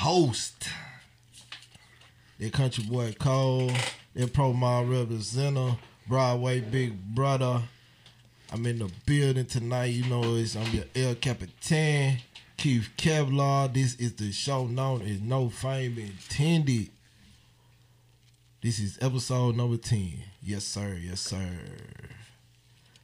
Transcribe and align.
host. 0.00 0.66
That 2.38 2.54
country 2.54 2.84
boy 2.84 3.14
Cole, 3.18 3.70
that 4.14 4.32
pro 4.32 4.54
mall 4.54 4.86
representative, 4.86 5.76
Broadway 6.08 6.60
big 6.60 6.98
brother. 7.14 7.60
I'm 8.50 8.64
in 8.64 8.78
the 8.78 8.90
building 9.04 9.44
tonight. 9.44 9.92
You 9.92 10.06
know, 10.06 10.36
it's 10.36 10.56
I'm 10.56 10.72
your 10.72 10.84
El 10.96 11.16
Capitan, 11.16 12.16
Keith 12.56 12.88
Kevlar. 12.96 13.72
This 13.74 13.94
is 13.96 14.14
the 14.14 14.32
show 14.32 14.66
known 14.66 15.02
as 15.02 15.20
No 15.20 15.50
Fame 15.50 15.98
Intended. 15.98 16.88
This 18.62 18.78
is 18.78 18.98
episode 19.02 19.54
number 19.54 19.76
10. 19.76 20.14
Yes, 20.42 20.64
sir. 20.64 20.98
Yes, 20.98 21.20
sir. 21.20 21.46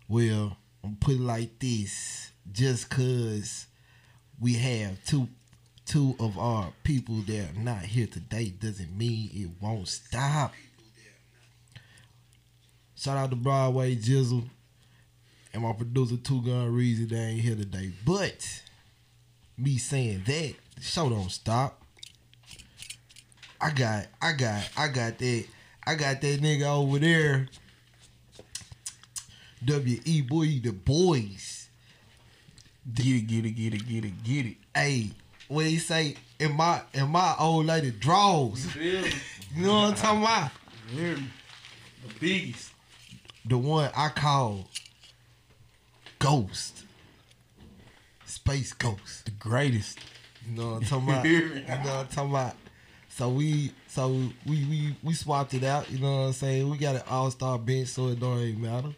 Well, 0.08 0.56
I'm 0.82 0.96
put 0.96 1.16
it 1.16 1.20
like 1.20 1.58
this. 1.58 2.30
Just 2.50 2.88
cause 2.88 3.66
we 4.40 4.54
have 4.54 5.04
two 5.04 5.28
two 5.86 6.16
of 6.18 6.36
our 6.38 6.72
people 6.82 7.14
that 7.26 7.50
are 7.50 7.60
not 7.60 7.82
here 7.82 8.06
today 8.06 8.52
doesn't 8.60 8.96
mean 8.96 9.30
it 9.32 9.48
won't 9.60 9.88
stop. 9.88 10.52
Shout 12.96 13.16
out 13.16 13.30
to 13.30 13.36
Broadway 13.36 13.94
Jizzle 13.94 14.48
and 15.52 15.62
my 15.62 15.72
producer 15.72 16.16
Two 16.16 16.42
Gun 16.42 16.72
Reezy 16.72 17.08
they 17.08 17.16
ain't 17.16 17.40
here 17.40 17.56
today. 17.56 17.92
But 18.04 18.62
me 19.56 19.78
saying 19.78 20.24
that, 20.26 20.54
the 20.74 20.82
show 20.82 21.08
don't 21.08 21.30
stop. 21.30 21.80
I 23.60 23.70
got 23.70 24.06
I 24.20 24.32
got 24.32 24.68
I 24.76 24.88
got 24.88 25.18
that 25.18 25.44
I 25.86 25.94
got 25.94 26.20
that 26.20 26.40
nigga 26.40 26.64
over 26.64 26.98
there. 26.98 27.48
W.E. 29.64 30.20
Boy, 30.22 30.60
the 30.62 30.70
boys. 30.72 31.68
Get 32.92 33.06
it, 33.06 33.26
get 33.26 33.44
it, 33.46 33.50
get 33.52 33.74
it, 33.74 33.88
get 33.88 34.04
it, 34.04 34.22
get 34.22 34.46
it. 34.46 34.56
Hey, 34.74 35.10
what 35.48 35.66
he 35.66 35.78
say? 35.78 36.16
In 36.38 36.54
my 36.56 36.82
in 36.92 37.08
my 37.08 37.34
old 37.38 37.66
lady 37.66 37.90
draws. 37.90 38.74
You 38.76 39.02
know 39.56 39.72
what 39.74 39.88
I'm 39.88 39.94
talking 39.94 40.22
about? 40.22 40.50
Yeah. 40.94 41.14
The 41.14 42.14
biggest. 42.20 42.72
The 43.44 43.56
one 43.56 43.90
I 43.96 44.08
call 44.10 44.68
Ghost. 46.18 46.84
Space 48.26 48.72
Ghost. 48.72 49.24
The 49.24 49.30
greatest. 49.32 49.98
You 50.48 50.56
know 50.56 50.72
what 50.72 50.76
I'm 50.76 50.82
talking 50.82 51.08
about? 51.08 51.24
you 51.26 51.40
know 51.40 51.74
what 51.74 51.88
I'm 51.88 52.06
talking 52.08 52.30
about? 52.30 52.56
So 53.08 53.30
we 53.30 53.72
so 53.88 54.08
we 54.44 54.64
we 54.66 54.94
we 55.02 55.14
swapped 55.14 55.54
it 55.54 55.64
out, 55.64 55.90
you 55.90 55.98
know 55.98 56.18
what 56.18 56.26
I'm 56.26 56.32
saying? 56.34 56.68
We 56.68 56.76
got 56.76 56.96
an 56.96 57.02
all-star 57.08 57.58
bench, 57.58 57.88
so 57.88 58.08
it 58.08 58.20
don't 58.20 58.40
even 58.40 58.60
matter. 58.60 58.94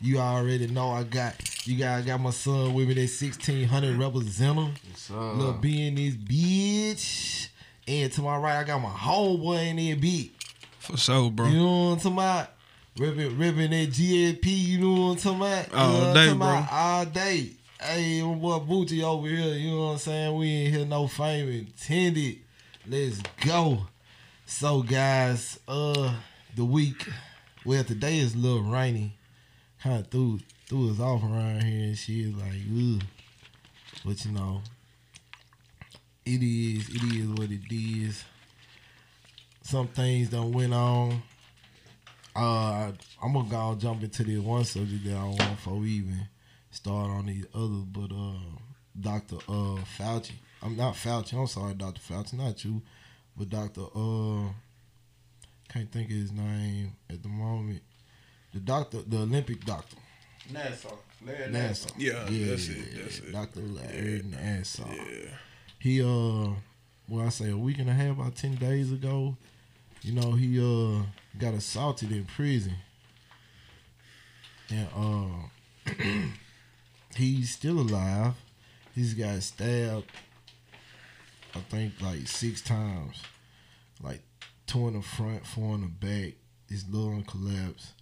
You 0.00 0.18
already 0.18 0.66
know 0.66 0.90
I 0.90 1.04
got 1.04 1.34
you 1.66 1.78
got 1.78 1.98
I 1.98 2.02
got 2.02 2.20
my 2.20 2.30
son 2.30 2.74
with 2.74 2.88
me 2.88 2.94
They 2.94 3.02
1600 3.02 3.96
representative. 3.96 4.78
Yes, 4.88 5.10
Little 5.10 5.54
B 5.54 5.86
in 5.86 5.94
this 5.94 6.14
bitch. 6.14 7.48
And 7.88 8.12
to 8.12 8.22
my 8.22 8.36
right, 8.36 8.58
I 8.58 8.64
got 8.64 8.80
my 8.80 8.90
homeboy 8.90 9.68
in 9.68 9.76
there, 9.76 9.96
beat. 9.96 10.34
For 10.80 10.96
sure, 10.96 11.30
bro. 11.30 11.46
You 11.46 11.56
know 11.56 11.64
what 11.64 11.92
I'm 11.92 11.96
talking 11.98 12.12
about? 12.12 12.52
Ripping, 12.98 13.38
ripping 13.38 13.70
that 13.70 13.92
GAP, 13.92 14.46
you 14.46 14.78
know 14.78 15.08
what 15.08 15.12
I'm 15.12 15.16
talking 15.16 15.38
about? 15.38 15.74
All 15.74 15.92
you 15.92 16.00
know 16.00 16.06
what 16.06 16.14
day, 16.14 16.30
I'm 16.30 16.36
about? 16.36 16.68
bro. 16.68 16.78
All 16.78 17.04
day. 17.04 17.50
Hey, 17.80 18.22
my 18.22 18.34
boy 18.34 18.58
Booty 18.60 19.04
over 19.04 19.28
here, 19.28 19.54
you 19.54 19.70
know 19.70 19.86
what 19.86 19.92
I'm 19.92 19.98
saying? 19.98 20.36
We 20.36 20.46
ain't 20.48 20.74
here 20.74 20.86
no 20.86 21.06
fame 21.06 21.48
intended. 21.48 22.38
Let's 22.88 23.20
go. 23.44 23.86
So 24.46 24.82
guys, 24.82 25.58
uh 25.68 26.14
the 26.54 26.64
week, 26.64 27.06
well 27.64 27.84
today 27.84 28.18
is 28.18 28.34
a 28.34 28.38
little 28.38 28.62
rainy. 28.62 29.15
Kinda 29.86 30.02
threw 30.10 30.40
threw 30.66 30.90
us 30.90 30.98
off 30.98 31.22
around 31.22 31.62
here 31.62 31.84
and 31.84 31.96
shit 31.96 32.36
like 32.36 32.60
ugh. 32.76 33.04
But 34.04 34.24
you 34.24 34.32
know, 34.32 34.60
it 36.24 36.42
is, 36.42 36.88
it 36.88 37.02
is 37.14 37.28
what 37.28 37.52
it 37.52 37.72
is. 37.72 38.24
Some 39.62 39.86
things 39.86 40.30
done 40.30 40.50
went 40.50 40.74
on. 40.74 41.22
Uh, 42.34 42.90
I'm 43.22 43.32
gonna 43.32 43.48
go 43.48 43.76
jump 43.78 44.02
into 44.02 44.24
this 44.24 44.40
one 44.40 44.64
subject 44.64 45.04
that 45.04 45.18
I 45.18 45.24
want 45.24 45.38
before 45.38 45.74
we 45.74 45.90
even 45.90 46.26
start 46.72 47.08
on 47.08 47.26
these 47.26 47.46
others. 47.54 47.84
But 47.84 48.10
uh, 48.12 48.58
Doctor 49.00 49.36
uh 49.48 49.78
Fauci, 49.96 50.32
I'm 50.64 50.76
not 50.76 50.94
Fauci. 50.94 51.34
I'm 51.34 51.46
sorry, 51.46 51.74
Doctor 51.74 52.00
Fauci, 52.00 52.32
not 52.32 52.64
you, 52.64 52.82
but 53.36 53.50
Doctor 53.50 53.82
uh, 53.94 54.48
can't 55.68 55.92
think 55.92 56.10
of 56.10 56.16
his 56.16 56.32
name 56.32 56.96
at 57.08 57.22
the 57.22 57.28
moment. 57.28 57.82
The 58.56 58.62
doctor, 58.62 59.02
the 59.06 59.18
Olympic 59.18 59.66
doctor, 59.66 59.98
Nassar. 60.50 60.96
Larry 61.26 61.52
Nassar. 61.52 61.92
Yeah, 61.98 62.24
that's 62.24 62.68
it, 62.68 62.96
that's 62.96 63.18
it. 63.18 63.30
Doctor 63.30 63.60
Larry 63.60 64.22
Nassar. 64.22 64.96
Yeah. 64.96 65.30
He 65.78 66.00
uh, 66.00 66.54
well, 67.06 67.26
I 67.26 67.28
say 67.28 67.50
a 67.50 67.56
week 67.56 67.78
and 67.80 67.90
a 67.90 67.92
half, 67.92 68.12
about 68.18 68.34
ten 68.34 68.54
days 68.54 68.90
ago. 68.90 69.36
You 70.00 70.14
know, 70.14 70.32
he 70.32 70.58
uh 70.58 71.02
got 71.38 71.52
assaulted 71.52 72.10
in 72.12 72.24
prison, 72.24 72.76
and 74.70 74.88
uh, 74.96 75.92
he's 77.14 77.50
still 77.50 77.80
alive. 77.80 78.32
He's 78.94 79.12
got 79.12 79.42
stabbed, 79.42 80.10
I 81.54 81.58
think, 81.68 82.00
like 82.00 82.26
six 82.26 82.62
times, 82.62 83.22
like 84.02 84.22
two 84.66 84.88
in 84.88 84.94
the 84.94 85.02
front, 85.02 85.46
four 85.46 85.74
in 85.74 85.82
the 85.82 85.88
back. 85.88 86.36
His 86.70 86.86
lung 86.90 87.22
collapsed, 87.22 87.92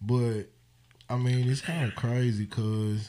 but 0.00 0.44
I 1.08 1.16
mean, 1.16 1.48
it's 1.48 1.60
kind 1.60 1.88
of 1.88 1.94
crazy 1.94 2.44
because 2.44 3.08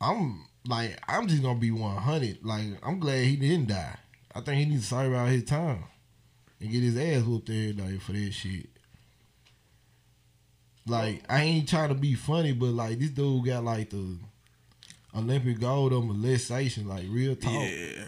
I'm 0.00 0.46
like, 0.66 0.98
I'm 1.08 1.26
just 1.26 1.42
gonna 1.42 1.58
be 1.58 1.70
100. 1.70 2.44
Like, 2.44 2.66
I'm 2.82 3.00
glad 3.00 3.24
he 3.24 3.36
didn't 3.36 3.68
die. 3.68 3.96
I 4.34 4.40
think 4.40 4.58
he 4.58 4.64
needs 4.66 4.82
to 4.82 4.88
sorry 4.88 5.08
about 5.08 5.28
his 5.28 5.44
time 5.44 5.84
and 6.60 6.70
get 6.70 6.82
his 6.82 6.96
ass 6.96 7.24
whooped 7.24 7.48
every 7.50 7.72
day 7.72 7.98
for 7.98 8.12
that 8.12 8.32
shit. 8.32 8.68
Like, 10.86 11.22
I 11.28 11.42
ain't 11.42 11.68
trying 11.68 11.88
to 11.88 11.94
be 11.94 12.14
funny, 12.14 12.52
but 12.52 12.70
like 12.70 12.98
this 12.98 13.10
dude 13.10 13.44
got 13.44 13.64
like 13.64 13.90
the 13.90 14.16
Olympic 15.14 15.60
gold 15.60 15.92
on 15.92 16.06
molestation, 16.08 16.88
like 16.88 17.04
real 17.08 17.34
talk. 17.34 17.52
Yeah. 17.52 18.04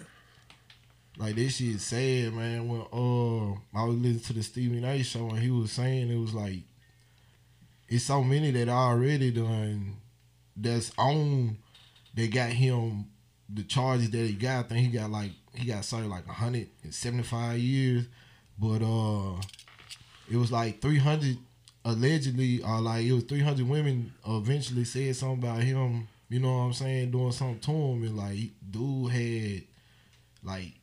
Like 1.18 1.34
this 1.34 1.56
shit 1.56 1.80
sad, 1.80 2.32
man. 2.32 2.68
When 2.68 2.80
uh 2.80 3.78
I 3.78 3.84
was 3.84 3.96
listening 3.96 4.20
to 4.20 4.32
the 4.32 4.42
Stephen 4.42 4.84
A 4.84 5.02
show 5.02 5.28
and 5.28 5.38
he 5.38 5.50
was 5.50 5.72
saying 5.72 6.10
it 6.10 6.18
was 6.18 6.32
like 6.32 6.60
it's 7.90 8.04
so 8.04 8.22
many 8.22 8.52
that 8.52 8.68
already 8.68 9.32
done 9.32 9.96
that's 10.56 10.92
on 10.96 11.58
they 12.14 12.28
got 12.28 12.50
him 12.50 13.06
the 13.52 13.64
charges 13.64 14.10
that 14.10 14.26
he 14.26 14.32
got. 14.32 14.66
I 14.66 14.68
think 14.68 14.86
he 14.86 14.98
got 14.98 15.10
like 15.10 15.32
he 15.54 15.66
got 15.66 15.84
served 15.84 16.06
like 16.06 16.26
hundred 16.26 16.68
and 16.84 16.94
seventy 16.94 17.24
five 17.24 17.58
years. 17.58 18.06
But 18.58 18.82
uh 18.82 19.40
it 20.30 20.36
was 20.36 20.52
like 20.52 20.80
three 20.80 20.98
hundred 20.98 21.36
allegedly 21.84 22.62
or 22.62 22.80
like 22.80 23.04
it 23.04 23.12
was 23.12 23.24
three 23.24 23.40
hundred 23.40 23.68
women 23.68 24.12
eventually 24.26 24.84
said 24.84 25.16
something 25.16 25.48
about 25.48 25.62
him, 25.62 26.06
you 26.28 26.38
know 26.38 26.58
what 26.58 26.64
I'm 26.64 26.72
saying, 26.72 27.10
doing 27.10 27.32
something 27.32 27.60
to 27.60 27.70
him 27.72 28.02
and 28.04 28.16
like 28.16 28.50
dude 28.70 29.10
had 29.10 29.62
like 30.44 30.74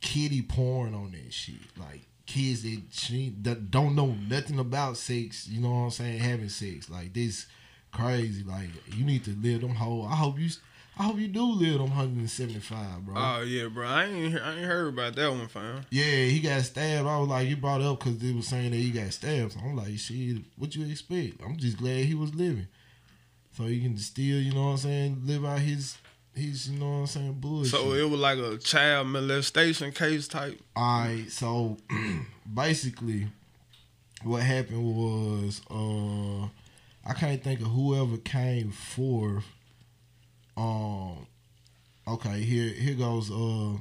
kitty 0.00 0.42
porn 0.42 0.94
on 0.94 1.10
that 1.10 1.32
shit. 1.32 1.60
Like 1.76 2.06
kids 2.28 2.62
that 2.62 2.82
she 2.92 3.34
that 3.42 3.70
don't 3.70 3.96
know 3.96 4.14
nothing 4.28 4.58
about 4.58 4.96
sex, 4.96 5.48
you 5.48 5.60
know 5.60 5.70
what 5.70 5.76
I'm 5.76 5.90
saying, 5.90 6.18
having 6.18 6.50
sex. 6.50 6.88
Like 6.88 7.12
this 7.14 7.46
crazy. 7.90 8.44
Like 8.44 8.68
you 8.94 9.04
need 9.04 9.24
to 9.24 9.30
live 9.30 9.62
them 9.62 9.74
whole. 9.74 10.06
I 10.06 10.14
hope 10.14 10.38
you 10.38 10.50
I 10.98 11.04
hope 11.04 11.18
you 11.18 11.28
do 11.28 11.44
live 11.44 11.78
them 11.78 11.90
175, 11.90 13.06
bro. 13.06 13.14
Oh 13.16 13.42
yeah, 13.42 13.68
bro. 13.68 13.86
I 13.86 14.04
ain't 14.04 14.38
I 14.40 14.56
ain't 14.56 14.66
heard 14.66 14.92
about 14.92 15.16
that 15.16 15.30
one, 15.30 15.48
fam. 15.48 15.86
yeah, 15.90 16.26
he 16.26 16.40
got 16.40 16.62
stabbed. 16.62 17.08
I 17.08 17.18
was 17.18 17.28
like, 17.28 17.48
he 17.48 17.54
brought 17.54 17.80
it 17.80 17.86
up 17.86 18.00
because 18.00 18.18
they 18.18 18.32
was 18.32 18.46
saying 18.46 18.72
that 18.72 18.76
he 18.76 18.90
got 18.90 19.12
stabbed. 19.12 19.52
So 19.52 19.60
I'm 19.60 19.76
like, 19.76 19.98
shit, 19.98 20.42
what 20.56 20.76
you 20.76 20.84
expect? 20.88 21.40
I'm 21.42 21.56
just 21.56 21.78
glad 21.78 22.04
he 22.04 22.14
was 22.14 22.34
living. 22.34 22.68
So 23.56 23.64
he 23.64 23.80
can 23.80 23.96
still, 23.96 24.40
you 24.40 24.52
know 24.52 24.66
what 24.66 24.70
I'm 24.72 24.76
saying, 24.78 25.22
live 25.24 25.44
out 25.44 25.58
his 25.60 25.96
his, 26.38 26.70
you 26.70 26.78
know 26.78 26.90
what 26.90 26.96
I'm 26.98 27.06
saying, 27.06 27.32
bullshit. 27.34 27.72
So 27.72 27.92
it 27.92 28.08
was 28.08 28.20
like 28.20 28.38
a 28.38 28.56
child 28.58 29.08
molestation 29.08 29.92
case 29.92 30.28
type. 30.28 30.58
Alright, 30.76 31.30
so 31.30 31.76
basically 32.54 33.28
what 34.22 34.42
happened 34.42 34.84
was 34.84 35.60
uh 35.70 36.48
I 37.08 37.14
can't 37.14 37.42
think 37.42 37.60
of 37.60 37.68
whoever 37.68 38.16
came 38.18 38.70
forth. 38.70 39.44
Um 40.56 41.26
okay, 42.06 42.40
here 42.40 42.68
here 42.72 42.94
goes 42.94 43.30
uh 43.30 43.78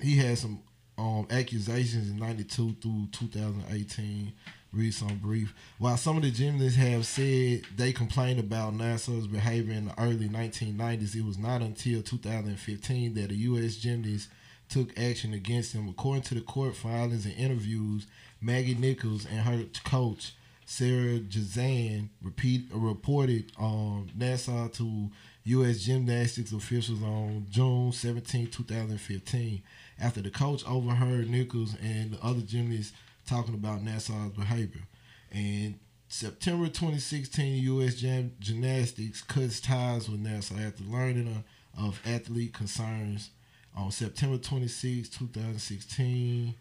he 0.00 0.16
had 0.16 0.38
some 0.38 0.60
um 0.96 1.26
accusations 1.30 2.10
in 2.10 2.18
ninety 2.18 2.44
two 2.44 2.74
through 2.80 3.08
two 3.12 3.26
thousand 3.26 3.64
eighteen. 3.70 4.32
Read 4.72 4.94
some 4.94 5.16
brief. 5.18 5.52
While 5.78 5.96
some 5.96 6.16
of 6.16 6.22
the 6.22 6.30
gymnasts 6.30 6.78
have 6.78 7.04
said 7.04 7.62
they 7.76 7.92
complained 7.92 8.38
about 8.38 8.74
Nassar's 8.74 9.26
behavior 9.26 9.74
in 9.74 9.86
the 9.86 10.00
early 10.00 10.28
1990s, 10.28 11.16
it 11.16 11.24
was 11.24 11.38
not 11.38 11.60
until 11.60 12.02
2015 12.02 13.14
that 13.14 13.32
a 13.32 13.34
U.S. 13.34 13.76
gymnast 13.76 14.28
took 14.68 14.96
action 14.98 15.34
against 15.34 15.72
him. 15.72 15.88
According 15.88 16.22
to 16.22 16.34
the 16.36 16.40
court 16.40 16.76
filings 16.76 17.26
and 17.26 17.34
interviews, 17.34 18.06
Maggie 18.40 18.74
Nichols 18.74 19.26
and 19.26 19.40
her 19.40 19.64
coach 19.84 20.34
Sarah 20.70 21.18
Jazan 21.18 22.10
repeat 22.22 22.66
reported 22.72 23.50
um, 23.58 24.08
Nassar 24.16 24.72
to 24.74 25.10
U.S. 25.42 25.78
gymnastics 25.78 26.52
officials 26.52 27.02
on 27.02 27.44
June 27.50 27.90
17, 27.90 28.46
2015, 28.46 29.62
after 30.00 30.22
the 30.22 30.30
coach 30.30 30.62
overheard 30.68 31.28
Nichols 31.28 31.74
and 31.82 32.12
the 32.12 32.24
other 32.24 32.42
gymnasts 32.42 32.92
talking 33.30 33.54
about 33.54 33.84
Nassar's 33.84 34.36
behavior. 34.36 34.82
And 35.30 35.78
September 36.08 36.66
2016, 36.66 37.62
U.S. 37.62 37.94
Gym- 37.94 38.34
Gymnastics 38.40 39.22
cuts 39.22 39.60
ties 39.60 40.08
with 40.08 40.22
Nassar 40.24 40.66
after 40.66 40.82
learning 40.82 41.44
of, 41.76 41.84
of 41.86 42.00
athlete 42.04 42.52
concerns. 42.52 43.30
On 43.76 43.92
September 43.92 44.36
26, 44.36 45.08
2016, 45.10 46.54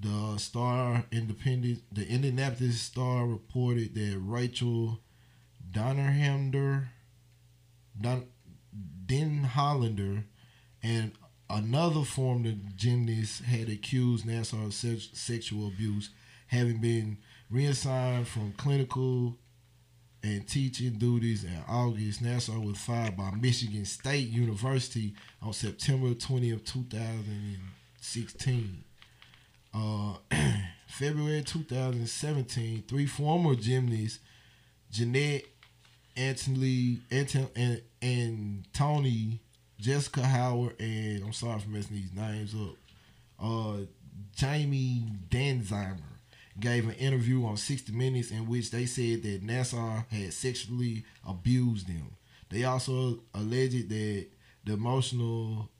the 0.00 0.38
Star 0.38 1.04
Independent, 1.10 1.82
the 1.92 2.06
Indianapolis 2.08 2.80
Star 2.80 3.26
reported 3.26 3.92
that 3.96 4.16
Rachel 4.22 5.00
Donnerhander, 5.72 6.86
Don, 8.00 8.26
Denhollander, 9.06 10.22
and 10.84 11.10
another 11.50 12.02
former 12.02 12.52
gymnast 12.76 13.42
had 13.42 13.68
accused 13.68 14.26
Nassar 14.26 14.66
of 14.66 14.74
sex, 14.74 15.08
sexual 15.12 15.68
abuse, 15.68 16.10
having 16.46 16.80
been 16.80 17.18
reassigned 17.50 18.28
from 18.28 18.52
clinical 18.52 19.36
and 20.22 20.46
teaching 20.46 20.92
duties 20.92 21.44
in 21.44 21.58
August. 21.68 22.22
Nassar 22.22 22.64
was 22.64 22.78
fired 22.78 23.16
by 23.16 23.32
Michigan 23.32 23.84
State 23.84 24.28
University 24.28 25.14
on 25.42 25.52
September 25.52 26.10
20th, 26.10 26.64
2016. 26.64 28.84
Uh, 29.72 30.14
February 30.86 31.42
2017, 31.42 32.84
three 32.88 33.06
former 33.06 33.54
gymnasts, 33.54 34.18
Jeanette, 34.90 35.44
Anthony, 36.16 37.00
Anton, 37.10 37.48
and, 37.54 37.80
and 38.02 38.66
Tony, 38.72 39.38
Jessica 39.80 40.22
Howard, 40.22 40.76
and 40.78 41.24
I'm 41.24 41.32
sorry 41.32 41.58
for 41.60 41.70
messing 41.70 41.96
these 41.96 42.12
names 42.14 42.54
up. 42.54 42.76
Uh, 43.42 43.84
Jamie 44.36 45.04
Danzimer 45.30 45.96
gave 46.58 46.86
an 46.86 46.94
interview 46.94 47.44
on 47.46 47.56
60 47.56 47.92
Minutes 47.92 48.30
in 48.30 48.46
which 48.46 48.70
they 48.70 48.84
said 48.84 49.22
that 49.22 49.46
Nassar 49.46 50.06
had 50.10 50.32
sexually 50.32 51.04
abused 51.26 51.88
them. 51.88 52.10
They 52.50 52.64
also 52.64 53.20
alleged 53.34 53.88
that 53.88 54.26
the 54.64 54.72
emotional 54.72 55.70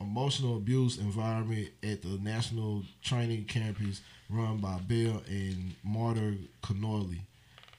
emotional 0.00 0.56
abuse 0.56 0.98
environment 0.98 1.68
at 1.82 2.02
the 2.02 2.18
National 2.22 2.82
Training 3.02 3.44
Campus 3.44 4.00
run 4.30 4.56
by 4.56 4.78
Bill 4.86 5.22
and 5.28 5.74
Marta 5.84 6.36
Connolly 6.62 7.20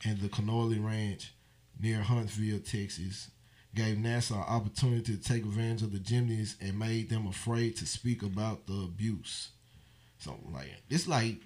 and 0.06 0.20
the 0.20 0.30
Connolly 0.30 0.78
Ranch 0.78 1.34
near 1.80 2.02
Huntsville, 2.02 2.60
Texas, 2.60 3.30
gave 3.74 3.98
Nassar 3.98 4.36
an 4.36 4.56
opportunity 4.56 5.16
to 5.16 5.22
take 5.22 5.44
advantage 5.44 5.82
of 5.84 5.92
the 5.92 6.00
gymnasts 6.00 6.56
and 6.62 6.78
made 6.78 7.10
them 7.10 7.28
afraid 7.28 7.78
to 7.78 7.86
speak 7.86 8.22
about 8.24 8.68
the 8.68 8.74
abuse. 8.74 9.50
So 10.20 10.36
like 10.52 10.70
it's 10.90 11.08
like 11.08 11.38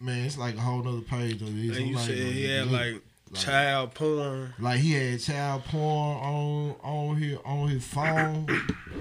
man, 0.00 0.26
it's 0.26 0.38
like 0.38 0.56
a 0.56 0.60
whole 0.60 0.82
nother 0.82 1.00
page 1.00 1.40
of 1.42 1.54
this. 1.54 1.76
And 1.76 1.88
you 1.88 1.96
like, 1.96 2.06
said 2.06 2.16
he 2.16 2.44
had 2.44 2.66
look, 2.66 2.80
like 2.80 3.02
child 3.34 3.94
porn. 3.94 4.54
like 4.58 4.78
he 4.80 4.92
had 4.92 5.20
child 5.20 5.64
porn 5.64 6.16
on 6.18 6.76
on 6.82 7.16
here 7.16 7.38
on 7.44 7.68
his 7.68 7.86
phone. 7.86 8.46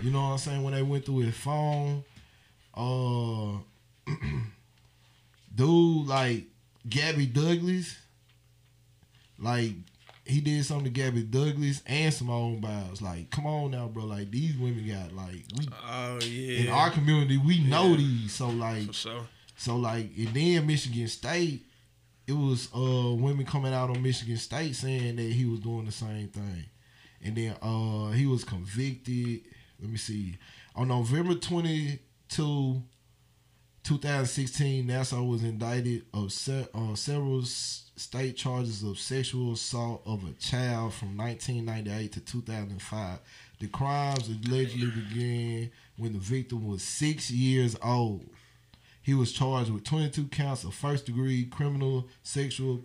you 0.01 0.11
know 0.11 0.21
what 0.21 0.27
I'm 0.29 0.37
saying? 0.37 0.63
When 0.63 0.73
they 0.73 0.83
went 0.83 1.05
through 1.05 1.19
his 1.19 1.35
phone, 1.35 2.03
uh, 2.75 3.57
dude, 5.55 6.07
like 6.07 6.45
Gabby 6.87 7.25
Douglas, 7.25 7.97
like 9.39 9.73
he 10.25 10.39
did 10.41 10.63
something 10.65 10.85
to 10.85 10.89
Gabby 10.91 11.23
Douglas 11.23 11.81
and 11.85 12.13
Simone 12.13 12.61
Biles. 12.61 13.01
Like, 13.01 13.29
come 13.29 13.45
on 13.45 13.71
now, 13.71 13.87
bro. 13.87 14.05
Like 14.05 14.31
these 14.31 14.57
women 14.57 14.87
got 14.87 15.11
like 15.13 15.43
we 15.57 15.67
Oh 15.85 16.17
in 16.19 16.69
our 16.69 16.89
community 16.91 17.37
we 17.37 17.59
know 17.59 17.89
Yeah. 17.91 17.97
these. 17.97 18.33
So 18.33 18.49
like 18.49 18.93
sure. 18.93 19.25
so 19.57 19.75
like 19.75 20.09
and 20.17 20.29
then 20.29 20.65
Michigan 20.67 21.07
State, 21.09 21.65
it 22.25 22.31
was 22.33 22.69
uh 22.75 23.13
women 23.15 23.45
coming 23.45 23.73
out 23.73 23.89
on 23.89 24.01
Michigan 24.01 24.37
State 24.37 24.75
saying 24.75 25.17
that 25.17 25.23
he 25.31 25.45
was 25.45 25.59
doing 25.59 25.85
the 25.85 25.91
same 25.91 26.29
thing. 26.29 26.65
And 27.21 27.35
then 27.35 27.55
uh 27.61 28.11
he 28.11 28.25
was 28.25 28.43
convicted. 28.45 29.41
Let 29.81 29.89
me 29.89 29.97
see. 29.97 30.37
On 30.75 30.87
November 30.87 31.35
22, 31.35 32.81
2016, 33.83 34.87
Nassar 34.87 35.27
was 35.27 35.43
indicted 35.43 36.03
of 36.13 36.31
se- 36.31 36.67
uh, 36.73 36.95
several 36.95 37.41
s- 37.41 37.82
state 37.95 38.35
charges 38.35 38.83
of 38.83 38.97
sexual 38.97 39.53
assault 39.53 40.01
of 40.05 40.23
a 40.23 40.33
child 40.33 40.93
from 40.93 41.15
1998 41.17 42.11
to 42.13 42.19
2005. 42.19 43.19
The 43.59 43.67
crimes 43.67 44.29
allegedly 44.29 44.87
began 44.87 45.71
when 45.97 46.13
the 46.13 46.19
victim 46.19 46.67
was 46.67 46.83
six 46.83 47.29
years 47.29 47.75
old. 47.83 48.27
He 49.01 49.13
was 49.13 49.31
charged 49.31 49.69
with 49.69 49.83
22 49.83 50.27
counts 50.27 50.63
of 50.63 50.73
first 50.73 51.05
degree 51.05 51.45
criminal 51.45 52.07
sexual 52.23 52.81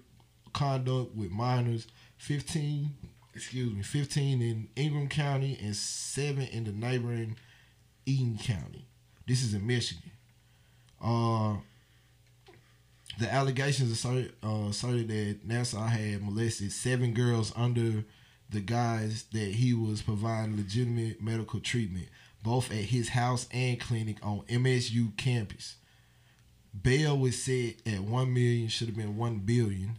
conduct 0.52 1.14
with 1.14 1.30
minors, 1.30 1.86
15, 2.18 2.90
excuse 3.34 3.72
me, 3.72 3.82
15 3.82 4.42
in 4.42 4.68
Ingham 4.76 5.08
County 5.08 5.58
and 5.62 5.76
7 5.76 6.42
in 6.42 6.64
the 6.64 6.72
neighboring 6.72 7.36
Eaton 8.04 8.38
County. 8.38 8.86
This 9.26 9.42
is 9.42 9.54
in 9.54 9.66
Michigan. 9.66 10.10
Uh, 11.00 11.56
the 13.18 13.32
allegations 13.32 13.90
asserted, 13.90 14.34
uh, 14.44 14.66
asserted 14.70 15.08
that 15.08 15.40
Nassar 15.46 15.88
had 15.88 16.22
molested 16.22 16.72
seven 16.72 17.14
girls 17.14 17.52
under 17.56 18.04
the 18.48 18.60
guise 18.60 19.24
that 19.32 19.54
he 19.54 19.74
was 19.74 20.02
providing 20.02 20.56
legitimate 20.56 21.20
medical 21.20 21.58
treatment, 21.60 22.06
both 22.44 22.70
at 22.70 22.76
his 22.76 23.08
house 23.10 23.48
and 23.52 23.80
clinic 23.80 24.18
on 24.22 24.44
MSU 24.48 25.16
campus. 25.16 25.76
Bail 26.80 27.18
was 27.18 27.42
set 27.42 27.74
at 27.86 27.98
one 28.00 28.32
million, 28.32 28.68
should 28.68 28.86
have 28.86 28.96
been 28.96 29.16
one 29.16 29.40
billion, 29.40 29.98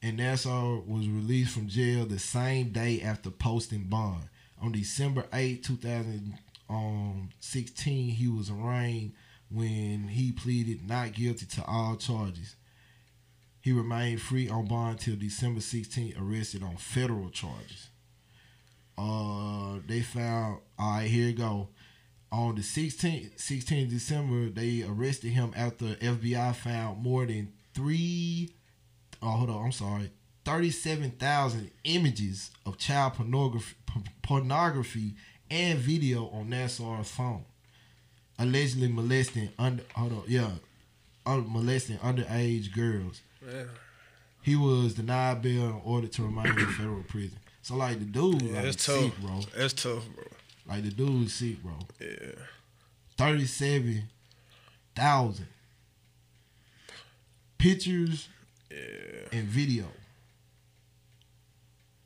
and 0.00 0.20
Nassar 0.20 0.86
was 0.86 1.08
released 1.08 1.52
from 1.52 1.66
jail 1.66 2.06
the 2.06 2.20
same 2.20 2.70
day 2.70 3.02
after 3.02 3.30
posting 3.30 3.82
bond. 3.84 4.28
On 4.62 4.70
December 4.70 5.26
8, 5.32 5.64
2016, 5.64 8.10
he 8.10 8.28
was 8.28 8.50
arraigned 8.50 9.14
when 9.56 10.08
he 10.08 10.32
pleaded 10.32 10.86
not 10.86 11.14
guilty 11.14 11.46
to 11.46 11.64
all 11.64 11.96
charges. 11.96 12.56
He 13.60 13.72
remained 13.72 14.20
free 14.20 14.48
on 14.48 14.66
bond 14.66 15.00
till 15.00 15.16
December 15.16 15.60
16, 15.60 16.14
arrested 16.20 16.62
on 16.62 16.76
federal 16.76 17.30
charges. 17.30 17.88
Uh, 18.98 19.78
they 19.86 20.00
found. 20.00 20.60
All 20.78 20.98
right, 20.98 21.08
here 21.08 21.28
you 21.28 21.32
go. 21.32 21.68
On 22.30 22.54
the 22.54 22.60
16th, 22.60 23.36
16th 23.36 23.90
December, 23.90 24.50
they 24.50 24.82
arrested 24.82 25.30
him 25.30 25.52
after 25.56 25.86
FBI 25.86 26.54
found 26.54 27.02
more 27.02 27.24
than 27.24 27.52
three. 27.74 28.50
Oh, 29.22 29.30
hold 29.30 29.50
on. 29.50 29.64
I'm 29.66 29.72
sorry. 29.72 30.10
Thirty-seven 30.44 31.12
thousand 31.12 31.70
images 31.82 32.50
of 32.64 32.78
child 32.78 33.14
pornography, 33.14 33.74
pornography 34.22 35.14
and 35.50 35.78
video 35.78 36.28
on 36.28 36.50
Nassar's 36.50 37.10
phone, 37.10 37.44
allegedly 38.38 38.88
molesting 38.88 39.48
under. 39.58 39.82
Hold 39.94 40.12
on, 40.12 40.22
yeah, 40.28 40.50
uh, 41.24 41.36
molesting 41.46 41.96
underage 41.98 42.72
girls. 42.74 43.20
Yeah. 43.46 43.64
He 44.42 44.54
was 44.56 44.94
denied 44.94 45.42
bail 45.42 45.64
and 45.66 45.80
ordered 45.84 46.12
to 46.12 46.22
remain 46.22 46.46
in 46.58 46.66
federal 46.78 47.02
prison. 47.02 47.38
So 47.62 47.74
like 47.76 47.98
the 47.98 48.04
dude, 48.04 48.42
Yeah, 48.42 48.56
like 48.56 48.64
it's 48.66 48.84
sick, 48.84 49.12
tough, 49.12 49.20
bro. 49.20 49.40
That's 49.56 49.72
tough, 49.72 50.04
bro. 50.14 50.24
Like 50.68 50.84
the 50.84 50.90
dude 50.90 51.26
is 51.26 51.34
sick, 51.34 51.62
bro. 51.62 51.72
Yeah. 52.00 52.32
Thirty-seven 53.16 54.04
thousand 54.94 55.46
pictures 57.58 58.28
Yeah. 58.70 58.76
and 59.32 59.44
video. 59.48 59.86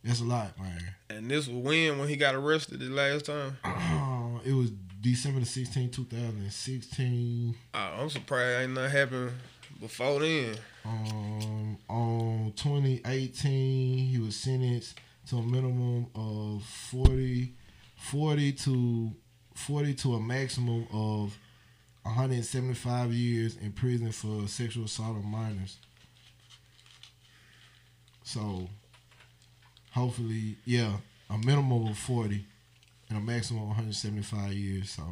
That's 0.05 0.21
a 0.21 0.25
lot, 0.25 0.59
man. 0.59 0.81
And 1.11 1.31
this 1.31 1.47
was 1.47 1.57
when 1.57 1.99
when 1.99 2.09
he 2.09 2.17
got 2.17 2.35
arrested 2.35 2.81
the 2.81 2.89
last 2.89 3.27
time. 3.27 3.59
Uh, 3.65 4.39
it 4.49 4.53
was 4.55 4.71
December 5.01 5.41
the 5.41 5.47
16th, 5.47 5.93
2016. 5.93 7.55
Uh, 7.73 7.91
I'm 7.99 8.11
surprised 8.11 8.61
ain't 8.61 8.73
nothing 8.73 8.91
happened 8.91 9.33
before 9.81 10.21
then. 10.21 10.57
Um, 10.85 11.79
on 11.89 12.53
2018, 12.55 14.09
he 14.09 14.19
was 14.19 14.37
sentenced 14.37 14.99
to 15.29 15.37
a 15.39 15.43
minimum 15.43 16.09
of 16.15 16.63
40, 16.65 17.55
40 17.97 18.53
to 18.53 19.13
40 19.55 19.95
to 19.95 20.15
a 20.15 20.21
maximum 20.21 20.87
of 20.93 21.39
175 22.03 23.13
years 23.13 23.57
in 23.57 23.73
prison 23.73 24.13
for 24.13 24.47
sexual 24.49 24.85
assault 24.85 25.17
of 25.17 25.25
minors. 25.25 25.79
So, 28.23 28.69
hopefully, 29.93 30.57
yeah, 30.67 30.97
a 31.31 31.39
minimum 31.39 31.89
of 31.89 31.97
40 31.97 32.45
and 33.11 33.19
a 33.19 33.21
maximum 33.21 33.63
of 33.63 33.69
175 33.69 34.53
years. 34.53 34.91
So, 34.91 35.03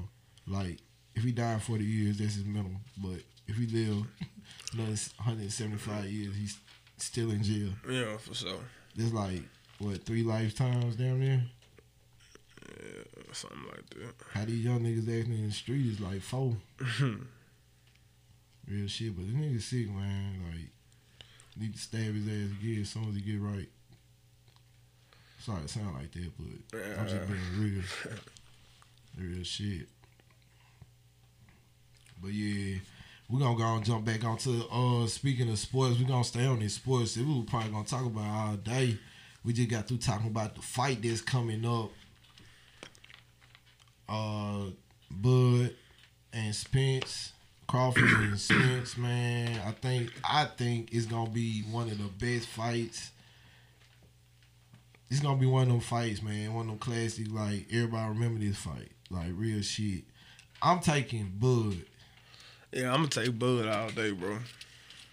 like, 0.46 0.78
if 1.14 1.24
he 1.24 1.32
died 1.32 1.60
40 1.60 1.84
years, 1.84 2.18
that's 2.18 2.36
his 2.36 2.44
minimum. 2.44 2.78
But 2.96 3.20
if 3.46 3.56
he 3.56 3.66
live 3.66 4.06
another 4.72 4.90
175 4.90 6.04
years, 6.06 6.36
he's 6.36 6.58
still 6.96 7.30
in 7.30 7.42
jail. 7.42 7.70
Yeah, 7.88 8.16
for 8.16 8.34
sure. 8.34 8.60
There's 8.94 9.12
like, 9.12 9.42
what, 9.78 10.04
three 10.04 10.22
lifetimes 10.22 10.96
down 10.96 11.20
there? 11.20 11.42
Yeah, 12.68 13.02
something 13.32 13.66
like 13.68 13.90
that. 13.90 14.14
How 14.32 14.44
these 14.44 14.64
young 14.64 14.80
niggas 14.80 15.20
acting 15.20 15.34
in 15.34 15.46
the 15.48 15.52
street 15.52 15.86
is 15.86 16.00
like 16.00 16.22
four. 16.22 16.56
Real 18.68 18.86
shit, 18.86 19.16
but 19.16 19.26
this 19.26 19.34
nigga 19.34 19.62
sick, 19.62 19.90
man. 19.90 20.42
Like, 20.46 20.68
need 21.56 21.74
to 21.74 21.80
stab 21.80 22.14
his 22.14 22.28
ass 22.28 22.52
again 22.60 22.82
as 22.82 22.90
soon 22.90 23.08
as 23.08 23.16
he 23.16 23.20
get 23.22 23.40
right. 23.40 23.68
Sorry 25.48 25.62
to 25.62 25.68
sound 25.68 25.94
like 25.94 26.12
that, 26.12 26.30
but 26.36 26.78
I'm 27.00 27.08
just 27.08 27.26
being 27.26 27.40
real. 27.58 27.82
real 29.34 29.42
shit. 29.42 29.88
But 32.20 32.34
yeah, 32.34 32.80
we're 33.30 33.38
gonna 33.38 33.56
go 33.56 33.64
and 33.64 33.82
jump 33.82 34.04
back 34.04 34.22
onto 34.24 34.60
uh 34.70 35.06
speaking 35.06 35.48
of 35.50 35.58
sports, 35.58 35.98
we're 35.98 36.06
gonna 36.06 36.22
stay 36.22 36.44
on 36.44 36.58
this 36.58 36.74
sports. 36.74 37.16
We 37.16 37.24
were 37.24 37.44
probably 37.44 37.70
gonna 37.70 37.86
talk 37.86 38.04
about 38.04 38.26
all 38.48 38.56
day. 38.56 38.98
We 39.42 39.54
just 39.54 39.70
got 39.70 39.88
through 39.88 39.96
talking 39.98 40.26
about 40.26 40.54
the 40.54 40.60
fight 40.60 41.00
that's 41.00 41.22
coming 41.22 41.64
up. 41.64 41.92
Uh 44.06 44.64
Bud 45.10 45.70
and 46.30 46.54
Spence. 46.54 47.32
Crawford 47.66 48.02
and 48.04 48.38
Spence, 48.38 48.98
man. 48.98 49.62
I 49.66 49.70
think 49.70 50.12
I 50.22 50.44
think 50.44 50.90
it's 50.92 51.06
gonna 51.06 51.30
be 51.30 51.62
one 51.70 51.88
of 51.88 51.96
the 51.96 52.04
best 52.26 52.48
fights. 52.48 53.12
It's 55.10 55.20
gonna 55.20 55.38
be 55.40 55.46
one 55.46 55.62
of 55.62 55.68
them 55.68 55.80
fights, 55.80 56.22
man. 56.22 56.52
One 56.54 56.66
of 56.66 56.70
them 56.70 56.78
classic, 56.78 57.26
like 57.30 57.66
everybody 57.72 58.08
remember 58.10 58.40
this 58.40 58.56
fight, 58.56 58.90
like 59.10 59.28
real 59.32 59.62
shit. 59.62 60.04
I'm 60.60 60.80
taking 60.80 61.32
Bud, 61.38 61.76
Yeah, 62.72 62.92
I'm 62.92 62.98
gonna 63.06 63.08
take 63.08 63.38
Bud 63.38 63.66
all 63.68 63.90
day, 63.90 64.10
bro. 64.10 64.38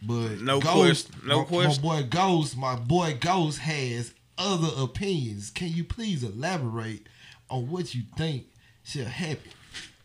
but 0.02 0.42
No 0.42 0.60
Ghost, 0.60 1.10
question- 1.12 1.28
no 1.28 1.40
my, 1.40 1.46
question. 1.46 1.84
My 1.84 2.02
boy 2.02 2.08
Ghost, 2.08 2.58
my 2.58 2.76
boy 2.76 3.18
Ghost 3.20 3.60
has 3.60 4.14
other 4.38 4.70
opinions. 4.84 5.50
Can 5.52 5.70
you 5.72 5.84
please 5.86 6.24
elaborate 6.24 7.08
on 7.50 7.70
what 7.70 7.94
you 7.96 8.04
think 8.18 8.48
should 8.84 9.08
happen? 9.08 9.52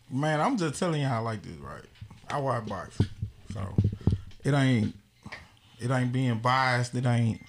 Man, 0.09 0.39
I'm 0.39 0.57
just 0.57 0.79
telling 0.79 1.01
you 1.01 1.07
how 1.07 1.17
I 1.17 1.19
like 1.23 1.41
this, 1.41 1.57
right? 1.57 1.83
I 2.29 2.37
watch 2.39 2.65
boxing, 2.65 3.07
so 3.53 3.75
it 4.45 4.53
ain't 4.53 4.95
it 5.79 5.89
ain't 5.91 6.13
being 6.13 6.37
biased. 6.39 6.93
It 6.95 7.05
ain't 7.05 7.41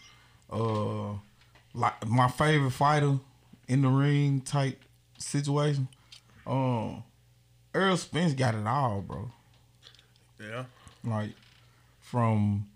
uh 0.50 1.12
like 1.74 2.06
my 2.06 2.28
favorite 2.28 2.70
fighter 2.70 3.18
in 3.68 3.82
the 3.82 3.88
ring 3.88 4.40
type 4.40 4.82
situation. 5.18 5.88
Um, 6.46 7.04
Earl 7.74 7.96
Spence 7.96 8.34
got 8.34 8.54
it 8.54 8.66
all, 8.66 9.00
bro. 9.00 9.30
Yeah. 10.40 10.64
Like 11.04 11.30
from 12.00 12.66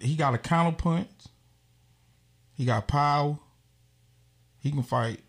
he 0.00 0.16
got 0.16 0.34
a 0.34 0.38
counter 0.38 0.76
punch. 0.76 1.08
He 2.54 2.64
got 2.64 2.86
power. 2.86 3.38
He 4.60 4.70
can 4.70 4.82
fight 4.82 5.20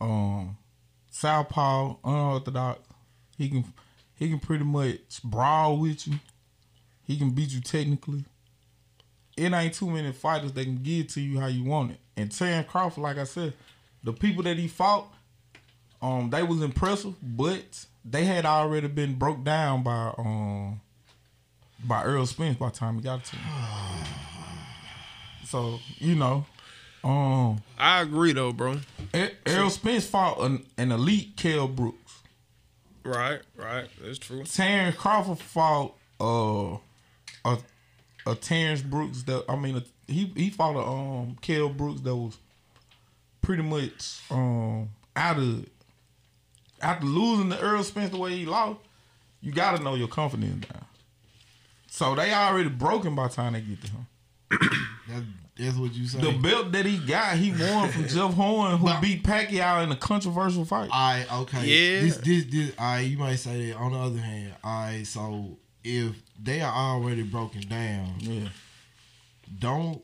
um 0.00 0.56
southpaw, 1.10 1.96
unorthodox. 2.04 2.80
He 3.36 3.48
can 3.48 3.64
he 4.14 4.28
can 4.28 4.38
pretty 4.38 4.64
much 4.64 5.22
brawl 5.24 5.78
with 5.78 6.06
you. 6.06 6.14
He 7.04 7.16
can 7.16 7.30
beat 7.30 7.50
you 7.50 7.60
technically. 7.60 8.24
It 9.36 9.52
ain't 9.52 9.74
too 9.74 9.90
many 9.90 10.12
fighters 10.12 10.52
that 10.52 10.64
can 10.64 10.82
give 10.82 11.08
to 11.08 11.20
you 11.20 11.38
how 11.38 11.46
you 11.46 11.64
want 11.64 11.92
it. 11.92 11.98
And 12.16 12.30
Terence 12.32 12.66
Crawford, 12.68 13.02
like 13.02 13.18
I 13.18 13.24
said, 13.24 13.52
the 14.02 14.12
people 14.12 14.42
that 14.44 14.56
he 14.56 14.66
fought, 14.68 15.12
um, 16.00 16.30
they 16.30 16.42
was 16.42 16.62
impressive, 16.62 17.14
but 17.22 17.84
they 18.04 18.24
had 18.24 18.46
already 18.46 18.88
been 18.88 19.14
broke 19.14 19.42
down 19.44 19.82
by 19.82 20.12
um 20.16 20.80
by 21.84 22.04
Earl 22.04 22.24
Spence 22.26 22.56
by 22.56 22.70
the 22.70 22.76
time 22.76 22.96
he 22.96 23.02
got 23.02 23.24
to 23.24 23.36
him. 23.36 23.44
So, 25.46 25.78
you 25.98 26.16
know, 26.16 26.44
um 27.04 27.62
I 27.78 28.00
agree 28.02 28.32
though, 28.32 28.52
bro. 28.52 28.80
Er- 29.14 29.30
Errol 29.46 29.70
Spence 29.70 30.06
fought 30.06 30.40
an, 30.40 30.64
an 30.76 30.90
elite 30.90 31.36
Kell 31.36 31.68
Brooks. 31.68 32.20
Right, 33.04 33.40
right. 33.56 33.86
That's 34.02 34.18
true. 34.18 34.42
Terence 34.42 34.96
Crawford 34.96 35.38
fought 35.38 35.94
uh 36.20 36.78
a 37.44 37.58
a 38.26 38.34
Terrence 38.34 38.82
Brooks 38.82 39.22
that 39.24 39.44
I 39.48 39.56
mean 39.56 39.76
a, 39.76 39.82
he 40.12 40.32
he 40.36 40.50
fought 40.50 40.76
a 40.76 40.80
um 40.86 41.36
Kell 41.40 41.68
Brooks 41.68 42.00
that 42.02 42.14
was 42.14 42.36
pretty 43.42 43.62
much 43.62 44.20
um 44.30 44.90
out 45.14 45.38
of. 45.38 45.66
After 46.82 47.06
losing 47.06 47.48
the 47.48 47.58
Earl 47.58 47.82
Spence 47.82 48.10
the 48.10 48.18
way 48.18 48.36
he 48.36 48.44
lost, 48.44 48.80
you 49.40 49.50
gotta 49.50 49.82
know 49.82 49.94
your 49.94 50.08
confidence 50.08 50.66
now. 50.72 50.86
So 51.88 52.14
they 52.14 52.34
already 52.34 52.68
broken 52.68 53.14
by 53.14 53.28
the 53.28 53.34
time 53.34 53.54
they 53.54 53.62
get 53.62 53.80
to 53.82 53.90
him. 53.92 54.06
That's, 55.08 55.24
that's 55.58 55.76
what 55.78 55.94
you 55.94 56.06
say. 56.06 56.20
The 56.20 56.36
belt 56.36 56.72
that 56.72 56.84
he 56.84 56.98
got, 56.98 57.36
he 57.38 57.50
won 57.52 57.88
from 57.88 58.06
Jeff 58.08 58.34
Horn, 58.34 58.76
who 58.76 58.84
But- 58.84 59.00
beat 59.00 59.22
Pacquiao 59.24 59.82
in 59.84 59.90
a 59.90 59.96
controversial 59.96 60.66
fight. 60.66 60.90
All 60.92 61.10
right, 61.10 61.26
okay. 61.32 61.64
Yeah. 61.64 62.00
This, 62.02 62.16
this, 62.18 62.44
this. 62.44 62.72
All 62.78 62.84
right, 62.84 63.00
you 63.00 63.16
might 63.16 63.36
say 63.36 63.70
that. 63.70 63.76
On 63.78 63.92
the 63.92 63.98
other 63.98 64.18
hand, 64.18 64.52
all 64.62 64.82
right. 64.82 65.06
So 65.06 65.56
if 65.82 66.14
they 66.42 66.60
are 66.60 66.72
already 66.72 67.22
broken 67.22 67.62
down, 67.62 68.14
yeah. 68.20 68.48
don't 69.58 70.02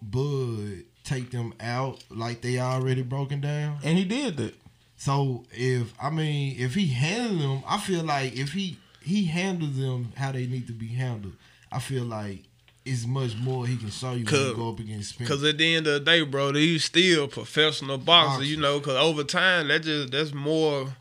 Bud 0.00 0.84
take 1.04 1.30
them 1.30 1.54
out 1.60 2.02
like 2.10 2.42
they 2.42 2.58
already 2.58 3.02
broken 3.02 3.40
down. 3.40 3.78
And 3.84 3.98
he 3.98 4.04
did 4.04 4.36
that. 4.38 4.54
So 4.96 5.44
if 5.50 5.92
I 6.00 6.10
mean, 6.10 6.56
if 6.58 6.74
he 6.74 6.86
handled 6.86 7.40
them, 7.40 7.62
I 7.66 7.78
feel 7.78 8.04
like 8.04 8.36
if 8.36 8.52
he 8.52 8.78
he 9.02 9.24
handles 9.24 9.76
them 9.76 10.12
how 10.16 10.32
they 10.32 10.46
need 10.46 10.66
to 10.68 10.72
be 10.72 10.88
handled, 10.88 11.34
I 11.70 11.80
feel 11.80 12.04
like 12.04 12.44
it's 12.84 13.06
much 13.06 13.36
more 13.36 13.66
he 13.66 13.76
can 13.76 13.90
show 13.90 14.12
you 14.12 14.24
when 14.24 14.34
you 14.34 14.54
go 14.54 14.70
up 14.70 14.80
against 14.80 15.10
Spence. 15.10 15.28
Cause 15.28 15.44
at 15.44 15.58
the 15.58 15.74
end 15.74 15.86
of 15.86 15.94
the 15.94 16.00
day, 16.00 16.22
bro, 16.22 16.52
he's 16.52 16.84
still 16.84 17.28
professional 17.28 17.98
boxer, 17.98 18.44
you 18.44 18.56
know. 18.56 18.80
Cause 18.80 18.96
over 18.96 19.24
time, 19.24 19.68
that 19.68 19.82
just 19.82 20.12
that's 20.12 20.32
more, 20.32 20.94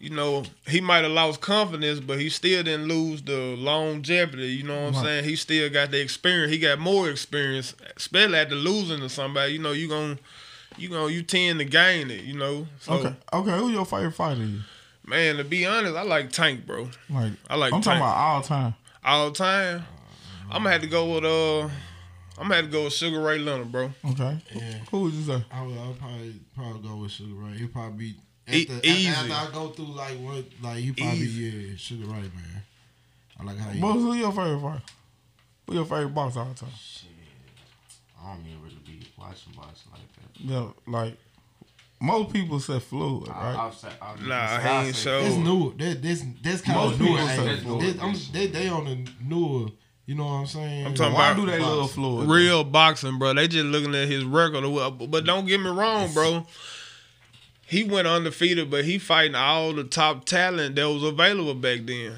you 0.00 0.10
know. 0.10 0.42
He 0.66 0.80
might 0.80 1.04
have 1.04 1.12
lost 1.12 1.40
confidence, 1.40 2.00
but 2.00 2.18
he 2.18 2.28
still 2.28 2.64
didn't 2.64 2.88
lose 2.88 3.22
the 3.22 3.54
longevity. 3.56 4.48
You 4.48 4.64
know 4.64 4.86
what 4.86 4.96
I'm 4.96 5.04
saying? 5.04 5.24
He 5.24 5.36
still 5.36 5.70
got 5.70 5.92
the 5.92 6.00
experience. 6.00 6.52
He 6.52 6.58
got 6.58 6.80
more 6.80 7.08
experience, 7.08 7.74
especially 7.96 8.38
after 8.38 8.56
losing 8.56 9.00
to 9.00 9.08
somebody. 9.08 9.52
You 9.52 9.60
know, 9.60 9.72
you 9.72 9.88
gonna 9.88 10.18
you 10.76 10.88
know, 10.88 11.06
you 11.06 11.22
tend 11.22 11.58
to 11.60 11.64
gain 11.64 12.10
it. 12.10 12.24
You 12.24 12.36
know. 12.36 12.66
So, 12.80 12.94
Okay, 12.94 13.14
okay. 13.32 13.58
Who 13.58 13.70
your 13.70 13.84
favorite 13.84 14.12
fighter? 14.12 14.42
Is? 14.42 14.60
man, 15.06 15.36
to 15.36 15.44
be 15.44 15.66
honest, 15.66 15.96
I 15.96 16.02
like 16.02 16.30
Tank, 16.30 16.66
bro. 16.66 16.88
Like 17.10 17.32
I 17.48 17.56
like 17.56 17.72
I'm 17.72 17.82
talking 17.82 18.00
about 18.00 18.16
all 18.16 18.42
time. 18.42 18.74
All 19.04 19.30
time. 19.32 19.84
I'm 20.50 20.62
gonna 20.62 20.70
have 20.70 20.82
to 20.82 20.88
go 20.88 21.14
with 21.14 21.24
uh. 21.24 21.68
I'm 22.38 22.48
gonna 22.48 22.56
have 22.56 22.64
to 22.66 22.70
go 22.70 22.84
with 22.84 22.94
Sugar 22.94 23.20
Ray 23.20 23.38
Leonard, 23.38 23.70
bro. 23.70 23.92
Okay. 24.12 24.38
Yeah. 24.54 24.78
Who 24.90 25.02
would 25.02 25.12
you 25.12 25.24
say? 25.24 25.44
I 25.52 25.62
would, 25.62 25.76
I 25.76 25.88
would 25.88 25.98
probably 25.98 26.34
probably 26.56 26.88
go 26.88 26.96
with 26.96 27.10
Sugar 27.10 27.34
Ray. 27.34 27.58
He'll 27.58 27.68
probably 27.68 27.98
be 27.98 28.16
E- 28.54 28.68
after, 28.70 28.80
easy. 28.86 29.08
after, 29.08 29.32
after 29.32 29.50
I 29.50 29.54
go 29.54 29.68
through 29.70 29.86
like 29.94 30.18
what 30.18 30.44
like 30.62 30.78
he 30.78 30.92
probably 30.92 31.18
Easy. 31.18 31.42
yeah 31.42 31.76
Sugar 31.76 32.06
Ray 32.06 32.20
man. 32.20 32.62
I 33.38 33.44
like 33.44 33.58
how 33.58 33.70
he. 33.70 33.80
Boss, 33.80 33.96
who 33.96 34.14
your 34.14 34.32
favorite 34.32 34.60
fighter? 34.60 34.82
Who 35.66 35.74
your 35.74 35.84
favorite 35.84 36.14
boxer 36.14 36.40
all 36.40 36.54
time? 36.54 36.68
Shit. 36.78 37.08
I 38.22 38.34
don't 38.34 38.46
even 38.46 38.62
really 38.62 38.76
be 38.86 39.06
watching 39.18 39.52
boxing 39.56 39.92
like 39.92 40.02
that. 40.14 40.40
Yeah, 40.40 40.68
like 40.86 41.16
most 42.02 42.32
people 42.32 42.60
say 42.60 42.78
Floyd, 42.80 43.28
right? 43.28 43.54
I'll 43.56 43.72
say, 43.72 43.88
I'll, 44.00 44.16
Nah, 44.18 44.34
I'll 44.34 44.60
he 44.82 44.86
ain't 44.88 44.96
say- 44.96 45.02
so- 45.02 45.22
That's 45.22 45.34
new. 45.36 45.74
That 45.76 46.02
this 46.02 46.24
that's 46.42 46.60
kind 46.62 46.78
Most 46.78 46.94
of 46.94 47.00
newer. 47.00 47.08
people 47.18 47.26
say 47.28 47.54
This- 47.92 48.00
I'm- 48.02 48.16
They 48.32 48.46
they 48.48 48.68
on 48.68 48.84
the 48.84 49.10
newer. 49.22 49.68
You 50.06 50.16
know 50.16 50.24
what 50.24 50.30
I'm 50.32 50.46
saying? 50.46 50.86
I'm 50.86 50.94
talking 50.94 51.14
Why 51.14 51.30
about 51.30 51.40
do 51.40 51.46
they 51.50 51.58
boxing. 51.60 51.76
love 51.78 51.90
Floyd? 51.92 52.28
Real 52.28 52.64
boxing, 52.64 53.18
bro. 53.18 53.32
They 53.32 53.46
just 53.46 53.66
looking 53.66 53.94
at 53.94 54.08
his 54.08 54.24
record. 54.24 54.64
But 55.08 55.24
don't 55.24 55.46
get 55.46 55.60
me 55.60 55.70
wrong, 55.70 56.12
bro. 56.12 56.44
He 57.70 57.84
went 57.84 58.08
undefeated, 58.08 58.68
but 58.68 58.84
he 58.84 58.98
fighting 58.98 59.36
all 59.36 59.72
the 59.72 59.84
top 59.84 60.24
talent 60.24 60.74
that 60.74 60.90
was 60.90 61.04
available 61.04 61.54
back 61.54 61.82
then. 61.84 62.14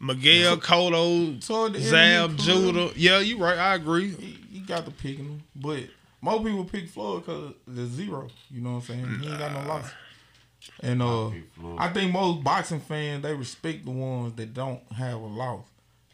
Miguel 0.00 0.56
Cotto, 0.56 1.42
So 1.42 1.66
at 1.66 1.76
Zab, 1.76 2.30
of 2.30 2.36
his 2.36 2.46
Judah. 2.46 2.90
Yeah, 2.96 3.18
you 3.18 3.36
right. 3.36 3.58
I 3.58 3.74
agree. 3.74 4.14
He, 4.14 4.38
he 4.50 4.60
got 4.60 4.86
the 4.86 4.90
picking 4.90 5.26
him, 5.26 5.42
but 5.54 5.80
most 6.22 6.46
people 6.46 6.64
pick 6.64 6.88
Floyd 6.88 7.26
because 7.26 7.52
the 7.66 7.84
zero. 7.84 8.28
You 8.50 8.62
know 8.62 8.76
what 8.76 8.76
I'm 8.76 9.04
saying? 9.04 9.18
He 9.20 9.28
ain't 9.28 9.38
got 9.38 9.52
no 9.52 9.68
loss. 9.68 9.90
And 10.82 11.02
uh. 11.02 11.28
I 11.76 11.88
think 11.88 12.10
most 12.10 12.42
boxing 12.42 12.80
fans 12.80 13.22
they 13.22 13.34
respect 13.34 13.84
the 13.84 13.90
ones 13.90 14.32
that 14.36 14.54
don't 14.54 14.80
have 14.92 15.20
a 15.20 15.26
loss. 15.26 15.66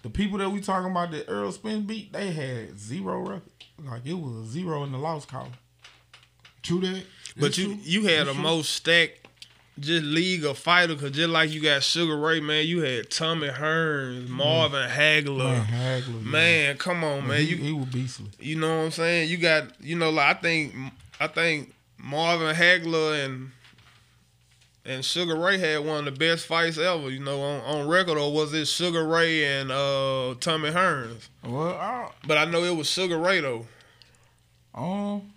The 0.02 0.10
people 0.10 0.38
that 0.38 0.50
we 0.50 0.60
talking 0.60 0.90
about 0.90 1.12
that 1.12 1.26
Earl 1.28 1.52
Spence 1.52 1.86
beat, 1.86 2.12
they 2.12 2.32
had 2.32 2.76
zero 2.76 3.20
record. 3.20 3.52
Like 3.78 4.04
it 4.06 4.14
was 4.14 4.34
a 4.34 4.50
zero 4.50 4.82
in 4.82 4.90
the 4.90 4.98
loss 4.98 5.24
column. 5.24 5.52
True 6.64 6.80
that. 6.80 7.04
But 7.36 7.56
you 7.58 7.78
you 7.82 8.04
had 8.06 8.28
a 8.28 8.34
most 8.34 8.70
stacked 8.72 9.16
just 9.78 10.04
league 10.04 10.44
of 10.44 10.58
fighter 10.58 10.94
because 10.94 11.12
just 11.12 11.30
like 11.30 11.50
you 11.50 11.62
got 11.62 11.82
Sugar 11.82 12.16
Ray, 12.18 12.40
man, 12.40 12.66
you 12.66 12.82
had 12.82 13.10
Tommy 13.10 13.48
Hearns, 13.48 14.28
Marvin 14.28 14.90
Hagler. 14.90 15.38
Man, 15.38 15.66
Hagler, 15.66 16.22
Man, 16.22 16.76
come 16.76 17.02
on, 17.04 17.26
man. 17.26 17.38
he, 17.38 17.44
You 17.46 17.56
he 17.56 17.72
was 17.72 17.86
beastly. 17.86 18.26
You 18.38 18.56
know 18.56 18.78
what 18.78 18.84
I'm 18.86 18.90
saying? 18.90 19.30
You 19.30 19.38
got, 19.38 19.80
you 19.80 19.96
know, 19.96 20.10
like 20.10 20.36
I 20.36 20.40
think, 20.40 20.74
I 21.18 21.28
think 21.28 21.72
Marvin 21.96 22.54
Hagler 22.54 23.24
and 23.24 23.52
and 24.84 25.04
Sugar 25.04 25.36
Ray 25.36 25.58
had 25.58 25.84
one 25.84 25.98
of 25.98 26.04
the 26.06 26.18
best 26.18 26.46
fights 26.46 26.76
ever. 26.78 27.08
You 27.10 27.20
know, 27.20 27.40
on, 27.40 27.60
on 27.60 27.88
record, 27.88 28.18
or 28.18 28.32
was 28.32 28.52
it 28.52 28.66
Sugar 28.66 29.06
Ray 29.06 29.44
and 29.60 29.70
uh, 29.70 30.34
Tommy 30.40 30.70
Hearns? 30.70 31.28
Well, 31.44 31.74
I, 31.74 32.10
But 32.26 32.38
I 32.38 32.44
know 32.46 32.64
it 32.64 32.76
was 32.76 32.88
Sugar 32.90 33.18
Ray 33.18 33.40
though. 33.40 33.66
um, 34.74 35.32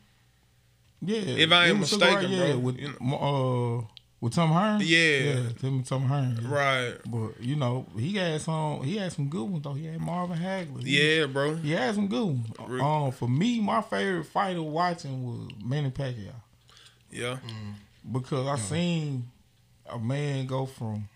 yeah. 1.06 1.18
If 1.44 1.52
I 1.52 1.66
it 1.66 1.70
ain't 1.72 1.80
was 1.80 1.90
Sugar 1.90 2.06
mistaken, 2.06 2.32
Ray, 2.32 2.38
yeah, 2.38 2.52
bro, 2.54 2.60
with 2.60 2.78
you 2.80 2.90
uh 3.16 3.82
with 4.22 4.34
Tom 4.36 4.52
Hearns. 4.52 4.82
Yeah. 4.86 5.34
yeah, 5.34 5.50
Tim 5.60 5.74
and 5.76 5.86
Tom 5.86 6.08
Hearns. 6.08 6.42
yeah. 6.42 6.50
Right? 6.54 6.94
But 7.06 7.42
you 7.44 7.58
know, 7.58 7.86
he 7.98 8.14
had 8.16 8.40
some. 8.40 8.82
He 8.84 8.96
had 8.98 9.12
some 9.12 9.28
good 9.28 9.44
ones 9.44 9.64
though. 9.64 9.74
He 9.74 9.86
had 9.86 10.00
Marvin 10.00 10.38
Hagler. 10.38 10.82
He- 10.84 11.18
Yeah, 11.20 11.26
bro. 11.26 11.56
he 11.56 11.72
had 11.72 11.94
some 11.96 12.08
good 12.08 12.24
ones. 12.26 12.48
Re- 12.68 12.80
Um, 12.82 13.12
for 13.12 13.28
me, 13.28 13.60
my 13.60 13.82
favorite 13.82 14.24
fighter 14.26 14.62
watching 14.64 15.26
was 15.26 15.52
Manny 15.64 15.90
Pacquiao 15.92 16.32
Yeah, 17.12 17.38
because 18.12 18.48
I 18.48 18.56
seen 18.58 19.30
a 19.90 20.00
man 20.00 20.48
go 20.48 20.66
from, 20.66 21.10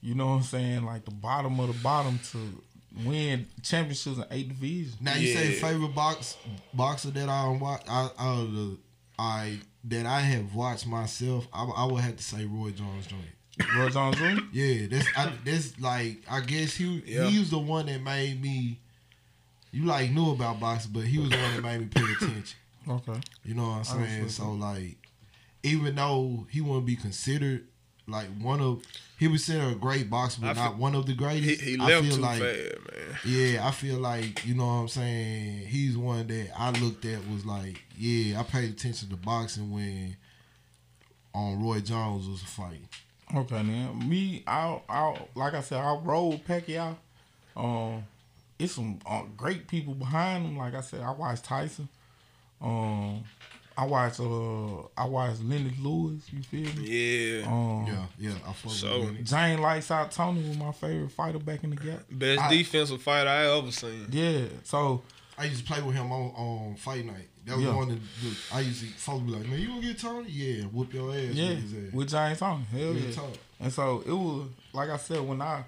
you 0.00 0.14
know 0.16 0.26
what 0.26 0.32
I'm 0.32 0.42
saying, 0.42 0.84
like 0.84 1.04
the 1.04 1.12
bottom 1.12 1.60
of 1.60 1.68
the 1.68 1.80
bottom 1.82 2.18
to 2.32 2.62
win 3.04 3.46
championships 3.62 4.16
in 4.18 4.24
eight 4.32 4.48
divisions. 4.48 4.96
Now 5.00 5.14
you 5.14 5.32
say 5.32 5.52
favorite 5.52 5.94
box 5.94 6.36
boxer 6.74 7.10
that 7.12 7.28
I 7.28 7.48
watch. 7.50 7.82
I, 7.88 8.08
I 8.18 8.34
the 8.36 8.76
I 9.18 9.58
that 9.84 10.06
I 10.06 10.20
have 10.20 10.54
watched 10.54 10.86
myself. 10.86 11.46
I, 11.52 11.64
I 11.64 11.84
would 11.86 12.02
have 12.02 12.16
to 12.16 12.22
say 12.22 12.44
Roy 12.44 12.70
Jones 12.70 13.06
Jr. 13.06 13.64
Roy 13.78 13.88
Jones 13.88 14.16
Jr. 14.16 14.40
Yeah, 14.52 14.86
that's 14.90 15.08
I, 15.16 15.32
that's 15.44 15.80
like 15.80 16.22
I 16.30 16.40
guess 16.40 16.74
he 16.76 17.02
Yeah. 17.06 17.24
he 17.28 17.38
was 17.38 17.50
the 17.50 17.58
one 17.58 17.86
that 17.86 18.02
made 18.02 18.40
me. 18.40 18.78
You 19.70 19.84
like 19.84 20.10
knew 20.10 20.30
about 20.30 20.60
boxing, 20.60 20.92
but 20.92 21.04
he 21.04 21.18
was 21.18 21.30
the 21.30 21.36
one 21.36 21.54
that 21.56 21.62
made 21.62 21.80
me 21.80 21.86
pay 21.86 22.02
attention. 22.02 22.56
Okay. 22.88 23.20
You 23.44 23.54
know 23.54 23.68
what 23.68 23.90
I'm 23.90 24.06
saying? 24.06 24.28
So 24.30 24.52
like, 24.52 24.96
even 25.62 25.94
though 25.94 26.46
he 26.50 26.60
wouldn't 26.62 26.86
be 26.86 26.96
considered 26.96 27.64
like 28.06 28.28
one 28.40 28.60
of, 28.62 28.82
he 29.18 29.26
was 29.28 29.44
considered 29.44 29.72
a 29.72 29.74
great 29.76 30.08
boxer, 30.08 30.40
but 30.40 30.50
I 30.50 30.52
not 30.54 30.70
feel- 30.72 30.78
one 30.80 30.94
of 30.94 31.06
the 31.06 31.14
greatest. 31.14 31.60
he 31.62 31.78
I 31.78 31.84
left 31.86 32.06
feel 32.06 32.16
too 32.16 32.22
like, 32.22 32.40
fast, 32.40 32.96
man. 32.96 33.18
yeah, 33.24 33.66
I 33.66 33.70
feel 33.72 33.98
like 33.98 34.46
you 34.46 34.54
know 34.54 34.66
what 34.66 34.72
I'm 34.72 34.88
saying. 34.88 35.66
He's 35.66 35.96
one 35.96 36.26
that 36.28 36.50
I 36.56 36.70
looked 36.80 37.04
at 37.04 37.26
was 37.28 37.44
like, 37.44 37.82
yeah, 37.96 38.38
I 38.40 38.42
paid 38.44 38.70
attention 38.70 39.08
to 39.10 39.16
boxing 39.16 39.72
when 39.72 40.16
on 41.34 41.62
Roy 41.62 41.80
Jones 41.80 42.28
was 42.28 42.42
fighting. 42.42 42.88
Okay, 43.34 43.62
now 43.62 43.92
me, 43.92 44.42
I, 44.46 44.80
I, 44.88 45.18
like 45.34 45.52
I 45.54 45.60
said, 45.60 45.78
I 45.78 45.96
roll 46.02 46.38
Pacquiao. 46.38 46.96
Um, 47.56 48.04
it's 48.58 48.74
some 48.74 48.98
uh, 49.04 49.22
great 49.36 49.68
people 49.68 49.94
behind 49.94 50.46
him. 50.46 50.56
Like 50.56 50.74
I 50.74 50.80
said, 50.80 51.02
I 51.02 51.10
watched 51.10 51.44
Tyson. 51.44 51.88
Um, 52.60 53.24
I 53.78 53.84
watched, 53.86 54.18
uh, 54.18 54.78
I 54.96 55.04
watched 55.04 55.40
Lennox 55.44 55.78
Lewis. 55.78 56.24
You 56.32 56.42
feel 56.42 56.74
me? 56.74 57.38
Yeah, 57.38 57.46
Um, 57.46 57.86
Yeah, 57.86 58.06
yeah, 58.18 58.34
I 58.48 58.52
fuck 58.52 58.72
So- 58.72 59.00
with 59.00 59.16
him. 59.16 59.24
Jane 59.24 59.60
Lights 59.60 59.90
Out 59.92 60.10
Toney 60.10 60.48
was 60.48 60.56
my 60.58 60.72
favorite 60.72 61.12
fighter 61.12 61.38
back 61.38 61.62
in 61.62 61.70
the 61.70 61.76
gap. 61.76 62.02
best 62.10 62.42
I- 62.42 62.50
defensive 62.56 63.00
fighter 63.00 63.30
I 63.30 63.56
ever 63.56 63.70
seen. 63.70 64.08
Yeah, 64.10 64.46
so 64.64 65.02
I 65.38 65.44
used 65.44 65.64
to 65.64 65.72
play 65.72 65.80
with 65.80 65.94
him 65.94 66.10
on, 66.10 66.30
on 66.34 66.74
fight 66.76 67.06
night. 67.06 67.28
That 67.46 67.56
was 67.56 67.66
Yeah. 67.66 67.74
one 67.76 67.90
of 67.92 68.00
the, 68.20 68.36
I 68.52 68.60
used 68.60 68.80
to 68.80 68.86
folks 68.88 69.22
be 69.24 69.30
like, 69.30 69.46
man, 69.46 69.60
you 69.60 69.68
gonna 69.68 69.80
get 69.80 69.98
Toney? 70.00 70.28
Yeah, 70.28 70.64
whoop 70.64 70.92
your 70.92 71.14
ass. 71.14 71.32
yeah, 71.34 71.48
with 71.50 71.62
his 71.62 71.72
ass. 71.88 71.92
with 71.94 72.10
James 72.10 72.38
Toney, 72.40 72.64
hell 72.72 72.80
Real 72.80 72.96
yeah. 72.96 73.12
talk. 73.14 73.32
And 73.60 73.72
so 73.72 74.02
it 74.04 74.12
was 74.12 74.48
like 74.72 74.90
I 74.90 74.96
said 74.96 75.20
when 75.20 75.40
I 75.40 75.62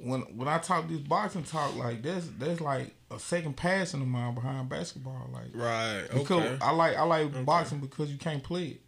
when 0.00 0.20
when 0.36 0.48
I 0.48 0.58
talk 0.58 0.88
this 0.88 0.98
boxing 1.00 1.42
talk 1.44 1.76
like 1.76 2.02
that's 2.02 2.26
that's 2.38 2.60
like 2.60 2.94
a 3.10 3.18
second 3.18 3.56
passion 3.56 4.02
of 4.02 4.08
mine 4.08 4.34
behind 4.34 4.68
basketball. 4.68 5.30
Like 5.32 5.54
Right. 5.54 6.04
because 6.12 6.42
Okay. 6.44 6.58
I 6.60 6.70
like 6.72 6.96
I 6.96 7.02
like 7.02 7.44
boxing 7.44 7.78
because 7.80 8.10
you 8.10 8.18
can't 8.18 8.42
play 8.42 8.64
it. 8.66 8.80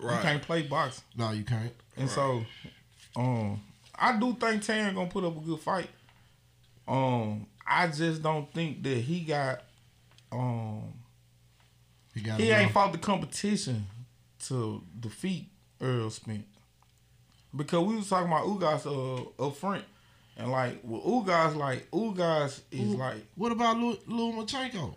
You 0.00 0.08
can't 0.20 0.42
play 0.42 0.62
boxing. 0.62 1.04
No, 1.16 1.30
you 1.30 1.44
can't. 1.44 1.72
And 1.96 2.10
so 2.10 2.44
um 3.16 3.60
I 3.94 4.18
do 4.18 4.34
think 4.34 4.62
Terence 4.62 4.94
gonna 4.94 5.08
put 5.10 5.24
up 5.24 5.36
a 5.36 5.40
good 5.40 5.60
fight. 5.60 5.88
Um 6.88 7.46
I 7.66 7.86
just 7.86 8.22
don't 8.22 8.52
think 8.52 8.82
that 8.82 8.96
he 8.98 9.20
got 9.20 9.62
um 10.32 10.92
He 12.14 12.20
got 12.20 12.40
he 12.40 12.50
ain't 12.50 12.72
fought 12.72 12.92
the 12.92 12.98
competition 12.98 13.86
to 14.46 14.82
defeat 14.98 15.48
Earl 15.80 16.10
Spence. 16.10 16.44
Because 17.54 17.84
we 17.86 17.96
was 17.96 18.08
talking 18.08 18.28
about 18.28 18.46
Ugas 18.46 18.86
uh, 18.86 19.46
up 19.46 19.56
front. 19.56 19.84
And 20.42 20.50
like 20.50 20.80
with 20.82 21.02
Ugas, 21.04 21.54
like 21.54 21.88
Ugas 21.92 22.60
is 22.72 22.80
Who- 22.80 22.96
like 22.96 23.24
What 23.36 23.52
about 23.52 23.76
Lil, 23.78 23.96
Lomachenko? 24.08 24.96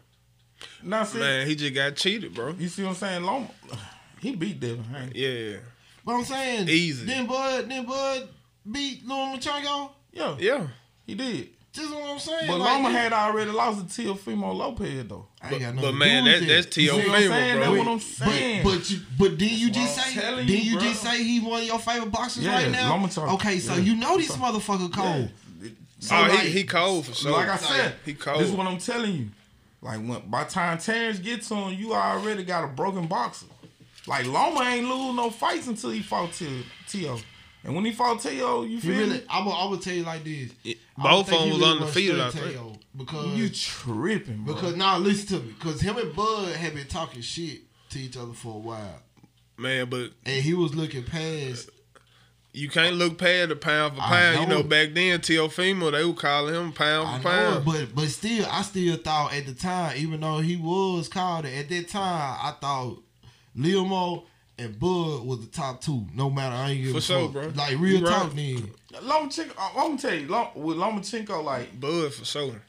not 0.81 1.07
see 1.07 1.19
Man, 1.19 1.45
he 1.45 1.53
just 1.55 1.75
got 1.75 1.95
cheated, 1.95 2.33
bro. 2.33 2.55
you 2.57 2.67
see 2.67 2.81
what 2.81 2.89
I'm 2.89 2.95
saying? 2.95 3.23
Loma, 3.23 3.47
he 4.21 4.35
beat 4.35 4.59
Devin 4.59 4.83
Haney. 4.85 5.11
Yeah. 5.13 5.57
But 6.03 6.15
I'm 6.15 6.23
saying 6.23 6.67
Easy. 6.67 7.05
Then 7.05 7.27
Bud, 7.27 7.69
then 7.69 7.85
Bud 7.85 8.27
beat 8.71 9.05
Lil 9.05 9.17
Machenko. 9.37 9.91
Yeah, 10.11 10.35
Yeah. 10.39 10.67
he 11.05 11.13
did. 11.13 11.49
This 11.75 11.85
is 11.85 11.91
what 11.91 12.09
I'm 12.09 12.19
saying. 12.19 12.47
But 12.47 12.59
like, 12.59 12.69
Loma 12.69 12.89
had 12.89 13.11
already 13.13 13.51
lost 13.51 13.95
to 13.97 14.01
Teofimo 14.01 14.55
Lopez 14.55 15.05
though. 15.07 15.27
I 15.41 15.51
ain't 15.51 15.59
got 15.61 15.75
But, 15.75 15.75
nothing 15.75 15.81
but 15.81 15.91
to 15.91 15.97
man, 15.97 16.23
do 16.23 16.31
that, 16.31 16.39
with 16.39 16.49
that's 16.49 16.65
that. 16.67 16.81
You 16.81 16.89
see 16.89 16.95
T.O. 16.95 16.95
what 17.09 17.15
I'm 17.15 17.31
Favor. 17.31 17.59
That's 17.59 17.77
what 17.77 17.87
I'm 17.87 17.99
saying. 17.99 18.63
But 18.63 18.71
but 18.77 18.89
you 18.91 18.99
but 19.19 19.37
did 19.37 19.51
you 19.51 19.69
just 19.71 19.97
what 19.97 20.05
say 20.07 20.21
telling 20.21 20.47
did 20.47 20.63
you, 20.63 20.73
you 20.73 20.79
just 20.79 21.01
say 21.03 21.23
he 21.23 21.39
one 21.41 21.61
of 21.61 21.67
your 21.67 21.79
favorite 21.79 22.11
boxers 22.11 22.43
Yeah, 22.45 22.53
right 22.55 22.71
now? 22.71 22.95
Lomachenko. 22.97 23.33
Okay, 23.33 23.59
so 23.59 23.73
Yeah. 23.73 23.79
you 23.81 23.95
know 23.95 24.17
this 24.17 24.31
motherfucker 24.37 24.93
cold. 24.93 25.29
Oh, 25.63 25.67
so 25.99 26.15
oh, 26.15 26.21
like, 26.21 26.39
he, 26.41 26.49
he 26.51 26.63
cold 26.63 27.05
for 27.07 27.13
sure. 27.13 27.31
like 27.31 27.49
I 27.49 27.57
said, 27.57 27.95
he 28.05 28.13
cold. 28.13 28.39
this 28.39 28.49
is 28.49 28.55
what 28.55 28.67
I'm 28.67 28.77
telling 28.77 29.13
you. 29.13 29.29
Like 29.81 29.99
when 29.99 30.21
by 30.29 30.43
the 30.45 30.49
time 30.51 30.77
Terence 30.77 31.19
gets 31.19 31.51
on, 31.51 31.77
you 31.77 31.93
already 31.93 32.43
got 32.43 32.63
a 32.63 32.67
broken 32.67 33.07
boxer. 33.07 33.47
Like 34.07 34.25
Loma 34.27 34.61
ain't 34.61 34.87
lose 34.87 35.15
no 35.15 35.29
fights 35.29 35.67
until 35.67 35.89
he 35.89 36.01
fought 36.01 36.31
T- 36.33 36.65
T.O. 36.87 37.19
And 37.65 37.75
when 37.75 37.83
he 37.83 37.91
fought 37.91 38.21
T.O., 38.21 38.63
you 38.63 38.77
he 38.77 38.79
feel 38.79 38.97
really, 38.97 39.09
me? 39.17 39.23
I'm 39.29 39.43
gonna, 39.45 39.73
I'm 39.75 39.79
tell 39.79 39.93
you 39.93 40.03
like 40.03 40.23
this. 40.23 40.51
It- 40.63 40.77
I 40.97 41.01
both 41.11 41.27
think 41.27 41.41
of 41.41 41.45
he 41.47 41.51
them 41.51 41.59
was 41.59 41.67
really 41.69 41.81
undefeated, 41.81 42.19
I 42.19 42.23
understood 42.25 42.43
think. 42.43 42.55
Teo 42.55 42.79
because 42.95 43.37
You 43.37 43.49
tripping, 43.49 44.43
bro. 44.43 44.53
because 44.53 44.75
now 44.77 44.97
listen 44.97 45.27
to 45.39 45.45
me 45.45 45.53
because 45.59 45.81
him 45.81 45.97
and 45.97 46.15
Bud 46.15 46.55
had 46.55 46.73
been 46.73 46.87
talking 46.87 47.21
shit 47.21 47.61
to 47.89 47.99
each 47.99 48.15
other 48.15 48.31
for 48.33 48.55
a 48.55 48.59
while, 48.59 49.01
Man, 49.57 49.89
but 49.89 50.11
and 50.25 50.41
he 50.43 50.53
was 50.53 50.73
looking 50.75 51.03
past. 51.03 51.69
you 52.53 52.69
can't 52.69 52.95
look 52.95 53.17
past 53.17 53.49
the 53.49 53.55
pound 53.57 53.95
for 53.95 54.01
I 54.03 54.07
pound. 54.07 54.39
You 54.41 54.47
know 54.47 54.53
know, 54.55 54.59
it. 54.61 54.69
back 54.69 54.93
then, 54.93 55.19
Teofimo, 55.19 55.91
they 55.91 56.05
were 56.05 56.13
calling 56.13 56.55
him 56.55 56.71
pound 56.71 57.21
for 57.21 57.27
know, 57.27 57.35
pound. 57.35 57.57
it, 57.57 57.65
but 57.65 57.95
but 57.95 58.07
still, 58.07 58.45
I 58.49 58.61
still 58.61 58.95
thought 58.95 59.33
at 59.33 59.45
the 59.47 59.53
time, 59.53 59.97
even 59.97 60.21
though 60.21 60.39
he 60.39 60.55
was 60.55 61.09
called 61.09 61.43
it, 61.45 61.57
at 61.57 61.67
that 61.69 61.89
time, 61.89 62.37
I 62.41 62.53
thought 62.61 63.03
Lil 63.55 63.83
Mo 63.85 64.23
and 64.57 64.79
Bud 64.79 65.23
was 65.25 65.41
the 65.41 65.47
top 65.51 65.81
two. 65.81 66.05
No 66.13 66.29
matter 66.29 66.55
I 66.55 66.71
ain't 66.71 66.83
give 66.83 66.91
For 66.93 66.97
a 66.99 67.01
sure, 67.01 67.23
fuck. 67.23 67.31
bro. 67.33 67.47
Like 67.55 67.77
real 67.79 67.99
You 67.99 68.05
right. 68.05 68.21
talk, 68.21 68.33
then. 68.33 68.71
Lomachenko, 68.93 69.51
I'm 69.57 69.75
gonna 69.75 69.97
tell 69.97 70.13
you, 70.13 70.27
Lom, 70.27 70.47
with 70.55 70.77
Lomachenko, 70.77 71.43
like 71.43 71.79
Bud 71.79 72.13
for 72.13 72.25
sure. 72.25 72.61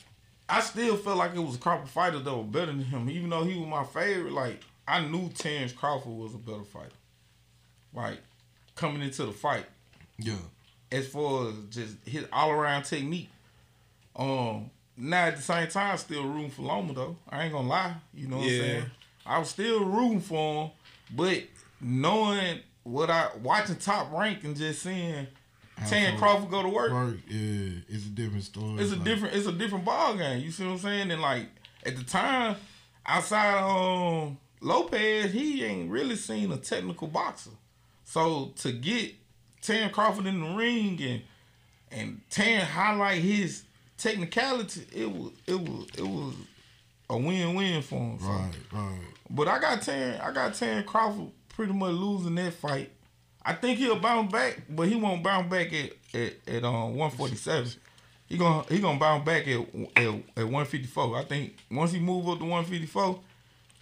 I 0.48 0.60
still 0.60 0.96
felt 0.96 1.16
like 1.18 1.34
it 1.34 1.40
was 1.40 1.56
a 1.56 1.58
Crawford 1.58 1.88
fighter 1.88 2.18
that 2.18 2.32
was 2.34 2.46
better 2.46 2.66
than 2.66 2.82
him, 2.84 3.08
even 3.10 3.30
though 3.30 3.44
he 3.44 3.58
was 3.58 3.68
my 3.68 3.84
favorite. 3.84 4.32
Like 4.32 4.60
I 4.86 5.00
knew 5.04 5.28
Terence 5.30 5.72
Crawford 5.72 6.12
was 6.12 6.34
a 6.34 6.38
better 6.38 6.64
fighter. 6.64 6.90
Like 7.94 8.18
coming 8.74 9.02
into 9.02 9.24
the 9.26 9.32
fight, 9.32 9.66
Yeah. 10.18 10.34
as 10.92 11.06
far 11.08 11.48
as 11.48 11.54
just 11.70 11.96
his 12.04 12.26
all 12.32 12.50
around 12.50 12.82
technique. 12.84 13.30
Um, 14.14 14.70
now 14.96 15.26
at 15.26 15.36
the 15.36 15.42
same 15.42 15.68
time, 15.68 15.96
still 15.98 16.24
rooting 16.24 16.50
for 16.50 16.62
Loma 16.62 16.92
though. 16.92 17.16
I 17.28 17.44
ain't 17.44 17.52
gonna 17.52 17.68
lie, 17.68 17.94
you 18.14 18.28
know 18.28 18.38
what 18.38 18.46
Yeah. 18.46 18.52
I'm 18.58 18.60
saying. 18.68 18.84
I 19.26 19.38
was 19.38 19.48
still 19.50 19.84
rooting 19.84 20.20
for 20.20 20.64
him, 20.64 20.70
but 21.14 21.42
knowing 21.80 22.60
what 22.82 23.10
I 23.10 23.28
watching 23.42 23.76
top 23.76 24.12
rank 24.12 24.44
and 24.44 24.56
just 24.56 24.82
seeing 24.82 25.26
fun. 25.88 26.18
Crawford 26.18 26.50
go 26.50 26.62
to 26.62 26.68
work, 26.68 26.92
Work, 26.92 27.16
yeah, 27.28 27.80
it's 27.88 28.06
a 28.06 28.10
different 28.10 28.44
story. 28.44 28.80
it's 28.80 28.92
a 28.92 28.96
Like, 28.96 29.04
different 29.04 29.34
it's 29.34 29.46
a 29.46 29.52
different 29.52 29.84
ball 29.84 30.16
game. 30.16 30.40
You 30.42 30.50
see 30.50 30.64
what 30.64 30.72
I'm 30.72 30.78
saying? 30.78 31.10
And 31.10 31.20
like 31.20 31.48
at 31.84 31.96
the 31.96 32.04
time, 32.04 32.56
outside 33.04 33.58
um 33.62 34.38
Lopez, 34.60 35.32
he 35.32 35.64
ain't 35.64 35.90
really 35.90 36.16
seen 36.16 36.50
a 36.52 36.56
technical 36.56 37.08
boxer. 37.08 37.50
So 38.04 38.52
to 38.58 38.72
get 38.72 39.14
Terence 39.60 39.92
Crawford 39.92 40.26
in 40.26 40.40
the 40.40 40.54
ring 40.56 41.00
and 41.02 41.22
and 41.90 42.20
Terence 42.30 42.68
highlight 42.70 43.20
his 43.22 43.64
technicality, 43.98 44.86
it 44.94 45.10
was 45.10 45.32
it 45.46 45.58
was 45.60 45.86
it 45.98 46.06
was 46.06 46.34
a 47.10 47.16
win 47.18 47.54
win 47.54 47.82
for 47.82 47.96
him. 47.96 48.18
So. 48.20 48.26
Right, 48.28 48.50
right. 48.72 48.98
But 49.28 49.48
I 49.48 49.58
got 49.58 49.82
Terence, 49.82 50.20
I 50.22 50.32
got 50.32 50.54
Terence 50.54 50.88
Crawford 50.88 51.30
pretty 51.56 51.72
much 51.72 51.92
losing 51.92 52.36
that 52.36 52.52
fight. 52.52 52.92
I 53.44 53.54
think 53.54 53.78
he'll 53.78 53.98
bounce 53.98 54.30
back, 54.30 54.62
but 54.68 54.88
he 54.88 54.96
won't 54.96 55.22
bounce 55.22 55.50
back 55.50 55.72
at 55.72 55.92
at, 56.14 56.34
at 56.46 56.64
um 56.64 56.96
147. 56.96 57.72
He 58.28 58.36
gonna 58.36 58.64
he 58.68 58.80
gonna 58.80 58.98
bounce 58.98 59.24
back 59.24 59.48
at, 59.48 59.60
at 59.96 60.06
at 60.36 60.44
154. 60.44 61.16
I 61.16 61.24
think 61.24 61.56
once 61.70 61.92
he 61.92 61.98
move 61.98 62.28
up 62.28 62.38
to 62.38 62.44
154, 62.44 63.20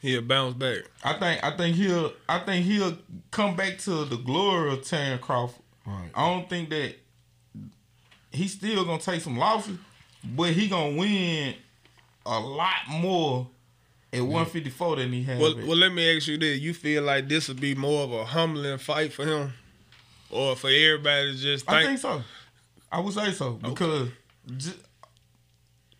He'll 0.04 0.20
bounce 0.20 0.52
back. 0.52 0.80
I 1.02 1.14
think 1.14 1.42
I 1.42 1.56
think 1.56 1.76
he'll 1.76 2.12
I 2.28 2.40
think 2.40 2.66
he'll 2.66 2.98
come 3.30 3.56
back 3.56 3.78
to 3.78 4.04
the 4.04 4.18
glory 4.18 4.74
of 4.74 4.82
Terence 4.86 5.22
Crawford. 5.22 5.62
Right. 5.86 6.10
I 6.14 6.28
don't 6.28 6.46
think 6.46 6.68
that 6.68 6.96
he's 8.30 8.52
still 8.52 8.84
gonna 8.84 9.00
take 9.00 9.22
some 9.22 9.38
losses, 9.38 9.78
but 10.22 10.50
he 10.50 10.68
gonna 10.68 10.98
win 10.98 11.54
a 12.26 12.38
lot 12.38 12.86
more 12.90 13.48
at 14.14 14.22
154 14.22 14.96
than 14.96 15.12
he 15.12 15.22
had. 15.22 15.38
Well, 15.40 15.56
well, 15.56 15.76
let 15.76 15.92
me 15.92 16.16
ask 16.16 16.26
you 16.28 16.38
this: 16.38 16.60
You 16.60 16.72
feel 16.74 17.02
like 17.02 17.28
this 17.28 17.48
would 17.48 17.60
be 17.60 17.74
more 17.74 18.04
of 18.04 18.12
a 18.12 18.24
humbling 18.24 18.78
fight 18.78 19.12
for 19.12 19.24
him, 19.26 19.52
or 20.30 20.56
for 20.56 20.68
everybody 20.70 21.32
to 21.32 21.38
just 21.38 21.66
think? 21.66 21.76
I 21.78 21.84
think 21.86 21.98
so. 21.98 22.22
I 22.92 23.00
would 23.00 23.12
say 23.14 23.32
so 23.32 23.52
because 23.54 24.08
ju- 24.56 24.70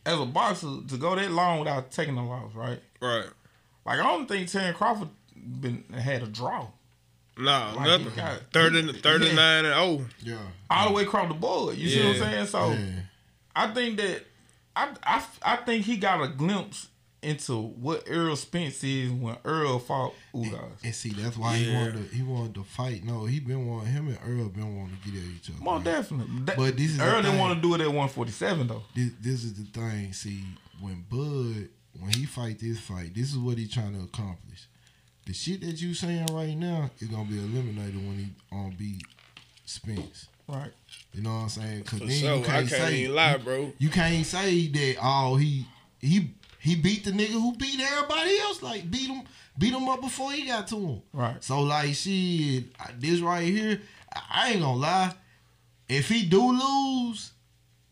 as 0.07 0.21
a 0.21 0.27
boxer 0.27 0.69
to 0.89 0.97
go 0.97 1.17
that 1.17 1.31
long 1.31 1.59
without 1.61 1.91
taking 1.91 2.17
a 2.17 2.27
loss, 2.27 2.55
right? 2.55 2.81
right? 3.01 3.25
Like 3.85 3.99
I 3.99 4.03
don't 4.03 4.27
think 4.29 4.49
Terence 4.51 4.77
Crawford 4.77 5.09
been 5.35 5.85
had 5.93 6.23
a 6.23 6.27
draw 6.27 6.69
Nah, 7.37 7.75
Like, 7.75 7.87
nothing. 7.89 8.15
got- 8.15 8.53
30, 8.53 8.93
39 9.01 9.65
and 9.65 9.75
oh, 9.75 10.07
Yeah. 10.23 10.37
all 10.71 10.89
the 10.89 10.95
way 10.95 11.03
across 11.03 11.27
the 11.29 11.35
board. 11.35 11.77
You 11.77 11.89
see 11.89 11.99
what 12.07 12.17
I'm 12.17 12.23
saying? 12.23 12.47
So 12.47 12.71
yeah. 12.73 13.01
I 13.57 13.67
think 13.75 13.97
that 13.97 14.25
I, 14.77 14.91
I 15.03 15.25
I 15.43 15.57
think 15.57 15.85
he 15.85 15.97
got 15.97 16.23
a 16.23 16.29
glimpse 16.29 16.87
into 17.25 17.61
what 17.61 18.05
Earl 18.09 18.37
Spence 18.37 18.85
is 18.85 19.11
when 19.11 19.37
Earl 19.45 19.79
fought 19.79 20.15
Ugas. 20.35 20.83
And 20.85 20.95
see, 20.95 21.11
that's 21.11 21.37
why 21.37 21.57
he 21.57 21.75
wanted 21.75 22.11
to, 22.11 22.15
he 22.17 22.23
wanted 22.23 22.55
to 22.57 22.65
fight. 22.65 23.05
No, 23.05 23.25
he 23.25 23.41
been 23.41 23.67
wanting 23.67 23.93
him 23.93 24.09
and 24.09 24.19
Earl 24.27 24.49
been 24.51 24.77
wanting 24.77 24.97
to 25.05 25.11
get 25.11 25.21
at 25.23 25.29
each 25.29 25.51
other. 25.51 25.59
More 25.63 25.75
man. 25.77 25.85
definitely. 25.85 26.41
That- 26.45 26.57
But 26.57 26.77
this 26.77 26.93
is 26.93 27.01
Earl 27.01 27.23
didn't 27.23 27.39
want 27.39 27.55
to 27.57 27.61
do 27.63 27.75
it 27.75 27.81
at 27.81 27.87
147 27.89 28.67
though. 28.69 28.83
This, 28.95 29.11
this 29.21 29.45
is 29.45 29.55
the 29.55 29.65
thing. 29.65 30.13
See, 30.13 30.45
when 30.81 31.05
Bud, 31.11 31.69
when 32.01 32.13
he 32.13 32.27
fight 32.27 32.59
this 32.59 32.79
fight, 32.81 33.15
this 33.15 33.31
is 33.33 33.39
what 33.39 33.57
he 33.59 33.67
trying 33.67 33.95
to 33.95 34.05
accomplish. 34.05 34.67
The 35.27 35.33
shit 35.33 35.63
that 35.63 35.81
you 35.81 35.95
saying 35.95 36.27
right 36.33 36.57
now 36.57 36.91
is 37.01 37.09
gonna 37.09 37.25
be 37.25 37.39
eliminated 37.39 37.97
when 37.97 38.19
he 38.19 38.27
on 38.53 38.75
beat 38.79 39.03
Spence. 39.65 40.29
Right. 40.47 40.73
You 41.15 41.23
know 41.23 41.31
what 41.31 41.37
I'm 41.45 41.49
saying? 41.49 41.85
Cause 41.85 42.01
for 42.01 42.05
then 42.07 42.19
sure. 42.19 42.35
you 42.37 42.43
I 42.43 42.47
can't 42.47 42.69
can't 42.69 42.83
say 42.83 42.95
even 42.97 43.15
lie, 43.17 43.37
bro. 43.39 43.73
you 43.79 43.89
can't 43.89 44.27
say 44.27 44.67
that 44.69 44.97
oh 45.03 45.37
he 45.37 45.67
he 46.01 46.33
he 46.65 46.75
beat 46.77 47.05
the 47.05 47.11
nigga 47.13 47.33
who 47.33 47.55
beat 47.57 47.79
everybody 47.79 48.39
else 48.41 48.63
like 48.63 48.91
beat 48.91 49.09
him 49.11 49.23
beat 49.59 49.73
him 49.75 49.89
up 49.89 50.01
before 50.01 50.33
he 50.33 50.47
got 50.47 50.67
to 50.69 50.77
him. 50.77 51.03
Right. 51.13 51.43
So 51.45 51.61
like 51.61 51.95
shit, 51.95 52.65
this 52.99 53.21
right 53.21 53.47
here, 53.47 53.81
I- 54.15 54.23
I 54.31 54.51
ain't 54.53 54.61
gonna 54.61 54.77
lie. 54.79 55.13
If 55.89 56.09
he 56.09 56.25
do 56.25 56.53
lose, 56.53 57.33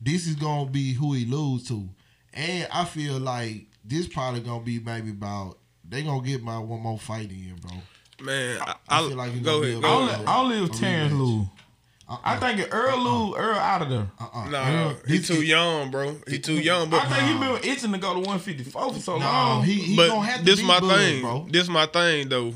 this 0.01 0.27
is 0.27 0.35
gonna 0.37 0.71
be 0.71 0.95
who 0.95 1.13
he 1.13 1.27
lose 1.27 1.69
to, 1.69 1.89
and 2.33 2.67
I 2.73 2.85
feel 2.87 3.19
like 3.21 3.67
this 3.85 4.07
probably 4.09 4.41
gonna 4.41 4.65
be 4.65 4.79
maybe 4.81 5.11
about 5.11 5.59
they 5.89 6.03
gonna 6.03 6.27
get 6.27 6.43
my 6.43 6.59
one 6.59 6.81
more 6.81 6.99
fight 6.99 7.31
in, 7.31 7.55
bro. 7.61 7.73
Man, 8.25 8.59
I, 8.63 8.75
I 8.89 9.05
I, 9.05 9.09
feel 9.09 9.17
like 9.17 9.33
it's 9.33 9.41
go 9.45 9.61
gonna 9.61 9.69
ahead. 9.69 9.81
be 9.83 9.87
a 9.87 9.89
Go 9.89 9.99
Only, 9.99 10.13
ahead. 10.13 10.27
only 10.29 10.59
if 10.65 10.71
A 10.71 10.73
Terence 10.73 11.13
rematch. 11.13 11.19
lose. 11.19 11.47
Uh-uh. 12.13 12.19
I 12.25 12.37
think 12.37 12.61
if 12.61 12.73
Earl 12.73 12.95
uh-uh. 12.95 13.03
lose, 13.27 13.37
Earl 13.39 13.57
out 13.59 13.83
of 13.83 13.89
there. 13.91 14.07
Uh-uh. 14.21 14.49
Nah, 14.51 14.69
Earl- 14.71 14.97
he 15.07 15.19
this- 15.19 15.29
too 15.29 15.43
young, 15.43 15.91
bro. 15.91 16.17
He 16.29 16.39
too 16.39 16.55
young. 16.61 16.91
But 16.91 17.07
I 17.07 17.09
think 17.09 17.29
he 17.29 17.39
been 17.39 17.73
itching 17.77 17.93
to 17.93 17.99
go 17.99 18.13
to 18.15 18.21
154 18.21 18.93
for 18.95 19.01
so 19.01 19.13
No, 19.19 19.25
long. 19.25 19.65
he, 19.65 19.75
he 19.75 19.97
but 19.97 20.09
gonna 20.09 20.27
have 20.27 20.39
to 20.41 20.45
this 20.45 20.61
beat 20.61 20.67
my 20.67 20.81
Bud, 20.81 20.97
thing. 20.97 21.23
bro. 21.23 21.47
This 21.51 21.69
my 21.69 21.87
thing 21.87 22.29
though. 22.29 22.55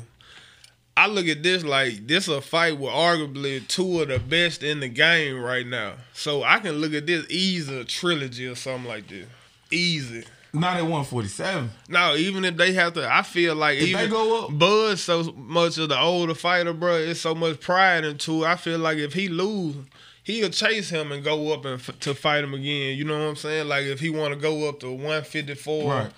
I 0.95 1.05
look 1.05 1.27
at 1.27 1.43
this 1.43 1.63
like 1.63 2.07
this 2.07 2.27
a 2.27 2.41
fight 2.41 2.77
with 2.79 2.91
arguably 2.91 3.67
two 3.67 4.01
of 4.01 4.07
the 4.07 4.17
best 4.17 4.63
in 4.63 4.79
the 4.79 4.87
game 4.87 5.39
right 5.39 5.65
now. 5.65 5.93
So 6.13 6.43
I 6.43 6.57
can 6.59 6.73
look 6.73 6.93
at 6.93 7.05
this 7.05 7.25
easy 7.29 7.83
trilogy 7.85 8.47
or 8.47 8.55
something 8.55 8.87
like 8.89 9.07
this. 9.07 9.27
Easy. 9.69 10.23
Not 10.59 10.77
at 10.77 10.83
147. 10.83 11.69
No, 11.89 12.15
even 12.15 12.45
if 12.45 12.57
they 12.57 12.73
have 12.73 12.93
to, 12.93 13.07
I 13.11 13.21
feel 13.23 13.55
like 13.55 13.77
If 13.77 13.87
even 13.87 14.01
they 14.01 14.07
go 14.09 14.45
up- 14.45 14.57
Bud 14.57 14.97
so 14.99 15.23
much 15.33 15.77
of 15.77 15.89
the 15.89 15.99
older 15.99 16.35
fighter, 16.35 16.73
bro. 16.73 16.95
It's 16.95 17.21
so 17.21 17.33
much 17.35 17.59
pride 17.59 18.03
into. 18.05 18.43
it. 18.43 18.47
I 18.47 18.55
feel 18.55 18.79
like 18.79 18.97
if 18.97 19.13
he 19.13 19.27
lose, 19.29 19.75
he'll 20.23 20.49
chase 20.49 20.89
him 20.89 21.11
and 21.11 21.23
go 21.23 21.53
up 21.53 21.65
and 21.65 21.79
f- 21.79 21.99
to 22.01 22.13
fight 22.13 22.43
him 22.43 22.53
again. 22.53 22.97
You 22.97 23.05
know 23.05 23.17
what 23.19 23.29
I'm 23.29 23.35
saying? 23.35 23.67
Like 23.67 23.85
if 23.85 23.99
he 23.99 24.09
want 24.09 24.33
to 24.33 24.39
go 24.39 24.67
up 24.69 24.79
to 24.81 24.91
154, 24.91 25.91
Right. 25.91 26.11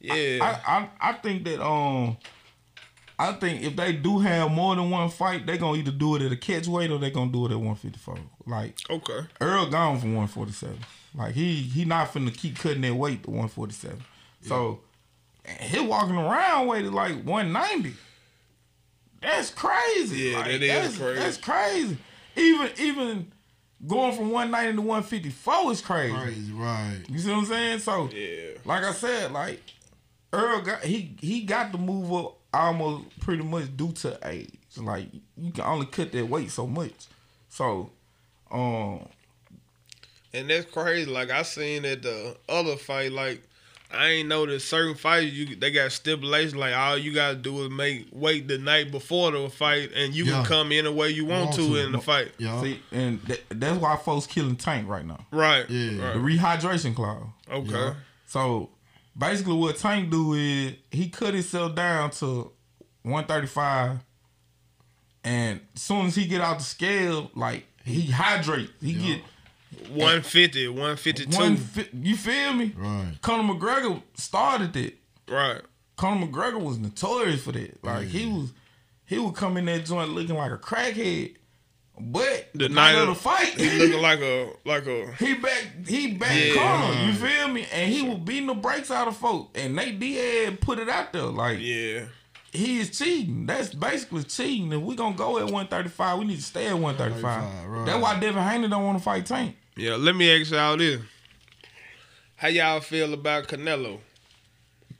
Yeah, 0.00 0.38
I, 0.66 0.76
I 1.00 1.10
I 1.10 1.12
think 1.14 1.44
that 1.44 1.64
um 1.64 2.16
I 3.18 3.32
think 3.32 3.62
if 3.62 3.74
they 3.76 3.92
do 3.92 4.18
have 4.18 4.50
more 4.50 4.76
than 4.76 4.90
one 4.90 5.08
fight, 5.08 5.46
they're 5.46 5.56
gonna 5.56 5.78
either 5.78 5.90
do 5.90 6.16
it 6.16 6.22
at 6.22 6.30
a 6.32 6.36
catch 6.36 6.68
weight 6.68 6.90
or 6.90 6.98
they're 6.98 7.10
gonna 7.10 7.32
do 7.32 7.46
it 7.46 7.50
at 7.52 7.56
154. 7.56 8.18
Like 8.46 8.78
okay. 8.90 9.20
Earl 9.40 9.66
gone 9.70 9.98
from 9.98 10.14
147. 10.14 10.76
Like 11.16 11.34
he 11.34 11.54
he 11.62 11.84
not 11.84 12.12
finna 12.12 12.36
keep 12.36 12.58
cutting 12.58 12.82
that 12.82 12.94
weight 12.94 13.22
to 13.24 13.30
147. 13.30 13.98
So 14.42 14.80
he 15.60 15.80
walking 15.80 16.16
around 16.16 16.66
weight 16.66 16.84
like 16.84 17.22
190. 17.24 17.94
That's 19.22 19.50
crazy. 19.50 20.30
Yeah, 20.30 20.38
Like, 20.38 20.46
that 20.46 20.62
is 20.62 20.68
that's, 20.68 20.98
crazy. 20.98 21.18
That's 21.20 21.36
crazy. 21.38 21.98
Even 22.36 22.70
even 22.78 23.32
going 23.86 24.14
from 24.16 24.30
190 24.30 24.76
to 24.76 24.82
154 24.82 25.72
is 25.72 25.80
crazy. 25.80 26.14
Crazy, 26.14 26.52
right? 26.52 27.00
You 27.08 27.18
see 27.18 27.30
what 27.30 27.38
I'm 27.38 27.44
saying? 27.46 27.78
So 27.80 28.08
Yeah. 28.12 28.58
like 28.64 28.84
I 28.84 28.92
said, 28.92 29.32
like 29.32 29.62
Earl 30.32 30.60
got 30.62 30.82
he 30.82 31.16
he 31.20 31.42
got 31.42 31.72
to 31.72 31.78
move 31.78 32.12
up 32.12 32.36
almost 32.52 33.18
pretty 33.20 33.42
much 33.42 33.74
due 33.76 33.92
to 33.92 34.18
age. 34.24 34.52
Like 34.76 35.06
you 35.36 35.50
can 35.52 35.64
only 35.64 35.86
cut 35.86 36.12
that 36.12 36.28
weight 36.28 36.50
so 36.50 36.66
much. 36.66 37.06
So 37.48 37.90
um 38.50 39.08
And 40.34 40.50
that's 40.50 40.70
crazy. 40.70 41.10
Like 41.10 41.30
I 41.30 41.42
seen 41.42 41.84
at 41.84 42.02
the 42.02 42.36
other 42.48 42.76
fight, 42.76 43.12
like 43.12 43.42
I 43.90 44.08
ain't 44.08 44.28
know 44.28 44.44
that 44.46 44.60
certain 44.60 44.96
fights 44.96 45.32
you 45.32 45.54
they 45.56 45.70
got 45.70 45.92
stipulations 45.92 46.56
like 46.56 46.74
all 46.74 46.98
you 46.98 47.14
gotta 47.14 47.36
do 47.36 47.62
is 47.64 47.70
make 47.70 48.08
wait 48.12 48.48
the 48.48 48.58
night 48.58 48.90
before 48.90 49.30
the 49.30 49.48
fight 49.48 49.90
and 49.94 50.12
you 50.12 50.24
Yeah. 50.24 50.32
can 50.32 50.44
come 50.44 50.72
in 50.72 50.84
the 50.86 50.92
way 50.92 51.10
you 51.10 51.24
want, 51.24 51.44
Want 51.46 51.56
to, 51.56 51.68
to. 51.68 51.76
in 51.86 51.92
the 51.92 52.00
fight. 52.00 52.32
Yeah. 52.38 52.60
see 52.60 52.80
and 52.90 53.22
that, 53.22 53.40
that's 53.50 53.78
why 53.80 53.96
folks 53.96 54.26
killing 54.26 54.56
Tank 54.56 54.88
right 54.88 55.06
now. 55.06 55.24
Right. 55.30 55.70
Yeah. 55.70 56.14
The 56.14 56.18
rehydration 56.18 56.96
clause. 56.96 57.28
Okay. 57.50 57.70
Yeah. 57.70 57.94
So 58.26 58.70
basically 59.16 59.54
what 59.54 59.76
Tank 59.76 60.10
do 60.10 60.34
is 60.34 60.72
he 60.90 61.08
cut 61.08 61.34
himself 61.34 61.76
down 61.76 62.10
to 62.10 62.50
135 63.02 64.00
and 65.24 65.60
as 65.74 65.82
soon 65.82 66.06
as 66.06 66.14
he 66.16 66.26
get 66.26 66.40
out 66.40 66.58
the 66.58 66.64
scale, 66.64 67.30
like 67.34 67.66
he 67.84 68.10
hydrate. 68.10 68.70
He 68.80 68.92
Yeah. 68.92 69.14
get 69.16 69.24
150, 69.90 70.68
152. 70.68 71.36
one 71.38 71.56
fi- 71.56 71.88
you 72.02 72.16
feel 72.16 72.52
me? 72.54 72.72
Right. 72.76 73.12
Conor 73.22 73.54
McGregor 73.54 74.02
started 74.14 74.76
it. 74.76 74.96
right. 75.28 75.60
Conor 75.96 76.26
McGregor 76.26 76.60
was 76.60 76.78
notorious 76.78 77.42
for 77.42 77.52
that. 77.52 77.82
Like 77.82 78.08
he 78.08 78.26
was, 78.26 78.52
he 79.06 79.18
would 79.18 79.34
come 79.34 79.56
in 79.56 79.64
that 79.66 79.86
joint 79.86 80.10
looking 80.10 80.36
like 80.36 80.52
a 80.52 80.58
crackhead, 80.58 81.36
but 81.98 82.50
The 82.52 82.68
the 82.68 82.68
night 82.68 82.92
night 82.92 83.00
of 83.02 83.08
the 83.08 83.14
fight, 83.14 83.48
He 83.54 83.70
looking 83.78 84.02
like 84.02 84.20
a 84.20 84.52
like 84.66 84.86
a 84.86 85.12
he 85.14 85.34
back, 85.34 85.86
he 85.86 86.12
back 86.14 86.36
Yeah. 86.36 86.54
Conor. 86.54 87.06
You 87.06 87.12
feel 87.14 87.48
me? 87.48 87.66
And 87.72 87.90
he 87.90 88.02
was 88.02 88.18
beating 88.18 88.46
the 88.48 88.54
brakes 88.54 88.90
out 88.90 89.08
of 89.08 89.16
folk, 89.16 89.56
and 89.56 89.74
Nate 89.74 89.98
Diaz 89.98 90.58
put 90.60 90.78
it 90.78 90.88
out 90.90 91.12
there 91.14 91.22
like 91.22 91.58
yeah. 91.60 92.04
He 92.56 92.78
is 92.80 92.96
cheating. 92.96 93.46
That's 93.46 93.74
basically 93.74 94.24
cheating. 94.24 94.72
If 94.72 94.82
we 94.82 94.96
gonna 94.96 95.16
go 95.16 95.38
at 95.38 95.44
135, 95.44 96.18
we 96.18 96.24
need 96.24 96.36
to 96.36 96.42
stay 96.42 96.66
at 96.66 96.78
135. 96.78 97.22
135, 97.22 97.70
right. 97.70 97.86
That's 97.86 98.02
why 98.02 98.20
Devin 98.20 98.42
Haney 98.42 98.68
don't 98.68 98.84
want 98.84 98.98
to 98.98 99.04
fight 99.04 99.26
Tank. 99.26 99.56
Yeah, 99.76 99.96
let 99.96 100.16
me 100.16 100.40
ask 100.40 100.50
y'all 100.50 100.76
this. 100.76 101.00
How 102.36 102.48
y'all 102.48 102.80
feel 102.80 103.14
about 103.14 103.48
Canelo? 103.48 104.00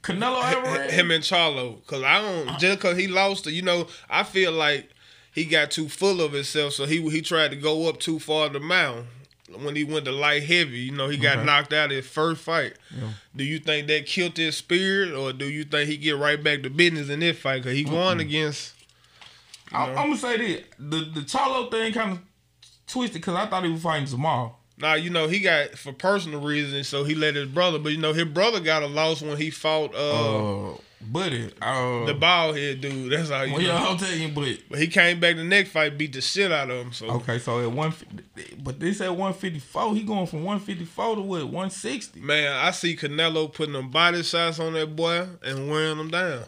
Canelo 0.01 0.41
Alvarez. 0.41 0.91
Him 0.91 1.11
and 1.11 1.23
Charlo. 1.23 1.85
Cause 1.85 2.03
I 2.03 2.21
don't 2.21 2.49
uh. 2.49 2.57
just 2.57 2.79
cause 2.79 2.97
he 2.97 3.07
lost 3.07 3.43
to, 3.43 3.51
you 3.51 3.61
know, 3.61 3.87
I 4.09 4.23
feel 4.23 4.51
like 4.51 4.89
he 5.33 5.45
got 5.45 5.71
too 5.71 5.89
full 5.89 6.21
of 6.21 6.33
himself, 6.33 6.73
so 6.73 6.85
he 6.85 7.01
he 7.09 7.21
tried 7.21 7.51
to 7.51 7.57
go 7.57 7.87
up 7.87 7.99
too 7.99 8.19
far 8.19 8.49
the 8.49 8.59
mound. 8.59 9.07
When 9.55 9.75
he 9.75 9.83
went 9.85 10.05
to 10.05 10.11
light 10.11 10.43
heavy, 10.43 10.79
you 10.79 10.91
know, 10.91 11.07
he 11.07 11.17
got 11.17 11.37
Okay. 11.37 11.45
knocked 11.45 11.71
out 11.73 11.89
his 11.91 12.05
first 12.05 12.41
fight. 12.41 12.73
Yeah. 12.93 13.11
Do 13.35 13.43
you 13.45 13.59
think 13.59 13.87
that 13.87 14.05
killed 14.05 14.35
his 14.35 14.57
spirit, 14.57 15.13
or 15.13 15.31
do 15.31 15.45
you 15.45 15.63
think 15.63 15.89
he 15.89 15.95
get 15.97 16.17
right 16.17 16.41
back 16.43 16.63
to 16.63 16.69
business 16.69 17.09
in 17.09 17.21
this 17.21 17.37
fight? 17.39 17.63
Cause 17.63 17.71
he 17.73 17.85
won 17.85 18.19
against. 18.19 18.73
I, 19.71 19.85
I'm 19.89 19.95
gonna 19.95 20.17
say 20.17 20.37
this: 20.37 20.65
the 20.77 20.97
the 21.13 21.21
Charlo 21.21 21.71
thing 21.71 21.93
kind 21.93 22.11
of 22.13 22.19
twisted 22.87 23.21
because 23.21 23.35
I 23.35 23.45
thought 23.45 23.63
he 23.63 23.71
was 23.71 23.81
fighting 23.81 24.07
tomorrow. 24.07 24.55
Now 24.77 24.93
you 24.93 25.09
know 25.09 25.27
he 25.27 25.39
got 25.39 25.71
for 25.71 25.91
personal 25.93 26.39
reasons, 26.41 26.87
so 26.87 27.03
he 27.03 27.15
let 27.15 27.35
his 27.35 27.47
brother. 27.47 27.79
But 27.79 27.93
you 27.93 27.97
know 27.97 28.13
his 28.13 28.25
brother 28.25 28.59
got 28.59 28.83
a 28.83 28.87
loss 28.87 29.21
when 29.21 29.37
he 29.37 29.49
fought 29.49 29.95
uh, 29.95 30.71
Uh, 30.73 30.77
buddy, 31.01 31.51
uh, 31.61 32.05
the 32.05 32.13
bald 32.13 32.57
head 32.57 32.81
dude. 32.81 33.11
That's 33.11 33.29
how 33.29 33.43
you 33.43 33.53
well, 33.53 33.61
know. 33.61 33.67
yeah, 33.67 33.83
I'll 33.83 33.97
tell 33.97 34.11
you, 34.11 34.29
but 34.29 34.47
But 34.69 34.79
he 34.79 34.87
came 34.87 35.19
back 35.19 35.35
the 35.35 35.43
next 35.43 35.71
fight, 35.71 35.97
beat 35.97 36.13
the 36.13 36.21
shit 36.21 36.51
out 36.51 36.69
of 36.69 36.77
him. 36.77 36.93
So 36.93 37.07
okay, 37.11 37.39
so 37.39 37.61
at 37.61 37.71
one, 37.71 37.93
but 38.63 38.79
this 38.79 39.01
at 39.01 39.11
154, 39.11 39.95
he 39.95 40.03
going 40.03 40.27
from 40.27 40.43
154 40.43 41.15
to 41.15 41.21
what 41.21 41.43
160. 41.43 42.19
man, 42.19 42.51
I 42.53 42.71
see 42.71 42.95
Canelo 42.95 43.53
putting 43.53 43.73
them 43.73 43.89
body 43.89 44.23
shots 44.23 44.59
on 44.59 44.73
that 44.73 44.95
boy 44.95 45.27
and 45.43 45.69
wearing 45.69 45.97
them 45.97 46.09
down, 46.09 46.43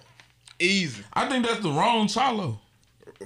easy 0.59 1.03
I 1.13 1.27
think 1.27 1.45
that's 1.45 1.62
the 1.62 1.71
wrong 1.71 2.07
Charlo. 2.07 2.59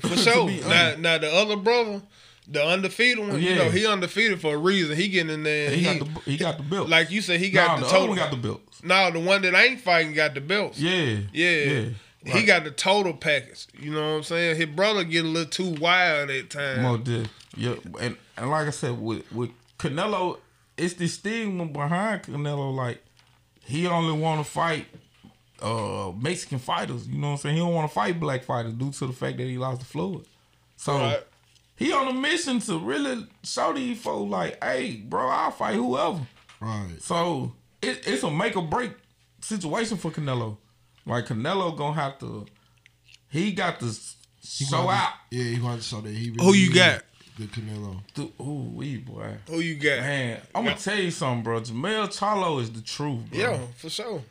for 0.01 0.17
sure. 0.17 0.49
now, 0.67 0.95
now 0.97 1.17
the 1.17 1.31
other 1.33 1.55
brother, 1.55 2.01
the 2.47 2.63
undefeated 2.65 3.19
one, 3.19 3.41
you 3.41 3.55
know 3.55 3.69
he 3.69 3.85
undefeated 3.87 4.41
for 4.41 4.55
a 4.55 4.57
reason. 4.57 4.95
He 4.97 5.07
getting 5.07 5.33
in 5.33 5.43
there. 5.43 5.67
and 5.71 5.75
He, 5.75 5.87
He, 5.87 5.99
got 5.99 6.13
the 6.13 6.21
he 6.31 6.37
got 6.37 6.57
the 6.57 6.63
belt. 6.63 6.89
like 6.89 7.09
you 7.11 7.21
said, 7.21 7.39
he 7.39 7.49
got 7.49 7.79
the 7.79 7.85
the 7.85 7.91
total. 7.91 8.15
got 8.15 8.31
the 8.31 8.37
belts. 8.37 8.83
no, 8.83 9.11
the 9.11 9.19
one 9.19 9.41
that 9.43 9.53
ain't 9.55 9.79
fighting 9.79 10.13
got 10.13 10.33
the 10.33 10.41
belts. 10.41 10.79
Yeah, 10.79 11.19
Yeah. 11.31 11.85
He 12.25 12.31
Right. 12.31 12.47
got 12.47 12.63
the 12.63 12.71
total 12.71 13.13
package. 13.13 13.67
You 13.77 13.91
know 13.91 14.11
what 14.11 14.17
I'm 14.17 14.23
saying? 14.23 14.55
His 14.55 14.67
brother 14.67 15.03
get 15.03 15.25
a 15.25 15.27
little 15.27 15.49
too 15.49 15.71
wild 15.81 16.29
at 16.29 16.49
times. 16.49 16.79
More 16.81 16.97
diff. 16.97 17.27
Yeah, 17.57 17.75
and 17.99 18.15
and 18.37 18.49
like 18.49 18.65
I 18.67 18.69
said, 18.71 18.97
with 18.97 19.29
with 19.33 19.49
Canelo, 19.77 20.37
it's 20.77 20.93
the 20.93 21.07
stigma 21.07 21.65
behind 21.65 22.23
Canelo. 22.23 22.73
Like 22.73 23.03
he 23.65 23.87
only 23.87 24.17
want 24.17 24.45
to 24.45 24.49
fight 24.49 24.85
uh 25.61 26.11
Mexican 26.17 26.59
fighters. 26.59 27.07
You 27.07 27.17
know 27.17 27.27
what 27.27 27.33
I'm 27.33 27.37
saying? 27.39 27.55
He 27.55 27.61
don't 27.61 27.73
want 27.73 27.89
to 27.89 27.93
fight 27.93 28.19
black 28.19 28.43
fighters 28.43 28.73
due 28.73 28.91
to 28.91 29.07
the 29.07 29.13
fact 29.13 29.37
that 29.37 29.43
he 29.43 29.57
lost 29.57 29.81
to 29.81 29.85
Floyd. 29.85 30.25
So 30.77 30.97
Right. 30.97 31.23
He 31.83 31.93
on 31.93 32.07
a 32.07 32.13
mission 32.13 32.59
to 32.61 32.79
really 32.79 33.25
show 33.43 33.73
these 33.73 33.99
folks 34.01 34.29
like, 34.31 34.63
hey, 34.63 34.97
bro, 34.97 35.27
I'll 35.27 35.51
fight 35.51 35.75
whoever. 35.75 36.21
Right. 36.59 36.95
So 37.01 37.53
it, 37.81 38.07
it's 38.07 38.23
a 38.23 38.31
make 38.31 38.55
or 38.55 38.63
break 38.63 38.91
situation 39.41 39.97
for 39.97 40.11
Canelo. 40.11 40.57
Like 41.05 41.25
Canelo 41.25 41.75
gonna 41.75 41.93
have 41.93 42.19
to. 42.19 42.45
He 43.29 43.51
got 43.51 43.79
to 43.81 43.87
He 44.41 44.65
show 44.65 44.85
wanted- 44.85 44.97
out. 44.99 45.13
Yeah, 45.31 45.43
he 45.43 45.59
wanted 45.59 45.77
to 45.81 45.83
show 45.83 46.01
that 46.01 46.13
he 46.13 46.29
really 46.29 46.45
Who 46.45 46.53
you 46.53 46.73
got? 46.73 47.01
The 47.37 47.45
Canelo. 47.45 47.99
To, 48.13 48.31
ooh, 48.41 48.69
wee 48.75 48.97
boy. 48.97 49.35
Who 49.49 49.59
you 49.59 49.75
got? 49.75 49.99
Man, 50.01 50.39
I'm 50.53 50.63
gonna 50.65 50.77
tell 50.77 50.97
you 50.97 51.09
something, 51.11 51.43
bro. 51.43 51.59
Jermell 51.61 52.07
Charlo 52.07 52.61
is 52.61 52.71
the 52.71 52.81
truth, 52.81 53.29
bro. 53.31 53.39
Yeah, 53.39 53.59
for 53.75 53.89
sure. 53.89 54.21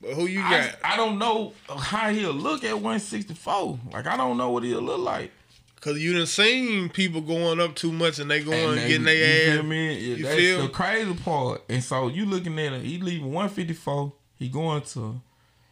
But 0.00 0.14
who 0.14 0.26
you 0.26 0.42
I, 0.42 0.50
got? 0.50 0.74
I 0.84 0.96
don't 0.96 1.18
know 1.18 1.54
how 1.68 2.10
he'll 2.12 2.32
look 2.32 2.64
at 2.64 2.74
164. 2.74 3.78
Like 3.92 4.06
I 4.06 4.16
don't 4.16 4.36
know 4.36 4.50
what 4.50 4.64
he'll 4.64 4.82
look 4.82 4.98
like. 5.00 5.30
Cause 5.86 5.98
you 6.00 6.14
done 6.14 6.26
seen 6.26 6.88
people 6.88 7.20
going 7.20 7.60
up 7.60 7.76
too 7.76 7.92
much 7.92 8.18
and 8.18 8.28
they 8.28 8.42
going 8.42 8.76
And 8.76 8.88
getting 8.88 9.04
they- 9.04 9.18
you 9.18 9.24
their 9.46 9.50
feel 9.52 9.60
ass. 9.60 9.66
me? 9.66 9.86
Yeah, 9.94 10.16
you 10.16 10.22
that's 10.24 10.36
feel? 10.36 10.62
the 10.62 10.68
crazy 10.70 11.14
part. 11.14 11.62
And 11.68 11.84
so 11.84 12.08
you 12.08 12.26
looking 12.26 12.58
at 12.58 12.72
it, 12.72 12.82
he 12.82 12.98
leaving 12.98 13.32
154. 13.32 14.12
He 14.34 14.48
going 14.48 14.82
to 14.82 15.20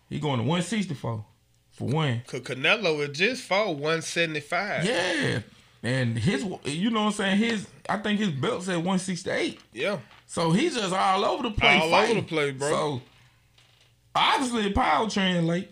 he 0.09 0.21
going 0.21 0.39
to 0.39 0.45
164 0.45 1.25
for 1.73 1.89
one. 1.89 2.23
Cause 2.29 2.43
Canelo 2.43 3.01
is 3.11 3.19
just 3.19 3.43
fought 3.43 3.71
175. 3.75 4.85
Yeah. 4.85 5.41
And 5.83 6.17
his 6.17 6.45
you 6.65 6.91
know 6.91 7.01
what 7.01 7.07
I'm 7.07 7.13
saying? 7.15 7.39
His 7.39 7.67
I 7.89 7.97
think 7.97 8.21
his 8.21 8.31
belt's 8.31 8.69
at 8.69 8.77
168. 8.77 9.59
Yeah. 9.73 9.99
So 10.29 10.53
he's 10.53 10.77
just 10.77 10.95
all 10.95 11.25
over 11.25 11.43
the 11.43 11.51
place. 11.51 11.83
All 11.83 11.93
over 11.93 12.15
the 12.15 12.23
place, 12.23 12.53
bro. 12.57 12.71
So 12.71 13.03
obviously 14.15 14.73
power 14.73 15.11
translate. 15.11 15.71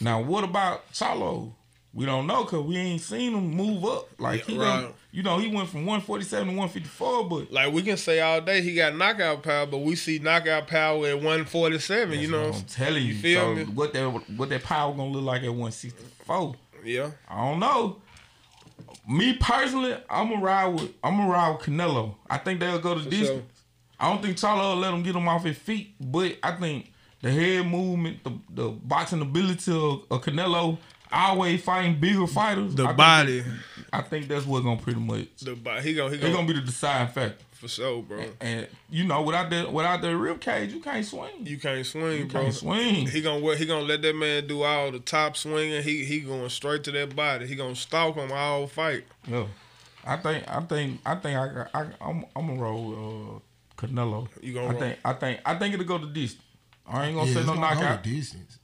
Now 0.00 0.20
what 0.20 0.44
about 0.44 0.92
Charlo? 0.92 1.52
We 1.94 2.06
don't 2.06 2.26
know 2.26 2.42
because 2.42 2.62
we 2.64 2.76
ain't 2.76 3.00
seen 3.00 3.34
him 3.34 3.50
move 3.54 3.84
up. 3.84 4.08
Like 4.20 4.44
he 4.46 4.54
Yeah, 4.54 4.64
done, 4.64 4.84
right. 4.86 4.94
you 5.12 5.22
know, 5.22 5.38
he 5.38 5.46
went 5.46 5.68
from 5.68 5.86
147 5.86 6.48
to 6.48 6.52
154, 6.52 7.28
but 7.28 7.52
Like 7.52 7.72
we 7.72 7.82
can 7.82 7.96
say 7.96 8.20
all 8.20 8.40
day 8.40 8.62
he 8.62 8.74
got 8.74 8.96
knockout 8.96 9.44
power, 9.44 9.64
but 9.66 9.78
we 9.78 9.94
see 9.94 10.18
knockout 10.18 10.66
power 10.66 11.06
at 11.06 11.16
147. 11.16 12.18
you 12.18 12.28
know? 12.28 12.48
what 12.48 12.56
I'm 12.56 12.62
telling 12.64 13.04
you. 13.04 13.14
feel 13.14 13.40
so 13.40 13.54
me? 13.54 13.64
what 13.64 13.92
that 13.92 14.10
what 14.36 14.48
that 14.48 14.64
power 14.64 14.92
gonna 14.92 15.10
look 15.10 15.22
like 15.24 15.42
at 15.44 15.50
164? 15.50 16.56
Yeah. 16.84 17.10
I 17.28 17.36
don't 17.46 17.60
know. 17.60 18.00
Me 19.08 19.34
personally, 19.34 19.94
I'm 20.10 20.30
gonna 20.30 20.42
ride 20.44 20.66
with 20.66 20.90
I'm 21.02 21.16
gonna 21.16 21.30
ride 21.30 21.50
with 21.56 21.60
Canelo. 21.66 22.14
I 22.28 22.38
think 22.38 22.58
they'll 22.60 22.78
go 22.78 22.94
to 22.94 23.00
For 23.04 23.10
distance. 23.10 23.28
sure. 23.28 23.42
I 24.00 24.10
don't 24.10 24.20
think 24.22 24.36
Charlo 24.36 24.74
will 24.74 24.80
let 24.80 24.92
him 24.92 25.02
get 25.02 25.14
him 25.14 25.28
off 25.28 25.44
his 25.44 25.56
feet, 25.56 25.94
but 26.00 26.36
I 26.42 26.52
think 26.52 26.92
the 27.22 27.30
head 27.30 27.66
movement, 27.66 28.24
the 28.24 28.32
the 28.50 28.68
boxing 28.70 29.20
ability 29.20 29.70
of, 29.72 30.02
of 30.10 30.22
Canelo, 30.22 30.78
always 31.14 31.62
fighting 31.62 31.98
bigger 32.00 32.26
fighters. 32.26 32.74
The 32.74 32.84
I 32.84 32.86
think- 32.88 32.96
body. 32.96 33.44
I 33.92 34.02
think 34.02 34.26
that's 34.26 34.44
what's 34.44 34.64
gonna 34.64 34.80
pretty 34.80 34.98
much. 34.98 35.28
The 35.40 35.54
body. 35.54 35.82
He 35.82 35.94
gonna 35.94 36.10
he 36.10 36.18
gonna, 36.18 36.32
gonna 36.34 36.46
be 36.48 36.54
the 36.54 36.62
deciding 36.62 37.12
factor. 37.14 37.36
for 37.52 37.68
sure, 37.68 38.02
bro. 38.02 38.24
And 38.40 38.66
you 38.90 39.04
know, 39.04 39.22
without 39.22 39.50
that 39.50 39.72
without 39.72 40.02
the 40.02 40.16
rib 40.16 40.40
cage, 40.40 40.72
you 40.72 40.80
can't 40.80 41.06
swing. 41.06 41.46
You 41.46 41.58
can't 41.58 41.86
swing, 41.86 42.18
You 42.18 42.24
bro. 42.26 42.42
can't 42.42 42.54
swing. 42.54 43.06
He 43.06 43.20
gonna 43.22 43.54
he 43.54 43.66
gonna 43.66 43.84
let 43.84 44.02
that 44.02 44.16
man 44.16 44.48
do 44.48 44.62
all 44.64 44.90
the 44.90 44.98
top 44.98 45.36
swinging. 45.36 45.80
He 45.84 46.04
he 46.04 46.20
going 46.20 46.48
straight 46.48 46.82
to 46.84 46.90
that 46.90 47.14
body. 47.14 47.46
He 47.46 47.54
gonna 47.54 47.76
stalk 47.76 48.16
him 48.16 48.32
all 48.32 48.66
fight. 48.66 49.04
Yeah. 49.28 49.46
I 50.04 50.16
think 50.16 50.44
I 50.48 50.60
think 50.62 51.00
I 51.06 51.14
think 51.14 51.38
I, 51.38 51.66
I 51.72 51.80
I'm 52.00 52.24
I'm 52.34 52.48
gonna 52.48 52.60
roll 52.60 53.40
uh, 53.76 53.80
Canelo. 53.80 54.26
You 54.42 54.54
gonna 54.54 54.66
I 54.66 54.70
roll? 54.72 54.80
think 54.80 54.98
I 55.04 55.12
think 55.12 55.40
I 55.46 55.54
think 55.54 55.74
it'll 55.74 55.86
go 55.86 55.98
the 55.98 56.08
distance. 56.08 56.42
I 56.84 57.06
ain't 57.06 57.14
gonna 57.16 57.28
Yeah, 57.28 57.34
say 57.34 57.40
it's 57.40 57.46
no 57.48 57.54
gonna 57.54 57.74
go 57.76 57.80
knockout. 57.80 58.02
distance. 58.02 58.58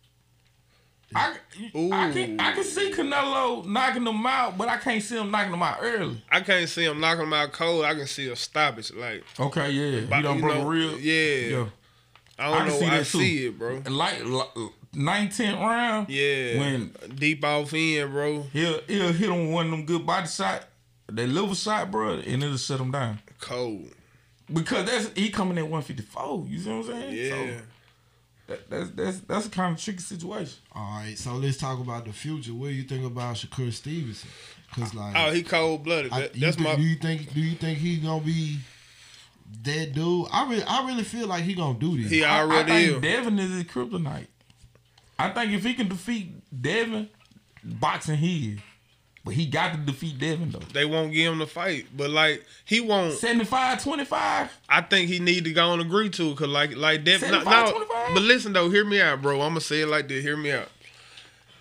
I, 1.15 1.35
I 1.75 2.13
can 2.13 2.39
I 2.41 2.53
can 2.53 2.63
see 2.65 2.93
Canelo 2.93 3.65
knocking 3.67 4.05
them 4.05 4.25
out, 4.27 4.57
but 4.57 4.69
I 4.69 4.77
can't 4.77 5.03
see 5.03 5.17
him 5.19 5.31
knocking 5.31 5.51
them 5.51 5.63
out 5.63 5.79
early. 5.83 6.23
I 6.31 6.41
can't 6.41 6.69
see 6.69 6.85
him 6.85 7.01
knocking 7.01 7.21
them 7.25 7.33
out 7.33 7.53
cold. 7.53 7.85
I 7.85 7.95
can 7.95 8.07
see 8.07 8.29
a 8.29 8.37
stoppage. 8.37 8.93
Like 8.95 9.25
Okay, 9.39 9.71
yeah, 9.73 10.21
done 10.23 10.37
you 10.37 10.43
broke 10.43 10.55
know, 10.59 10.63
a 10.63 10.71
rib. 10.71 11.01
yeah. 11.01 11.15
yeah. 11.59 11.67
I 12.39 12.53
I 12.53 12.59
don't 12.59 12.59
can 12.59 12.67
know. 12.69 12.79
see 12.79 12.87
I 12.87 13.03
see 13.03 13.47
it, 13.47 13.59
bro. 13.59 13.77
And 13.85 13.97
like, 13.99 14.25
like 14.25 14.49
ninth, 14.95 15.37
tenth 15.37 15.59
round, 15.59 16.09
Yeah. 16.09 16.59
when 16.59 16.95
deep 17.17 17.45
off 17.45 17.75
in, 17.75 18.11
bro. 18.11 18.43
he'll 18.53 18.81
he'll 18.87 19.13
hit 19.13 19.29
him 19.29 19.47
with 19.47 19.53
one 19.55 19.67
of 19.67 19.71
them 19.73 19.85
good 19.87 20.07
body 20.07 20.27
shot, 20.29 20.65
that 21.09 21.29
liver 21.29 21.55
shot, 21.55 21.91
bro, 21.91 22.15
and 22.15 22.43
it'll 22.43 22.57
set 22.57 22.81
him 22.81 22.93
down. 22.93 23.19
Cold. 23.41 23.91
Because 24.53 24.87
that's 24.87 25.11
he 25.19 25.31
coming 25.31 25.59
at 25.59 25.67
one 25.69 25.83
fifty 25.83 26.03
four. 26.03 26.47
You 26.49 26.59
see 26.61 26.71
what 26.71 26.77
I'm 26.77 27.01
saying? 27.01 27.17
Yeah. 27.17 27.31
So 27.31 27.63
that, 28.51 28.69
that's 28.71 28.91
that's 28.91 29.21
that's 29.21 29.47
a 29.47 29.51
kind 29.51 29.75
of 29.75 29.83
tricky 29.83 30.01
situation. 30.01 30.59
All 30.75 30.99
right, 30.99 31.17
so 31.17 31.33
let's 31.35 31.57
talk 31.57 31.81
about 31.81 32.05
the 32.05 32.13
future. 32.13 32.53
What 32.53 32.69
do 32.69 32.75
you 32.75 32.83
think 32.83 33.05
about 33.07 33.37
Shakur 33.37 33.73
Stevenson? 33.73 34.29
Cause 34.75 34.95
like, 34.95 35.15
oh, 35.17 35.33
he 35.33 35.43
cold 35.43 35.83
blooded. 35.85 36.13
I, 36.13 36.21
That, 36.21 36.33
that's 36.35 36.57
think- 36.57 36.69
my. 36.69 36.77
Do 36.77 36.83
you 36.83 36.97
think? 36.97 37.33
Do 37.35 37.41
you 37.41 37.55
think 37.57 37.79
he 37.79 37.97
gonna 37.97 38.23
be 38.23 38.59
that 39.65 39.93
dude? 39.95 40.27
I 40.31 40.49
really, 40.49 40.63
I 40.65 40.87
really 40.87 41.03
feel 41.05 41.27
like 41.27 41.43
he 41.45 41.55
gonna 41.55 41.79
do 41.79 42.01
this. 42.01 42.11
He 42.11 42.23
I, 42.25 42.39
I 42.39 42.43
already 42.43 42.71
think 42.73 42.97
is. 42.97 43.03
Devin 43.03 43.39
is 43.39 43.51
his 43.51 43.65
kryptonite. 43.65 44.27
I 45.19 45.31
think 45.31 45.53
if 45.53 45.65
he 45.65 45.75
can 45.75 45.89
defeat 45.89 46.33
Devin, 46.63 47.09
boxing 47.65 48.17
he 48.19 48.53
is. 48.55 48.61
But 49.25 49.35
he 49.35 49.47
got 49.47 49.73
to 49.73 49.79
defeat 49.79 50.19
Devin 50.19 50.51
though. 50.53 50.61
They 50.73 50.87
won't 50.87 51.13
give 51.13 51.33
him 51.33 51.41
the 51.41 51.47
fight, 51.47 51.87
but 51.95 52.09
like 52.11 52.45
he 52.65 52.81
won't. 52.81 53.15
75 53.15 53.83
25. 53.83 54.61
I 54.69 54.81
think 54.81 55.11
he 55.11 55.19
need 55.19 55.45
to 55.45 55.53
go 55.53 55.73
and 55.73 55.83
agree 55.83 56.09
to 56.11 56.29
it 56.29 56.31
because 56.31 56.49
like 56.49 56.75
like 56.75 57.05
Devin. 57.05 57.31
No, 57.31 57.43
no, 57.43 57.87
but 58.15 58.23
listen 58.23 58.55
though, 58.55 58.71
hear 58.71 58.85
me 58.85 59.01
out, 59.01 59.21
bro. 59.21 59.43
I'm 59.43 59.51
gonna 59.51 59.61
say 59.61 59.83
it 59.83 59.89
like 59.89 60.09
this. 60.09 60.25
Hear 60.25 60.39
me 60.39 60.53
out. 60.53 60.69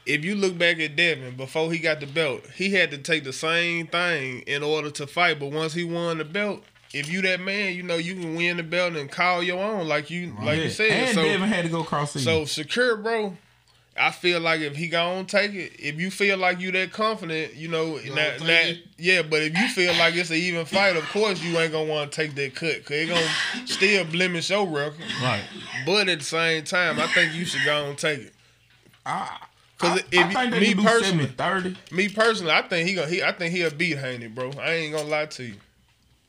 If 0.05 0.23
you 0.23 0.35
look 0.35 0.57
back 0.57 0.79
at 0.79 0.95
Devin 0.95 1.35
before 1.35 1.71
he 1.71 1.79
got 1.79 1.99
the 1.99 2.07
belt, 2.07 2.41
he 2.55 2.73
had 2.73 2.91
to 2.91 2.97
take 2.97 3.25
the 3.25 3.33
same 3.33 3.87
thing 3.87 4.39
in 4.41 4.63
order 4.63 4.89
to 4.91 5.05
fight. 5.05 5.39
But 5.39 5.51
once 5.51 5.73
he 5.73 5.83
won 5.83 6.17
the 6.17 6.25
belt, 6.25 6.63
if 6.93 7.11
you 7.11 7.21
that 7.23 7.41
man, 7.41 7.75
you 7.75 7.83
know 7.83 7.97
you 7.97 8.15
can 8.15 8.35
win 8.35 8.55
the 8.57 8.63
belt 8.63 8.95
and 8.95 9.11
call 9.11 9.43
your 9.43 9.61
own, 9.61 9.87
like 9.87 10.09
you 10.09 10.33
like 10.41 10.63
you 10.63 10.69
said. 10.69 10.91
And 10.91 11.15
so 11.15 11.23
Devin 11.23 11.47
had 11.49 11.65
to 11.65 11.69
go 11.69 11.83
cross 11.83 12.13
so 12.13 12.45
secure, 12.45 12.95
bro. 12.95 13.35
I 13.99 14.11
feel 14.11 14.39
like 14.39 14.61
if 14.61 14.75
he 14.75 14.87
gonna 14.87 15.25
take 15.25 15.53
it, 15.53 15.73
if 15.77 15.99
you 15.99 16.09
feel 16.09 16.37
like 16.37 16.59
you 16.61 16.71
that 16.71 16.91
confident, 16.93 17.55
you 17.55 17.67
know, 17.67 17.97
gonna 17.97 18.15
that, 18.15 18.39
that- 18.39 18.77
yeah. 18.97 19.21
But 19.23 19.41
if 19.43 19.57
you 19.57 19.67
feel 19.67 19.93
like 19.97 20.15
it's 20.15 20.29
an 20.29 20.37
even 20.37 20.65
fight, 20.65 20.95
of 20.95 21.03
course 21.09 21.41
you 21.43 21.57
ain't 21.59 21.71
gonna 21.73 21.89
want 21.89 22.11
to 22.11 22.15
take 22.15 22.33
that 22.35 22.55
cut, 22.55 22.85
cause 22.85 22.95
it 22.97 23.09
gonna 23.09 23.67
still 23.67 24.05
blemish 24.05 24.49
your 24.49 24.65
record. 24.67 25.03
right. 25.21 25.43
But 25.85 26.07
at 26.09 26.19
the 26.19 26.25
same 26.25 26.63
time, 26.63 26.99
I 26.99 27.07
think 27.07 27.33
you 27.33 27.43
should 27.45 27.65
go 27.65 27.87
and 27.89 27.97
take 27.97 28.19
it. 28.19 28.33
Ah. 29.05 29.47
Cause 29.77 29.99
I, 29.99 30.03
if 30.11 30.35
I 30.35 30.49
think 30.49 30.61
me 30.61 30.67
can 30.73 30.77
do 30.77 30.83
personally, 30.83 31.25
30. 31.27 31.75
me 31.91 32.09
personally, 32.09 32.51
I 32.51 32.61
think 32.63 32.87
he 32.87 32.95
gonna 32.95 33.07
he 33.09 33.23
I 33.23 33.31
think 33.31 33.53
he'll 33.53 33.69
beat 33.71 33.97
Haney, 33.97 34.27
bro. 34.27 34.51
I 34.61 34.71
ain't 34.73 34.93
gonna 34.95 35.07
lie 35.09 35.25
to 35.27 35.43
you. 35.43 35.55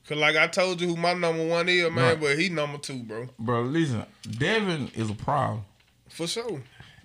Cause 0.08 0.18
like 0.18 0.36
I 0.36 0.46
told 0.46 0.80
you 0.80 0.88
who 0.88 0.96
my 0.96 1.14
number 1.14 1.44
one 1.46 1.68
is, 1.68 1.90
man, 1.90 1.96
Right. 2.04 2.20
but 2.20 2.38
he 2.38 2.48
number 2.48 2.78
two, 2.78 3.02
bro. 3.02 3.28
Bro, 3.38 3.62
listen, 3.62 4.04
Devin 4.38 4.90
is 4.94 5.10
a 5.10 5.14
problem. 5.14 5.64
For 6.08 6.26
sure. 6.26 6.60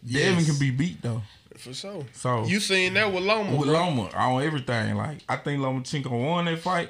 Devin 0.06 0.46
can 0.46 0.60
be 0.60 0.72
beat 0.72 1.02
though. 1.02 1.22
For 1.58 1.74
sure. 1.74 2.06
So 2.14 2.46
You 2.46 2.60
seen 2.60 2.94
that 2.96 3.12
with 3.12 3.24
Loma, 3.24 3.52
with 3.56 3.70
bro. 3.70 3.74
Loma 3.74 4.10
on 4.14 4.44
everything. 4.44 4.96
Like 4.96 5.20
I 5.28 5.38
think 5.38 5.62
Loma 5.62 5.82
Lomachenko 5.82 6.12
won 6.12 6.46
that 6.46 6.60
fight, 6.60 6.90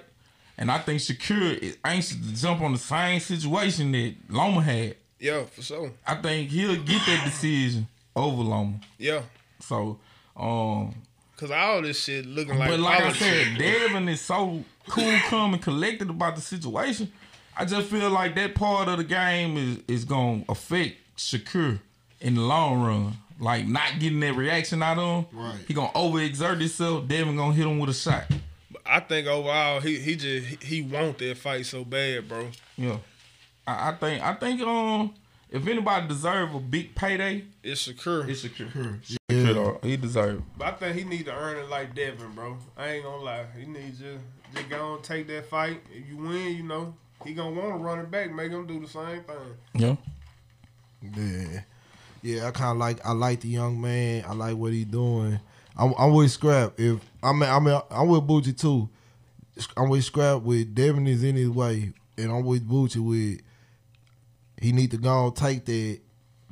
and 0.57 0.71
I 0.71 0.79
think 0.79 1.01
Shakur 1.01 1.57
is 1.57 1.77
anxious 1.83 2.17
to 2.17 2.35
jump 2.35 2.61
on 2.61 2.73
the 2.73 2.79
same 2.79 3.19
situation 3.19 3.91
that 3.91 4.15
Loma 4.29 4.61
had. 4.61 4.95
Yeah, 5.19 5.43
for 5.45 5.61
sure. 5.61 5.91
I 6.05 6.15
think 6.15 6.49
he'll 6.49 6.75
get 6.75 7.05
that 7.05 7.23
decision 7.25 7.87
over 8.15 8.41
Loma. 8.43 8.79
Yeah. 8.97 9.21
So, 9.59 9.99
um, 10.35 10.95
Cause 11.37 11.51
all 11.51 11.81
this 11.81 12.01
shit 12.01 12.25
looking 12.25 12.57
like 12.57 12.69
but 12.69 12.79
like 12.79 13.01
I 13.01 13.11
said, 13.13 13.57
Devin 13.57 14.07
is 14.07 14.21
so 14.21 14.63
cool, 14.87 15.19
calm, 15.27 15.53
and 15.53 15.61
collected 15.61 16.09
about 16.09 16.35
the 16.35 16.41
situation. 16.41 17.11
I 17.57 17.65
just 17.65 17.87
feel 17.87 18.09
like 18.09 18.35
that 18.35 18.55
part 18.55 18.87
of 18.87 18.97
the 18.97 19.03
game 19.03 19.57
is 19.57 19.79
is 19.87 20.05
gonna 20.05 20.43
affect 20.49 20.95
Shakur 21.17 21.79
in 22.25 22.35
the 22.35 22.41
long 22.41 22.81
run. 22.81 23.13
Like 23.39 23.67
not 23.67 23.99
getting 23.99 24.19
that 24.21 24.33
reaction 24.35 24.81
out 24.81 24.97
of 24.97 25.25
him. 25.31 25.39
Right. 25.39 25.59
He 25.67 25.73
gonna 25.73 25.89
overexert 25.89 26.59
himself. 26.59 27.07
Devin 27.07 27.35
gonna 27.35 27.53
hit 27.53 27.65
him 27.67 27.79
with 27.79 27.89
a 27.89 27.93
shot. 27.93 28.23
But 28.71 28.81
I 28.85 28.99
think 29.01 29.27
overall 29.27 29.79
he 29.81 29.97
he 29.99 30.15
just 30.15 30.47
he, 30.63 30.75
he 30.77 30.81
want 30.81 31.17
that 31.17 31.37
fight 31.37 31.65
so 31.65 31.83
bad, 31.83 32.27
bro. 32.29 32.47
Yeah. 32.77 32.97
I, 33.67 33.89
I 33.89 33.95
think 33.95 34.23
I 34.23 34.33
think 34.35 34.61
um 34.61 35.13
if 35.51 35.67
anybody 35.67 36.07
deserve 36.07 36.55
a 36.55 36.59
big 36.61 36.95
payday, 36.95 37.43
It's 37.61 37.87
Shakur. 37.87 38.27
it's 38.29 38.43
Shakur. 38.45 38.99
Yeah. 39.09 39.17
Shakur, 39.35 39.53
dog. 39.53 39.83
He 39.85 39.97
deserve. 39.97 40.37
it. 40.37 40.43
But 40.57 40.67
I 40.67 40.71
think 40.71 40.95
he 40.97 41.03
need 41.03 41.25
to 41.25 41.33
earn 41.35 41.57
it 41.57 41.69
like 41.69 41.93
Devin, 41.93 42.31
bro. 42.35 42.57
I 42.77 42.87
ain't 42.93 43.03
gonna 43.03 43.21
lie. 43.21 43.45
He 43.59 43.65
needs 43.65 43.99
to 43.99 44.17
just 44.53 44.69
go 44.69 44.95
and 44.95 45.03
take 45.03 45.27
that 45.27 45.45
fight. 45.47 45.81
If 45.93 46.07
you 46.09 46.15
win, 46.17 46.55
you 46.55 46.63
know, 46.63 46.93
he 47.25 47.33
gonna 47.33 47.51
want 47.59 47.77
to 47.77 47.83
run 47.83 47.99
it 47.99 48.09
back, 48.09 48.33
make 48.33 48.51
him 48.51 48.65
do 48.65 48.79
the 48.79 48.87
same 48.87 49.23
thing. 49.23 49.35
Yeah. 49.73 49.95
Yeah, 51.01 51.61
yeah. 52.25 52.47
I 52.47 52.51
kind 52.51 52.71
of 52.71 52.77
like. 52.77 53.05
I 53.05 53.11
like 53.11 53.41
the 53.41 53.49
young 53.49 53.79
man. 53.79 54.25
I 54.27 54.33
like 54.33 54.55
what 54.57 54.73
he 54.73 54.83
doing. 54.83 55.39
I'm, 55.77 55.93
I'm 55.97 56.13
with 56.13 56.31
Scrap. 56.31 56.79
If 56.79 56.99
I 57.21 57.31
mean, 57.33 57.49
I 57.49 57.59
mean, 57.59 57.79
I'm 57.91 58.07
with 58.07 58.23
Bucci 58.23 58.57
too. 58.57 58.89
I'm 59.77 59.89
with 59.89 60.03
Scrap 60.03 60.41
with 60.41 60.73
Devin 60.73 61.07
is 61.07 61.23
in 61.23 61.35
his 61.35 61.49
way, 61.49 61.93
and 62.17 62.31
I'm 62.31 62.43
with 62.43 62.67
Bucci 62.67 62.97
with 62.97 63.41
he 64.61 64.71
need 64.71 64.91
to 64.91 64.97
go 64.97 65.27
and 65.27 65.35
take 65.35 65.65
that 65.65 65.99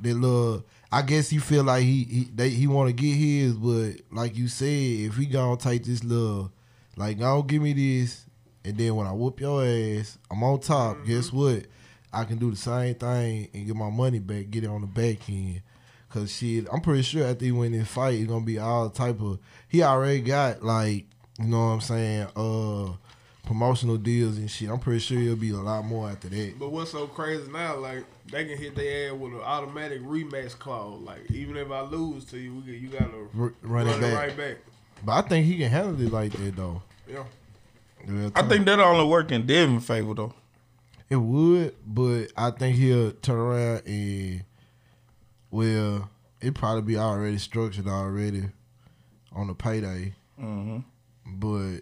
that 0.00 0.14
little. 0.14 0.64
I 0.92 1.02
guess 1.02 1.28
he 1.28 1.38
feel 1.38 1.64
like 1.64 1.82
he 1.82 2.04
he 2.04 2.30
they, 2.34 2.50
he 2.50 2.66
want 2.66 2.88
to 2.88 2.92
get 2.92 3.14
his, 3.14 3.54
but 3.54 3.94
like 4.12 4.36
you 4.36 4.48
said, 4.48 4.68
if 4.68 5.16
he 5.16 5.26
gonna 5.26 5.56
take 5.56 5.84
this 5.84 6.04
little, 6.04 6.52
like 6.96 7.18
go 7.18 7.42
give 7.42 7.62
me 7.62 7.72
this, 7.72 8.26
and 8.64 8.76
then 8.76 8.94
when 8.94 9.06
I 9.06 9.12
whoop 9.12 9.40
your 9.40 9.64
ass, 9.64 10.18
I'm 10.30 10.42
on 10.42 10.60
top. 10.60 10.96
Mm-hmm. 10.96 11.06
Guess 11.06 11.32
what? 11.32 11.64
I 12.14 12.24
can 12.24 12.38
do 12.38 12.50
the 12.50 12.56
same 12.56 12.94
thing 12.94 13.48
and 13.52 13.66
get 13.66 13.76
my 13.76 13.90
money 13.90 14.18
back, 14.18 14.50
get 14.50 14.64
it 14.64 14.68
on 14.70 14.80
the 14.80 14.86
back 14.86 15.28
end. 15.28 15.62
Cause 16.10 16.32
shit, 16.32 16.66
I'm 16.72 16.80
pretty 16.80 17.02
sure 17.02 17.26
after 17.26 17.44
he 17.44 17.50
win 17.50 17.72
this 17.72 17.88
fight, 17.88 18.14
it's 18.14 18.28
gonna 18.28 18.44
be 18.44 18.58
all 18.58 18.88
type 18.88 19.20
of. 19.20 19.40
He 19.68 19.82
already 19.82 20.20
got 20.20 20.62
like, 20.62 21.06
you 21.40 21.46
know 21.46 21.58
what 21.58 21.72
I'm 21.72 21.80
saying, 21.80 22.28
uh, 22.36 22.92
promotional 23.46 23.96
deals 23.96 24.38
and 24.38 24.48
shit. 24.48 24.70
I'm 24.70 24.78
pretty 24.78 25.00
sure 25.00 25.18
it'll 25.18 25.34
be 25.34 25.50
a 25.50 25.56
lot 25.56 25.84
more 25.84 26.08
after 26.08 26.28
that. 26.28 26.54
But 26.58 26.70
what's 26.70 26.92
so 26.92 27.08
crazy 27.08 27.50
now? 27.50 27.76
Like 27.78 28.04
they 28.30 28.44
can 28.44 28.56
hit 28.56 28.76
their 28.76 29.10
ass 29.12 29.18
with 29.18 29.32
an 29.32 29.40
automatic 29.40 30.02
rematch 30.02 30.56
clause. 30.58 31.00
Like 31.00 31.28
even 31.32 31.56
if 31.56 31.70
I 31.72 31.80
lose 31.80 32.24
to 32.26 32.38
you, 32.38 32.54
we 32.54 32.62
get, 32.62 32.80
you 32.80 32.88
gotta 32.90 33.06
R- 33.06 33.28
run, 33.34 33.54
run 33.62 33.88
it 33.88 33.96
it 33.96 34.00
back. 34.00 34.14
right 34.16 34.36
back. 34.36 34.56
But 35.04 35.12
I 35.12 35.28
think 35.28 35.46
he 35.46 35.58
can 35.58 35.68
handle 35.70 36.00
it 36.00 36.12
like 36.12 36.30
that 36.32 36.54
though. 36.54 36.80
Yeah. 37.08 37.24
I 38.36 38.42
think 38.42 38.66
that 38.66 38.78
only 38.78 39.04
work 39.06 39.32
in 39.32 39.46
Devin's 39.46 39.84
favor 39.86 40.14
though. 40.14 40.34
It 41.10 41.16
would, 41.16 41.74
but 41.86 42.32
I 42.36 42.50
think 42.50 42.76
he'll 42.76 43.12
turn 43.12 43.36
around 43.36 43.82
and 43.86 44.44
well, 45.50 46.10
it 46.40 46.54
probably 46.54 46.82
be 46.82 46.98
already 46.98 47.38
structured 47.38 47.86
already 47.86 48.44
on 49.32 49.46
the 49.46 49.54
payday. 49.54 50.14
Mm-hmm. 50.40 50.78
But 51.26 51.80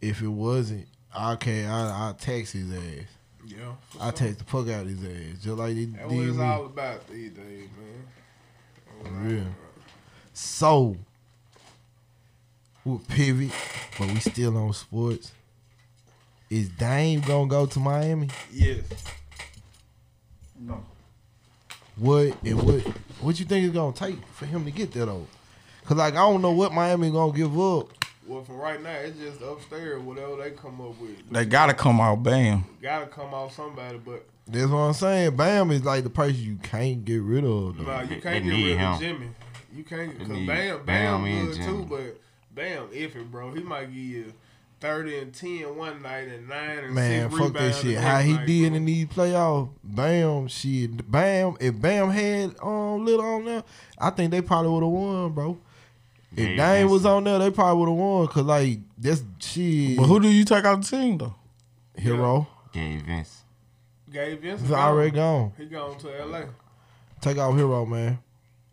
if 0.00 0.22
it 0.22 0.28
wasn't, 0.28 0.86
I 1.14 1.36
can 1.36 1.70
I 1.70 2.10
I 2.10 2.12
tax 2.12 2.52
his 2.52 2.72
ass. 2.72 3.06
Yeah. 3.46 3.74
I 4.00 4.06
sure. 4.06 4.12
tax 4.12 4.36
the 4.36 4.44
fuck 4.44 4.68
out 4.68 4.82
of 4.82 4.88
his 4.88 5.04
ass, 5.04 5.42
just 5.42 5.56
like 5.56 5.74
they 5.74 5.84
That's 5.86 6.12
what 6.12 6.26
it's 6.26 6.38
all 6.38 6.66
about 6.66 7.08
these 7.08 7.30
days, 7.30 7.68
man. 7.78 9.02
For 9.02 9.10
real. 9.10 9.46
So 10.32 10.96
we'll 12.84 13.00
pivot, 13.08 13.52
but 13.98 14.08
we 14.08 14.20
still 14.20 14.56
on 14.56 14.72
sports. 14.72 15.32
Is 16.48 16.68
Dame 16.68 17.20
gonna 17.20 17.48
go 17.48 17.66
to 17.66 17.78
Miami? 17.80 18.28
Yes. 18.52 18.84
No. 20.58 20.84
What 21.96 22.36
and 22.44 22.62
what 22.62 22.80
what 23.20 23.40
you 23.40 23.46
think 23.46 23.64
it's 23.66 23.74
gonna 23.74 23.92
take 23.94 24.24
for 24.28 24.46
him 24.46 24.64
to 24.64 24.70
get 24.70 24.92
there 24.92 25.06
though? 25.06 25.26
Cause 25.84 25.96
like 25.96 26.14
I 26.14 26.18
don't 26.18 26.42
know 26.42 26.52
what 26.52 26.72
Miami 26.72 27.10
gonna 27.10 27.32
give 27.32 27.58
up. 27.58 27.88
Well, 28.26 28.42
from 28.42 28.56
right 28.56 28.82
now, 28.82 28.90
it's 28.90 29.16
just 29.18 29.40
upstairs, 29.40 30.02
whatever 30.02 30.36
they 30.36 30.50
come 30.50 30.80
up 30.80 31.00
with. 31.00 31.30
They 31.30 31.44
gotta 31.44 31.74
come 31.74 32.00
out 32.00 32.22
bam. 32.24 32.64
Gotta 32.82 33.06
come 33.06 33.32
out 33.32 33.52
somebody, 33.52 33.98
but 33.98 34.26
That's 34.48 34.66
what 34.70 34.78
I'm 34.78 34.92
saying. 34.94 35.36
Bam 35.36 35.70
is 35.70 35.84
like 35.84 36.02
the 36.02 36.10
person 36.10 36.36
you 36.42 36.56
can't 36.56 37.04
get 37.04 37.22
rid 37.22 37.44
of. 37.44 37.76
Though. 37.76 37.84
nah, 37.84 38.00
you 38.00 38.20
can't 38.20 38.22
they 38.22 38.40
get 38.40 38.44
need 38.44 38.74
rid 38.76 38.80
of. 38.82 39.00
Jimmy. 39.00 39.28
You 39.72 39.84
can't, 39.84 40.12
They 40.18 40.24
cause 40.24 40.28
need 40.28 40.46
Bam, 40.46 40.84
Bam, 40.84 41.22
Bam 41.24 41.46
good 41.46 41.56
too, 41.56 41.86
but 41.88 42.20
Bam 42.52 42.88
iffy, 42.88 43.30
bro. 43.30 43.52
He 43.52 43.62
might 43.62 43.86
give 43.86 43.94
you 43.96 44.32
thirty 44.80 45.18
and 45.18 45.32
ten 45.34 45.76
one 45.76 46.02
night 46.02 46.28
and 46.28 46.48
nine 46.48 46.78
and 46.78 46.94
Man, 46.94 47.30
six 47.30 47.42
fuck 47.42 47.52
that 47.54 47.74
shit. 47.74 47.98
How 47.98 48.18
he 48.18 48.34
night, 48.34 48.46
did 48.46 48.68
bro. 48.70 48.76
in 48.76 48.84
these 48.84 49.06
playoffs, 49.06 49.70
Bam, 49.82 50.48
shit, 50.48 51.10
Bam. 51.10 51.56
If 51.60 51.80
Bam 51.80 52.10
had 52.10 52.54
um 52.62 53.04
little 53.04 53.24
on 53.24 53.44
there, 53.44 53.64
I 53.98 54.10
think 54.10 54.30
they 54.30 54.42
probably 54.42 54.70
would 54.70 54.82
have 54.82 54.92
won, 54.92 55.32
bro. 55.32 55.58
If 56.32 56.38
Yeah, 56.40 56.46
Dame 56.48 56.56
that's- 56.58 56.90
was 56.90 57.06
on 57.06 57.24
there, 57.24 57.38
they 57.38 57.50
probably 57.50 57.80
would 57.80 57.88
have 57.88 57.98
won. 57.98 58.26
Cause 58.28 58.44
like 58.44 58.78
that's 58.98 59.22
shit. 59.40 59.96
But 59.96 60.04
who 60.04 60.20
do 60.20 60.28
you 60.28 60.44
take 60.44 60.64
out 60.64 60.82
the 60.82 60.86
team 60.86 61.18
though? 61.18 61.34
Herro? 61.98 62.46
Gabe 62.72 63.02
Vince. 63.06 63.42
Gabe 64.12 64.40
Vince. 64.40 64.60
He's 64.60 64.70
already 64.72 65.10
gone. 65.12 65.52
He 65.56 65.64
gone 65.66 65.96
to 65.98 66.20
L.A. 66.20 66.46
Take 67.22 67.38
out 67.38 67.54
Herro, 67.54 67.88
man. 67.88 68.18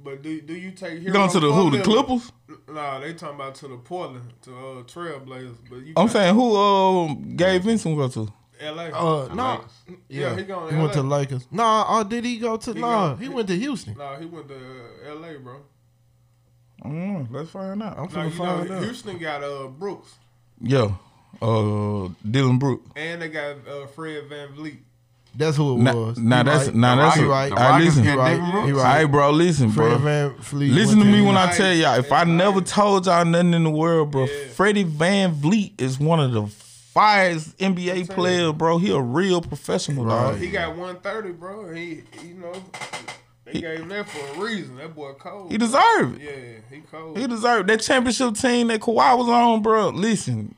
But 0.03 0.21
do 0.21 0.41
do 0.41 0.53
you 0.53 0.71
take 0.71 1.01
You 1.01 1.09
Herro 1.09 1.13
going 1.13 1.29
to 1.31 1.39
the 1.39 1.51
who? 1.53 1.69
The 1.71 1.81
Clippers? 1.83 2.31
Nah, 2.67 2.99
they 2.99 3.13
talking 3.13 3.35
about 3.35 3.55
to 3.55 3.67
the 3.67 3.77
Portland 3.77 4.33
to 4.43 4.51
uh, 4.51 4.83
Trailblazers. 4.83 5.57
But 5.69 5.77
you 5.85 5.93
I'm 5.95 6.09
saying 6.09 6.35
who? 6.35 6.55
Um, 6.57 7.35
Gabe 7.35 7.61
Vincent 7.63 7.95
go 7.97 8.07
to? 8.09 8.31
L.A. 8.59 8.91
Uh, 8.91 9.33
no. 9.33 9.51
Lakers. 9.51 9.71
Yeah, 9.87 9.95
Yeah, 10.29 10.35
he 10.37 10.43
going 10.43 10.69
to 10.69 10.75
He 10.75 10.81
went 10.81 10.93
to 10.93 11.01
LA. 11.03 11.17
Lakers. 11.17 11.47
Nah, 11.51 11.99
uh, 11.99 12.03
did 12.03 12.23
he 12.25 12.37
go 12.39 12.55
to? 12.57 12.73
He 12.73 12.79
nah, 12.79 13.09
go- 13.09 13.15
he 13.15 13.27
went 13.29 13.47
to 13.49 13.55
Houston. 13.57 13.95
Nah, 13.97 14.17
he 14.17 14.25
went 14.25 14.47
to 14.49 14.55
uh, 14.55 15.09
L.A. 15.09 15.39
Bro. 15.39 15.61
Mm, 16.85 17.27
let's 17.31 17.49
find 17.49 17.81
out. 17.81 17.97
I'm 17.97 18.03
Nah, 18.03 18.09
finna 18.09 18.23
you 18.25 18.31
find 18.31 18.69
know 18.69 18.75
out. 18.77 18.83
Houston 18.83 19.17
got 19.17 19.43
uh 19.43 19.67
Brooks 19.67 20.15
Yeah. 20.61 20.91
Uh, 21.41 22.09
Dillon 22.29 22.59
Brooke. 22.59 22.81
and 22.95 23.21
they 23.21 23.29
got 23.29 23.55
uh, 23.67 23.87
Fred 23.87 24.29
VanVleet. 24.29 24.79
That's 25.35 25.57
who 25.57 25.75
it 25.77 25.79
Nah, 25.81 25.93
was. 25.95 26.17
nah, 26.19 26.37
He 26.37 26.43
that's 26.43 26.65
right. 26.67 26.75
nah, 26.75 26.95
The 26.95 27.01
that's 27.01 27.15
He 27.17 27.23
Rockets- 27.23 27.29
right. 27.31 27.49
the 27.49 27.55
All 27.55 27.61
right, 27.61 27.69
Rockets 27.71 27.85
listen. 27.85 28.03
He 28.03 28.09
got 28.09 28.17
right. 28.19 28.65
He 28.65 28.71
right. 28.71 28.77
All 28.77 28.83
right, 29.03 29.05
bro. 29.11 29.31
Listen, 29.31 29.71
Fred 29.71 29.89
bro. 29.89 29.97
Van 29.97 30.35
Fleet. 30.39 30.71
Listen 30.71 30.99
to 30.99 31.05
me 31.05 31.21
when 31.21 31.37
I 31.37 31.51
tell 31.51 31.73
y'all. 31.73 31.95
If 31.97 32.11
I 32.11 32.23
never 32.23 32.61
told 32.61 33.05
y'all 33.07 33.25
nothing 33.25 33.53
in 33.55 33.63
the 33.63 33.69
world, 33.71 34.11
bro, 34.11 34.25
Yeah. 34.25 34.47
Freddie 34.53 34.85
VanVleet 34.85 35.81
is 35.81 35.99
one 35.99 36.19
of 36.19 36.31
the 36.33 36.45
finest 36.93 37.57
NBA 37.57 37.93
saying. 37.93 38.07
players, 38.07 38.53
bro. 38.53 38.77
He 38.77 38.91
a 38.91 38.99
real 39.01 39.41
professional, 39.41 40.05
dog. 40.05 40.37
He 40.37 40.49
got 40.51 40.75
130, 40.77 41.31
bro. 41.31 41.73
He, 41.73 42.03
you 42.23 42.35
know, 42.35 42.53
they 43.45 43.53
gave 43.59 43.79
him 43.79 43.89
that 43.89 44.07
for 44.07 44.39
a 44.39 44.43
reason. 44.43 44.77
That 44.77 44.93
boy 44.95 45.13
cold. 45.13 45.51
He 45.51 45.57
deserve 45.57 46.15
it. 46.15 46.21
Yeah, 46.21 46.75
he 46.77 46.81
cold. 46.91 47.17
He 47.17 47.25
deserved 47.25 47.69
that 47.69 47.81
championship 47.81 48.35
team 48.35 48.67
that 48.67 48.81
Kawhi 48.81 49.17
was 49.17 49.27
on, 49.27 49.63
bro. 49.63 49.89
Listen, 49.89 50.53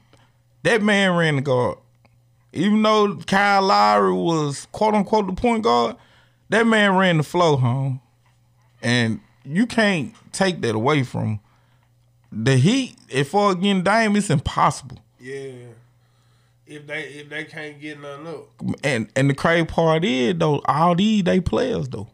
that 0.64 0.82
man 0.82 1.16
ran 1.16 1.38
the 1.38 1.42
guard. 1.42 1.78
Even 2.56 2.82
though 2.82 3.16
Kyle 3.28 3.62
Lowry 3.62 4.14
was 4.14 4.68
quote 4.72 4.94
unquote 4.96 5.28
the 5.28 5.34
point 5.34 5.64
guard, 5.64 5.96
that 6.50 6.66
man 6.66 6.96
ran 6.96 7.18
the 7.18 7.24
flow 7.24 7.58
home. 7.58 8.02
And 8.82 9.20
you 9.44 9.66
can't 9.66 10.14
take 10.32 10.62
that 10.62 10.76
away 10.76 11.04
from 11.04 11.26
him. 11.26 11.40
the 12.32 12.58
Heat. 12.58 12.96
If 13.10 13.30
for 13.30 13.52
again 13.52 13.84
Dame, 13.84 14.16
it's 14.16 14.30
impossible. 14.30 15.00
yeah. 15.20 15.52
If 16.68 16.88
they 16.88 17.04
if 17.04 17.30
they 17.30 17.44
can't 17.44 17.80
get 17.80 18.02
nothing 18.02 18.26
up, 18.26 18.48
And 18.84 19.08
and 19.16 19.30
the 19.30 19.36
crazy 19.36 19.66
part 19.68 20.04
is 20.04 20.34
though, 20.40 20.62
all 20.66 20.96
these 20.96 21.24
they 21.24 21.40
players 21.40 21.88
though. 21.90 22.08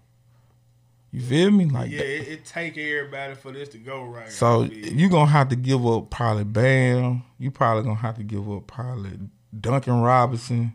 You 1.14 1.22
feel 1.22 1.52
me? 1.52 1.66
Like 1.66 1.90
yeah, 1.90 2.00
that. 2.00 2.06
it, 2.06 2.28
it 2.28 2.46
take 2.46 2.78
everybody 2.78 3.36
for 3.36 3.54
this 3.54 3.70
to 3.70 3.78
go 3.78 4.04
right. 4.04 4.30
So 4.30 4.64
you 4.64 5.08
gonna 5.10 5.32
have 5.32 5.48
to 5.50 5.56
give 5.56 5.86
up 5.88 6.10
probably 6.10 6.44
Bam. 6.44 7.24
You 7.40 7.50
probably 7.50 7.84
gonna 7.84 7.96
have 7.96 8.18
to 8.18 8.24
give 8.24 8.50
up 8.52 8.68
probably 8.68 9.12
Duncan 9.60 10.02
Robinson. 10.02 10.74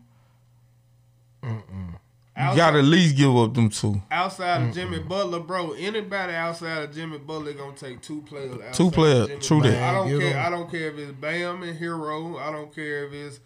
You 2.39 2.55
gotta 2.55 2.79
at 2.79 2.83
least 2.85 3.15
give 3.17 3.35
up 3.35 3.53
them 3.55 3.69
two. 3.69 3.99
outside 4.11 4.61
of 4.61 4.73
Jimmy 4.75 4.99
Butler, 4.99 5.39
bro. 5.39 5.71
Anybody 5.73 6.33
outside 6.33 6.83
of 6.83 6.93
Jimmy 6.93 7.17
Butler 7.17 7.53
gonna 7.53 7.75
take 7.75 8.01
two 8.01 8.21
players. 8.21 8.53
outside 8.53 8.73
Two 8.73 8.87
of 8.87 8.93
players, 8.93 9.27
Jimmy 9.27 9.39
true 9.41 9.57
Butler. 9.59 9.71
that. 9.71 9.83
I 9.83 9.91
don't 9.93 10.07
Man, 10.07 10.19
give 10.19 10.19
care. 10.29 10.37
him- 10.39 10.45
I 10.45 10.49
don't 10.51 10.71
care 10.71 10.87
if 10.91 10.97
it's 10.99 11.11
Bam 11.13 11.63
and 11.63 11.79
Herro. 11.79 12.37
I 12.39 12.51
don't 12.51 12.73
care 12.75 13.05
if 13.07 13.13
it's 13.13 13.39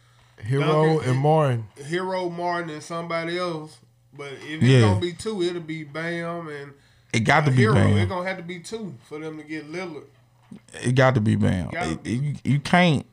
Herro 0.45 0.59
Duncan- 0.97 1.09
and 1.09 1.19
Martin. 1.19 1.65
Herro 1.81 2.29
Martin 2.35 2.69
and 2.71 2.83
somebody 2.83 3.37
else. 3.37 3.77
But 4.13 4.33
if 4.33 4.43
it's 4.61 4.63
Yeah. 4.63 4.81
gonna 4.81 4.99
be 4.99 5.13
two, 5.13 5.41
it'll 5.41 5.61
be 5.61 5.83
Bam 5.85 6.49
and 6.49 6.73
It 7.13 7.21
got 7.21 7.45
to 7.45 7.51
be 7.51 7.63
Herro. 7.63 7.95
It's 7.97 8.09
gonna 8.09 8.27
have 8.27 8.37
to 8.37 8.43
be 8.43 8.59
two 8.59 8.95
for 9.07 9.19
them 9.19 9.37
to 9.37 9.43
get 9.43 9.71
Lillard. 9.71 10.03
It 10.83 10.95
got 10.95 11.15
to 11.15 11.21
be 11.21 11.35
Bam. 11.35 11.69
Gotta 11.69 11.91
It- 12.03 12.05
you, 12.05 12.35
you 12.43 12.59
can't 12.59 13.05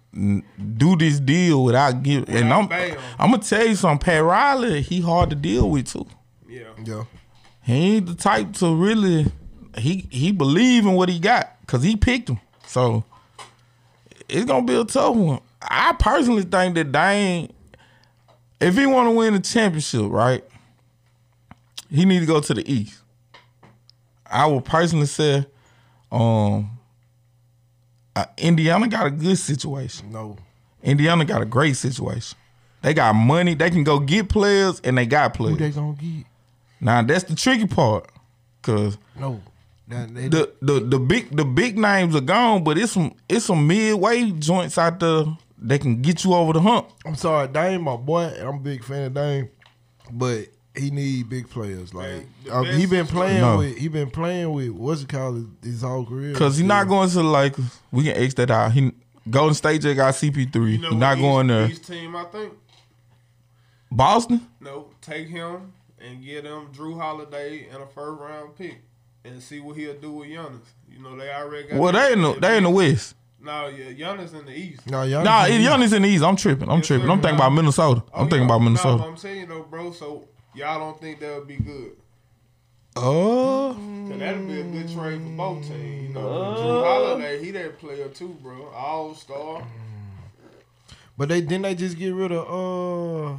do 0.78 0.97
this 0.97 1.20
deal 1.20 1.64
without 1.64 2.03
giving. 2.03 2.28
And 2.34 2.53
I'm 2.53 2.66
Bam. 2.66 2.97
I'm 3.18 3.30
gonna 3.30 3.43
tell 3.43 3.66
you 3.66 3.74
something. 3.74 4.05
Pat 4.05 4.22
Riley, 4.24 4.82
he 4.82 5.01
hard 5.01 5.30
to 5.30 5.36
deal 5.36 5.68
with 5.70 5.86
too. 5.93 6.07
Yeah. 6.49 6.62
Yeah. 6.84 7.05
He 7.62 7.97
ain't 7.97 8.07
the 8.07 8.14
type 8.14 8.53
to 8.55 8.74
really. 8.74 9.26
He 9.76 10.07
he 10.11 10.32
believe 10.32 10.86
in 10.86 10.95
what 10.95 11.09
he 11.09 11.18
got 11.18 11.57
because 11.61 11.82
he 11.82 11.95
picked 11.97 12.30
him. 12.30 12.41
So 12.66 13.05
it's 14.28 14.45
gonna 14.45 14.66
be 14.66 14.74
a 14.74 14.84
tough 14.84 15.14
one. 15.14 15.41
I 15.62 15.93
personally 15.99 16.43
think 16.43 16.74
that 16.76 16.91
Dame, 16.93 17.51
if 18.61 18.76
he 18.76 18.86
want 18.86 19.07
to 19.09 19.11
win 19.12 19.34
the 19.34 19.41
championship, 19.41 20.07
right, 20.11 20.43
he 21.91 22.05
need 22.05 22.20
to 22.20 22.26
go 22.26 22.41
to 22.41 22.55
the 22.55 22.70
East. 22.72 23.01
I 24.30 24.47
would 24.47 24.64
personally 24.64 25.07
say, 25.07 25.47
um, 26.12 26.70
uh, 28.19 28.25
Indiana 28.37 28.89
got 28.89 29.07
a 29.07 29.11
good 29.11 29.39
situation. 29.39 30.12
No. 30.12 30.37
Indiana 30.83 31.25
got 31.25 31.43
a 31.43 31.45
great 31.45 31.77
situation. 31.77 32.39
They 32.83 32.95
got 32.95 33.14
money. 33.14 33.55
They 33.55 33.71
can 33.71 33.85
go 33.85 33.99
get 33.99 34.29
players, 34.29 34.81
and 34.85 34.97
they 34.97 35.07
got 35.07 35.37
Who 35.37 35.45
players. 35.45 35.59
they 35.59 35.71
gonna 35.71 35.95
get? 35.95 36.27
Now 36.81 37.03
that's 37.03 37.25
the 37.25 37.35
tricky 37.35 37.66
part, 37.66 38.11
cause 38.62 38.99
No. 39.19 39.41
That, 39.89 40.14
they, 40.14 40.29
the 40.29 40.53
the 40.61 40.81
the 40.81 40.99
big 40.99 41.35
the 41.35 41.45
big 41.45 41.79
names 41.79 42.14
are 42.14 42.21
gone, 42.21 42.62
but 42.62 42.77
it's 42.77 42.93
some 42.93 43.14
it's 43.29 43.47
some 43.47 43.66
midway 43.66 44.31
joints 44.33 44.77
out 44.77 45.01
there 45.01 45.25
that 45.62 45.81
can 45.81 46.03
get 46.03 46.25
you 46.25 46.35
over 46.35 46.53
the 46.53 46.61
hump. 46.61 46.91
I'm 47.07 47.14
sorry, 47.16 47.49
Dame, 47.49 47.83
my 47.83 47.97
boy. 47.97 48.25
I'm 48.39 48.57
a 48.57 48.59
big 48.61 48.85
fan 48.85 49.05
of 49.05 49.14
Dame, 49.14 49.49
but 50.12 50.49
he 50.77 50.91
need 50.91 51.29
big 51.29 51.49
players. 51.51 51.93
Like 51.95 52.09
Man, 52.09 52.27
uh, 52.51 52.62
he 52.64 52.87
been 52.87 53.07
playing 53.07 53.41
No. 53.41 53.59
with 53.59 53.77
he 53.77 53.89
been 53.89 54.11
playing 54.11 54.53
with 54.53 54.71
what's 54.71 55.03
it 55.03 55.09
called 55.09 55.47
his 55.62 55.83
whole 55.83 56.05
career. 56.07 56.35
Cause 56.35 56.57
he's 56.59 56.66
not 56.66 56.89
going 56.89 57.09
to 57.11 57.23
like 57.23 57.57
We 57.91 58.05
can 58.05 58.16
X 58.16 58.35
that 58.35 58.51
out. 58.51 58.73
He 58.73 58.93
Golden 59.31 59.55
State 59.55 59.83
just 59.83 59.97
got 59.97 60.14
CP3. 60.14 60.55
You 60.55 60.79
know 60.79 60.91
He's 60.91 60.99
not 60.99 61.16
what 61.19 61.23
going 61.23 61.47
East, 61.47 61.53
there. 61.55 61.69
East 61.71 61.87
team, 61.87 62.16
I 62.16 62.25
think. 62.25 62.53
Boston. 63.91 64.47
No, 64.61 64.89
take 65.01 65.29
him 65.29 65.73
and 66.01 66.23
get 66.25 66.45
him 66.45 66.69
Jrue 66.73 66.99
Holiday 66.99 67.66
and 67.73 67.83
a 67.83 67.87
first 67.87 68.21
round 68.21 68.57
pick, 68.57 68.79
and 69.25 69.43
see 69.43 69.61
what 69.61 69.77
he'll 69.77 69.95
do 69.95 70.12
with 70.12 70.29
Giannis. 70.29 70.61
You 70.91 71.03
know 71.03 71.16
they 71.16 71.31
already 71.31 71.69
got. 71.69 71.79
Well, 71.79 71.93
they 71.93 72.12
in 72.12 72.23
the 72.23 72.33
they 72.35 72.57
in 72.59 72.64
the 72.64 72.71
West. 72.71 73.14
No, 73.41 73.69
yeah, 73.69 73.93
Giannis 73.93 74.35
in 74.39 74.47
the 74.47 74.53
East. 74.53 74.87
No, 74.91 75.03
y'all. 75.05 75.23
Nah, 75.25 75.47
it, 75.47 75.53
Giannis 75.61 75.93
in 75.95 76.03
the 76.03 76.09
East. 76.09 76.25
I'm 76.25 76.37
tripping. 76.37 76.69
I'm 76.69 76.79
Yes, 76.79 76.87
tripping. 76.89 77.07
sir. 77.07 77.12
I'm 77.12 77.21
thinking 77.21 77.37
about 77.39 77.53
Minnesota. 77.53 78.03
Oh, 78.12 78.21
I'm 78.21 78.29
thinking 78.29 78.41
yeah. 78.41 78.45
about 78.47 78.59
No, 78.59 78.64
Minnesota. 78.64 79.05
I'm 79.05 79.16
saying 79.16 79.49
though, 79.49 79.62
bro. 79.62 79.93
So 79.93 80.25
y'all 80.55 80.78
don't 80.78 81.01
think 81.01 81.20
that 81.20 81.38
would 81.38 81.49
be 81.49 81.57
good? 81.57 81.92
Oh, 82.96 83.74
Cause 84.09 84.18
that'd 84.18 84.46
be 84.49 84.61
a 84.61 84.64
good 84.64 84.92
trade 84.92 85.20
for 85.22 85.28
both 85.36 85.62
teams. 85.68 86.09
You 86.09 86.14
know, 86.14 86.20
Jrue 86.20 86.84
Holiday, 86.84 87.44
he 87.44 87.51
that 87.53 87.78
player 87.78 88.09
too, 88.09 88.36
bro. 88.42 88.68
All 88.74 89.14
star. 89.14 89.62
But 91.16 91.28
they 91.28 91.40
didn't 91.40 91.62
they 91.62 91.74
just 91.74 91.96
get 91.99 92.11
rid 92.14 92.32
of 92.32 93.38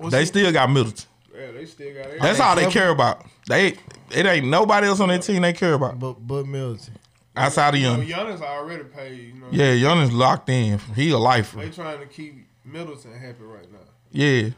uh. 0.00 0.08
they 0.10 0.24
still 0.24 0.50
got 0.52 0.70
Middleton. 0.70 1.06
Yeah, 1.34 1.52
they 1.52 1.66
still 1.66 1.94
got 1.94 2.06
it. 2.06 2.20
That's 2.20 2.40
all 2.40 2.56
they 2.56 2.68
care 2.70 2.90
about. 2.90 3.24
They 3.48 3.76
it 4.10 4.26
ain't 4.26 4.46
nobody 4.46 4.88
else 4.88 4.98
on 5.00 5.08
their 5.08 5.18
team 5.18 5.42
they 5.42 5.52
care 5.52 5.74
about 5.74 5.98
But 6.00 6.14
but 6.14 6.46
Middleton. 6.46 6.94
outside 7.36 7.74
of 7.74 7.80
You 7.80 7.86
know, 7.96 7.96
Giannis. 8.02 8.38
Giannis 8.38 8.40
already 8.42 8.84
paid. 8.84 9.34
You 9.34 9.40
know, 9.40 9.46
Yeah, 9.52 9.72
Giannis 9.74 10.12
locked 10.12 10.48
in. 10.48 10.78
He 10.96 11.10
a 11.10 11.18
lifer. 11.18 11.58
they 11.58 11.70
trying 11.70 12.00
to 12.00 12.06
keep 12.06 12.46
Middleton 12.64 13.12
happy 13.16 13.42
right 13.44 13.70
now. 13.70 13.78
Yeah. 14.10 14.50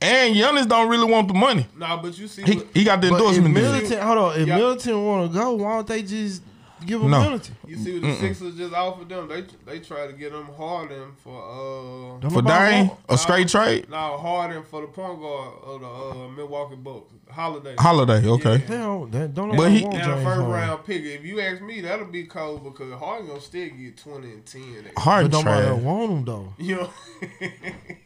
And 0.00 0.34
Giannis 0.36 0.68
don't 0.68 0.88
really 0.88 1.10
want 1.10 1.28
the 1.28 1.34
money. 1.34 1.66
Nah, 1.78 2.00
but 2.02 2.18
you 2.18 2.28
see, 2.28 2.42
He 2.42 2.56
what- 2.56 2.66
he 2.74 2.84
got 2.84 3.00
the 3.00 3.08
But 3.10 3.16
if 3.16 3.20
endorsement 3.20 3.54
deal. 3.54 3.72
Middleton, 3.72 4.06
hold 4.06 4.18
on, 4.18 4.40
if 4.40 4.46
Yeah. 4.48 4.56
Middleton 4.56 5.04
want 5.06 5.32
to 5.32 5.38
go, 5.38 5.52
why 5.54 5.74
don't 5.76 5.86
they 5.86 6.02
just 6.02 6.42
give 6.84 7.00
him 7.00 7.10
No. 7.10 7.20
Middleton? 7.22 7.56
you 7.66 7.76
see 7.78 7.94
what 7.94 8.02
the 8.02 8.14
Sixers 8.16 8.54
just 8.56 8.74
offered 8.74 9.08
them. 9.08 9.28
They 9.28 9.44
they 9.64 9.78
try 9.80 10.06
to 10.06 10.12
get 10.12 10.32
them 10.32 10.48
Harden 10.58 11.12
for 11.22 11.40
uh 11.40 12.28
For 12.28 12.42
nobody 12.42 12.72
Dame, 12.86 12.90
a 13.08 13.16
straight 13.16 13.48
trade. 13.48 13.88
now 13.88 14.18
Harden 14.18 14.62
for 14.64 14.82
the 14.82 14.88
point 14.88 15.18
guard 15.20 15.52
of 15.64 15.80
the 15.80 15.86
uh, 15.86 16.28
Milwaukee 16.36 16.76
Bucks. 16.76 17.10
Holiday. 17.30 17.74
Holiday, 17.78 18.28
okay. 18.28 18.58
They 18.58 18.76
don't. 18.76 19.10
They 19.10 19.26
don't. 19.26 19.56
But 19.56 19.70
he- 19.72 19.82
want 19.84 19.94
And 19.96 20.02
a 20.12 20.14
first 20.16 20.24
Harden. 20.26 20.50
round 20.50 20.84
pick. 20.84 21.02
If 21.02 21.24
you 21.24 21.40
ask 21.40 21.62
me, 21.62 21.80
that'll 21.80 22.04
be 22.06 22.24
cold 22.24 22.62
because 22.62 22.92
Harden 22.92 23.26
gonna 23.28 23.40
still 23.40 23.70
get 23.70 23.96
twenty 23.96 24.32
and 24.32 24.44
ten. 24.44 24.90
Hard 24.98 25.30
But 25.30 25.38
nobody 25.38 25.66
trash. 25.66 25.80
want 25.82 26.12
him 26.12 26.24
though. 26.26 26.52
You 26.58 26.76
know. 26.76 26.90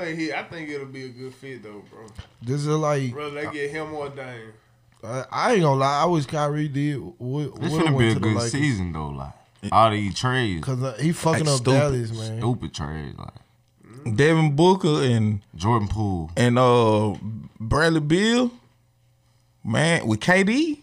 I 0.00 0.04
think 0.06 0.18
he. 0.18 0.32
I 0.32 0.42
think 0.44 0.68
it'll 0.70 0.86
be 0.86 1.04
a 1.04 1.08
good 1.08 1.34
fit 1.34 1.62
though, 1.62 1.82
bro. 1.90 2.06
This 2.42 2.60
is 2.62 2.66
like 2.68 3.12
Bro, 3.12 3.30
they 3.32 3.42
get 3.52 3.70
him 3.70 3.92
or 3.94 4.08
Dame. 4.08 4.52
I, 5.02 5.24
I 5.30 5.52
ain't 5.52 5.62
gonna 5.62 5.80
lie. 5.80 6.02
I 6.02 6.04
wish 6.06 6.26
Kyrie 6.26 6.68
did. 6.68 7.00
Would, 7.18 7.56
This 7.56 7.72
would 7.72 7.98
be 7.98 8.10
a 8.10 8.14
good 8.14 8.34
Lakers. 8.36 8.52
season 8.52 8.92
though. 8.92 9.08
Like 9.08 9.32
all 9.72 9.90
these 9.90 10.14
trades, 10.14 10.64
Cause 10.64 10.82
uh, 10.82 10.96
he 11.00 11.12
fucking 11.12 11.44
Like 11.44 11.52
up 11.54 11.60
stupid. 11.60 11.78
Dallas, 11.78 12.12
man. 12.18 12.38
stupid 12.38 12.74
trades 12.74 13.18
like 13.18 14.16
Devin 14.16 14.56
Booker 14.56 15.02
and 15.02 15.40
Jordan 15.54 15.88
Poole. 15.88 16.30
and 16.36 16.58
uh 16.58 17.14
Bradley 17.58 18.00
Beal, 18.00 18.50
man, 19.64 20.06
with 20.06 20.20
KD, 20.20 20.78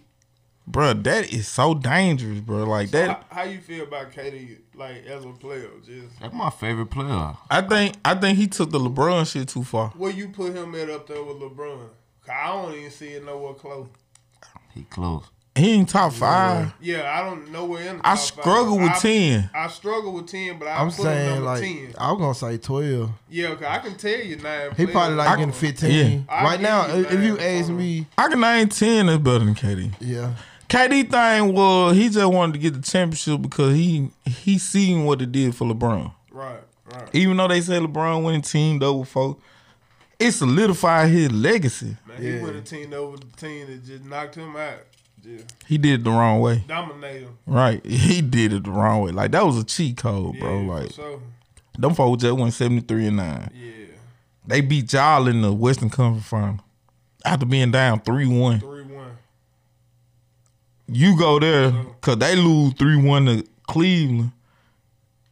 bro, 0.68 0.94
that 0.94 1.34
is 1.34 1.48
so 1.48 1.74
dangerous, 1.74 2.40
bro. 2.42 2.66
Like 2.66 2.88
How, 2.92 3.00
that, 3.00 3.26
how 3.32 3.44
you 3.44 3.60
feel 3.60 3.84
about 3.84 4.12
KD 4.12 4.58
like 4.76 5.06
as 5.06 5.24
a 5.26 5.30
player? 5.30 5.70
Just 5.86 6.20
That's 6.20 6.34
my 6.34 6.50
favorite 6.50 6.88
player. 6.92 7.36
I 7.50 7.62
think 7.62 7.96
I 8.06 8.14
think 8.16 8.38
he 8.38 8.48
took 8.48 8.70
the 8.72 8.80
LeBron 8.80 9.32
shit 9.32 9.48
too 9.48 9.64
far. 9.64 9.90
where 9.98 10.12
you 10.12 10.30
put 10.30 10.54
him 10.54 10.76
at 10.76 10.90
up 10.90 11.08
there 11.08 11.24
with 11.24 11.38
LeBron? 11.38 11.88
'Cause 12.26 12.36
I 12.44 12.48
don't 12.52 12.74
even 12.76 12.92
see 12.92 13.08
it 13.08 13.26
nowhere 13.26 13.54
close. 13.54 13.88
He 14.74 14.84
close. 14.84 15.24
He 15.56 15.72
ain't 15.72 15.90
top 15.90 16.14
five. 16.14 16.72
Yeah, 16.80 17.12
I 17.20 17.28
don't 17.28 17.52
know 17.52 17.66
where 17.66 17.82
in. 17.90 17.98
The 17.98 18.08
I 18.08 18.14
struggle 18.14 18.76
five. 18.78 18.84
with 18.84 18.92
I, 18.92 19.00
ten. 19.00 19.50
I 19.56 19.68
struggle 19.70 20.14
with 20.14 20.28
ten, 20.28 20.60
but 20.60 20.68
I 20.68 20.78
I'm 20.82 20.88
put 20.92 20.98
saying 21.02 21.30
number 21.30 21.46
like 21.46 21.62
ten. 21.64 21.96
I 21.98 22.12
was 22.12 22.20
gonna 22.20 22.36
say 22.36 22.58
twelve. 22.60 23.10
Yeah, 23.28 23.56
cause 23.56 23.64
I 23.64 23.80
can 23.80 23.96
tell 23.96 24.20
you 24.20 24.36
nine. 24.36 24.70
He 24.70 24.76
players. 24.76 24.92
probably 24.92 25.16
like 25.16 25.30
I- 25.30 25.36
getting 25.38 25.52
fifteen. 25.54 26.26
I 26.30 26.44
Right 26.44 26.62
now, 26.62 26.86
you 26.94 27.02
if 27.06 27.12
if 27.12 27.24
you 27.24 27.40
ask 27.40 27.70
me, 27.70 28.06
I 28.20 28.28
can 28.28 28.40
name 28.40 28.70
ten 28.70 29.08
that's 29.08 29.18
better 29.24 29.40
than 29.40 29.56
KD. 29.56 29.94
yeah, 30.00 30.34
KD 30.70 31.10
thing 31.10 31.54
was 31.54 31.96
he 31.96 32.10
just 32.10 32.32
wanted 32.34 32.54
to 32.54 32.60
get 32.60 32.74
the 32.74 32.82
championship 32.82 33.42
because 33.42 33.74
he 33.74 34.10
he 34.26 34.58
seen 34.58 35.06
what 35.06 35.22
it 35.22 35.32
did 35.32 35.56
for 35.56 35.66
LeBron. 35.66 36.12
Right, 36.32 36.60
right. 36.94 37.10
Even 37.14 37.38
though 37.38 37.48
they 37.48 37.62
said 37.62 37.82
LeBron 37.82 38.24
went 38.24 38.36
and 38.36 38.44
teamed 38.44 38.84
up 38.84 38.96
with 38.98 39.08
folk, 39.08 39.42
it 40.20 40.32
solidified 40.32 41.10
his 41.10 41.32
legacy. 41.32 41.96
Man, 42.08 42.22
Yeah. 42.22 42.38
he 42.38 42.44
went 42.44 42.56
and 42.58 42.66
teamed 42.66 42.94
over 42.94 43.18
the 43.18 43.26
team 43.38 43.68
that 43.68 43.86
just 43.86 44.04
knocked 44.04 44.36
him 44.36 44.56
out. 44.56 44.80
Just 45.24 45.46
He 45.66 45.78
did 45.78 46.02
it 46.02 46.04
the 46.04 46.12
wrong 46.12 46.42
way. 46.42 46.64
dominate 46.68 47.22
him. 47.24 47.38
Right. 47.46 47.84
He 47.86 48.22
did 48.22 48.52
it 48.54 48.66
the 48.66 48.72
wrong 48.72 49.02
way. 49.04 49.12
Like 49.12 49.32
that 49.32 49.46
was 49.46 49.58
a 49.58 49.64
cheat 49.64 49.98
code, 49.98 50.38
bro. 50.40 50.62
Like 50.64 50.88
for 50.88 50.94
sure. 50.94 51.20
them 51.80 51.94
folks 51.96 52.24
just 52.24 52.36
went 52.38 52.54
73 52.54 53.08
and 53.08 53.18
9. 53.18 53.52
Yeah, 53.56 53.72
They 54.46 54.60
beat 54.62 54.92
y'all 54.92 55.28
in 55.30 55.42
the 55.42 55.54
Western 55.54 55.90
Conference 55.90 56.28
final. 56.28 56.60
After 57.26 57.46
being 57.46 57.72
down 57.72 58.00
3-1. 58.02 58.06
three 58.06 58.28
one. 58.28 58.60
You 60.88 61.18
go 61.18 61.40
there 61.40 61.72
cause 62.02 62.18
they 62.18 62.36
lose 62.36 62.74
3-1 62.76 63.42
to 63.42 63.48
Cleveland. 63.68 64.32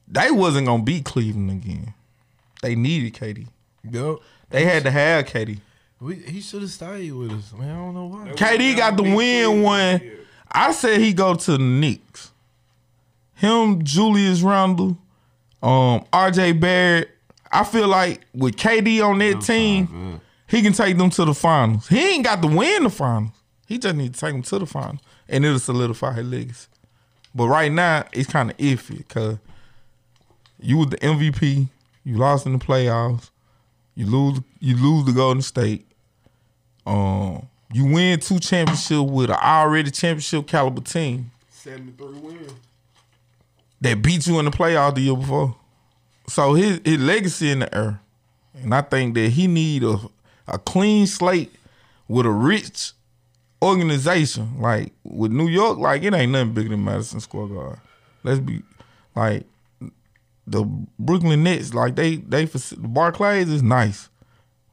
They 0.07 0.31
wasn't 0.31 0.67
gonna 0.67 0.83
beat 0.83 1.05
Cleveland 1.05 1.51
again. 1.51 1.93
They 2.61 2.75
needed 2.75 3.13
KD. 3.13 3.47
yep. 3.89 4.17
They 4.49 4.65
had 4.65 4.83
to 4.83 4.91
have 4.91 5.25
KD. 5.25 5.59
We, 5.99 6.15
he 6.15 6.41
should 6.41 6.61
have 6.61 6.69
stayed 6.71 7.11
with 7.13 7.31
us, 7.31 7.53
man. 7.53 7.69
I 7.69 7.75
don't 7.75 7.93
know 7.93 8.05
why. 8.05 8.27
KD 8.33 8.75
got 8.77 8.97
the 8.97 9.03
win 9.03 9.61
one. 9.63 10.01
Yeah. 10.03 10.11
I 10.51 10.71
said 10.71 10.99
he 10.99 11.13
go 11.13 11.35
to 11.35 11.51
the 11.53 11.57
Knicks. 11.57 12.31
Him, 13.33 13.83
Julius 13.83 14.41
Randle, 14.41 14.97
um, 15.61 16.05
RJ 16.13 16.59
Barrett. 16.59 17.09
I 17.51 17.63
feel 17.63 17.87
like 17.87 18.21
with 18.33 18.55
KD 18.55 19.03
on 19.05 19.17
that 19.19 19.41
team, 19.41 19.87
sound 19.87 20.11
good. 20.13 20.21
he 20.47 20.61
can 20.61 20.73
take 20.73 20.97
them 20.97 21.09
to 21.11 21.25
the 21.25 21.33
finals. 21.33 21.87
He 21.87 22.13
ain't 22.13 22.23
got 22.23 22.41
to 22.41 22.47
win 22.47 22.83
the 22.83 22.89
finals. 22.89 23.31
He 23.67 23.77
just 23.77 23.95
need 23.95 24.13
to 24.13 24.19
take 24.19 24.33
them 24.33 24.41
to 24.43 24.59
the 24.59 24.65
finals, 24.65 24.99
and 25.29 25.45
it'll 25.45 25.59
solidify 25.59 26.13
his 26.13 26.25
legacy. 26.27 26.67
But 27.33 27.47
right 27.47 27.71
now, 27.71 28.05
it's 28.13 28.29
kind 28.29 28.49
of 28.51 28.57
iffy 28.57 28.99
because 28.99 29.37
you 30.59 30.77
was 30.77 30.87
the 30.89 30.97
MVP. 30.97 31.67
You 32.03 32.17
lost 32.17 32.45
in 32.45 32.53
the 32.53 32.59
playoffs. 32.59 33.29
You 33.95 34.05
lose. 34.05 34.39
You 34.59 34.75
lose 34.77 35.05
the 35.05 35.11
Golden 35.11 35.41
State. 35.41 35.85
Um, 36.85 37.47
you 37.73 37.85
win 37.85 38.19
two 38.19 38.39
championships 38.39 38.99
with 39.11 39.29
an 39.29 39.37
already 39.41 39.89
championship 39.91 40.47
caliber 40.47 40.81
team 40.81 41.31
Seventy 41.49 41.91
three 41.93 42.19
wins. 42.19 42.53
that 43.81 44.01
beat 44.01 44.27
you 44.27 44.37
in 44.39 44.45
the 44.45 44.51
playoff 44.51 44.95
the 44.95 45.01
year 45.01 45.15
before. 45.15 45.55
So 46.27 46.53
his 46.53 46.79
his 46.85 46.99
legacy 46.99 47.49
in 47.51 47.59
the 47.59 47.75
air, 47.75 47.99
and 48.61 48.73
I 48.73 48.81
think 48.81 49.15
that 49.15 49.29
he 49.29 49.47
need 49.47 49.83
a 49.83 49.97
a 50.47 50.59
clean 50.59 51.07
slate 51.07 51.51
with 52.07 52.25
a 52.27 52.31
rich 52.31 52.91
organization. 53.61 54.59
Like 54.59 54.93
with 55.03 55.31
New 55.31 55.47
York, 55.47 55.77
like 55.77 56.03
it 56.03 56.13
ain't 56.13 56.31
nothing 56.31 56.53
bigger 56.53 56.69
than 56.69 56.83
Madison 56.83 57.19
Square 57.19 57.47
Garden. 57.47 57.81
Let's 58.23 58.39
be 58.39 58.61
like 59.15 59.45
the 60.47 60.63
Brooklyn 60.99 61.43
Nets. 61.43 61.73
Like 61.73 61.95
they 61.95 62.17
they 62.17 62.45
the 62.45 62.75
Barclays 62.79 63.49
is 63.49 63.63
nice. 63.63 64.09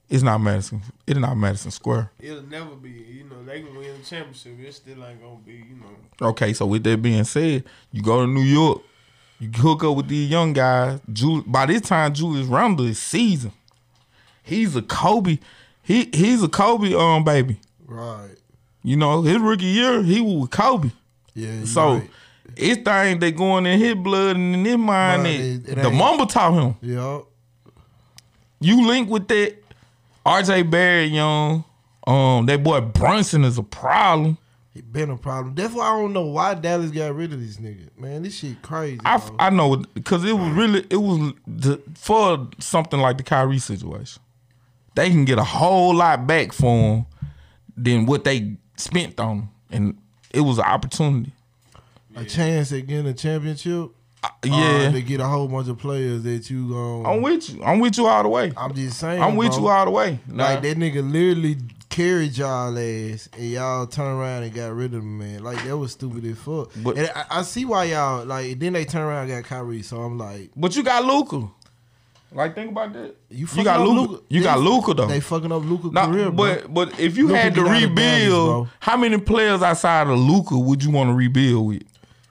It's 0.09 0.23
not 0.23 0.39
Madison. 0.43 0.83
It's 1.07 1.19
not 1.19 1.37
Madison 1.37 1.71
Square. 1.71 2.11
It'll 2.21 2.43
never 2.43 2.75
be. 2.77 2.91
You 2.91 3.25
know, 3.25 3.43
they 3.47 3.63
can 3.63 3.75
win 3.75 3.99
the 3.99 4.05
championship. 4.05 4.59
It 4.61 4.75
still 4.75 5.03
ain't 5.07 5.23
gonna 5.23 5.37
be. 5.45 5.53
You 5.55 5.77
know, 5.81 6.29
Okay, 6.29 6.53
so 6.53 6.67
with 6.67 6.85
that 6.85 7.01
being 7.01 7.25
said, 7.25 7.65
you 7.93 8.03
go 8.03 8.21
to 8.21 8.27
New 8.27 8.43
York, 8.43 8.83
you 9.41 9.49
hook 9.51 9.83
up 9.83 9.97
with 9.97 10.09
these 10.09 10.29
young 10.31 10.53
guys. 10.53 11.01
Ju- 11.11 11.43
by 11.47 11.65
this 11.65 11.81
time, 11.81 12.13
Julius 12.13 12.47
Randle 12.47 12.85
is 12.87 13.01
seasoned. 13.01 13.55
He's 14.43 14.77
a 14.77 14.83
Kobe. 14.83 15.39
He 15.83 16.11
he's 16.13 16.43
a 16.43 16.49
Kobe 16.49 16.93
um 16.95 17.25
baby. 17.25 17.59
Right. 17.87 18.37
You 18.83 18.97
know, 18.97 19.23
his 19.23 19.39
rookie 19.39 19.65
year, 19.67 20.03
he 20.03 20.21
was 20.21 20.35
with 20.43 20.51
Kobe. 20.51 20.91
Yeah. 21.35 21.65
So 21.65 21.95
right. 21.95 22.11
it's 22.57 22.83
thing 22.83 23.19
they 23.21 23.31
going 23.33 23.65
in 23.67 23.79
his 23.79 23.95
blood 23.95 24.37
and 24.37 24.55
in 24.57 24.65
his 24.65 24.77
mind 24.77 25.27
it- 25.27 25.69
it 25.69 25.75
the 25.77 25.87
ain't- 25.87 25.95
mamba 25.97 26.27
taught 26.27 26.53
him. 26.55 26.75
Yeah. 26.83 27.21
You 28.61 28.87
link 28.87 29.09
with 29.11 29.29
that 29.29 29.57
RJ 30.25 30.63
Barrett, 30.71 31.11
young. 31.11 31.65
Um, 32.07 32.47
that 32.47 32.63
boy 32.63 32.81
Brunson 32.81 33.45
is 33.45 33.59
a 33.59 33.63
problem. 33.63 34.39
He 34.75 34.81
been 34.81 35.11
a 35.11 35.17
problem. 35.17 35.55
That's 35.55 35.75
why 35.75 35.87
I 35.87 36.01
don't 36.01 36.13
know 36.13 36.27
why 36.27 36.55
Dallas 36.55 36.91
got 36.91 37.15
rid 37.15 37.33
of 37.33 37.41
this 37.41 37.59
nigga. 37.59 37.89
Man, 37.99 38.23
this 38.23 38.39
shit 38.39 38.61
crazy. 38.63 39.01
I. 39.05 39.21
I 39.39 39.51
know 39.51 39.77
because 39.95 40.25
it 40.25 40.33
was 40.33 40.51
really 40.53 40.87
it 40.91 40.97
was 40.97 41.33
the, 41.47 41.81
for 41.95 42.49
something 42.59 42.99
like 42.99 43.19
the 43.19 43.23
Kyrie 43.23 43.59
situation. 43.59 44.23
They 44.95 45.11
can 45.11 45.25
get 45.25 45.39
a 45.39 45.45
whole 45.45 45.95
lot 45.95 46.27
back 46.27 46.53
for 46.53 46.71
him 46.97 47.07
than 47.77 48.07
what 48.07 48.25
they 48.25 48.57
spent 48.77 49.19
on 49.21 49.39
him, 49.39 49.49
and 49.71 49.99
it 50.33 50.41
was 50.41 50.59
an 50.59 50.65
opportunity. 50.65 51.33
a 52.17 52.25
chance 52.25 52.73
at 52.73 52.87
getting 52.87 53.07
a 53.07 53.15
championship. 53.15 53.91
Yeah, 54.45 54.87
Uh, 54.89 54.93
to 54.93 55.03
get 55.03 55.19
a 55.21 55.27
whole 55.27 55.49
bunch 55.49 55.69
of 55.69 55.79
players 55.79 56.23
that 56.23 56.49
you 56.49 56.69
going 56.69 57.07
I'm 57.07 57.23
with 57.23 57.51
you. 57.51 57.63
I'm 57.65 57.81
with 57.81 57.99
you 57.99 58.07
all 58.07 58.23
the 58.23 58.29
way. 58.29 58.53
I'm 58.57 58.73
just 58.73 58.99
saying. 59.01 59.21
I'm 59.21 59.35
with 59.35 59.51
bro. 59.51 59.59
you 59.61 59.69
all 59.69 59.85
the 59.85 59.91
way. 59.91 60.21
Nah, 60.29 60.45
Like 60.45 60.63
that 60.63 60.77
nigga 60.77 61.03
literally 61.11 61.57
carried 61.89 62.37
y'all 62.37 62.77
ass, 62.79 63.29
and 63.37 63.51
y'all 63.51 63.87
turn 63.87 64.07
around 64.07 64.45
and 64.45 64.55
got 64.55 64.73
rid 64.75 64.95
of 64.95 65.03
him, 65.03 65.19
man. 65.19 65.43
Like 65.43 65.65
that 65.65 65.77
was 65.77 65.93
stupid 65.93 66.25
as 66.25 66.39
fuck. 66.39 66.71
But- 66.77 66.99
and 66.99 67.11
I, 67.17 67.25
I 67.31 67.43
see 67.43 67.65
why 67.65 67.85
y'all 67.85 68.25
like. 68.25 68.59
Then 68.61 68.75
they 68.75 68.85
turn 68.85 69.03
around 69.03 69.29
and 69.31 69.43
got 69.43 69.49
Kyrie, 69.49 69.83
so 69.83 70.01
I'm 70.03 70.19
like, 70.19 70.51
but 70.57 70.77
you 70.77 70.85
got 70.85 71.05
Luka. 71.05 71.49
Like 72.35 72.55
think 72.55 72.71
about 72.71 72.93
that. 72.95 73.15
you, 73.31 73.47
You, 73.55 73.65
got 73.65 73.81
up 73.81 73.87
Luka. 73.89 74.23
You 74.29 74.41
They- 74.41 74.45
got 74.45 74.61
Luka 74.61 74.95
though. 74.95 75.07
They 75.07 75.21
fucking 75.21 75.53
up 75.53 75.63
Luka 75.65 75.89
Nah, 75.93 76.07
career, 76.07 76.31
bro. 76.31 76.33
but 76.63 76.73
but 76.75 77.01
if 77.01 77.17
you 77.17 77.27
Luka 77.29 77.39
had 77.39 77.55
to 77.55 77.61
get 77.63 77.69
out 77.71 77.75
of 77.77 77.81
Dallas, 77.81 77.89
rebuild, 78.23 78.49
bro. 78.49 78.69
how 78.81 78.97
many 78.97 79.19
players 79.19 79.63
outside 79.63 80.07
of 80.09 80.19
Luka 80.19 80.59
would 80.59 80.83
you 80.83 80.91
want 80.91 81.11
to 81.11 81.15
rebuild 81.15 81.67
with? 81.69 81.83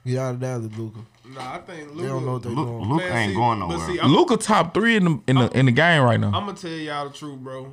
Get 0.04 0.18
out 0.18 0.34
of 0.34 0.40
Dallas, 0.40 0.72
Luka. 0.76 0.98
nah, 1.34 1.54
I 1.54 1.58
think 1.58 1.96
They 1.96 2.02
don't 2.06 2.26
know 2.26 2.32
what 2.34 2.42
they 2.42 2.48
Luke, 2.50 2.66
doing. 2.66 2.88
Luke 2.88 2.98
Man, 2.98 3.16
ain't 3.16 3.30
see- 3.30 3.36
going 3.36 3.58
nowhere. 3.60 4.04
Luka 4.08 4.36
top 4.36 4.74
three 4.74 4.96
in 4.96 5.04
the 5.04 5.20
in 5.28 5.36
the 5.36 5.58
in 5.58 5.66
the 5.66 5.72
game 5.72 6.02
right 6.02 6.18
now. 6.18 6.28
I'm 6.34 6.46
gonna 6.46 6.54
tell 6.54 6.70
y'all 6.70 7.08
the 7.08 7.14
truth, 7.16 7.38
bro. 7.38 7.72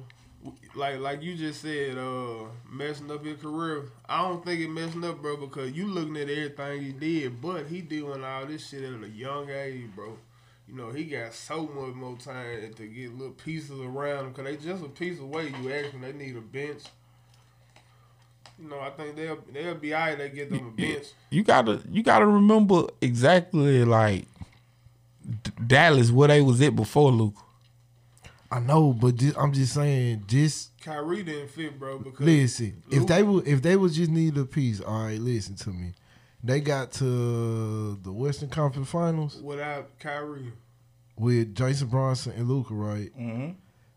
Like 0.75 0.99
like 0.99 1.23
you 1.23 1.35
just 1.35 1.61
said, 1.61 1.97
uh, 1.97 2.45
messing 2.71 3.11
up 3.11 3.25
his 3.25 3.41
career. 3.41 3.85
I 4.07 4.21
don't 4.21 4.45
think 4.45 4.61
it 4.61 4.69
messing 4.69 5.03
up, 5.03 5.21
bro, 5.21 5.35
because 5.35 5.71
you 5.73 5.87
looking 5.87 6.15
at 6.15 6.29
everything 6.29 6.81
he 6.81 6.91
did, 6.91 7.41
but 7.41 7.65
he 7.65 7.81
doing 7.81 8.23
all 8.23 8.45
this 8.45 8.69
shit 8.69 8.83
at 8.83 9.03
a 9.03 9.09
young 9.09 9.49
age, 9.49 9.87
bro. 9.95 10.15
You 10.69 10.75
know, 10.75 10.91
he 10.91 11.05
got 11.05 11.33
so 11.33 11.63
much 11.63 11.95
more 11.95 12.15
time 12.17 12.71
to 12.75 12.85
get 12.85 13.11
little 13.17 13.33
pieces 13.33 13.79
around 13.79 14.25
him, 14.25 14.33
cause 14.33 14.45
they 14.45 14.55
just 14.55 14.83
a 14.83 14.89
piece 14.89 15.19
away. 15.19 15.51
You 15.61 15.73
ask 15.73 15.91
them, 15.91 16.01
they 16.01 16.13
need 16.13 16.35
a 16.35 16.41
bench. 16.41 16.83
You 18.61 18.69
know, 18.69 18.79
I 18.79 18.91
think 18.91 19.15
they'll 19.15 19.39
they'll 19.51 19.75
be 19.75 19.95
alright. 19.95 20.17
They 20.17 20.29
get 20.29 20.51
them 20.51 20.67
a 20.67 20.71
bench. 20.71 21.07
you 21.31 21.43
gotta 21.43 21.81
you 21.89 22.03
gotta 22.03 22.27
remember 22.27 22.83
exactly 23.01 23.83
like 23.83 24.25
D- 25.43 25.51
Dallas 25.65 26.11
where 26.11 26.27
they 26.27 26.41
was 26.41 26.61
at 26.61 26.75
before 26.75 27.11
Luka. 27.11 27.41
I 28.51 28.59
know, 28.59 28.93
but 28.93 29.15
just, 29.15 29.37
I'm 29.37 29.53
just 29.53 29.73
saying, 29.73 30.23
just 30.27 30.71
Kyrie 30.81 31.23
didn't 31.23 31.49
fit, 31.49 31.77
bro, 31.79 31.99
because 31.99 32.25
listen. 32.25 32.81
If 32.89 33.07
they 33.07 33.23
would, 33.23 33.47
if 33.47 33.61
they 33.61 33.75
would 33.75 33.91
just 33.93 34.09
need 34.11 34.37
a 34.37 34.45
piece, 34.45 34.81
all 34.81 35.03
right, 35.05 35.19
listen 35.19 35.55
to 35.55 35.69
me. 35.69 35.93
They 36.43 36.61
got 36.61 36.91
to 36.93 37.95
the 38.01 38.13
Western 38.13 38.49
Conference 38.49 38.89
Finals 38.89 39.41
without 39.41 39.99
Kyrie, 39.99 40.53
with 41.17 41.53
Jalen 41.53 41.89
Brunson 41.89 42.33
and 42.37 42.47
Luka, 42.47 42.73
right? 42.73 43.09
Mm-hmm. 43.17 43.51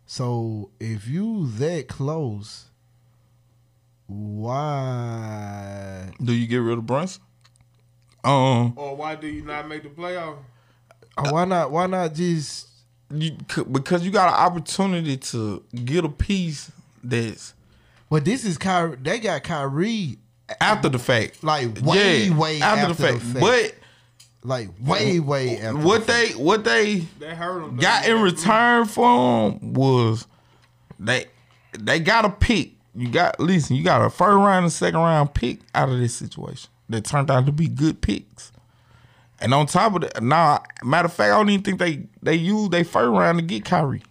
So 0.07 0.71
if 0.81 1.07
you 1.07 1.47
that 1.53 1.87
close, 1.89 2.67
why? 4.07 6.11
Do 6.23 6.33
you 6.33 6.47
get 6.47 6.59
rid 6.59 6.79
of 6.79 6.87
Brunson? 6.87 7.23
Um, 8.25 8.75
or 8.77 8.95
why 8.97 9.17
do 9.17 9.27
you 9.27 9.43
not 9.43 9.69
make 9.69 9.83
the 9.83 9.89
playoff? 9.89 10.37
uh, 11.17 11.31
Why 11.31 11.45
not? 11.45 11.71
Why 11.71 11.87
not 11.87 12.15
just? 12.15 12.69
you 13.11 13.33
because 13.71 14.05
you 14.05 14.11
got 14.11 14.29
an 14.29 14.47
opportunity 14.47 15.17
to 15.19 15.63
get 15.85 16.05
a 16.05 16.09
piece 16.09 16.71
that's 17.05 17.53
But 18.09 18.25
this 18.25 18.45
is 18.45 18.57
Kyrie. 18.59 18.97
They 19.03 19.19
got 19.19 19.43
Kyrie 19.43 20.19
after 20.61 20.89
the 20.89 20.99
fact, 20.99 21.43
like 21.43 21.81
way, 21.83 22.31
way 22.31 22.61
after, 22.61 22.93
the 22.93 22.95
fact. 22.95 23.41
But 23.41 23.75
like 24.45 24.71
way, 24.81 25.21
way 25.21 25.59
after. 25.59 25.77
what 25.79 26.07
the 26.07 26.13
fact. 26.13 26.29
they 26.35 26.43
what 26.43 26.65
they 26.65 26.99
That 27.21 27.37
hurt 27.37 27.63
him. 27.63 27.77
got 27.77 28.07
in 28.09 28.21
return 28.21 28.87
for 28.87 29.51
him 29.51 29.73
was 29.75 30.27
they 30.99 31.27
they 31.79 32.01
got 32.01 32.25
a 32.25 32.31
pick. 32.31 32.73
You 32.95 33.09
got 33.09 33.41
listen, 33.41 33.77
you 33.77 33.85
got 33.85 34.05
a 34.05 34.11
first 34.11 34.37
round 34.37 34.65
and 34.65 34.73
second 34.73 35.01
round 35.01 35.33
pick 35.35 35.61
out 35.75 35.89
of 35.89 35.99
this 35.99 36.15
situation 36.15 36.71
that 36.89 37.05
turned 37.05 37.31
out 37.31 37.47
to 37.47 37.53
be 37.53 37.69
good 37.69 38.01
picks. 38.03 38.53
And 39.41 39.53
on 39.55 39.67
top 39.67 39.95
of 39.95 40.03
that, 40.03 40.23
now 40.23 40.63
matter 40.85 41.07
of 41.07 41.13
fact, 41.13 41.33
I 41.33 41.37
don't 41.39 41.51
even 41.51 41.65
think 41.65 41.79
they 41.79 42.05
they 42.23 42.35
used 42.35 42.71
their 42.71 42.85
first 42.85 43.09
round 43.11 43.39
to 43.39 43.45
get 43.45 43.65
Kyrie. 43.65 44.03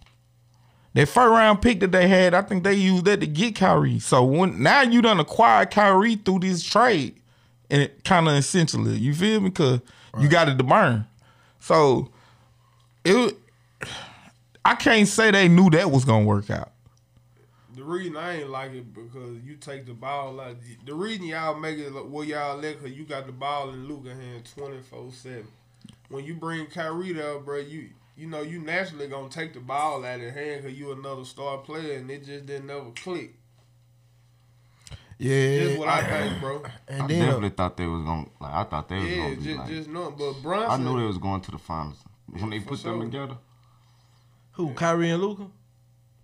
Their 0.94 1.06
first 1.06 1.30
round 1.30 1.62
pick 1.62 1.80
that 1.80 1.92
they 1.92 2.06
had, 2.06 2.34
I 2.34 2.42
think 2.42 2.64
they 2.64 2.74
used 2.74 3.06
that 3.06 3.20
to 3.20 3.26
get 3.26 3.56
Kyrie. 3.56 3.98
So 3.98 4.24
when 4.24 4.62
now 4.62 4.82
you 4.82 5.00
done 5.00 5.20
acquired 5.20 5.70
Kyrie 5.70 6.16
through 6.16 6.40
this 6.40 6.62
trade, 6.62 7.16
and 7.70 7.90
kind 8.04 8.28
of 8.28 8.34
essentially, 8.34 8.96
you 8.96 9.14
feel 9.14 9.40
me? 9.40 9.48
Because 9.48 9.80
you 10.20 10.28
got 10.28 10.48
it 10.48 10.58
to 10.58 10.64
burn. 10.64 11.06
So 11.60 12.10
it, 13.04 13.34
I 14.64 14.74
can't 14.74 15.08
say 15.08 15.30
they 15.30 15.48
knew 15.48 15.70
that 15.70 15.90
was 15.90 16.04
gonna 16.04 16.26
work 16.26 16.50
out. 16.50 16.72
The 17.74 17.82
reason 17.82 18.16
I 18.18 18.40
ain't 18.40 18.50
like 18.50 18.72
it 18.72 18.92
because 18.92 19.42
you 19.42 19.56
take 19.56 19.86
the 19.86 19.94
ball 19.94 20.34
like 20.34 20.58
the 20.84 20.94
reason 20.94 21.24
y'all 21.24 21.58
make 21.58 21.78
it 21.78 21.90
like 21.90 22.04
where 22.04 22.26
y'all 22.26 22.58
let 22.58 22.80
cause 22.80 22.90
you 22.90 23.04
got 23.04 23.26
the 23.26 23.32
ball 23.32 23.70
in 23.70 23.88
Luka 23.88 24.10
hand 24.14 24.48
twenty 24.54 24.80
four 24.82 25.10
seven. 25.10 25.46
When 26.08 26.24
you 26.24 26.34
bring 26.34 26.66
Kyrie 26.66 27.20
up, 27.22 27.46
bro, 27.46 27.58
you 27.58 27.88
you 28.16 28.26
know 28.26 28.42
you 28.42 28.60
naturally 28.60 29.08
gonna 29.08 29.28
take 29.28 29.52
the 29.54 29.60
ball 29.60 30.04
out 30.04 30.16
of 30.16 30.20
his 30.22 30.34
hand 30.34 30.62
because 30.62 30.78
you 30.78 30.92
another 30.92 31.24
star 31.24 31.58
player 31.58 31.94
and 31.98 32.10
it 32.10 32.24
just 32.24 32.46
didn't 32.46 32.70
ever 32.70 32.90
click. 32.94 33.34
Yeah, 35.18 35.58
Just 35.66 35.78
what 35.78 35.88
I 35.88 36.02
think, 36.28 36.40
bro. 36.40 36.62
and 36.88 37.02
I 37.02 37.06
then 37.06 37.22
uh, 37.22 37.24
definitely 37.26 37.48
thought 37.50 37.76
they 37.76 37.86
was 37.86 38.02
gonna 38.02 38.26
like. 38.40 38.52
I 38.52 38.64
thought 38.64 38.88
they 38.88 38.98
was 38.98 39.08
Yeah, 39.08 39.16
gonna 39.18 39.36
be 39.36 39.42
just 39.44 39.58
like. 39.58 39.68
just 39.68 39.88
nothing. 39.88 40.14
But 40.18 40.32
Bronze. 40.42 40.72
I 40.72 40.76
knew 40.78 40.98
they 41.00 41.06
was 41.06 41.18
going 41.18 41.40
to 41.42 41.50
the 41.52 41.58
finals 41.58 41.96
when 42.26 42.50
they 42.50 42.58
For 42.58 42.70
put 42.70 42.82
them 42.82 43.00
together. 43.00 43.36
who 44.52 44.74
Kyrie 44.74 45.10
and 45.10 45.22
Luka? 45.22 45.46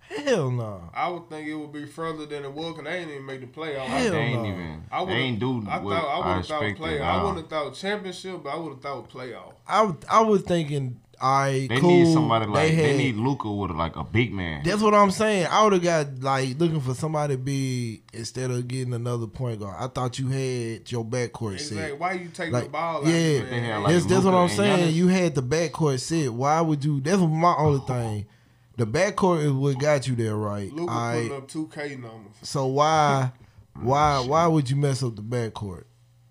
Hell 0.00 0.50
no. 0.50 0.90
I 0.94 1.08
would 1.10 1.28
think 1.28 1.46
it 1.46 1.54
would 1.54 1.70
be 1.72 1.84
further 1.84 2.24
than 2.26 2.42
it 2.44 2.52
was 2.52 2.74
because 2.74 2.84
they 2.90 2.98
ain't 2.98 3.10
even 3.10 3.26
make 3.26 3.40
the 3.40 3.46
playoff. 3.46 3.84
Hell 3.86 4.10
they 4.10 4.18
ain't 4.18 4.42
no. 4.42 4.48
even. 4.48 4.84
I 4.90 5.04
they 5.04 5.12
ain't 5.12 5.38
do 5.38 5.64
I 5.68 5.78
what 5.78 5.94
thought 5.96 6.08
I 6.08 6.12
I, 6.14 6.18
would 6.18 6.36
have 6.36 6.46
thought 6.46 6.62
expected. 6.64 6.82
playoff. 7.00 7.02
I 7.02 7.22
wouldn't 7.22 7.38
have 7.42 7.50
thought 7.50 7.74
championship, 7.74 8.42
but 8.42 8.48
I 8.50 8.56
would 8.56 8.70
have 8.72 8.80
thought 8.82 9.10
playoff. 9.10 9.52
I 9.68 9.94
I 10.10 10.20
was 10.22 10.42
thinking, 10.42 10.98
all 11.20 11.40
right, 11.40 11.68
They 11.68 11.80
cool. 11.80 11.90
need 11.90 12.12
somebody 12.12 12.46
like 12.46 12.68
they, 12.70 12.76
they, 12.76 12.96
need 12.96 13.16
Luka 13.16 13.50
with 13.50 13.70
like 13.72 13.96
a 13.96 14.04
big 14.04 14.32
man. 14.32 14.62
That's 14.64 14.80
what 14.82 14.94
I'm 14.94 15.10
saying. 15.10 15.48
I 15.50 15.64
would 15.64 15.72
have 15.72 15.82
got 15.82 16.20
like 16.20 16.58
looking 16.58 16.80
for 16.80 16.94
somebody 16.94 17.36
big 17.36 18.02
instead 18.12 18.50
of 18.50 18.66
getting 18.68 18.94
another 18.94 19.26
point 19.26 19.60
guard. 19.60 19.76
I 19.78 19.88
thought 19.88 20.18
you 20.18 20.28
had 20.28 20.90
your 20.90 21.04
backcourt 21.04 21.54
Exactly. 21.54 21.76
set. 21.78 21.98
Why 21.98 22.12
you 22.12 22.28
take 22.28 22.52
Like, 22.52 22.64
the 22.64 22.70
ball? 22.70 23.02
yeah. 23.08 23.40
out 23.40 23.46
had, 23.48 23.78
like, 23.82 23.92
that's 23.94 24.06
that's 24.06 24.24
what 24.24 24.34
I'm 24.34 24.48
saying. 24.48 24.88
Giannis. 24.90 24.92
You 24.94 25.08
had 25.08 25.34
the 25.34 25.42
backcourt 25.42 26.00
set. 26.00 26.32
Why 26.32 26.60
would 26.60 26.84
you? 26.84 27.00
That's 27.00 27.20
my 27.20 27.54
only 27.58 27.80
thing. 27.86 28.26
The 28.76 28.86
backcourt 28.86 29.44
is 29.44 29.50
what 29.52 29.76
got 29.78 30.06
you 30.06 30.14
there, 30.14 30.36
right? 30.36 30.72
Luka 30.72 30.92
All 30.92 30.98
right. 30.98 31.22
putting 31.22 31.36
up 31.36 31.48
two 31.48 31.68
K 31.74 31.96
numbers. 31.96 32.32
So 32.42 32.66
why, 32.66 33.32
oh, 33.76 33.80
why, 33.82 34.20
why 34.24 34.46
would 34.46 34.70
you 34.70 34.76
mess 34.76 35.02
up 35.02 35.16
the 35.16 35.22
backcourt? 35.22 35.82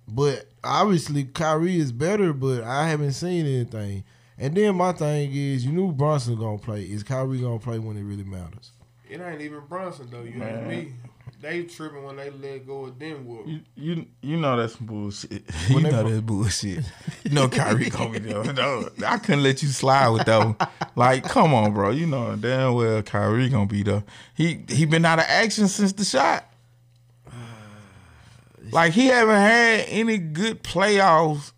But 0.08 0.46
obviously 0.64 1.26
Kyrie 1.26 1.78
is 1.78 1.92
better, 1.92 2.32
but 2.32 2.64
I 2.64 2.88
haven't 2.88 3.12
seen 3.12 3.46
anything. 3.46 4.06
And 4.40 4.56
then 4.56 4.76
my 4.76 4.92
thing 4.92 5.32
is, 5.34 5.66
you 5.66 5.72
knew 5.72 5.92
Brunson 5.92 6.36
gonna 6.36 6.60
play. 6.60 6.84
Is 6.84 7.04
Kyrie 7.04 7.40
gonna 7.40 7.60
play 7.60 7.80
when 7.80 7.98
it 7.98 8.04
really 8.04 8.24
matters? 8.24 8.72
It 9.10 9.20
ain't 9.20 9.42
even 9.42 9.62
Brunson 9.68 10.10
though. 10.12 10.22
You 10.24 10.36
know 10.36 10.62
me. 10.68 10.94
they 11.42 11.64
tripping 11.64 12.04
when 12.04 12.18
they 12.18 12.30
let 12.30 12.68
go 12.68 12.86
of 12.86 13.00
Denwood. 13.00 13.48
You 13.48 13.62
you 13.76 14.06
you 14.22 14.38
know 14.38 14.56
that's 14.58 14.76
bullshit. 14.76 15.32
You 15.70 15.76
When 15.76 15.84
they 15.84 15.92
know 15.92 16.02
bro- 16.04 16.10
that's 16.12 16.22
bullshit. 16.22 16.84
You 17.24 17.32
know 17.32 17.48
Kyrie 17.50 17.90
gonna 17.90 18.12
be 18.12 18.20
there. 18.20 18.54
No, 18.54 18.90
I 19.06 19.18
couldn't 19.18 19.44
let 19.44 19.64
you 19.64 19.70
slide 19.70 20.10
with 20.10 20.26
that 20.26 20.38
one. 20.46 20.56
Like, 20.96 21.24
come 21.24 21.54
on, 21.54 21.74
bro. 21.74 21.90
You 21.92 22.06
know 22.06 22.36
damn 22.36 22.74
well 22.76 23.02
Kyrie 23.02 23.50
gonna 23.50 23.66
be 23.66 23.82
there. 23.82 24.04
He 24.36 24.64
he 24.70 24.86
been 24.86 25.06
out 25.06 25.18
of 25.20 25.26
action 25.28 25.68
since 25.68 25.94
the 25.94 26.06
shot. 26.06 26.44
Like 28.72 28.92
he 28.92 29.08
haven't 29.08 29.36
had 29.36 29.86
any 29.88 30.18
good 30.18 30.62
playoffs 30.62 31.54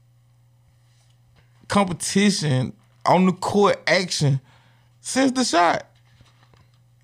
competition 1.70 2.74
on 3.06 3.26
the 3.26 3.32
court 3.32 3.82
action 3.88 4.42
since 5.00 5.32
the 5.32 5.46
shot. 5.46 5.86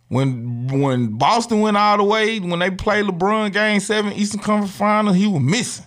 When 0.10 0.68
when 0.68 1.18
Boston 1.18 1.62
went 1.62 1.78
all 1.78 1.98
the 1.98 2.04
way, 2.04 2.40
when 2.40 2.60
they 2.60 2.70
played 2.70 3.06
LeBron 3.06 3.54
Game 3.54 3.80
Seven 3.80 4.14
Eastern 4.14 4.42
Conference 4.42 4.76
Final, 4.76 5.14
he 5.14 5.26
was 5.26 5.42
missing. 5.42 5.86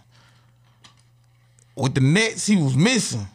With 1.76 1.94
the 1.94 2.00
Nets, 2.00 2.46
he 2.46 2.56
was 2.56 2.76
missing. 2.76 3.26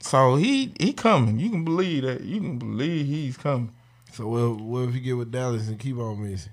So 0.00 0.36
he 0.36 0.72
he 0.78 0.92
coming. 0.92 1.40
You 1.40 1.50
can 1.50 1.64
believe 1.64 2.04
that. 2.04 2.20
You 2.20 2.40
can 2.40 2.58
believe 2.58 3.06
he's 3.06 3.36
coming. 3.36 3.72
So 4.12 4.28
what, 4.28 4.60
what 4.60 4.88
if 4.88 4.94
you 4.94 5.00
get 5.00 5.16
with 5.16 5.32
Dallas 5.32 5.68
and 5.68 5.78
keep 5.78 5.96
on 5.98 6.22
missing? 6.22 6.52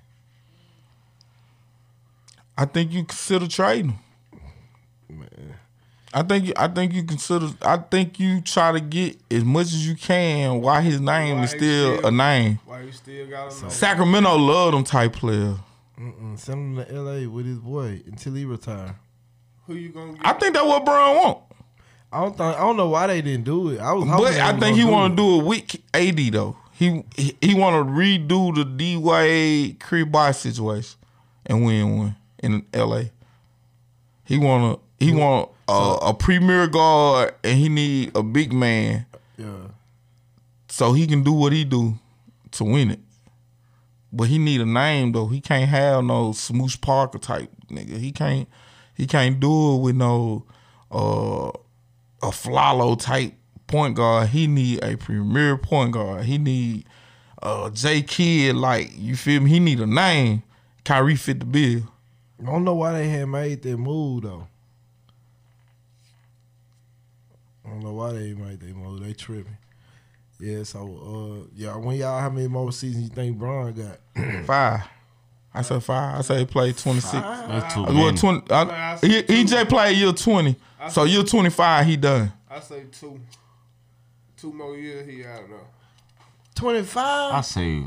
I 2.58 2.64
think 2.64 2.92
you 2.92 3.04
consider 3.04 3.46
trading 3.46 3.90
him. 3.90 3.98
I 6.16 6.22
think 6.22 6.46
you, 6.46 6.54
I 6.56 6.68
think 6.68 6.94
you 6.94 7.02
consider. 7.02 7.48
I 7.60 7.76
think 7.76 8.18
you 8.18 8.40
try 8.40 8.72
to 8.72 8.80
get 8.80 9.18
as 9.30 9.44
much 9.44 9.66
as 9.66 9.86
you 9.86 9.94
can 9.94 10.62
while 10.62 10.80
his 10.80 10.98
name 10.98 11.34
While 11.36 11.44
is 11.44 11.50
still 11.50 11.98
still- 11.98 12.06
a 12.06 12.10
name. 12.10 12.58
Why 12.64 12.80
you 12.80 12.92
still 12.92 13.26
got 13.26 13.52
him? 13.52 13.68
Sacramento 13.68 14.34
love 14.38 14.72
them 14.72 14.82
type 14.82 15.12
player. 15.12 15.56
Mm-mm. 16.00 16.38
Send 16.38 16.78
him 16.78 16.84
to 16.84 16.94
L.A. 16.94 17.26
with 17.26 17.44
his 17.44 17.58
boy 17.58 18.00
until 18.06 18.32
he 18.32 18.46
retire. 18.46 18.96
Who 19.66 19.74
you 19.74 19.90
gonna 19.90 20.14
get? 20.14 20.24
I 20.24 20.32
think 20.32 20.54
that's 20.54 20.64
what 20.64 20.86
Bron 20.86 21.16
want. 21.16 21.38
I 22.10 22.20
don't 22.22 22.30
think 22.34 22.56
I 22.56 22.60
don't 22.60 22.78
know 22.78 22.88
why 22.88 23.08
they 23.08 23.20
didn't 23.20 23.44
do 23.44 23.68
it. 23.70 23.80
I 23.80 23.92
was, 23.92 24.08
But 24.08 24.38
I 24.40 24.58
think 24.58 24.78
he 24.78 24.86
want 24.86 25.12
to 25.12 25.16
do 25.22 25.40
it 25.40 25.44
with 25.44 25.76
AD 25.92 26.32
though. 26.32 26.56
He 26.72 27.04
he, 27.14 27.36
he 27.42 27.54
want 27.54 27.86
to 27.86 27.92
redo 27.92 28.54
the 28.54 28.64
D 28.64 28.96
Wade 28.96 29.80
Cree 29.80 30.04
Boy 30.04 30.30
situation 30.30 30.96
and 31.44 31.66
win 31.66 31.98
one 31.98 32.16
in 32.38 32.64
L.A. 32.72 33.10
He 34.24 34.38
want 34.38 34.80
to 34.98 35.04
he 35.04 35.12
want 35.12 35.50
a, 35.68 35.98
a 36.02 36.14
premier 36.14 36.66
guard 36.66 37.34
and 37.42 37.58
he 37.58 37.68
need 37.68 38.16
a 38.16 38.22
big 38.22 38.52
man 38.52 39.06
Yeah. 39.36 39.68
so 40.68 40.92
he 40.92 41.06
can 41.06 41.22
do 41.22 41.32
what 41.32 41.52
he 41.52 41.64
do 41.64 41.94
to 42.52 42.64
win 42.64 42.90
it. 42.92 43.00
But 44.12 44.28
he 44.28 44.38
need 44.38 44.60
a 44.60 44.66
name 44.66 45.12
though. 45.12 45.26
He 45.26 45.40
can't 45.40 45.68
have 45.68 46.04
no 46.04 46.32
Smush 46.32 46.80
Parker 46.80 47.18
type 47.18 47.50
nigga. 47.68 47.98
He 47.98 48.12
can't 48.12 48.48
he 48.94 49.06
can't 49.06 49.38
do 49.40 49.76
it 49.76 49.80
with 49.82 49.96
no 49.96 50.44
uh 50.90 51.48
a 52.22 52.30
Flalo 52.30 52.98
type 52.98 53.34
point 53.66 53.96
guard. 53.96 54.28
He 54.30 54.46
need 54.46 54.82
a 54.82 54.96
premier 54.96 55.58
point 55.58 55.92
guard. 55.92 56.24
He 56.24 56.38
need 56.38 56.86
uh 57.42 57.68
J 57.70 58.02
Kidd 58.02 58.56
like 58.56 58.90
you 58.96 59.16
feel 59.16 59.42
me. 59.42 59.50
He 59.50 59.60
need 59.60 59.80
a 59.80 59.86
name. 59.86 60.42
Kyrie 60.84 61.16
fit 61.16 61.40
the 61.40 61.46
bill. 61.46 61.82
I 62.40 62.44
don't 62.46 62.64
know 62.64 62.74
why 62.74 62.92
they 62.92 63.08
had 63.08 63.26
made 63.26 63.62
that 63.62 63.76
move 63.76 64.22
though. 64.22 64.46
I 67.66 67.70
don't 67.70 67.80
know 67.82 67.92
why 67.94 68.12
they 68.12 68.32
made 68.34 68.60
that 68.60 68.76
move. 68.76 69.02
They 69.04 69.12
tripping. 69.12 69.56
Yeah, 70.38 70.62
so 70.64 70.80
uh 71.44 71.48
yeah, 71.56 71.76
when 71.76 71.96
y'all 71.96 72.20
how 72.20 72.30
many 72.30 72.46
more 72.48 72.70
seasons 72.72 73.04
you 73.04 73.10
think 73.10 73.38
Bron 73.38 73.72
got? 73.72 73.98
Five. 74.46 74.82
I 75.54 75.62
said 75.62 75.82
five. 75.82 76.18
I 76.18 76.20
say 76.20 76.38
he 76.40 76.44
played 76.44 76.76
twenty 76.76 77.00
six. 77.00 77.12
That's 77.22 77.72
too 77.74 77.84
Well, 77.84 77.92
many. 77.94 78.16
twenty. 78.18 78.50
I, 78.50 78.92
I 78.92 78.98
he, 79.00 79.10
said 79.12 79.30
he 79.30 79.44
just 79.44 79.68
played 79.70 79.96
year 79.96 80.12
twenty. 80.12 80.54
So 80.90 81.04
year 81.04 81.22
twenty 81.22 81.48
five, 81.48 81.86
he 81.86 81.96
done. 81.96 82.30
I 82.50 82.60
say 82.60 82.84
two. 82.92 83.18
Two 84.36 84.52
more 84.52 84.76
years 84.76 85.08
he 85.08 85.24
out 85.24 85.48
there. 85.48 85.58
Twenty 86.54 86.82
five. 86.82 87.30
I 87.32 87.36
five? 87.36 87.44
say, 87.46 87.82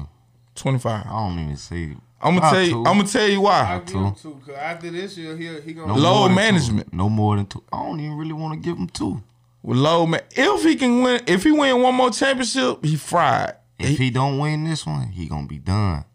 Twenty 0.55 0.79
five. 0.79 1.05
I 1.05 1.09
don't 1.11 1.39
even 1.39 1.57
say. 1.57 1.95
I'm 2.21 2.35
gonna 2.37 2.49
tell 2.49 2.61
you. 2.63 2.69
two. 2.71 2.77
I'm 2.79 2.97
gonna 2.97 3.07
tell 3.07 3.27
you 3.29 3.39
I 3.45 3.75
why. 3.75 3.81
give 3.85 3.95
him 3.95 4.15
two 4.15 4.33
because 4.43 4.59
after 4.59 4.89
this 4.89 5.15
year 5.17 5.37
he 5.37 5.61
he 5.61 5.73
gonna 5.73 5.93
No 5.93 5.99
Load 5.99 6.01
more 6.01 6.27
than 6.29 6.29
two. 6.29 6.35
management. 6.35 6.93
No 6.93 7.07
more 7.09 7.35
than 7.37 7.45
two. 7.45 7.63
I 7.71 7.83
don't 7.83 7.99
even 7.99 8.17
really 8.17 8.33
want 8.33 8.55
to 8.55 8.59
give 8.67 8.77
him 8.77 8.87
two. 8.87 9.21
With 9.61 9.77
low 9.77 10.05
man, 10.05 10.21
if 10.31 10.63
he 10.63 10.75
can 10.75 11.01
win, 11.01 11.21
if 11.27 11.43
he 11.43 11.51
win 11.51 11.81
one 11.81 11.93
more 11.95 12.09
championship, 12.11 12.83
he 12.83 12.95
fried. 12.95 13.55
If 13.77 13.97
he 13.97 14.09
don't 14.09 14.39
win 14.39 14.63
this 14.63 14.85
one, 14.85 15.07
he 15.09 15.27
gonna 15.27 15.47
be 15.47 15.59
done. 15.59 16.05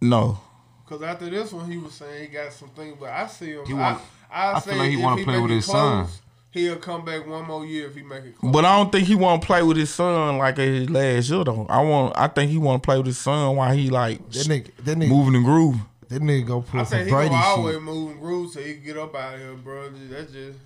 No, 0.00 0.38
Because 0.84 1.02
after 1.02 1.28
this 1.28 1.52
one, 1.52 1.70
he 1.70 1.76
was 1.76 1.92
saying 1.94 2.22
he 2.22 2.26
got 2.28 2.52
some 2.52 2.68
things, 2.70 2.96
but 2.98 3.10
I 3.10 3.26
see 3.26 3.50
him. 3.52 3.66
He 3.66 3.72
I, 3.74 3.76
want- 3.76 4.02
I, 4.30 4.52
I 4.52 4.58
say 4.60 4.70
feel 4.70 4.78
like 4.78 4.88
he 4.90 4.96
if 4.98 5.02
wanna 5.02 5.24
play 5.24 5.40
with 5.40 5.50
it 5.50 5.54
his 5.54 5.66
son. 5.66 6.04
close, 6.04 6.22
He'll 6.50 6.76
come 6.76 7.04
back 7.04 7.26
one 7.26 7.46
more 7.46 7.64
year 7.66 7.88
if 7.88 7.94
he 7.94 8.02
make 8.02 8.24
it 8.24 8.38
close. 8.38 8.52
but 8.52 8.64
I 8.64 8.76
don't 8.76 8.90
think 8.90 9.06
he 9.06 9.14
want 9.14 9.42
to 9.42 9.46
play 9.46 9.62
with 9.62 9.76
his 9.76 9.90
son 9.90 10.38
like 10.38 10.56
his 10.56 10.88
last 10.88 11.28
year 11.30 11.44
though. 11.44 11.66
I 11.68 11.82
want. 11.82 12.16
I 12.16 12.26
think 12.28 12.50
he 12.50 12.56
want 12.58 12.82
to 12.82 12.86
play 12.86 12.96
with 12.96 13.06
his 13.06 13.18
son 13.18 13.54
while 13.56 13.72
he 13.76 13.90
like 13.90 14.18
That 14.30 14.46
nigga 14.46 14.70
that 14.84 14.96
nigga 14.98 15.08
moving 15.08 15.34
the 15.34 15.40
groove. 15.40 15.76
that 16.08 16.22
nigga 16.22 16.46
go 16.46 16.62
pull 16.62 16.80
I 16.80 16.84
some 16.84 16.90
think 16.98 17.08
he 17.08 17.12
Brady 17.14 17.28
gonna 17.30 17.44
always 17.44 17.74
shit. 17.74 17.82
move 17.82 18.10
and 18.12 18.20
groove 18.20 18.50
so 18.52 18.60
he 18.60 18.74
can 18.74 18.82
get 18.84 18.96
up 18.96 19.14
out 19.14 19.34
of 19.34 19.40
here, 19.40 19.54
bro. 19.54 19.90
That's 19.90 20.32
just, 20.32 20.58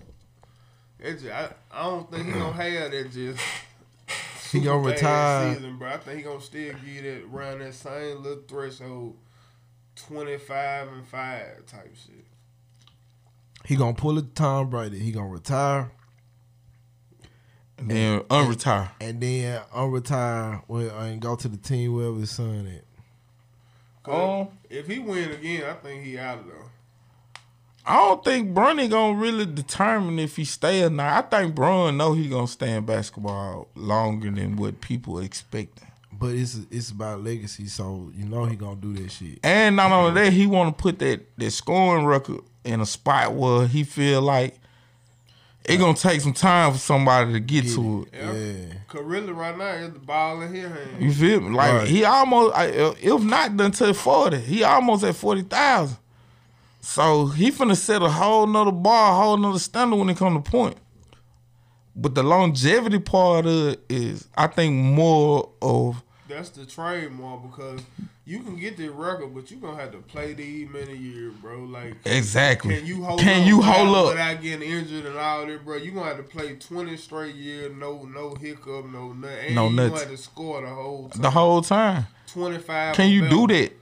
it's 1.03 1.23
just 1.23 1.35
I, 1.35 1.51
I 1.71 1.83
don't 1.85 2.11
think 2.11 2.27
he 2.27 2.33
gonna 2.33 2.53
have 2.53 2.91
that 2.93 3.11
just. 3.13 3.41
He 4.53 4.61
gonna 4.61 4.81
super 4.83 4.91
bad 4.91 4.97
retire. 4.97 5.55
season, 5.55 5.79
bro. 5.79 5.89
I 5.89 5.97
think 5.99 6.19
he 6.19 6.23
gonna 6.25 6.41
still 6.41 6.75
get 6.85 7.05
it 7.05 7.25
around 7.33 7.61
that 7.61 7.73
same 7.75 8.23
little 8.23 8.43
threshold, 8.47 9.17
twenty 9.97 10.37
five 10.39 10.89
and 10.89 11.07
five 11.07 11.65
type 11.67 11.95
shit. 11.97 12.25
He 13.65 13.77
gonna 13.77 13.95
pull 13.95 14.19
a 14.19 14.23
Tom 14.23 14.69
Brady. 14.71 14.99
He 14.99 15.11
gonna 15.13 15.29
retire 15.29 15.91
And 17.79 17.91
then 17.91 18.21
unretire. 18.23 18.91
and 19.01 19.21
then 19.21 19.63
unretire 19.75 20.63
when, 20.67 20.89
and 20.91 21.21
go 21.23 21.35
to 21.37 21.49
the 21.49 21.57
team 21.57 21.95
wherever 21.95 22.19
his 22.19 22.31
son 22.31 22.67
at. 22.67 22.85
'Cause 24.03 24.49
Um, 24.49 24.59
if 24.69 24.87
he 24.89 24.99
win 24.99 25.31
again, 25.31 25.65
I 25.65 25.75
think 25.75 26.05
he 26.05 26.19
out 26.19 26.41
of 26.41 26.47
there. 26.47 26.57
I 27.85 27.97
don't 27.97 28.25
think 28.25 28.55
Bronny 28.55 28.89
gonna 28.89 29.19
really 29.19 29.45
determine 29.47 30.19
if 30.19 30.37
he 30.37 30.45
stay 30.45 30.85
or 30.85 30.91
not. 30.91 31.25
I 31.33 31.41
think 31.41 31.55
Bron 31.55 31.97
know 31.97 32.13
he 32.13 32.29
gonna 32.29 32.47
stay 32.47 32.73
in 32.77 32.85
basketball 32.85 33.69
longer 33.75 34.31
than 34.31 34.57
what 34.57 34.81
people 34.81 35.19
expecting. 35.19 35.89
But 36.13 36.35
it's 36.37 36.59
it's 36.71 36.91
about 36.91 37.25
legacy, 37.25 37.67
so 37.67 38.13
you 38.15 38.25
know 38.25 38.45
he 38.45 38.55
gonna 38.55 38.77
do 38.77 38.93
that 38.95 39.11
shit. 39.11 39.41
And 39.43 39.75
not 39.77 39.91
only 39.91 40.13
that, 40.23 40.33
he 40.33 40.47
want 40.47 40.77
to 40.77 40.81
put 40.81 41.01
that 41.01 41.21
that 41.39 41.51
scoring 41.51 42.07
record 42.07 42.43
in 42.65 42.81
a 42.81 42.87
spot 42.87 43.33
where 43.35 43.67
he 43.67 43.83
feel 43.83 44.23
like 44.23 44.57
it 45.65 45.79
gonna 45.79 45.95
take 45.95 46.21
some 46.21 46.33
time 46.33 46.73
for 46.73 46.79
somebody 46.79 47.33
to 47.33 47.41
get 47.41 47.67
to 47.75 48.03
it. 48.13 48.17
Yeah. 48.17 48.33
Yeah. 48.33 48.75
Cause 48.87 49.03
really, 49.05 49.33
right 49.33 49.57
now, 49.59 49.65
is 49.73 49.93
the 49.93 49.99
ball 49.99 50.41
in 50.43 50.53
his 50.55 50.69
hand. 50.71 51.01
You 51.03 51.13
feel 51.13 51.41
me? 51.41 51.51
Like 51.57 51.73
Right. 51.73 51.89
he 51.89 52.05
almost, 52.05 52.55
I- 52.55 52.67
if 53.01 53.23
not 53.23 53.57
done 53.57 53.73
to 53.73 53.93
forty, 53.95 54.39
he 54.39 54.63
almost 54.63 55.03
at 55.03 55.17
forty 55.17 55.43
thousand. 55.43 55.97
So 56.85 57.27
he 57.27 57.51
finna 57.53 57.77
set 57.77 58.03
a 58.03 58.09
whole 58.11 58.47
nother 58.47 58.73
bar, 58.73 59.13
a 59.13 59.17
whole 59.17 59.37
nother 59.37 59.61
standard 59.61 59.97
when 59.97 60.11
it 60.11 60.17
come 60.17 60.35
to 60.43 60.51
point. 60.51 60.77
But 61.95 62.15
the 62.15 62.23
longevity 62.25 62.99
part 62.99 63.47
of 63.47 63.69
it 63.69 63.81
is, 63.89 64.29
I 64.37 64.49
think, 64.49 64.75
more 64.75 65.51
of 65.63 66.03
That's 66.29 66.49
the 66.51 66.67
trade 66.67 67.13
more 67.13 67.39
because 67.39 67.83
you 68.25 68.41
can 68.41 68.57
get 68.57 68.77
the 68.77 68.89
record, 68.89 69.33
but 69.35 69.51
you 69.51 69.59
gonna 69.59 69.77
have 69.77 69.93
to 69.93 69.99
play 69.99 70.33
these 70.33 70.69
many 70.71 70.97
years, 70.97 71.35
bro. 71.35 71.61
Like, 71.61 71.97
exactly. 72.05 72.77
can 72.79 72.87
you 72.87 73.05
hold? 73.05 73.21
Can 73.21 73.43
up 73.43 73.47
you 73.47 73.59
without- 73.59 73.77
hold 73.77 73.97
up? 73.97 74.07
without 74.15 74.43
getting 74.43 74.69
injured 74.69 75.07
and 75.07 75.17
all 75.19 75.47
that, 75.47 75.65
bro? 75.65 75.77
You 75.77 75.93
gonna 75.93 76.07
have 76.07 76.17
to 76.17 76.23
play 76.25 76.55
twenty 76.57 76.97
straight 76.97 77.35
years, 77.37 77.73
no, 77.77 78.05
no 78.13 78.35
hiccup, 78.35 78.87
no 78.87 79.13
nothing. 79.13 79.47
And 79.47 79.55
No 79.55 79.69
you 79.69 79.77
nothing. 79.77 79.91
gonna 79.93 80.01
have 80.01 80.11
to 80.11 80.17
score 80.17 80.63
the 80.63 80.69
whole 80.69 81.09
time. 81.11 81.23
the 81.23 81.31
whole 81.31 81.63
time? 81.63 82.07
twenty 82.27 82.59
five. 82.59 82.97
Can 82.97 83.11
you 83.11 83.29
do 83.29 83.47
that? 83.49 83.73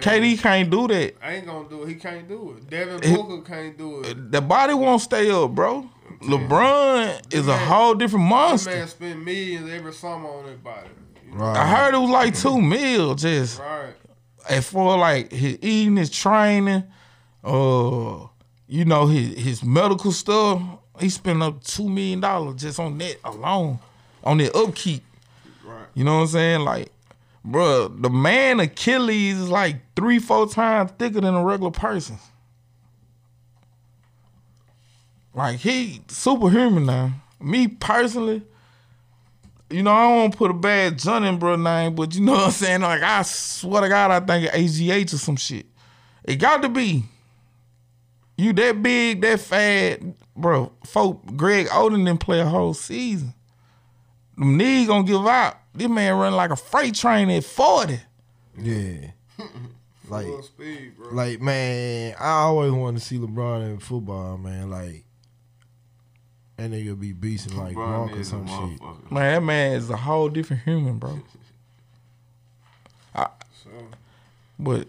KD 0.00 0.38
can't 0.40 0.70
do 0.70 0.88
that. 0.88 1.14
I 1.22 1.34
ain't 1.34 1.46
gonna 1.46 1.68
do 1.68 1.82
it. 1.82 1.88
He 1.88 1.94
can't 1.94 2.28
do 2.28 2.56
it. 2.56 2.68
Devin 2.70 3.00
It- 3.02 3.14
Booker 3.16 3.42
can't 3.42 3.76
do 3.78 4.00
it. 4.02 4.30
The 4.32 4.40
body 4.40 4.74
won't 4.74 5.00
stay 5.02 5.30
up, 5.30 5.50
bro. 5.54 5.88
LeBron 6.22 7.34
is 7.34 7.48
a 7.48 7.56
whole 7.56 7.94
different 7.94 8.26
monster. 8.26 8.70
man 8.70 8.88
spend 8.88 9.24
millions 9.24 9.70
every 9.70 9.92
summer 9.92 10.28
on 10.28 10.46
that 10.46 10.62
body. 10.62 10.88
You 11.26 11.32
know? 11.38 11.44
Right. 11.44 11.56
I 11.56 11.66
heard 11.66 11.94
it 11.94 11.98
was 11.98 12.10
like 12.10 12.34
two 12.38 12.60
mil 12.74 13.14
just 13.14 13.58
Right. 13.58 13.94
as 14.48 14.68
for 14.68 14.96
like 14.96 15.32
his 15.32 15.58
eating, 15.62 15.96
his 15.96 16.10
training, 16.10 16.84
uh, 17.42 18.26
you 18.66 18.84
know, 18.84 19.06
his 19.06 19.38
his 19.38 19.64
medical 19.64 20.12
stuff. 20.12 20.60
He 21.00 21.08
spent 21.08 21.42
up 21.42 21.62
two 21.64 21.88
million 21.88 22.20
dollars 22.20 22.60
just 22.62 22.78
on 22.78 22.96
that 22.98 23.16
alone, 23.24 23.78
on 24.22 24.38
the 24.38 24.50
upkeep. 24.56 25.02
Right. 25.64 25.86
You 25.94 26.04
know 26.04 26.14
what 26.16 26.20
I'm 26.22 26.26
saying? 26.28 26.60
Like, 26.60 26.90
bruh, 27.46 28.02
the 28.02 28.10
man 28.10 28.60
Achilles 28.60 29.38
is 29.38 29.48
like 29.48 29.76
three, 29.96 30.18
four 30.18 30.48
times 30.48 30.92
thicker 30.98 31.20
than 31.20 31.34
a 31.34 31.44
regular 31.44 31.70
person. 31.70 32.18
Like 35.34 35.58
he 35.58 36.02
superhuman 36.08 36.86
now. 36.86 37.12
Me 37.40 37.68
personally, 37.68 38.42
you 39.70 39.82
know, 39.82 39.92
I 39.92 40.08
don't 40.08 40.36
put 40.36 40.50
a 40.50 40.54
bad 40.54 40.98
Johnny 40.98 41.36
bro 41.36 41.56
name, 41.56 41.94
but 41.94 42.14
you 42.14 42.20
know 42.20 42.32
what 42.32 42.44
I'm 42.44 42.50
saying? 42.52 42.80
Like, 42.82 43.02
I 43.02 43.22
swear 43.22 43.82
to 43.82 43.88
God, 43.88 44.10
I 44.10 44.20
think 44.20 44.50
HGH 44.52 45.14
or 45.14 45.18
some 45.18 45.36
shit. 45.36 45.66
It 46.24 46.36
got 46.36 46.62
to 46.62 46.68
be. 46.68 47.04
You 48.36 48.52
that 48.52 48.82
big, 48.82 49.20
that 49.22 49.40
fat, 49.40 50.00
bro. 50.36 50.72
Folk, 50.84 51.24
Greg 51.36 51.66
Oden 51.68 52.04
didn't 52.04 52.20
play 52.20 52.40
a 52.40 52.46
whole 52.46 52.74
season. 52.74 53.34
Them 54.36 54.56
knees 54.56 54.88
gonna 54.88 55.04
give 55.04 55.26
out. 55.26 55.56
This 55.74 55.88
man 55.88 56.14
run 56.14 56.34
like 56.34 56.50
a 56.50 56.56
freight 56.56 56.94
train 56.94 57.28
at 57.30 57.44
40. 57.44 58.00
Yeah. 58.58 59.10
like, 60.08 60.26
Full 60.26 60.42
speed, 60.42 60.96
bro. 60.96 61.08
like 61.12 61.40
man, 61.40 62.14
I 62.20 62.28
always 62.42 62.70
wanted 62.72 63.00
to 63.00 63.04
see 63.04 63.18
LeBron 63.18 63.64
in 63.72 63.78
football, 63.78 64.38
man. 64.38 64.70
Like, 64.70 65.04
that 66.56 66.70
nigga 66.70 66.98
be 66.98 67.12
beasting 67.12 67.56
like 67.56 67.74
LeBron 67.74 68.08
Gronk 68.10 68.12
or 68.14 68.18
is 68.20 68.28
some 68.28 68.46
shit. 68.46 68.80
Man, 69.10 69.34
that 69.34 69.42
man 69.42 69.72
is 69.72 69.90
a 69.90 69.96
whole 69.96 70.28
different 70.28 70.62
human, 70.62 70.98
bro. 70.98 71.20
So, 73.64 73.70
But, 74.58 74.88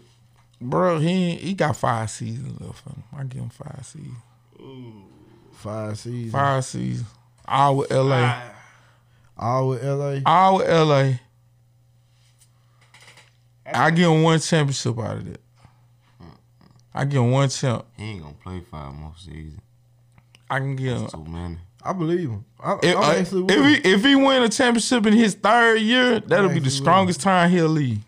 bro, 0.60 0.98
he 0.98 1.08
ain't- 1.08 1.40
he 1.40 1.54
got 1.54 1.76
five 1.76 2.10
seasons 2.10 2.60
left 2.60 2.82
for 2.82 2.90
him. 2.90 3.04
I 3.16 3.24
give 3.24 3.40
him 3.42 3.48
five 3.48 3.86
seasons. 3.86 4.16
Five 5.54 5.98
seasons. 5.98 6.32
Five 6.32 6.64
seasons. 6.64 7.08
All 7.48 7.76
with 7.76 7.90
LA. 7.90 8.20
ah, 8.22 8.52
All 9.38 9.68
with 9.68 9.82
LA. 9.84 10.20
All 10.24 10.58
with 10.58 10.68
LA. 10.68 11.12
I 13.72 13.90
give 13.90 14.10
him 14.10 14.22
one 14.22 14.38
championship 14.40 14.98
out 14.98 15.16
of 15.18 15.24
that. 15.24 15.40
I 16.94 17.04
give 17.04 17.20
him 17.22 17.30
one 17.30 17.48
champ. 17.48 17.84
He 17.96 18.04
ain't 18.04 18.22
gonna 18.22 18.34
play 18.42 18.60
five 18.70 18.94
more 18.94 19.12
seasons. 19.18 19.60
I 20.48 20.58
can 20.60 20.76
give 20.76 20.96
him. 20.98 21.06
Too 21.08 21.24
many. 21.26 21.58
I 21.82 21.92
believe 21.92 22.30
him. 22.30 22.44
I, 22.58 22.78
If, 22.82 22.96
I 22.96 23.16
uh, 23.18 23.24
if 23.48 23.82
he 23.84 23.90
if 23.90 24.04
he 24.04 24.16
win 24.16 24.42
a 24.42 24.48
championship 24.48 25.04
in 25.06 25.12
his 25.12 25.34
third 25.34 25.80
year, 25.80 26.20
that'll 26.20 26.48
be 26.48 26.54
actually 26.54 26.60
the 26.60 26.64
will. 26.64 26.70
strongest 26.70 27.20
time 27.20 27.50
he'll 27.50 27.68
leave. 27.68 27.98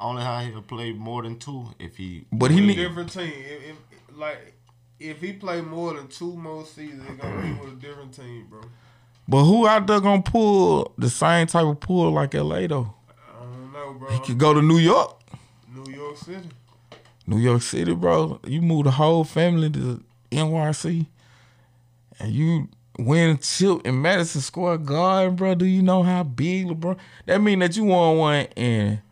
Only 0.00 0.22
how 0.22 0.40
he'll 0.40 0.60
play 0.62 0.92
more 0.92 1.22
than 1.22 1.38
two 1.38 1.68
if 1.78 1.96
he. 1.96 2.26
But 2.32 2.50
he 2.50 2.56
with 2.56 2.64
a 2.64 2.66
need 2.68 2.76
different 2.76 3.12
team. 3.12 3.32
If, 3.34 3.62
if, 3.70 3.76
like, 4.16 4.54
if 4.98 5.20
he 5.20 5.32
play 5.34 5.60
more 5.60 5.94
than 5.94 6.08
two 6.08 6.34
more 6.36 6.64
seasons, 6.66 7.04
it's 7.08 7.22
gonna 7.22 7.42
be 7.42 7.52
with 7.60 7.72
a 7.74 7.76
different 7.76 8.12
team, 8.14 8.46
bro. 8.50 8.60
But 9.28 9.44
who 9.44 9.66
out 9.66 9.86
there 9.86 10.00
gonna 10.00 10.22
pull 10.22 10.92
the 10.98 11.10
same 11.10 11.46
type 11.46 11.64
of 11.64 11.80
pull 11.80 12.12
like 12.12 12.34
LA 12.34 12.66
though? 12.66 12.94
I 13.28 13.42
don't 13.42 13.72
know, 13.72 13.94
bro. 13.98 14.10
He 14.10 14.20
could 14.20 14.38
go 14.38 14.54
to 14.54 14.62
New 14.62 14.78
York. 14.78 15.20
New 15.74 15.92
York 15.92 16.16
City. 16.16 16.48
New 17.26 17.38
York 17.38 17.62
City, 17.62 17.94
bro. 17.94 18.40
You 18.46 18.62
move 18.62 18.84
the 18.84 18.92
whole 18.92 19.24
family 19.24 19.68
to 19.70 20.02
NYC 20.30 21.06
and 22.20 22.32
you 22.32 22.68
win 22.98 23.30
a 23.30 23.38
chip 23.38 23.84
in 23.84 24.00
Madison 24.00 24.40
Square 24.40 24.78
Garden, 24.78 25.36
bro. 25.36 25.54
Do 25.54 25.64
you 25.64 25.82
know 25.82 26.02
how 26.02 26.22
big 26.22 26.66
LeBron? 26.66 26.96
That 27.26 27.40
mean 27.40 27.58
that 27.58 27.76
you 27.76 27.84
won 27.84 28.18
one 28.18 28.46
in 28.56 29.02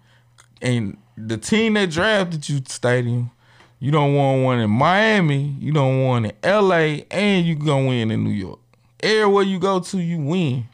and 0.63 0.97
the 1.17 1.37
team 1.37 1.75
that 1.75 1.91
drafted 1.91 2.49
you 2.49 2.61
stadium. 2.67 3.31
You 3.79 3.91
don't 3.91 4.15
want 4.15 4.43
one 4.43 4.61
in 4.61 4.71
Miami. 4.71 5.57
You 5.59 5.73
don't 5.73 6.05
want 6.05 6.27
in 6.27 6.33
LA, 6.43 7.05
and 7.11 7.45
you 7.45 7.55
gonna 7.55 7.87
win 7.87 8.11
in 8.11 8.25
New 8.25 8.31
York. 8.31 8.61
Everywhere 9.05 9.43
you 9.45 9.59
go 9.59 9.81
to, 9.81 9.99
you 10.01 10.19
win. 10.19 10.65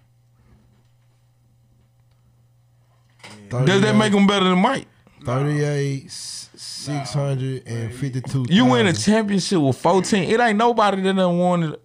Does 3.49 3.81
that 3.83 3.97
make 3.97 4.13
them 4.13 4.27
better 4.29 4.45
than 4.49 4.59
Mike? 4.59 4.87
38, 5.25 6.07
s- 6.07 6.49
652. 6.55 8.47
You 8.49 8.65
win 8.67 8.87
a 8.87 8.93
championship 8.93 9.61
with 9.61 9.77
14. 9.77 10.23
It 10.31 10.39
ain't 10.41 10.57
nobody 10.57 11.03
that 11.03 11.17
done 11.17 11.39
won 11.39 11.63
it 11.65 11.83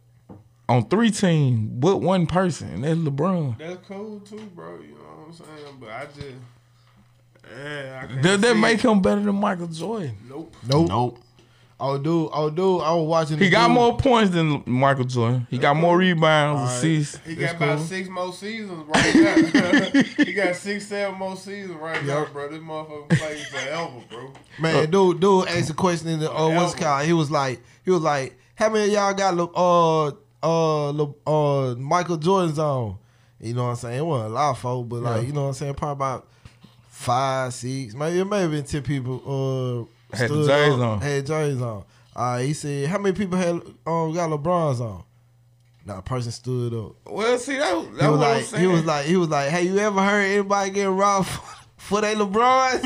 on 0.69 0.87
three 0.87 1.09
teams 1.11 1.69
but 1.73 1.97
one 1.97 2.27
person, 2.27 2.69
and 2.69 2.83
that's 2.83 2.99
LeBron. 2.99 3.57
That's 3.57 3.85
cool 3.87 4.19
too, 4.19 4.37
bro. 4.55 4.79
You 4.81 4.89
know 4.89 4.95
what 4.95 5.27
I'm 5.27 5.33
saying? 5.33 5.77
But 5.79 5.89
I 5.89 6.05
just, 6.05 6.27
yeah, 7.57 8.01
I 8.03 8.07
can't 8.07 8.21
Does 8.21 8.41
that 8.41 8.53
see 8.53 8.61
make 8.61 8.83
it. 8.85 8.87
him 8.89 9.01
better 9.01 9.21
than 9.21 9.35
Michael 9.35 9.67
Jordan? 9.67 10.15
Nope. 10.29 10.55
Nope. 10.67 10.87
Nope. 10.89 11.19
Oh, 11.77 11.97
dude. 11.97 12.29
Oh, 12.31 12.49
dude. 12.49 12.81
I 12.81 12.93
was 12.93 13.05
watching. 13.07 13.37
He 13.37 13.49
got 13.49 13.67
dude. 13.67 13.75
more 13.75 13.97
points 13.97 14.31
than 14.33 14.63
Michael 14.65 15.03
Jordan. 15.03 15.45
He 15.49 15.57
got 15.57 15.75
more 15.75 15.97
rebounds, 15.97 16.59
All 16.61 16.65
right. 16.67 16.73
assists. 16.73 17.19
He 17.25 17.35
That's 17.35 17.51
got 17.53 17.61
about 17.63 17.77
cool. 17.79 17.87
six 17.87 18.09
more 18.09 18.33
seasons 18.33 18.87
right 18.87 19.15
now. 19.15 20.01
he 20.25 20.31
got 20.33 20.55
six, 20.55 20.87
seven 20.87 21.19
more 21.19 21.35
seasons 21.35 21.75
right 21.75 22.01
now, 22.05 22.25
bro. 22.31 22.47
This 22.49 22.59
motherfucker 22.59 23.09
plays 23.09 23.45
forever, 23.47 23.91
bro. 24.09 24.33
Man, 24.59 24.89
dude, 24.89 25.19
dude 25.19 25.47
asked 25.49 25.69
a 25.69 25.73
question 25.73 26.07
in 26.07 26.21
the 26.21 26.31
uh, 26.33 26.49
what's 26.55 26.73
it 26.73 26.77
called? 26.79 27.05
He 27.05 27.11
was 27.13 27.29
like, 27.29 27.61
he 27.83 27.91
was 27.91 28.01
like, 28.01 28.37
how 28.55 28.69
many 28.69 28.85
of 28.85 28.91
y'all 28.93 29.13
got 29.13 29.35
Le- 29.35 29.51
uh 29.53 30.11
uh 30.43 30.89
Le- 30.91 31.13
uh 31.27 31.75
Michael 31.75 32.15
Jordan's 32.17 32.57
on? 32.57 32.97
You 33.41 33.53
know 33.53 33.63
what 33.65 33.69
I'm 33.71 33.75
saying? 33.75 33.99
It 33.99 34.05
wasn't 34.05 34.31
a 34.31 34.33
lot 34.33 34.51
of 34.51 34.59
folk, 34.59 34.87
but 34.87 35.01
like, 35.01 35.21
Yeah. 35.23 35.27
you 35.27 35.33
know 35.33 35.41
what 35.41 35.47
I'm 35.49 35.53
saying? 35.55 35.73
Probably 35.73 35.91
about 36.05 36.27
five, 36.87 37.53
six, 37.53 37.93
maybe 37.93 38.19
it 38.19 38.25
may 38.25 38.41
have 38.41 38.51
been 38.51 38.63
ten 38.63 38.81
people. 38.81 39.21
Uh, 39.89 39.91
Had 40.13 40.29
the 40.29 40.45
J's 40.47 40.73
up, 40.73 40.79
on. 40.79 41.01
Had 41.01 41.25
J's 41.25 41.61
on. 41.61 41.83
Uh, 42.15 42.37
he 42.39 42.53
said, 42.53 42.87
how 42.87 42.97
many 42.97 43.15
people 43.15 43.37
had 43.37 43.55
um 43.85 44.13
got 44.13 44.29
LeBron's 44.29 44.79
on? 44.81 45.03
Now, 45.85 45.97
a 45.99 46.01
person 46.01 46.31
stood 46.31 46.73
up. 46.73 46.95
Well, 47.05 47.37
see, 47.37 47.57
that, 47.57 47.71
He 47.75 47.87
was 47.91 48.01
I'm 48.01 48.19
like, 48.19 48.43
saying. 48.45 48.61
he 48.61 48.67
was 48.67 48.85
like, 48.85 49.05
he 49.05 49.17
was 49.17 49.29
like, 49.29 49.49
hey, 49.49 49.63
you 49.67 49.77
ever 49.77 50.01
heard 50.01 50.21
anybody 50.23 50.71
get 50.71 50.85
robbed 50.89 51.27
for, 51.77 52.01
their 52.01 52.15
LeBrons? 52.15 52.81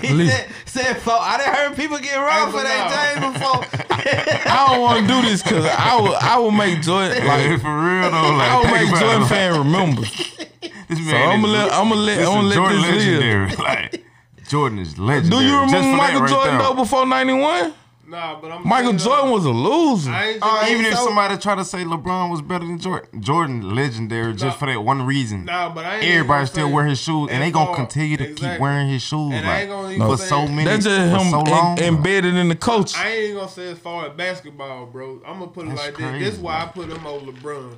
he 0.02 0.28
said, 0.28 0.48
said, 0.66 0.94
"Fo- 0.98 1.10
I 1.18 1.38
done 1.38 1.52
heard 1.54 1.76
people 1.76 1.98
get 1.98 2.14
robbed 2.16 2.52
for 2.52 2.62
their. 2.62 2.88
James 2.88 3.32
before. 3.38 3.64
I 3.90 4.66
don't 4.70 4.80
want 4.82 5.00
to 5.00 5.12
do 5.14 5.22
this 5.28 5.42
because 5.42 5.66
I 5.66 5.96
will, 6.00 6.14
I 6.14 6.38
will 6.38 6.50
make 6.52 6.80
Jordan 6.82 7.26
Like 7.26 7.60
for 7.60 7.76
real 7.76 8.10
though, 8.10 8.36
like 8.36 8.50
I 8.52 8.60
will 8.60 8.70
make 8.86 9.00
Jordan 9.00 9.26
fan 9.26 9.58
remember. 9.58 10.04
So 10.04 11.16
I'ma 11.16 11.48
let- 11.48 11.72
I'ma 11.72 11.94
let- 11.96 12.18
I'ma 12.20 12.40
let 12.42 12.70
this 12.70 13.20
live. 13.20 13.58
Like 13.58 14.04
Jordan 14.48 14.78
is 14.78 14.98
legendary. 14.98 15.42
Do 15.42 15.46
you 15.46 15.60
remember 15.60 15.96
Michael 15.96 16.20
right 16.20 16.28
Jordan 16.30 16.58
though 16.58 16.74
before 16.74 17.06
'91? 17.06 17.74
Nah, 18.08 18.40
but 18.40 18.52
I'm 18.52 18.64
Michael 18.68 18.92
Jordan 18.92 19.30
uh, 19.30 19.32
was 19.32 19.44
a 19.46 19.50
loser. 19.50 20.12
I 20.12 20.26
ain't 20.28 20.42
All 20.42 20.58
right, 20.60 20.70
Even 20.70 20.84
if 20.86 20.94
so- 20.94 21.06
somebody 21.06 21.36
try 21.38 21.56
to 21.56 21.64
say 21.64 21.82
LeBron 21.82 22.30
was 22.30 22.40
better 22.40 22.64
than 22.64 22.78
Jordan, 22.78 23.20
Jordan 23.20 23.74
legendary 23.74 24.32
just 24.32 24.60
for 24.60 24.66
that 24.66 24.80
one 24.80 25.02
reason. 25.04 25.44
Nah, 25.44 25.70
but 25.74 25.84
I 25.84 25.96
ain't 25.96 26.04
Everybody 26.04 26.38
gonna 26.38 26.46
still 26.46 26.70
wear 26.70 26.86
his 26.86 27.00
shoes, 27.00 27.30
and 27.32 27.42
they 27.42 27.50
gonna 27.50 27.66
far- 27.66 27.74
continue 27.74 28.16
to 28.18 28.32
keep 28.32 28.60
wearing 28.60 28.88
his 28.88 29.02
shoes 29.02 29.32
And 29.34 29.44
I 29.44 29.62
ain't 29.62 29.70
gonna 29.70 29.82
like 29.88 29.96
even 29.96 30.06
for 30.06 30.16
say- 30.18 30.26
so 30.28 30.46
many. 30.46 30.64
That's 30.66 30.84
just 30.84 30.96
for 31.12 31.18
him 31.24 31.30
so 31.30 31.40
em- 31.40 31.44
long. 31.46 31.78
embedded 31.80 32.34
in 32.36 32.48
the 32.48 32.54
coach. 32.54 32.96
I 32.96 33.08
ain't 33.10 33.34
gonna 33.36 33.48
say 33.48 33.72
as 33.72 33.78
far 33.78 34.06
as 34.06 34.12
basketball, 34.12 34.86
bro. 34.86 35.20
I'm 35.26 35.40
gonna 35.40 35.48
put 35.50 35.66
it 35.66 35.70
That's 35.70 35.80
like 35.80 35.96
this. 35.96 36.06
crazy, 36.06 36.24
This 36.24 36.34
is 36.34 36.40
why 36.40 36.62
I 36.62 36.66
put 36.66 36.88
him 36.88 37.04
over 37.04 37.32
LeBron. 37.32 37.76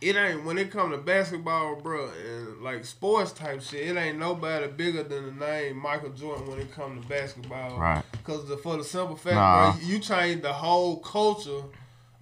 It 0.00 0.16
ain't 0.16 0.44
when 0.44 0.56
it 0.56 0.70
come 0.70 0.92
to 0.92 0.96
basketball, 0.96 1.76
bro, 1.76 2.08
and 2.08 2.62
like 2.62 2.84
sports 2.86 3.32
type 3.32 3.60
shit. 3.60 3.86
It 3.88 3.96
ain't 3.98 4.18
nobody 4.18 4.66
bigger 4.68 5.02
than 5.02 5.26
the 5.38 5.46
name 5.46 5.76
Michael 5.76 6.08
Jordan 6.10 6.46
when 6.48 6.58
it 6.58 6.72
come 6.72 7.02
to 7.02 7.06
basketball. 7.08 7.78
Right. 7.78 8.02
Cause 8.24 8.48
the, 8.48 8.56
for 8.56 8.78
the 8.78 8.84
simple 8.84 9.16
fact, 9.16 9.34
Nah. 9.36 9.72
bro, 9.72 9.80
you 9.82 9.98
changed 9.98 10.42
the 10.42 10.52
whole 10.54 10.96
culture 11.00 11.62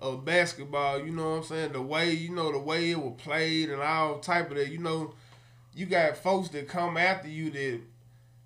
of 0.00 0.24
basketball. 0.24 0.98
You 1.04 1.12
know 1.12 1.30
what 1.30 1.36
I'm 1.36 1.42
saying? 1.44 1.72
The 1.72 1.82
way 1.82 2.12
you 2.12 2.30
know 2.34 2.50
the 2.50 2.58
way 2.58 2.90
it 2.90 2.98
was 2.98 3.14
played 3.18 3.70
and 3.70 3.80
all 3.80 4.18
type 4.18 4.50
of 4.50 4.56
that. 4.56 4.70
You 4.70 4.78
know, 4.78 5.14
you 5.72 5.86
got 5.86 6.16
folks 6.16 6.48
that 6.48 6.66
come 6.66 6.96
after 6.96 7.28
you 7.28 7.50
that 7.50 7.80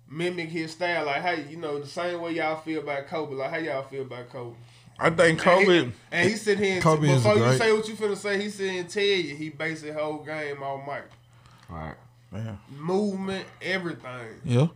mimic 0.09 0.49
his 0.49 0.71
style. 0.73 1.07
Like 1.07 1.23
hey, 1.23 1.45
you 1.49 1.57
know 1.57 1.79
the 1.79 1.87
same 1.87 2.21
way 2.21 2.33
y'all 2.33 2.57
feel 2.61 2.81
about 2.81 3.07
Kobe. 3.07 3.33
Like 3.33 3.49
how 3.49 3.57
y'all 3.57 3.81
feel 3.83 4.03
about 4.03 4.29
Kobe. 4.29 4.55
I 4.99 5.09
think 5.09 5.45
And 5.45 5.67
he, 5.69 5.91
and 6.11 6.29
he 6.29 6.35
sit 6.35 6.59
here 6.59 6.75
and 6.75 6.83
Kobe 6.83 7.07
is 7.09 7.23
before 7.23 7.35
you 7.35 7.43
great. 7.43 7.57
say 7.57 7.73
what 7.73 7.87
you 7.87 7.95
finna 7.95 8.15
say, 8.15 8.41
he 8.41 8.49
sit 8.49 8.69
here 8.71 8.79
and 8.81 8.89
tell 8.89 9.03
you 9.03 9.35
he 9.35 9.49
based 9.49 9.83
his 9.83 9.93
whole 9.95 10.19
game 10.23 10.61
on 10.63 10.85
Mike. 10.85 11.09
Right. 11.69 11.95
Yeah. 12.33 12.55
Movement, 12.77 13.45
everything. 13.61 14.27
Yeah. 14.45 14.67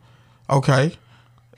Okay. 0.49 0.97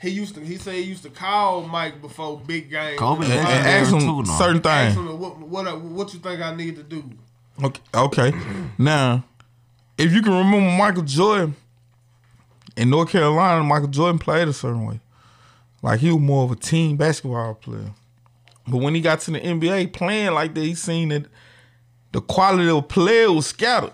He 0.00 0.10
used 0.10 0.34
to 0.36 0.40
he 0.40 0.56
said 0.56 0.74
he 0.74 0.82
used 0.82 1.02
to 1.02 1.10
call 1.10 1.62
Mike 1.62 2.00
before 2.00 2.38
big 2.46 2.70
games. 2.70 2.98
Kobe 2.98 3.24
And, 3.24 3.32
and 3.32 3.42
ask 3.68 3.92
him 3.92 4.00
too, 4.00 4.22
no. 4.22 4.38
certain 4.38 4.62
Ask 4.64 4.94
things. 4.94 5.08
him 5.08 5.18
what 5.18 5.38
what 5.38 5.80
what 5.82 6.14
you 6.14 6.20
think 6.20 6.40
I 6.40 6.54
need 6.54 6.76
to 6.76 6.82
do. 6.82 7.04
Okay. 7.62 7.80
Okay. 7.94 8.32
Now, 8.78 9.24
if 9.98 10.12
you 10.12 10.22
can 10.22 10.32
remember 10.32 10.60
Michael 10.60 11.02
Jordan 11.02 11.54
in 12.76 12.88
North 12.88 13.10
Carolina, 13.10 13.62
Michael 13.64 13.88
Jordan 13.88 14.18
played 14.18 14.48
a 14.48 14.52
certain 14.54 14.86
way. 14.86 15.00
Like 15.82 16.00
he 16.00 16.10
was 16.10 16.20
more 16.20 16.44
of 16.44 16.52
a 16.52 16.56
team 16.56 16.96
basketball 16.96 17.54
player. 17.54 17.90
But 18.66 18.78
when 18.78 18.94
he 18.94 19.00
got 19.00 19.20
to 19.20 19.30
the 19.32 19.40
NBA 19.40 19.92
playing 19.92 20.32
like 20.32 20.54
that, 20.54 20.64
he 20.64 20.74
seen 20.74 21.08
that 21.08 21.26
the 22.12 22.20
quality 22.20 22.68
of 22.68 22.88
player 22.88 23.32
was 23.32 23.46
scattered. 23.46 23.92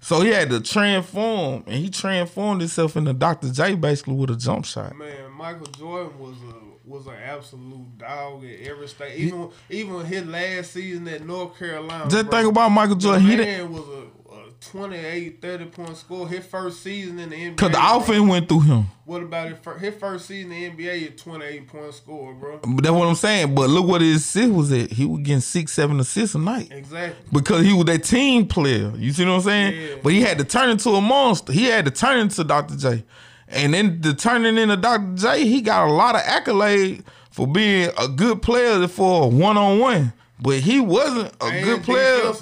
So 0.00 0.20
he 0.20 0.28
had 0.28 0.50
to 0.50 0.60
transform, 0.60 1.64
and 1.66 1.76
he 1.76 1.88
transformed 1.88 2.60
himself 2.60 2.94
into 2.96 3.14
Dr. 3.14 3.50
J 3.50 3.74
basically 3.74 4.14
with 4.14 4.30
a 4.30 4.36
jump 4.36 4.66
shot. 4.66 4.94
Man, 4.94 5.32
Michael 5.32 5.66
Jordan 5.66 6.18
was 6.18 6.36
a 6.42 6.64
was 6.84 7.06
an 7.06 7.14
absolute 7.14 7.96
dog 7.96 8.44
at 8.44 8.60
every 8.60 8.86
state. 8.86 9.16
Even 9.16 9.50
even 9.70 10.04
his 10.04 10.26
last 10.26 10.72
season 10.72 11.08
at 11.08 11.24
North 11.24 11.58
Carolina. 11.58 12.10
Just 12.10 12.26
bro, 12.28 12.38
think 12.38 12.50
about 12.52 12.68
Michael 12.68 12.96
the 12.96 13.00
Jordan. 13.00 13.26
He 13.26 13.36
didn't, 13.36 13.72
was 13.72 13.88
a 13.88 14.23
28, 14.70 15.40
30 15.40 15.64
point 15.66 15.96
score. 15.96 16.28
His 16.28 16.44
first 16.44 16.82
season 16.82 17.18
in 17.18 17.30
the 17.30 17.36
NBA. 17.36 17.56
Cause 17.56 17.70
the 17.70 17.78
offense 17.80 18.28
went 18.28 18.48
through 18.48 18.60
him. 18.60 18.86
What 19.04 19.22
about 19.22 19.48
his 19.48 19.58
first, 19.58 19.80
his 19.84 19.94
first 19.94 20.26
season 20.26 20.52
in 20.52 20.76
the 20.76 20.84
NBA? 20.84 21.14
Is 21.14 21.22
28 21.22 21.68
point 21.68 21.94
score, 21.94 22.34
bro. 22.34 22.60
That's 22.62 22.90
what 22.90 23.08
I'm 23.08 23.14
saying. 23.14 23.54
But 23.54 23.70
look 23.70 23.86
what 23.86 24.00
his 24.00 24.16
assist 24.16 24.52
was 24.52 24.72
at. 24.72 24.90
He 24.92 25.04
was 25.06 25.20
getting 25.20 25.40
six, 25.40 25.72
seven 25.72 26.00
assists 26.00 26.34
a 26.34 26.38
night. 26.38 26.68
Exactly. 26.70 27.24
Because 27.32 27.64
he 27.64 27.72
was 27.72 27.84
that 27.86 28.04
team 28.04 28.46
player. 28.46 28.92
You 28.96 29.12
see 29.12 29.24
what 29.24 29.32
I'm 29.32 29.40
saying? 29.42 29.80
Yeah. 29.80 29.96
But 30.02 30.12
he 30.12 30.22
had 30.22 30.38
to 30.38 30.44
turn 30.44 30.70
into 30.70 30.90
a 30.90 31.00
monster. 31.00 31.52
He 31.52 31.64
had 31.64 31.84
to 31.84 31.90
turn 31.90 32.20
into 32.20 32.44
Dr. 32.44 32.76
J. 32.76 33.04
And 33.48 33.74
then 33.74 34.00
the 34.00 34.14
turning 34.14 34.58
into 34.58 34.76
Dr. 34.76 35.14
J, 35.14 35.46
he 35.46 35.60
got 35.60 35.88
a 35.88 35.92
lot 35.92 36.14
of 36.14 36.22
accolades 36.22 37.04
for 37.30 37.46
being 37.46 37.90
a 37.98 38.08
good 38.08 38.42
player 38.42 38.86
for 38.88 39.30
one 39.30 39.56
on 39.56 39.78
one. 39.78 40.12
But 40.40 40.60
he 40.60 40.80
wasn't 40.80 41.32
a 41.40 41.62
good 41.62 41.82
player. 41.82 42.32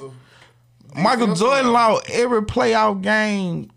Michael 0.94 1.34
Jordan 1.34 1.72
lost 1.72 2.08
every 2.10 2.42
playoff 2.42 3.00
game. 3.02 3.70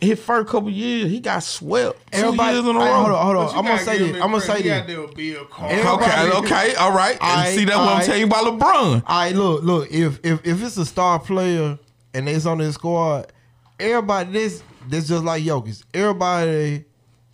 His 0.00 0.20
first 0.20 0.48
couple 0.50 0.68
years, 0.68 1.10
he 1.10 1.18
got 1.20 1.42
swept 1.42 1.98
two 2.12 2.18
Everybody, 2.18 2.56
years 2.56 2.66
in 2.68 2.76
a 2.76 2.80
Hey, 2.80 2.90
row. 2.90 2.94
hold 2.96 3.10
on, 3.12 3.24
hold 3.24 3.36
on. 3.36 3.56
I'm 3.56 3.64
gonna 3.64 3.78
say 3.78 3.98
give 3.98 4.12
this. 4.12 4.22
I'm 4.22 4.30
gonna 4.32 4.40
say 4.42 4.60
this. 4.62 4.86
there 4.86 5.06
Bill 5.06 5.44
Carr. 5.46 5.70
Everybody- 5.70 6.04
Okay, 6.04 6.30
okay, 6.38 6.74
all 6.74 6.92
right. 6.92 7.16
And 7.22 7.46
Aight, 7.46 7.54
see, 7.54 7.64
that's 7.64 7.78
what 7.78 7.88
I'm 7.88 8.00
aight. 8.02 8.04
telling 8.04 8.20
you 8.20 8.26
about 8.26 8.44
LeBron. 8.44 9.02
All 9.06 9.16
right, 9.20 9.34
look, 9.34 9.62
look. 9.62 9.90
If 9.90 10.20
if 10.22 10.46
if 10.46 10.62
it's 10.62 10.76
a 10.76 10.84
star 10.84 11.18
player 11.20 11.78
and 12.12 12.28
it's 12.28 12.44
on 12.44 12.58
this 12.58 12.74
squad, 12.74 13.32
everybody 13.80 14.30
this 14.30 14.62
this 14.88 15.08
just 15.08 15.24
like 15.24 15.42
Jokic. 15.42 15.82
Everybody 15.94 16.84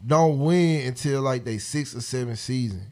don't 0.06 0.38
win 0.38 0.86
until 0.86 1.22
like 1.22 1.44
they 1.44 1.58
six 1.58 1.96
or 1.96 2.00
seven 2.02 2.36
season. 2.36 2.89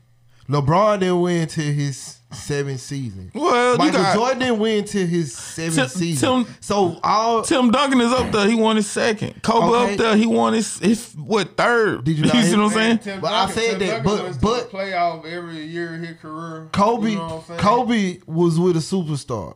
LeBron 0.49 1.01
didn't 1.01 1.20
win 1.20 1.42
until 1.42 1.72
his 1.72 2.16
seventh 2.32 2.80
season. 2.80 3.30
Well, 3.34 3.72
you 3.72 3.78
Michael 3.78 4.01
got 4.01 4.14
Jordan 4.16 4.38
didn't 4.38 4.59
win 4.59 4.78
until 4.78 5.07
his 5.07 5.36
seventh 5.36 5.76
Tim- 5.76 5.88
season. 5.88 6.44
Tim- 6.44 6.55
so 6.61 6.99
all 7.03 7.42
Tim 7.42 7.70
Duncan 7.70 8.01
is 8.01 8.12
up 8.12 8.32
there. 8.32 8.49
He 8.49 8.55
won 8.55 8.76
his 8.76 8.86
second. 8.90 9.42
Kobe 9.42 9.66
Okay. 9.66 9.92
up 9.92 9.99
there. 9.99 10.16
He 10.16 10.26
won 10.26 10.55
his, 10.55 10.78
his 10.78 11.12
what 11.14 11.57
third? 11.57 12.05
Did 12.05 12.18
you 12.18 12.24
you 12.24 12.32
not 12.32 12.42
see 12.42 12.49
hear- 12.49 12.59
what 12.59 12.64
I'm 12.64 12.70
saying? 12.72 12.99
Tim 12.99 13.20
But 13.20 13.32
I 13.32 13.51
said 13.51 13.78
Tim 13.78 13.78
that, 13.80 13.86
Duncan 13.86 14.05
but- 14.05 14.22
went 14.22 14.34
to 14.34 14.40
but- 14.40 14.70
playoff 14.72 15.24
every 15.26 15.64
year 15.66 15.94
in 15.94 16.03
his 16.03 16.16
career. 16.18 16.68
Kobe, 16.72 17.11
You 17.11 17.16
know 17.16 17.44
what 17.46 17.51
I'm? 17.51 17.59
Kobe 17.59 18.18
was 18.26 18.59
with 18.59 18.76
a 18.76 18.80
superstar. 18.80 19.55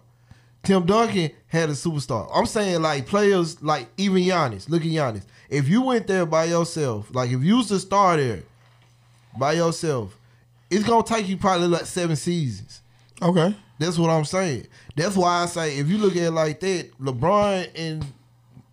Tim 0.63 0.85
Duncan 0.87 1.31
had 1.49 1.71
a 1.71 1.73
superstar. 1.73 2.31
I'm 2.35 2.47
saying 2.47 2.83
like 2.83 3.07
players 3.07 3.63
like 3.63 3.89
even 3.97 4.23
Giannis. 4.23 4.69
Look 4.69 4.83
at 4.83 4.89
Giannis. 4.89 5.25
If 5.51 5.69
you 5.69 5.83
went 5.83 6.07
there 6.07 6.25
by 6.27 6.45
yourself, 6.45 7.09
like 7.15 7.31
if 7.31 7.43
you 7.43 7.57
was 7.57 7.69
to 7.69 7.81
start 7.81 8.19
there 8.21 8.43
by 9.39 9.55
yourself, 9.55 10.17
it's 10.73 10.89
gonna 10.89 11.05
take 11.05 11.29
you 11.29 11.37
probably 11.37 11.69
like 11.69 11.85
seven 11.85 12.17
seasons. 12.17 12.81
Okay. 13.21 13.55
That's 13.79 13.99
what 13.99 14.11
I'm 14.11 14.25
saying. 14.25 14.67
That's 14.97 15.17
why 15.17 15.43
I 15.43 15.47
say 15.47 15.79
if 15.79 15.89
you 15.89 15.99
look 15.99 16.17
at 16.17 16.23
it 16.23 16.31
like 16.31 16.61
that, 16.61 16.99
LeBron 16.99 17.71
and 17.75 18.05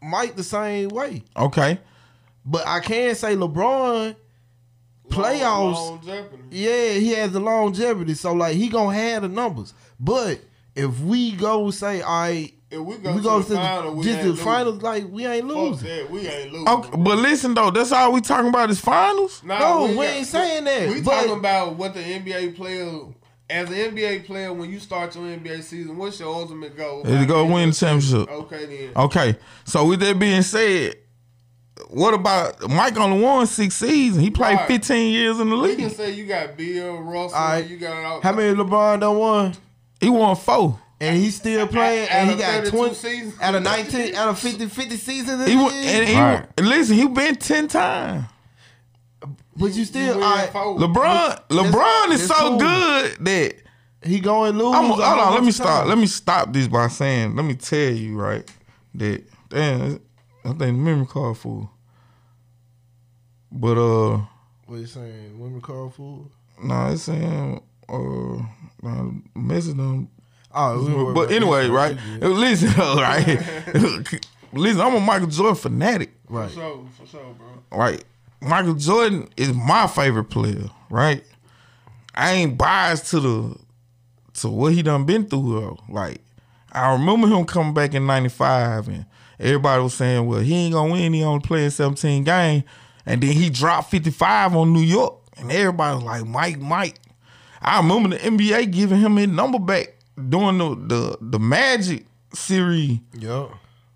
Mike 0.01 0.35
the 0.35 0.43
same 0.43 0.89
way. 0.89 1.23
Okay. 1.35 1.77
But 2.45 2.65
I 2.65 2.79
can 2.79 3.15
say 3.15 3.35
LeBron 3.35 4.15
playoffs. 5.09 5.73
Longevity. 5.73 6.43
Yeah, 6.51 6.93
he 6.93 7.09
has 7.11 7.31
the 7.31 7.41
longevity, 7.41 8.13
so 8.13 8.33
like 8.33 8.55
he 8.55 8.69
gonna 8.69 8.95
have 8.95 9.23
the 9.23 9.27
numbers. 9.29 9.73
But 9.99 10.39
if 10.75 10.99
we 11.01 11.33
go 11.33 11.69
say, 11.69 12.01
all 12.01 12.21
right, 12.21 12.53
If 12.71 12.79
we 12.81 12.97
go 12.97 13.11
we 13.13 13.17
to 13.17 13.23
go 13.23 13.39
the 13.41 13.55
to 13.55 13.61
final, 13.61 13.95
we 13.95 14.03
just 14.03 14.15
ain't 14.17 14.23
the 14.23 14.29
losing. 14.29 14.45
finals, 14.45 14.81
like 14.83 15.05
we 15.09 15.25
ain't 15.25 15.47
Fuck 15.47 15.55
losing. 15.57 15.87
that, 15.87 16.11
we 16.11 16.27
ain't 16.27 16.53
losing. 16.53 16.67
Okay. 16.69 16.89
But 16.97 17.17
listen 17.17 17.53
though, 17.55 17.71
that's 17.71 17.91
all 17.91 18.11
we 18.11 18.21
talking 18.21 18.49
about 18.49 18.69
is 18.69 18.79
finals. 18.79 19.41
Nah, 19.43 19.57
No, 19.59 19.85
we 19.87 19.95
got- 19.95 20.01
ain't 20.05 20.27
saying 20.27 20.63
that, 20.65 20.89
We 20.89 21.01
but- 21.01 21.11
talking 21.15 21.37
about 21.37 21.75
what 21.77 21.95
the 21.95 21.99
NBA 22.01 22.55
player, 22.55 22.87
as 23.49 23.69
an 23.69 23.75
NBA 23.75 24.19
player, 24.19 24.53
when 24.53 24.69
you 24.69 24.79
start 24.79 25.15
your 25.15 25.23
NBA 25.25 25.63
season, 25.63 25.97
what's 25.97 26.19
your 26.19 26.31
ultimate 26.33 26.77
goal? 26.77 27.01
Is 27.07 27.19
to 27.19 27.25
go 27.25 27.43
win 27.45 27.69
the 27.69 27.75
championship. 27.75 28.29
Okay 28.29 28.65
then. 28.65 29.03
Okay. 29.03 29.35
So 29.65 29.85
with 29.85 29.99
that 30.01 30.19
being 30.19 30.43
said, 30.43 30.93
what 31.87 32.13
about 32.13 32.69
Mike 32.69 32.95
only 32.97 33.19
won 33.19 33.47
six 33.47 33.77
seasons? 33.77 34.23
He 34.23 34.29
played 34.29 34.57
Right. 34.57 34.67
15 34.67 35.11
years 35.11 35.39
in 35.39 35.49
the 35.49 35.55
league. 35.55 35.71
We 35.71 35.75
can 35.77 35.85
league. 35.87 35.97
say 35.97 36.11
you 36.11 36.25
got 36.27 36.55
Bill 36.55 36.97
Russell, 36.97 37.35
All 37.35 37.47
right. 37.49 37.67
you 37.67 37.77
got 37.77 38.03
all, 38.05 38.21
How 38.21 38.31
many 38.33 38.53
LeBron 38.55 38.99
done 38.99 39.17
won? 39.17 39.55
He 39.99 40.09
won 40.09 40.35
four. 40.35 40.79
And 41.01 41.15
he's 41.17 41.35
still 41.37 41.65
playing, 41.67 42.09
Out 42.09 42.15
and 42.15 42.29
he 42.31 42.35
got 42.35 42.65
twenty 42.67 42.93
seasons? 42.93 43.35
out 43.41 43.55
of 43.55 43.63
nineteen, 43.63 44.15
out 44.15 44.27
of 44.29 44.37
50, 44.39 44.65
50 44.67 44.97
seasons. 44.97 45.45
He 45.45 45.53
in 45.53 45.59
won, 45.59 45.71
the 45.71 45.77
and 45.77 46.07
he 46.09 46.15
Right. 46.15 46.45
listen. 46.61 46.95
He 46.97 47.07
been 47.07 47.35
ten 47.35 47.67
times. 47.69 48.25
but 49.55 49.71
you 49.73 49.85
still, 49.85 50.15
win 50.15 50.23
all 50.23 50.35
right. 50.35 50.51
LeBron, 50.51 51.47
LeBron 51.49 52.11
is 52.11 52.27
that's 52.27 52.39
so 52.39 52.49
cool. 52.49 52.57
good 52.59 53.17
that 53.25 53.55
he 54.03 54.19
going 54.19 54.57
lose. 54.57 54.75
I'm, 54.75 54.85
hold 54.85 54.99
on, 55.01 55.33
let 55.33 55.41
me 55.43 55.49
of 55.49 55.53
stop. 55.55 55.87
Let 55.87 55.97
me 55.97 56.05
stop 56.07 56.51
this 56.51 56.67
by 56.67 56.87
saying, 56.89 57.35
let 57.35 57.45
me 57.45 57.55
tell 57.55 57.91
you, 57.91 58.17
right, 58.19 58.49
that 58.95 59.23
damn, 59.49 60.01
I 60.43 60.49
think 60.49 60.57
the 60.59 60.71
memory 60.73 61.05
card 61.07 61.37
full. 61.37 61.69
But 63.51 63.77
uh, 63.77 64.21
What 64.65 64.79
you 64.79 64.85
saying? 64.85 65.39
Women 65.39 65.61
call 65.61 65.89
fool? 65.89 66.31
nah, 66.61 66.91
it's 66.91 67.03
saying 67.03 67.61
uh, 67.87 68.43
nah, 68.81 69.11
message 69.35 69.75
them. 69.77 70.09
Oh, 70.53 71.13
But 71.13 71.31
anyway, 71.31 71.67
right? 71.69 71.97
Listen, 72.21 72.69
right? 72.77 73.39
Listen, 74.53 74.81
I'm 74.81 74.95
a 74.95 74.99
Michael 74.99 75.27
Jordan 75.27 75.55
fanatic. 75.55 76.11
Right. 76.27 76.49
For 76.49 76.55
sure, 76.55 76.85
for 76.97 77.05
sure, 77.05 77.35
bro. 77.37 77.77
right? 77.77 78.03
Michael 78.41 78.73
Jordan 78.75 79.29
is 79.37 79.53
my 79.53 79.85
favorite 79.87 80.25
player, 80.25 80.69
right? 80.89 81.23
I 82.15 82.31
ain't 82.33 82.57
biased 82.57 83.07
to 83.11 83.19
the 83.19 83.55
to 84.41 84.49
what 84.49 84.73
he 84.73 84.81
done 84.81 85.05
been 85.05 85.27
through. 85.27 85.59
Though. 85.59 85.77
Like 85.89 86.21
I 86.71 86.93
remember 86.93 87.27
him 87.27 87.45
coming 87.45 87.73
back 87.73 87.93
in 87.93 88.05
'95, 88.07 88.87
and 88.87 89.05
everybody 89.39 89.83
was 89.83 89.93
saying, 89.93 90.25
"Well, 90.25 90.39
he 90.39 90.53
ain't 90.55 90.73
gonna 90.73 90.91
win. 90.91 91.13
He 91.13 91.23
only 91.23 91.41
playing 91.41 91.69
17 91.69 92.23
games," 92.23 92.63
and 93.05 93.21
then 93.21 93.31
he 93.33 93.49
dropped 93.49 93.91
55 93.91 94.55
on 94.55 94.73
New 94.73 94.81
York, 94.81 95.15
and 95.37 95.51
everybody 95.51 95.95
was 95.95 96.03
like, 96.05 96.25
"Mike, 96.25 96.59
Mike." 96.59 96.95
I 97.61 97.77
remember 97.77 98.09
the 98.17 98.23
NBA 98.25 98.71
giving 98.71 98.99
him 98.99 99.17
his 99.17 99.27
number 99.27 99.59
back 99.59 99.95
during 100.29 100.57
the 100.57 100.75
the, 100.75 101.17
the 101.21 101.39
Magic 101.39 102.05
series. 102.33 102.99
Yup. 103.17 103.51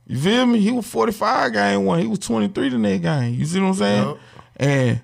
You 0.06 0.20
feel 0.20 0.46
me? 0.46 0.60
He 0.60 0.72
was 0.72 0.86
45 0.88 1.54
game 1.54 1.86
one. 1.86 2.00
He 2.00 2.08
was 2.08 2.20
23 2.20 2.70
the 2.70 2.78
next 2.78 3.02
game. 3.04 3.34
You 3.36 3.46
see 3.46 3.60
what 3.60 3.68
I'm 3.68 3.74
saying? 3.74 4.08
Yup. 4.08 4.20
And 4.58 5.02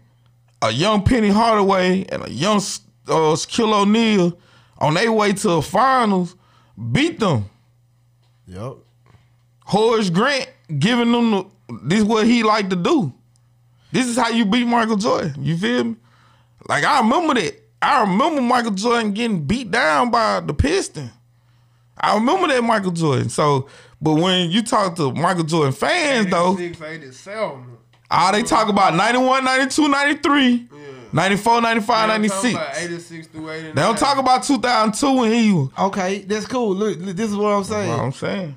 a 0.62 0.72
young 0.72 1.04
Penny 1.04 1.30
Hardaway 1.30 2.06
and 2.06 2.26
a 2.26 2.30
young 2.30 2.58
uh, 2.58 3.36
Shaquille 3.36 3.82
O'Neal 3.82 4.38
on 4.78 4.94
their 4.94 5.12
way 5.12 5.34
to 5.34 5.48
the 5.48 5.62
finals 5.62 6.36
beat 6.92 7.20
them. 7.20 7.50
Yep. 8.48 8.78
Horace 9.66 10.10
Grant 10.10 10.50
giving 10.80 11.12
them 11.12 11.32
the, 11.32 11.46
this 11.84 12.00
is 12.00 12.06
what 12.06 12.26
he 12.26 12.44
like 12.44 12.70
to 12.70 12.76
do. 12.76 13.14
This 13.92 14.08
is 14.08 14.18
how 14.18 14.30
you 14.30 14.46
beat 14.46 14.66
Michael 14.66 14.98
Jordan. 14.98 15.36
You 15.40 15.58
feel 15.58 15.84
me? 15.84 15.96
Like 16.68 16.84
I 16.84 17.00
remember 17.00 17.36
that. 17.36 17.59
I 17.82 18.02
remember 18.02 18.42
Michael 18.42 18.72
Jordan 18.72 19.14
getting 19.14 19.46
beat 19.46 19.72
down 19.72 20.12
by 20.12 20.42
the 20.42 20.54
Piston. 20.54 21.12
I 21.98 22.16
remember 22.16 22.48
that 22.48 22.64
Michael 22.64 22.92
Jordan. 22.92 23.30
So, 23.30 23.68
but 24.02 24.16
when 24.16 24.52
you 24.52 24.62
talk 24.62 24.96
to 24.98 25.14
Michael 25.14 25.44
Jordan 25.44 25.74
fans 25.74 26.28
though, 26.30 26.54
86, 26.58 26.82
87. 26.82 27.78
all 28.12 28.32
they 28.32 28.44
talk 28.44 28.70
about 28.70 28.96
91, 28.96 29.44
92, 29.44 29.88
93, 29.88 30.68
94, 31.12 31.62
95, 31.62 31.62
They 31.62 31.72
don't 31.72 32.30
talk 32.30 32.44
96. 32.44 32.54
about 32.54 32.78
86 32.78 33.28
through 33.28 33.50
89. 33.52 33.76
They 33.76 33.82
don't 33.82 33.98
talk 33.98 34.18
about 34.18 34.44
2002 34.44 35.18
when 35.18 35.32
he 35.32 35.52
was. 35.52 35.70
Okay, 35.78 36.20
that's 36.20 36.46
cool. 36.46 36.76
Look, 36.76 37.00
look, 37.00 37.16
this 37.16 37.30
is 37.30 37.36
what 37.36 37.50
I'm 37.50 37.64
saying. 37.64 37.90
What 37.90 38.00
I'm 38.00 38.12
saying. 38.14 38.56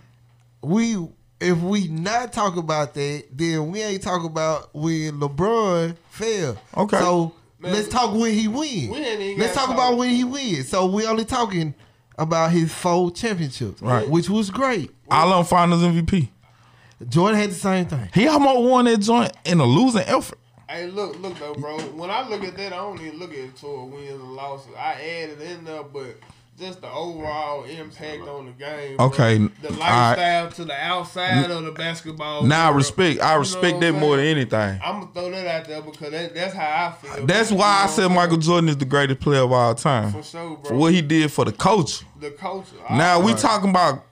we 0.62 0.96
if 1.40 1.58
we 1.58 1.88
not 1.88 2.32
talk 2.32 2.56
about 2.56 2.94
that, 2.94 3.24
then 3.32 3.72
we 3.72 3.82
ain't 3.82 4.02
talk 4.02 4.24
about 4.24 4.72
when 4.74 5.18
LeBron 5.18 5.96
fell. 6.10 6.56
Okay. 6.76 6.98
So 6.98 7.34
Man, 7.62 7.72
let's 7.72 7.88
talk 7.88 8.14
when 8.14 8.32
he 8.34 8.48
win. 8.48 8.90
we 8.90 9.36
Let's 9.38 9.54
talk 9.54 9.66
talk. 9.66 9.74
about 9.74 9.96
when 9.96 10.10
he 10.10 10.24
win. 10.24 10.64
So 10.64 10.86
we 10.86 11.06
only 11.06 11.24
talking 11.24 11.74
about 12.18 12.50
his 12.50 12.72
four 12.74 13.10
championships, 13.10 13.80
Right. 13.80 14.08
Which 14.08 14.28
was 14.28 14.50
great. 14.50 14.90
All 15.10 15.32
on 15.32 15.44
Finals 15.44 15.82
MVP. 15.82 16.28
Jordan 17.08 17.38
had 17.40 17.50
the 17.50 17.54
same 17.54 17.86
thing. 17.86 18.08
He 18.14 18.26
almost 18.28 18.68
won 18.68 18.84
that 18.86 18.98
joint 18.98 19.32
in 19.44 19.60
a 19.60 19.64
losing 19.64 20.02
effort. 20.02 20.38
Hey, 20.68 20.86
look, 20.86 21.18
look 21.20 21.38
though, 21.38 21.54
bro. 21.54 21.78
When 21.80 22.10
I 22.10 22.26
look 22.28 22.44
at 22.44 22.56
that, 22.56 22.72
I 22.72 22.76
don't 22.76 23.00
even 23.00 23.18
look 23.18 23.32
at 23.32 23.38
it 23.38 23.56
toward 23.56 23.92
wins 23.92 24.10
and 24.10 24.32
losses. 24.34 24.72
I 24.78 24.92
added 24.94 25.40
in 25.40 25.64
there, 25.64 25.82
but 25.82 26.16
just 26.58 26.80
the 26.82 26.90
overall 26.90 27.64
impact 27.64 28.22
on 28.28 28.46
the 28.46 28.52
game. 28.52 28.96
bro. 28.96 29.06
Okay, 29.06 29.38
The 29.38 29.72
lifestyle 29.72 30.50
to 30.50 30.64
the 30.64 30.74
outside 30.74 31.50
of 31.50 31.64
the 31.64 31.72
basketball. 31.72 32.42
Now 32.44 32.70
I 32.70 32.74
respect. 32.74 33.20
I 33.20 33.28
You 33.30 33.34
know 33.34 33.38
respect 33.40 33.80
that 33.80 33.92
more 33.94 34.16
than 34.16 34.26
anything. 34.26 34.80
I'm 34.84 35.00
gonna 35.00 35.12
throw 35.12 35.30
that 35.30 35.46
out 35.46 35.64
there 35.66 35.82
because 35.82 36.10
that, 36.10 36.34
that's 36.34 36.54
how 36.54 36.88
I 36.88 36.92
feel. 37.16 37.26
That's 37.26 37.48
bro. 37.50 37.58
why 37.58 37.78
You 37.78 37.84
I 37.84 37.86
said 37.88 38.08
Michael? 38.08 38.36
Jordan 38.36 38.68
is 38.68 38.76
the 38.76 38.84
greatest 38.84 39.20
player 39.20 39.40
of 39.40 39.52
all 39.52 39.74
time 39.74 40.12
For 40.12 40.22
sure, 40.22 40.56
bro. 40.56 40.64
for 40.64 40.74
what 40.74 40.92
he 40.92 41.00
did 41.02 41.32
for 41.32 41.44
the 41.44 41.52
culture. 41.52 42.04
the 42.20 42.30
culture. 42.30 42.76
Now 42.90 43.18
we 43.20 43.34
talking 43.34 43.70
about 43.70 44.04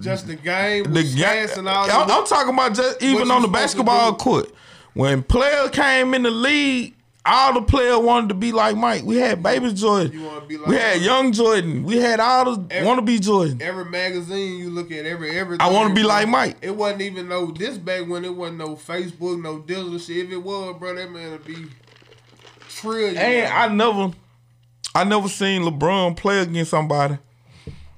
just 0.00 0.26
the 0.26 0.34
game, 0.36 0.84
the 0.84 1.02
game. 1.02 1.48
and 1.56 1.68
all. 1.68 1.90
I'm. 1.90 2.10
I'm 2.10 2.26
talking 2.26 2.54
about 2.54 2.74
just 2.74 3.02
even 3.02 3.30
on 3.30 3.42
the 3.42 3.48
basketball 3.48 4.14
court. 4.14 4.50
When 4.92 5.22
players 5.22 5.70
came 5.70 6.14
in 6.14 6.22
the 6.24 6.30
league, 6.30 6.94
all 7.24 7.52
the 7.52 7.62
players 7.62 7.98
wanted 7.98 8.28
to 8.28 8.34
be 8.34 8.50
like 8.52 8.76
Mike. 8.76 9.04
We 9.04 9.16
had 9.16 9.42
Baby 9.42 9.72
Jordan. 9.72 10.12
You 10.12 10.24
wanna 10.24 10.46
be 10.46 10.56
like 10.56 10.66
we 10.68 10.76
had. 10.76 11.02
Young 11.02 11.32
Jordan. 11.32 11.84
We 11.84 11.98
had 11.98 12.18
all 12.20 12.56
the 12.56 12.82
want 12.84 12.98
to 12.98 13.02
be 13.02 13.18
Jordan. 13.18 13.60
Every 13.60 13.84
magazine 13.84 14.58
you 14.58 14.70
look 14.70 14.90
at, 14.90 15.04
every 15.04 15.30
every. 15.38 15.58
I 15.60 15.70
wanna 15.70 15.94
be 15.94 16.02
like 16.02 16.28
Mike. 16.28 16.56
It 16.62 16.74
wasn't 16.74 17.02
even 17.02 17.28
no 17.28 17.50
this 17.50 17.76
back 17.76 18.08
when 18.08 18.24
it 18.24 18.34
wasn't 18.34 18.58
no 18.58 18.76
Facebook, 18.76 19.40
no 19.42 19.58
digital 19.58 19.98
shit. 19.98 20.26
If 20.26 20.32
it 20.32 20.38
was, 20.38 20.76
bro, 20.78 20.94
that 20.94 21.10
man 21.10 21.32
would 21.32 21.44
be 21.44 21.66
trillion. 22.68 23.16
And 23.16 23.52
I 23.52 23.68
never, 23.68 24.12
I 24.94 25.04
never 25.04 25.28
seen 25.28 25.62
LeBron 25.62 26.16
play 26.16 26.40
against 26.40 26.70
somebody 26.70 27.18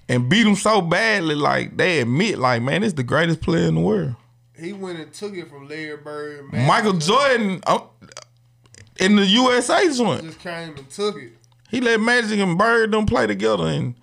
and 0.08 0.28
beat 0.28 0.46
him 0.46 0.56
so 0.56 0.80
badly. 0.80 1.36
Like 1.36 1.76
they 1.76 2.00
admit, 2.00 2.38
like 2.38 2.62
man, 2.62 2.82
it's 2.82 2.94
the 2.94 3.04
greatest 3.04 3.40
player 3.40 3.68
in 3.68 3.76
the 3.76 3.80
world. 3.80 4.16
he 4.58 4.72
went 4.72 4.98
and 4.98 5.12
took 5.12 5.34
it 5.36 5.48
from 5.48 5.68
Larry 5.68 5.96
Bird. 5.96 6.52
Michael. 6.52 6.94
Jordan 6.94 7.60
uh, 7.66 7.80
in 9.00 9.16
the 9.16 9.26
USA 9.26 9.92
joint. 9.92 10.22
just 10.24 10.38
came 10.40 10.76
and 10.76 10.90
took 10.90 11.16
it. 11.16 11.32
He 11.70 11.80
let 11.80 12.00
Magic 12.00 12.38
and 12.38 12.58
Bird 12.58 12.92
them 12.92 13.06
play 13.06 13.26
together, 13.26 13.64
and 13.66 13.94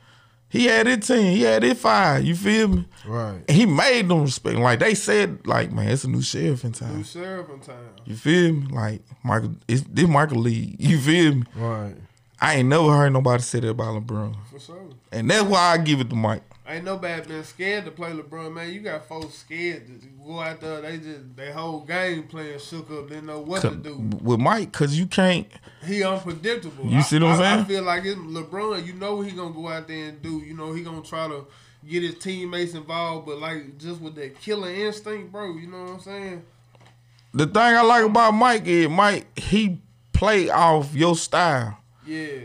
he 0.50 0.66
had 0.66 0.88
his 0.88 1.06
team. 1.08 1.36
He 1.36 1.44
had 1.44 1.62
his 1.62 1.80
five. 1.80 2.24
You 2.26 2.36
feel 2.36 2.68
me? 2.70 2.86
Right. 3.06 3.40
And 3.48 3.52
he 3.56 3.66
made 3.68 4.08
them 4.10 4.24
respect. 4.24 4.58
Like 4.58 4.80
they 4.80 4.96
said, 4.96 5.46
like 5.46 5.72
man, 5.72 5.90
it's 5.90 6.04
a 6.04 6.10
new 6.10 6.22
sheriff 6.24 6.64
in 6.66 6.72
town. 6.72 6.98
New 6.98 7.04
sheriff 7.04 7.50
in 7.50 7.60
town. 7.60 7.90
You 8.06 8.16
feel 8.16 8.54
me? 8.54 8.68
Like 8.72 9.02
Michael, 9.24 9.56
it's 9.68 9.82
this 9.90 10.08
Michael 10.08 10.40
Lee. 10.40 10.76
You 10.80 10.98
feel 11.00 11.36
me? 11.36 11.44
Right. 11.56 11.96
I 12.42 12.56
ain't 12.56 12.70
never 12.70 12.90
heard 12.96 13.12
nobody 13.12 13.44
say 13.44 13.60
that 13.60 13.70
about 13.70 14.02
LeBron, 14.02 14.34
For 14.52 14.60
sure. 14.60 14.82
and 15.12 15.30
that's 15.30 15.44
why 15.44 15.60
I 15.74 15.78
give 15.78 16.00
it 16.00 16.10
to 16.10 16.16
Mike. 16.16 16.42
Ain't 16.70 16.86
nobody 16.86 17.28
been 17.28 17.44
scared 17.44 17.86
to 17.86 17.92
play 17.92 18.12
LeBron, 18.12 18.54
man. 18.54 18.72
You 18.72 18.82
got 18.82 19.08
folks 19.08 19.40
scared 19.40 19.88
to 19.88 20.08
go 20.24 20.40
out 20.40 20.62
there. 20.62 20.82
They 20.82 20.98
just 20.98 21.36
they 21.36 21.52
whole 21.52 21.80
game 21.80 22.24
playing 22.28 22.60
shook 22.60 22.92
up. 22.92 23.10
Didn't 23.10 23.26
know 23.26 23.40
what 23.40 23.62
to 23.62 23.74
do. 23.74 23.98
with 24.22 24.40
Mike, 24.40 24.72
cause 24.72 24.94
you 24.94 25.08
can't. 25.08 25.48
He 25.84 26.04
unpredictable. 26.04 26.86
You 26.86 27.02
see 27.02 27.18
what 27.18 27.30
I'm 27.30 27.38
saying? 27.38 27.60
I 27.62 27.64
feel 27.64 27.84
like 27.84 28.06
it's 28.06 28.20
LeBron. 28.20 28.86
You 28.86 28.94
know 28.94 29.22
he 29.22 29.32
gonna 29.32 29.54
go 29.54 29.68
out 29.68 29.88
there 29.88 30.10
and 30.10 30.22
do. 30.22 30.44
You 30.46 30.54
know 30.54 30.72
he 30.72 30.84
gonna 30.84 31.02
try 31.02 31.28
to 31.28 31.48
get 31.88 32.04
his 32.04 32.20
teammates 32.20 32.76
involved, 32.76 33.26
but 33.26 33.40
like 33.40 33.80
just 33.80 34.00
with 34.00 34.14
that 34.16 34.40
killer 34.40 34.70
instinct, 34.70 35.32
bro. 35.32 35.56
You 35.56 35.68
know 35.68 35.84
what 35.86 35.90
I'm 35.94 36.00
saying? 36.02 36.44
The 37.34 37.48
thing 37.48 37.58
I 37.58 37.82
like 37.82 38.06
about 38.06 38.32
Mike 38.36 38.68
is 38.68 38.90
Mike 38.90 39.40
he 39.40 39.80
play 40.14 40.52
off 40.52 40.94
your 40.94 41.16
style. 41.16 41.80
Yeah. 42.06 42.42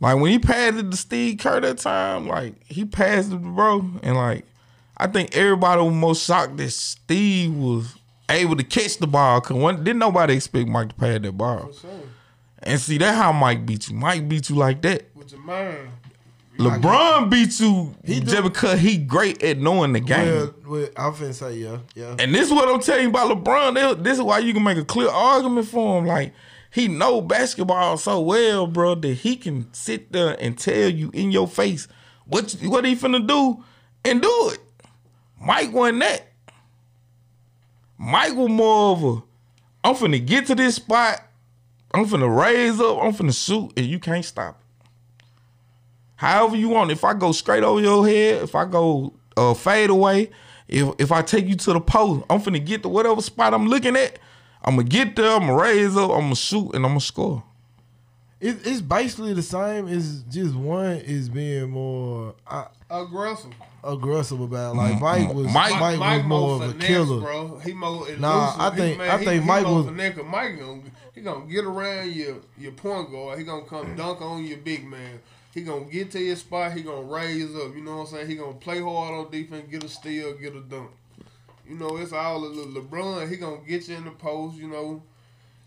Like 0.00 0.20
when 0.20 0.30
he 0.30 0.38
passed 0.38 0.78
it 0.78 0.90
to 0.90 0.96
Steve 0.96 1.38
Kerr 1.38 1.60
that 1.60 1.78
time, 1.78 2.28
like 2.28 2.54
he 2.64 2.84
passed 2.84 3.28
it 3.28 3.32
to 3.32 3.36
bro, 3.38 3.84
and 4.02 4.16
like 4.16 4.44
I 4.96 5.06
think 5.06 5.36
everybody 5.36 5.82
was 5.82 5.94
most 5.94 6.24
shocked 6.24 6.56
that 6.58 6.70
Steve 6.70 7.54
was 7.54 7.96
able 8.28 8.56
to 8.56 8.64
catch 8.64 8.98
the 8.98 9.06
ball 9.06 9.40
because 9.40 9.76
didn't 9.78 9.98
nobody 9.98 10.34
expect 10.34 10.68
Mike 10.68 10.90
to 10.90 10.94
pass 10.94 11.20
that 11.20 11.32
ball. 11.32 11.72
Sure. 11.72 11.90
And 12.62 12.80
see 12.80 12.98
that 12.98 13.14
how 13.14 13.32
Mike 13.32 13.64
beat 13.64 13.88
you. 13.88 13.96
Mike 13.96 14.28
beat 14.28 14.50
you 14.50 14.56
like 14.56 14.82
that. 14.82 15.04
With 15.14 15.32
your 15.32 15.40
mind. 15.40 15.90
LeBron 16.58 17.30
beat 17.30 17.60
you 17.60 17.94
He 18.04 18.20
just 18.20 18.42
because 18.42 18.80
he 18.80 18.96
great 18.98 19.44
at 19.44 19.58
knowing 19.58 19.92
the 19.92 20.00
game. 20.00 20.26
Well, 20.26 20.54
well, 20.66 20.88
I'm 20.96 21.12
finna 21.12 21.32
say 21.32 21.54
yeah, 21.54 21.78
yeah. 21.94 22.16
And 22.18 22.34
this 22.34 22.48
is 22.48 22.52
what 22.52 22.68
I'm 22.68 22.80
telling 22.80 23.04
you 23.04 23.10
about 23.10 23.30
LeBron. 23.30 24.02
This 24.02 24.18
is 24.18 24.22
why 24.22 24.40
you 24.40 24.52
can 24.52 24.64
make 24.64 24.76
a 24.76 24.84
clear 24.84 25.08
argument 25.08 25.68
for 25.68 25.98
him. 25.98 26.06
Like 26.06 26.34
he 26.70 26.88
know 26.88 27.20
basketball 27.20 27.96
so 27.96 28.20
well, 28.20 28.66
bro, 28.66 28.94
that 28.96 29.14
he 29.14 29.36
can 29.36 29.72
sit 29.72 30.12
there 30.12 30.36
and 30.40 30.58
tell 30.58 30.88
you 30.88 31.10
in 31.12 31.30
your 31.30 31.48
face 31.48 31.88
what 32.26 32.52
what 32.62 32.84
he 32.84 32.94
finna 32.94 33.26
do 33.26 33.64
and 34.04 34.20
do 34.22 34.50
it. 34.52 34.60
Mike 35.40 35.72
wasn't 35.72 36.00
that. 36.00 36.28
Mike 37.96 38.34
was 38.34 38.50
more 38.50 38.92
of 38.92 39.04
a, 39.04 39.22
I'm 39.82 39.94
finna 39.94 40.24
get 40.24 40.46
to 40.46 40.54
this 40.54 40.76
spot, 40.76 41.22
I'm 41.92 42.06
finna 42.06 42.28
raise 42.28 42.80
up, 42.80 42.98
I'm 43.02 43.12
finna 43.12 43.34
shoot, 43.34 43.72
and 43.76 43.86
you 43.86 43.98
can't 43.98 44.24
stop. 44.24 44.62
However 46.16 46.56
you 46.56 46.68
want. 46.68 46.90
If 46.90 47.04
I 47.04 47.14
go 47.14 47.30
straight 47.30 47.62
over 47.62 47.80
your 47.80 48.06
head, 48.06 48.42
if 48.42 48.56
I 48.56 48.64
go 48.64 49.14
uh, 49.36 49.54
fade 49.54 49.88
away, 49.88 50.30
if 50.66 50.92
if 50.98 51.12
I 51.12 51.22
take 51.22 51.46
you 51.46 51.54
to 51.54 51.72
the 51.72 51.80
post, 51.80 52.24
I'm 52.28 52.40
finna 52.40 52.64
get 52.64 52.82
to 52.82 52.88
whatever 52.88 53.22
spot 53.22 53.54
I'm 53.54 53.68
looking 53.68 53.96
at. 53.96 54.18
I'm 54.68 54.76
gonna 54.76 54.86
get 54.88 55.16
there. 55.16 55.30
I'm 55.32 55.40
gonna 55.46 55.54
raise 55.56 55.96
up. 55.96 56.10
I'm 56.10 56.20
gonna 56.20 56.36
shoot, 56.36 56.74
and 56.74 56.84
I'm 56.84 56.90
gonna 56.90 57.00
score. 57.00 57.42
It, 58.40 58.58
it's 58.66 58.82
basically 58.82 59.32
the 59.32 59.42
same. 59.42 59.88
It's 59.88 60.20
just 60.30 60.54
one 60.54 60.96
is 60.98 61.28
being 61.30 61.70
more 61.70 62.34
uh, 62.46 62.66
Aggressive. 62.90 63.50
aggressive 63.82 64.40
about. 64.40 64.76
Like 64.76 65.00
Mike 65.00 65.32
was, 65.34 65.46
Mike- 65.52 65.80
Mike, 65.80 65.98
was 65.98 66.24
more 66.26 66.54
of 66.56 66.60
a 66.62 66.72
finesse, 66.72 66.86
killer. 66.86 67.20
bro. 67.20 67.58
He 67.60 67.72
more 67.72 67.90
elusive. 68.02 68.20
Nah, 68.20 68.54
I 68.58 68.70
He- 68.70 68.76
think- 68.76 68.98
man, 68.98 69.10
I 69.10 69.18
he- 69.18 69.24
think 69.24 69.42
he 69.42 69.48
Mike 69.48 69.66
more 69.66 69.76
was- 69.76 69.86
finesse. 69.86 70.18
Mike 70.24 70.58
gonna 70.60 70.82
he 71.14 71.20
gonna 71.22 71.46
get 71.46 71.64
around 71.64 72.12
your 72.12 72.36
your 72.58 72.72
point 72.72 73.10
guard. 73.10 73.38
He 73.38 73.44
gonna 73.44 73.64
come 73.64 73.94
dunk 73.96 74.20
on 74.20 74.44
your 74.44 74.58
big 74.58 74.86
man. 74.86 75.18
He 75.54 75.62
gonna 75.62 75.86
get 75.86 76.10
to 76.12 76.20
your 76.20 76.36
spot. 76.36 76.74
He 76.74 76.82
gonna 76.82 77.02
raise 77.02 77.56
up. 77.56 77.74
You 77.74 77.80
know 77.82 77.96
what 77.96 78.00
I'm 78.02 78.06
saying? 78.08 78.28
He 78.28 78.36
gonna 78.36 78.52
play 78.52 78.80
hard 78.80 79.14
on 79.14 79.30
defense, 79.32 79.64
get 79.70 79.82
a 79.82 79.88
steal, 79.88 80.34
get 80.34 80.54
a 80.54 80.60
dunk. 80.60 80.90
You 81.68 81.76
know, 81.76 81.96
it's 81.96 82.12
all 82.12 82.44
a 82.44 82.46
little 82.46 82.72
LeBron. 82.82 83.28
He 83.28 83.36
gonna 83.36 83.58
get 83.66 83.88
you 83.88 83.96
in 83.96 84.04
the 84.04 84.10
post. 84.10 84.56
You 84.56 84.68
know, 84.68 85.02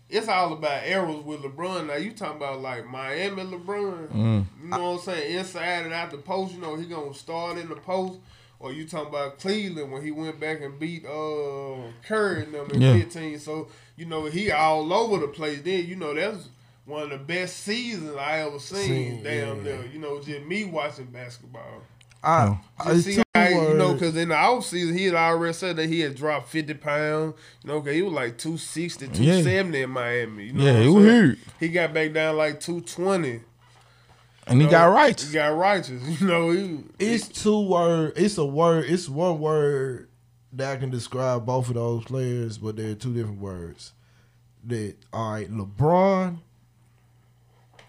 it's 0.08 0.28
all 0.28 0.52
about 0.52 0.82
arrows 0.84 1.24
with 1.24 1.40
LeBron. 1.40 1.86
Now 1.86 1.94
you 1.94 2.12
talking 2.12 2.36
about 2.36 2.60
like 2.60 2.86
Miami 2.86 3.42
LeBron. 3.42 4.08
Mm. 4.08 4.44
You 4.62 4.68
know 4.68 4.92
what 4.92 4.98
I'm 4.98 4.98
saying? 5.00 5.38
Inside 5.38 5.84
and 5.84 5.92
out 5.92 6.10
the 6.10 6.18
post. 6.18 6.54
You 6.54 6.60
know 6.60 6.76
he 6.76 6.86
gonna 6.86 7.14
start 7.14 7.58
in 7.58 7.68
the 7.68 7.76
post. 7.76 8.18
Or 8.58 8.72
you 8.72 8.86
talking 8.86 9.08
about 9.08 9.40
Cleveland 9.40 9.90
when 9.90 10.04
he 10.04 10.12
went 10.12 10.38
back 10.38 10.60
and 10.60 10.78
beat 10.78 11.04
uh 11.04 11.90
Curry 12.06 12.44
and 12.44 12.54
them 12.54 12.70
in 12.70 12.80
Yeah. 12.80 12.96
15. 12.98 13.38
So 13.40 13.68
you 13.96 14.06
know 14.06 14.26
he 14.26 14.50
all 14.52 14.92
over 14.92 15.18
the 15.18 15.28
place. 15.28 15.62
Then 15.62 15.86
you 15.86 15.96
know 15.96 16.14
that's 16.14 16.48
one 16.84 17.02
of 17.04 17.10
the 17.10 17.18
best 17.18 17.58
seasons 17.58 18.16
I 18.16 18.40
ever 18.40 18.58
seen. 18.58 19.22
Damn 19.22 19.58
yeah. 19.58 19.62
there. 19.62 19.86
You 19.86 19.98
know, 19.98 20.20
just 20.20 20.46
me 20.46 20.64
watching 20.64 21.06
basketball. 21.06 21.82
I, 22.22 22.58
I 22.78 22.96
see 22.98 23.16
two 23.16 23.22
you 23.34 23.74
know, 23.74 23.94
because 23.94 24.16
in 24.16 24.28
the 24.28 24.34
offseason, 24.34 24.96
he 24.96 25.06
had 25.06 25.14
already 25.14 25.52
said 25.52 25.76
that 25.76 25.88
he 25.88 26.00
had 26.00 26.14
dropped 26.14 26.48
fifty 26.48 26.74
pounds. 26.74 27.34
You 27.64 27.68
know, 27.68 27.80
cause 27.80 27.92
he 27.92 28.02
was 28.02 28.12
like 28.12 28.38
260, 28.38 29.06
270 29.08 29.82
in 29.82 29.90
Miami. 29.90 30.44
You 30.46 30.52
know 30.52 30.64
Yeah, 30.64 30.80
he 30.80 30.88
was 30.88 31.04
saying? 31.04 31.24
huge. 31.24 31.38
He 31.58 31.68
got 31.68 31.92
back 31.94 32.12
down 32.12 32.36
like 32.36 32.60
two 32.60 32.80
twenty. 32.82 33.40
And 34.46 34.60
he 34.60 34.66
got 34.68 34.86
right. 34.86 35.18
He 35.20 35.32
got 35.32 35.56
righteous. 35.56 36.02
You 36.20 36.26
know, 36.26 36.50
he 36.50 36.80
It's 36.98 37.28
two 37.28 37.60
word. 37.60 38.12
It's 38.16 38.38
a 38.38 38.44
word. 38.44 38.86
It's 38.88 39.08
one 39.08 39.38
word 39.40 40.08
that 40.52 40.76
I 40.76 40.76
can 40.80 40.90
describe 40.90 41.46
both 41.46 41.68
of 41.68 41.74
those 41.74 42.04
players, 42.04 42.58
but 42.58 42.76
they're 42.76 42.94
two 42.94 43.14
different 43.14 43.40
words. 43.40 43.92
That 44.64 44.94
all 45.12 45.32
right, 45.32 45.50
LeBron 45.50 46.38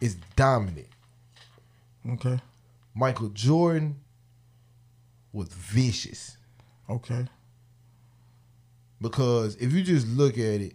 is 0.01 0.15
dominant. 0.35 0.87
Okay. 2.09 2.39
Michael 2.95 3.29
Jordan 3.29 3.97
was 5.33 5.49
vicious 5.49 6.37
Okay. 6.89 7.25
because 9.01 9.55
if 9.57 9.73
you 9.73 9.83
just 9.83 10.07
look 10.07 10.33
at 10.37 10.61
it, 10.61 10.73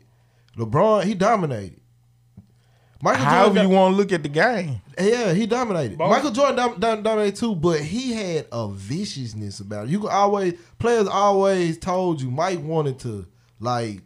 LeBron 0.57 1.05
he 1.05 1.15
dominated. 1.15 1.81
Michael 3.01 3.25
However 3.25 3.55
Jordan, 3.55 3.71
you 3.71 3.77
want 3.77 3.93
to 3.93 3.97
look 3.97 4.11
at 4.13 4.25
the 4.25 4.29
game. 4.29 4.81
yeah, 4.99 5.33
he 5.33 5.47
dominated. 5.47 5.97
Both. 5.97 6.11
Michael 6.11 6.33
Jordan 6.33 6.57
dom- 6.57 6.81
dom- 6.81 7.03
dominated 7.05 7.37
too, 7.37 7.55
but 7.55 7.81
he 7.81 8.13
had 8.13 8.49
a 8.51 8.69
viciousness 8.69 9.61
about 9.61 9.85
it. 9.87 9.91
You 9.91 10.01
can 10.01 10.09
always 10.11 10.55
players 10.81 11.07
always 11.07 11.79
told 11.79 12.21
you 12.21 12.29
Mike 12.29 12.61
wanted 12.61 12.99
to 13.01 13.25
like, 13.61 14.01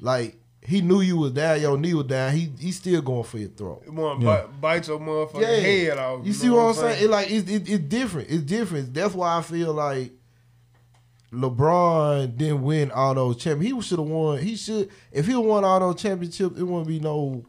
like 0.00 0.39
he 0.62 0.80
knew 0.82 1.00
you 1.00 1.16
was 1.16 1.32
down, 1.32 1.60
your 1.60 1.76
knee 1.78 1.94
was 1.94 2.06
down. 2.06 2.32
He 2.32 2.50
he 2.58 2.70
still 2.72 3.00
going 3.02 3.24
for 3.24 3.38
your 3.38 3.48
throat. 3.48 3.82
want 3.88 4.20
to 4.20 4.26
Yeah. 4.26 4.42
bite, 4.42 4.60
bite 4.60 4.88
your 4.88 4.98
motherfucking 5.00 5.40
Yeah, 5.40 5.56
head 5.56 5.98
off. 5.98 6.26
You 6.26 6.32
see 6.32 6.46
know 6.48 6.56
what 6.56 6.62
I'm 6.62 6.74
saying? 6.74 7.04
It 7.04 7.10
like 7.10 7.30
it's 7.30 7.50
it, 7.50 7.68
it's 7.68 7.84
different. 7.84 8.28
It's 8.30 8.42
different. 8.42 8.92
That's 8.94 9.14
why 9.14 9.36
I 9.38 9.42
feel 9.42 9.72
like 9.72 10.12
LeBron 11.32 12.36
didn't 12.36 12.62
win 12.62 12.90
all 12.90 13.14
those 13.14 13.36
championships. 13.36 13.84
He 13.84 13.88
should 13.88 13.98
have 14.00 14.08
won. 14.08 14.38
He 14.38 14.56
should 14.56 14.88
if 15.12 15.26
he 15.26 15.36
won 15.36 15.64
all 15.64 15.78
those 15.80 16.00
championships. 16.02 16.58
It 16.58 16.62
wouldn't 16.64 16.88
be 16.88 16.98
no. 17.00 17.44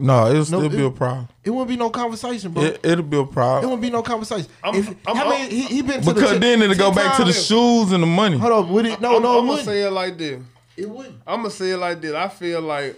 No, 0.00 0.26
it'll 0.28 0.36
No, 0.36 0.44
still 0.44 0.68
be 0.68 0.76
it- 0.76 0.84
a 0.86 0.90
problem. 0.92 1.28
It 1.42 1.50
wouldn't 1.50 1.68
be 1.70 1.76
no 1.76 1.90
conversation, 1.90 2.52
bro. 2.52 2.62
It, 2.62 2.80
it'll 2.84 3.02
be 3.04 3.18
a 3.18 3.24
problem. 3.24 3.26
it 3.26 3.32
problem. 3.32 3.70
wouldn't 3.70 3.82
be 3.82 3.90
no 3.90 4.02
conversation. 4.02 4.46
I'm- 4.62 4.74
if, 4.76 4.86
I'm- 4.88 4.96
I 5.06 5.12
mean, 5.14 5.32
I'm- 5.32 5.50
he, 5.50 5.60
he 5.62 5.82
been 5.82 6.00
to 6.00 6.06
the 6.06 6.14
Because 6.14 6.32
cha- 6.34 6.38
then 6.38 6.62
it'll 6.62 6.76
go 6.76 6.92
back 6.92 7.16
to 7.16 7.24
the 7.24 7.32
shoes 7.32 7.90
and 7.90 8.02
the 8.02 8.06
money. 8.06 8.38
Hold 8.38 8.52
on, 8.52 8.68
would 8.72 8.86
it? 8.86 9.00
No, 9.00 9.16
I'm, 9.16 9.22
no, 9.22 9.40
I'm 9.40 9.46
gonna 9.48 9.64
say 9.64 9.82
it 9.82 9.90
like 9.90 10.16
this. 10.16 10.40
It 10.78 10.88
wouldn't. 10.88 11.20
I'm 11.26 11.40
gonna 11.40 11.50
say 11.50 11.70
it 11.72 11.76
like 11.78 12.00
this. 12.00 12.14
I 12.14 12.28
feel 12.28 12.60
like 12.60 12.96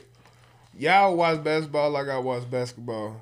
y'all 0.79 1.17
watch 1.17 1.43
basketball 1.43 1.91
like 1.91 2.09
I 2.09 2.19
watch 2.19 2.49
basketball. 2.51 3.21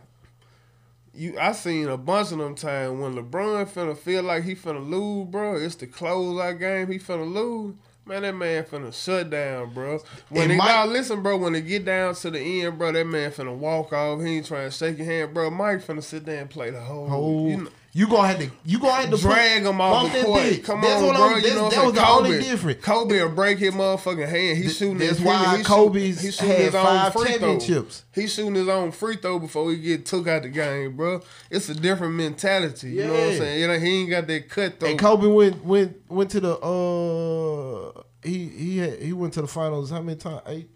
You, 1.15 1.37
I 1.39 1.53
seen 1.53 1.89
a 1.89 1.97
bunch 1.97 2.33
of 2.33 2.39
them 2.39 2.55
time 2.55 3.01
when 3.01 3.15
LeBron 3.15 3.67
finna 3.69 3.97
feel 3.97 4.23
like 4.23 4.45
he 4.45 4.55
finna 4.55 4.87
lose, 4.89 5.27
bro. 5.29 5.57
It's 5.57 5.75
the 5.75 5.87
closeout 5.87 6.59
game. 6.59 6.89
He 6.93 6.99
finna 6.99 7.33
lose. 7.33 7.75
Man, 8.07 8.23
that 8.23 8.35
man 8.35 8.65
finna 8.65 8.93
shut 8.95 9.29
down, 9.29 9.75
bro. 9.75 10.01
When 10.29 10.57
Mike- 10.57 10.69
now 10.69 10.87
listen, 10.87 11.23
bro. 11.23 11.37
When 11.37 11.53
they 11.55 11.61
get 11.61 11.85
down 11.85 12.15
to 12.17 12.31
the 12.31 12.41
end, 12.63 12.79
bro, 12.79 12.93
that 12.93 13.07
man 13.07 13.31
finna 13.33 13.55
walk 13.55 13.93
off. 13.93 14.21
He 14.23 14.37
ain't 14.37 14.47
trying 14.47 14.71
to 14.71 14.75
shake 14.77 14.99
your 14.99 15.07
hand, 15.07 15.35
bro. 15.35 15.51
Mike 15.51 15.85
finna 15.85 16.03
sit 16.03 16.25
there 16.25 16.41
and 16.41 16.49
play 16.51 16.71
the 16.71 16.81
whole. 16.81 17.09
Whole- 17.09 17.49
you 17.51 17.57
know, 17.59 17.71
You 17.99 18.07
gonna 18.07 18.28
have 18.28 18.38
to 18.38 18.49
you 18.64 18.78
gonna 18.78 18.92
have 18.92 19.11
to 19.11 19.16
drag 19.16 19.64
put- 19.64 19.70
him 19.70 19.80
off 19.80 20.12
the 20.12 20.22
court. 20.22 20.42
bitch. 20.42 20.62
Come 20.62 20.82
that's 20.82 21.03
on, 21.03 21.14
bro. 21.16 21.36
You 21.38 21.55
know 21.57 21.68
that 21.68 21.84
was 21.84 21.94
the 21.94 22.01
saying? 22.01 22.16
only 22.16 22.30
Kobe, 22.30 22.42
difference. 22.44 22.84
Kobe 22.84 23.22
will 23.22 23.28
break 23.30 23.59
his 23.59 23.74
motherfucking 23.74 24.28
hand. 24.28 24.59
He's 24.59 24.76
shooting 24.76 24.99
that's 24.99 25.18
his 25.18 25.26
why 25.26 25.57
he 25.57 25.64
Kobe's 25.64 26.20
he's 26.20 26.36
shooting 26.36 26.49
had 26.49 26.61
his 26.61 26.74
own 26.76 26.84
five 26.84 27.12
free 27.12 27.32
throw. 27.38 27.59
He's 28.14 28.32
shooting 28.32 28.55
his 28.55 28.68
own 28.68 28.92
free 28.92 29.16
throw 29.16 29.40
before 29.40 29.72
he 29.72 29.78
get 29.78 30.07
took 30.07 30.28
out 30.28 30.42
the 30.42 30.49
game, 30.49 30.96
bro. 30.96 31.22
It's 31.51 31.68
a 31.70 31.74
different 31.74 32.14
mentality. 32.14 32.90
You 32.90 33.05
know 33.09 33.14
what 33.14 33.20
I'm 33.20 33.36
saying? 33.36 33.61
You 33.62 33.66
know, 33.66 33.78
he 33.80 34.01
ain't 34.03 34.11
got 34.11 34.28
that 34.28 34.49
cut 34.49 34.78
though. 34.78 34.86
And 34.86 34.96
Kobe 34.96 35.26
went 35.26 35.64
went 35.64 36.09
went 36.09 36.30
to 36.30 36.38
the 36.40 36.57
uh 36.57 38.03
he 38.22 38.46
he 38.49 38.78
had, 38.78 39.03
he 39.03 39.12
went 39.12 39.32
to 39.34 39.40
the 39.42 39.49
finals 39.49 39.90
how 39.90 40.03
many 40.03 40.18
times? 40.18 40.42
Eight, 40.46 40.70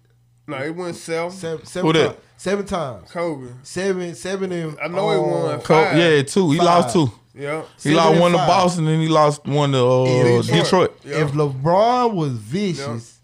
no, 0.47 0.57
he 0.59 0.71
went 0.71 0.97
self. 0.97 1.35
seven, 1.35 1.65
seven 1.67 1.87
Who 1.87 1.93
that? 1.99 2.07
times. 2.09 2.19
Seven 2.37 2.67
times. 2.67 3.11
Kobe. 3.11 3.49
Seven, 3.63 4.15
seven 4.15 4.51
and 4.53 4.77
I 4.81 4.89
know 4.89 5.11
he 5.13 5.19
won. 5.19 5.61
Co- 5.61 5.85
Five. 5.85 5.97
yeah, 5.97 6.23
two. 6.23 6.51
He 6.51 6.59
Five. 6.59 6.67
lost 6.67 6.93
two. 6.93 7.13
Yeah. 7.35 7.63
He 7.77 7.91
Seven 7.91 7.97
lost 7.97 8.11
and 8.13 8.21
one 8.21 8.33
to 8.33 8.39
five. 8.39 8.49
Boston, 8.49 8.89
and 8.89 9.03
he 9.03 9.09
lost 9.09 9.45
one 9.47 9.73
to 9.73 9.79
uh, 9.87 10.43
Detroit. 10.43 10.45
Detroit. 10.65 10.99
Yeah. 11.05 11.25
If 11.25 11.33
LeBron 11.33 12.15
was 12.15 12.33
vicious 12.33 13.19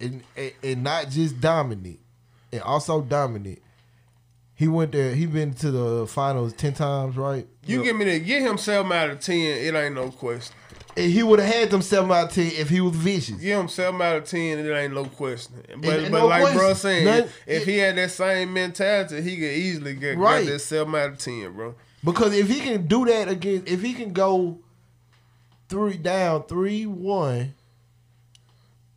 and, 0.00 0.22
and 0.36 0.52
and 0.62 0.84
not 0.84 1.08
just 1.08 1.40
dominant, 1.40 1.98
and 2.52 2.62
also 2.62 3.00
dominant, 3.00 3.60
he 4.54 4.68
went 4.68 4.92
there. 4.92 5.14
He 5.14 5.26
been 5.26 5.54
to 5.54 5.70
the 5.70 6.06
finals 6.06 6.52
ten 6.52 6.74
times, 6.74 7.16
right? 7.16 7.46
You 7.64 7.82
give 7.82 7.96
me 7.96 8.04
that. 8.04 8.18
Get 8.20 8.42
him 8.42 8.56
seven 8.58 8.92
out 8.92 9.10
of 9.10 9.20
ten. 9.20 9.36
It 9.38 9.74
ain't 9.74 9.94
no 9.94 10.10
question. 10.10 10.54
He 10.98 11.22
would 11.22 11.38
have 11.38 11.54
had 11.54 11.70
them 11.70 11.82
seven 11.82 12.10
out 12.10 12.28
of 12.28 12.32
ten 12.32 12.46
if 12.52 12.68
he 12.68 12.80
was 12.80 12.94
vicious. 12.96 13.36
Give 13.36 13.60
him 13.60 13.68
seven 13.68 14.00
out 14.02 14.16
of 14.16 14.24
ten. 14.24 14.58
and 14.58 14.66
It 14.66 14.72
ain't 14.72 14.94
no 14.94 15.04
question. 15.04 15.54
But 15.68 15.80
but 15.82 16.10
no 16.10 16.26
like 16.26 16.40
question. 16.42 16.58
bro 16.58 16.74
saying, 16.74 17.04
None- 17.04 17.28
if 17.46 17.64
he 17.66 17.78
had 17.78 17.96
that 17.96 18.10
same 18.10 18.52
mentality, 18.52 19.20
he 19.22 19.36
could 19.36 19.52
easily 19.52 19.94
get 19.94 20.18
Right. 20.18 20.46
that 20.46 20.58
seven 20.60 20.94
out 20.94 21.10
of 21.10 21.18
ten, 21.18 21.52
bro. 21.52 21.74
Because 22.04 22.34
if 22.34 22.48
he 22.48 22.60
can 22.60 22.86
do 22.86 23.04
that 23.06 23.28
again, 23.28 23.62
if 23.66 23.82
he 23.82 23.94
can 23.94 24.12
go 24.12 24.58
three 25.68 25.96
down, 25.96 26.44
three 26.44 26.86
one, 26.86 27.54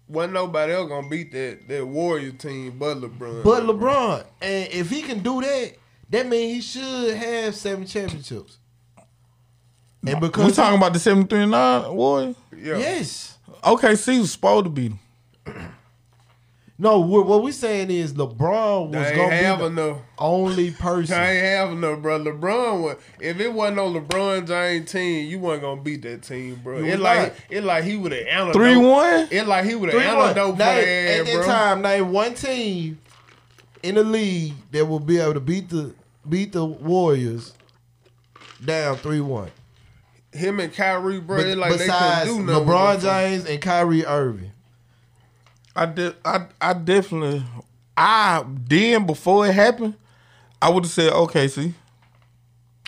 Wasn't 0.07 0.33
nobody 0.33 0.73
else 0.73 0.89
gonna 0.89 1.07
beat 1.07 1.31
that 1.31 1.67
that 1.69 1.87
Warrior 1.87 2.31
team 2.31 2.77
but 2.77 2.97
LeBron. 2.97 3.43
but 3.43 3.63
LeBron, 3.63 4.25
and 4.41 4.67
if 4.71 4.89
he 4.89 5.01
can 5.01 5.19
do 5.19 5.39
that, 5.41 5.73
that 6.09 6.27
means 6.27 6.53
he 6.55 6.61
should 6.79 7.15
have 7.15 7.55
seven 7.55 7.85
championships. 7.85 8.57
And 10.05 10.19
because 10.19 10.45
We 10.47 10.51
talking 10.51 10.77
about 10.77 10.93
the 10.93 10.99
73 10.99 11.41
and 11.43 11.51
9 11.51 11.93
Warriors? 11.93 12.35
yeah. 12.57 12.77
yes, 12.77 13.37
OKC 13.63 14.19
was 14.19 14.31
supposed 14.31 14.65
to 14.65 14.69
beat 14.71 14.91
him. 14.93 14.99
no, 16.79 16.99
what, 17.01 17.27
what 17.27 17.43
we 17.43 17.51
saying 17.51 17.91
is 17.91 18.13
LeBron 18.13 18.89
was 18.89 19.09
They 19.09 19.15
gonna 19.15 19.35
have 19.35 19.59
be 19.59 19.65
the 19.65 19.69
enough. 19.83 19.97
only 20.17 20.69
They 20.69 20.75
person. 20.75 21.19
ain't 21.21 21.45
have 21.45 21.71
enough, 21.71 21.99
bro. 22.01 22.19
LeBron 22.19 22.81
was. 22.81 22.97
If 23.19 23.39
it 23.39 23.53
wasn't 23.53 23.77
no 23.77 23.93
LeBron 23.93 24.47
James 24.47 24.91
team, 24.91 25.29
you 25.29 25.37
wasn't 25.37 25.61
gonna 25.61 25.81
beat 25.81 26.01
that 26.01 26.23
team, 26.23 26.55
bro. 26.63 26.79
You 26.79 26.85
It 26.93 26.99
like 26.99 27.19
not. 27.33 27.33
it 27.51 27.63
like 27.63 27.83
he 27.83 27.95
would 27.97 28.11
have 28.11 28.25
antidote. 28.25 28.53
3 28.55 28.77
1? 28.77 29.27
It 29.29 29.47
like 29.47 29.65
he 29.65 29.75
would 29.75 29.93
have 29.93 30.01
Three 30.01 30.07
one. 30.15 30.29
antidote 30.29 30.53
for 30.53 30.57
Name- 30.57 30.75
their 30.83 31.07
At 31.13 31.19
ass, 31.21 31.27
that 31.27 31.35
bro. 31.35 31.45
time, 31.45 31.81
name 31.83 32.11
one 32.11 32.33
team 32.33 32.99
in 33.83 33.93
the 33.95 34.03
league 34.03 34.53
that 34.71 34.83
will 34.87 34.99
be 34.99 35.19
able 35.19 35.35
to 35.35 35.39
beat 35.39 35.69
the 35.69 35.93
beat 36.27 36.53
the 36.53 36.65
Warriors 36.65 37.53
down 38.63 38.95
three 38.97 39.21
one. 39.21 39.51
Him 40.33 40.59
and 40.59 40.73
Kyrie, 40.73 41.19
bro, 41.19 41.39
it 41.39 41.57
like 41.57 41.71
they 41.71 41.77
besides 41.79 42.29
couldn't 42.29 42.45
do 42.45 42.51
nothing. 42.53 42.67
LeBron. 42.67 43.01
James 43.01 43.45
and 43.45 43.61
Kyrie 43.61 44.05
Irving. 44.05 44.51
I 45.75 45.85
did. 45.85 46.15
I 46.23 46.45
I 46.59 46.73
definitely. 46.73 47.43
I 47.97 48.43
then 48.47 49.05
before 49.05 49.45
it 49.47 49.53
happened, 49.53 49.95
I 50.61 50.69
would 50.69 50.83
have 50.85 50.91
said 50.91 51.11
OKC. 51.11 51.73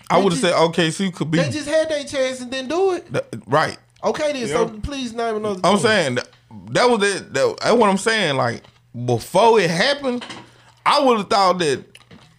I 0.10 0.20
would 0.20 0.32
have 0.34 0.42
said 0.42 0.54
OKC 0.54 1.14
could 1.14 1.32
be 1.32 1.38
They 1.40 1.50
just 1.50 1.68
had 1.68 1.90
their 1.90 2.04
chance 2.04 2.40
and 2.42 2.52
didn't 2.52 2.70
do 2.70 2.94
it. 2.94 3.08
right. 3.48 3.78
Okay, 4.04 4.34
then. 4.34 4.48
So 4.48 4.66
Yeah. 4.66 4.80
please 4.84 5.14
name 5.14 5.38
another. 5.38 5.60
I'm 5.64 5.76
team. 5.76 5.82
saying 5.84 6.16
that, 6.16 6.30
that 6.72 6.90
was 6.90 7.02
it. 7.16 7.34
That, 7.34 7.58
that's 7.62 7.76
what 7.76 7.90
I'm 7.90 7.98
saying. 7.98 8.36
Like 8.38 8.64
before 9.06 9.60
it 9.60 9.70
happened, 9.70 10.24
I 10.86 11.00
would 11.02 11.18
have 11.20 11.30
thought 11.30 11.60
that 11.60 11.84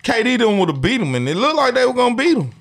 KD 0.03 0.39
them 0.39 0.59
would 0.59 0.69
have 0.69 0.81
beat 0.83 1.01
him, 1.01 1.15
and 1.15 1.29
it 1.29 1.37
looked 1.37 1.57
like 1.57 1.75
they 1.75 1.87
were 1.87 1.95
gonna 1.95 2.15
beat 2.15 2.37
him. 2.37 2.53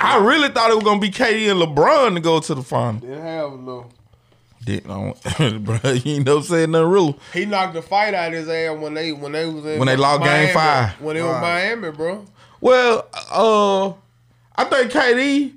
I 0.00 0.18
really 0.18 0.48
thought 0.48 0.70
it 0.70 0.74
was 0.74 0.84
gonna 0.84 1.00
be 1.00 1.10
KD 1.10 1.50
and 1.50 1.60
LeBron 1.60 2.14
to 2.14 2.20
go 2.20 2.40
to 2.40 2.54
the 2.54 2.62
final. 2.62 3.00
Didn't 3.00 3.22
have 3.22 3.52
enough. 3.52 3.86
Didn't, 4.64 5.64
bro. 5.64 5.78
You 5.92 6.16
ain't 6.16 6.26
no 6.26 6.40
saying 6.40 6.70
nothing 6.70 6.88
real. 6.88 7.18
He 7.32 7.44
knocked 7.46 7.74
the 7.74 7.82
fight 7.82 8.14
out 8.14 8.28
of 8.28 8.34
his 8.34 8.48
ass 8.48 8.78
when 8.78 8.94
they 8.94 9.12
when 9.12 9.32
they 9.32 9.46
was 9.46 9.64
in 9.64 9.78
When 9.78 9.86
they 9.86 9.96
lost 9.96 10.22
game 10.22 10.52
five. 10.54 11.00
when 11.00 11.16
it 11.16 11.22
was 11.22 11.32
Right. 11.32 11.40
Miami, 11.40 11.90
bro. 11.90 12.24
Well, 12.60 13.08
uh, 13.30 13.88
I 14.56 14.64
think 14.64 14.92
KD. 14.92 15.54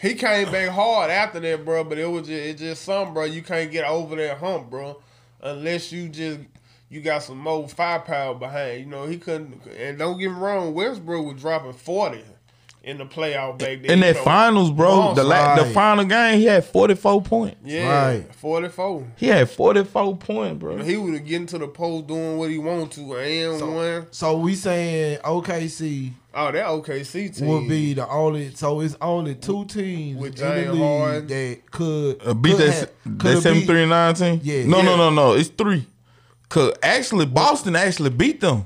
He 0.00 0.14
came 0.14 0.50
back 0.50 0.68
hard 0.70 1.12
after 1.12 1.38
that, 1.38 1.64
bro. 1.64 1.84
But 1.84 1.98
it 1.98 2.06
was 2.10 2.26
just 2.26 2.42
it 2.42 2.58
just 2.58 2.82
something, 2.82 3.14
bro. 3.14 3.24
You 3.24 3.42
can't 3.42 3.70
get 3.70 3.84
over 3.84 4.16
that 4.16 4.38
hump, 4.38 4.68
bro, 4.68 5.00
unless 5.40 5.92
you 5.92 6.08
just 6.08 6.40
you 6.88 7.00
got 7.02 7.22
some 7.22 7.38
more 7.38 7.68
firepower 7.68 8.34
behind. 8.34 8.80
You 8.80 8.86
know 8.86 9.06
he 9.06 9.16
couldn't. 9.18 9.64
And 9.78 9.96
don't 9.98 10.18
get 10.18 10.28
me 10.30 10.34
wrong, 10.38 10.74
Westbrook 10.74 11.24
was 11.24 11.40
dropping 11.40 11.74
forty 11.74 12.24
in 12.84 12.98
the 12.98 13.04
playoff 13.06 13.58
back 13.58 13.82
then. 13.82 13.90
In 13.90 14.00
that 14.00 14.16
know. 14.16 14.22
finals, 14.22 14.70
bro, 14.72 15.14
the 15.14 15.22
la- 15.22 15.54
the 15.56 15.66
final 15.70 16.04
game, 16.04 16.38
he 16.38 16.46
had 16.46 16.64
44 16.64 17.22
points. 17.22 17.56
yeah, 17.64 18.06
Right. 18.08 18.34
forty 18.34 18.68
four. 18.68 19.06
He 19.16 19.28
had 19.28 19.48
44 19.50 20.16
points, 20.16 20.58
bro. 20.58 20.78
He 20.78 20.96
would 20.96 21.14
have 21.14 21.24
getting 21.26 21.46
to 21.46 21.58
the 21.58 21.68
post 21.68 22.08
doing 22.08 22.38
what 22.38 22.50
he 22.50 22.58
want 22.58 22.90
to 22.92 23.14
and 23.14 23.74
one. 23.74 24.06
So 24.10 24.36
we 24.38 24.54
saying 24.54 25.18
OKC 25.24 26.12
Oh, 26.34 26.50
that 26.50 26.64
OKC 26.64 27.28
team 27.36 27.46
will 27.46 27.68
be 27.68 27.92
the 27.92 28.08
only. 28.08 28.54
So 28.54 28.80
it's 28.80 28.96
only 29.02 29.34
two 29.34 29.66
teams 29.66 30.18
With 30.18 30.40
in 30.40 30.48
the 30.48 30.54
James 30.62 30.70
league 30.72 30.82
Harden. 30.82 31.26
that 31.26 31.70
could 31.70 32.22
Uh, 32.26 32.32
beat 32.34 32.52
could 32.56 32.60
that, 32.60 32.72
have- 32.74 32.90
that 33.04 33.18
could 33.20 33.30
have 33.34 33.42
73 33.42 33.80
and 33.82 33.90
19? 33.90 34.40
Yeah. 34.42 34.64
No, 34.64 34.80
no, 34.80 34.96
no, 34.96 35.10
no. 35.10 35.34
It's 35.34 35.50
three. 35.50 35.84
Cause 36.48 36.72
actually 36.82 37.26
Boston 37.26 37.76
actually 37.76 38.10
beat 38.10 38.40
them. 38.40 38.64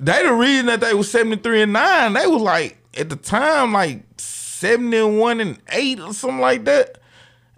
They 0.00 0.22
the 0.24 0.32
reason 0.32 0.66
that 0.66 0.80
they 0.80 0.94
was 0.94 1.08
73 1.10 1.62
and 1.62 1.72
9. 1.72 2.12
They 2.14 2.26
was 2.26 2.42
like 2.42 2.76
at 2.98 3.08
the 3.08 3.16
time 3.16 3.72
like 3.72 4.02
71 4.18 5.40
and 5.40 5.58
8 5.70 6.00
or 6.00 6.12
something 6.12 6.40
like 6.40 6.64
that. 6.64 6.98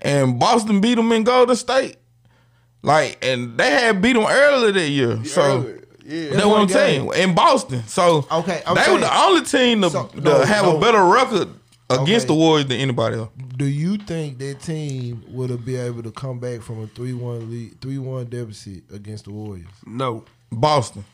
And 0.01 0.39
Boston 0.39 0.81
beat 0.81 0.95
them 0.95 1.13
in 1.13 1.25
Golden 1.25 1.57
State. 1.57 1.97
Like 2.83 3.19
and 3.25 3.59
they 3.59 3.71
had 3.71 4.01
beat 4.01 4.15
them 4.15 4.27
earlier 4.27 4.73
that 4.73 4.89
year. 4.89 5.25
So 5.25 5.43
Early. 5.43 5.81
yeah. 6.05 6.31
that's 6.31 6.47
what 6.47 6.61
I'm 6.61 6.67
game. 6.67 7.11
saying. 7.13 7.13
In 7.31 7.35
Boston. 7.35 7.83
So 7.87 8.27
Okay, 8.31 8.63
I'm 8.67 8.75
they 8.75 8.83
saying- 8.83 8.95
were 8.95 9.01
the 9.01 9.19
only 9.23 9.43
team 9.45 9.83
to, 9.83 9.91
So, 9.91 10.07
to 10.07 10.21
no, 10.21 10.43
have 10.45 10.65
no. 10.65 10.77
a 10.79 10.81
better 10.81 11.05
record 11.05 11.49
against 11.91 12.27
Okay. 12.27 12.27
the 12.27 12.35
Warriors 12.35 12.69
than 12.69 12.79
anybody 12.81 13.17
else. 13.17 13.29
Do 13.57 13.67
you 13.67 13.99
think 13.99 14.39
that 14.39 14.61
team 14.63 15.23
would 15.29 15.51
have 15.51 15.65
been 15.67 15.85
able 15.85 16.03
to 16.05 16.11
come 16.11 16.39
back 16.39 16.63
from 16.63 16.83
a 16.83 16.87
three 16.87 17.13
one 17.13 17.51
lead, 17.51 17.79
three 17.83 17.99
one 17.99 18.25
deficit 18.27 18.85
against 18.91 19.25
the 19.27 19.33
Warriors? 19.33 19.67
No, 19.87 20.25
Boston. 20.51 21.05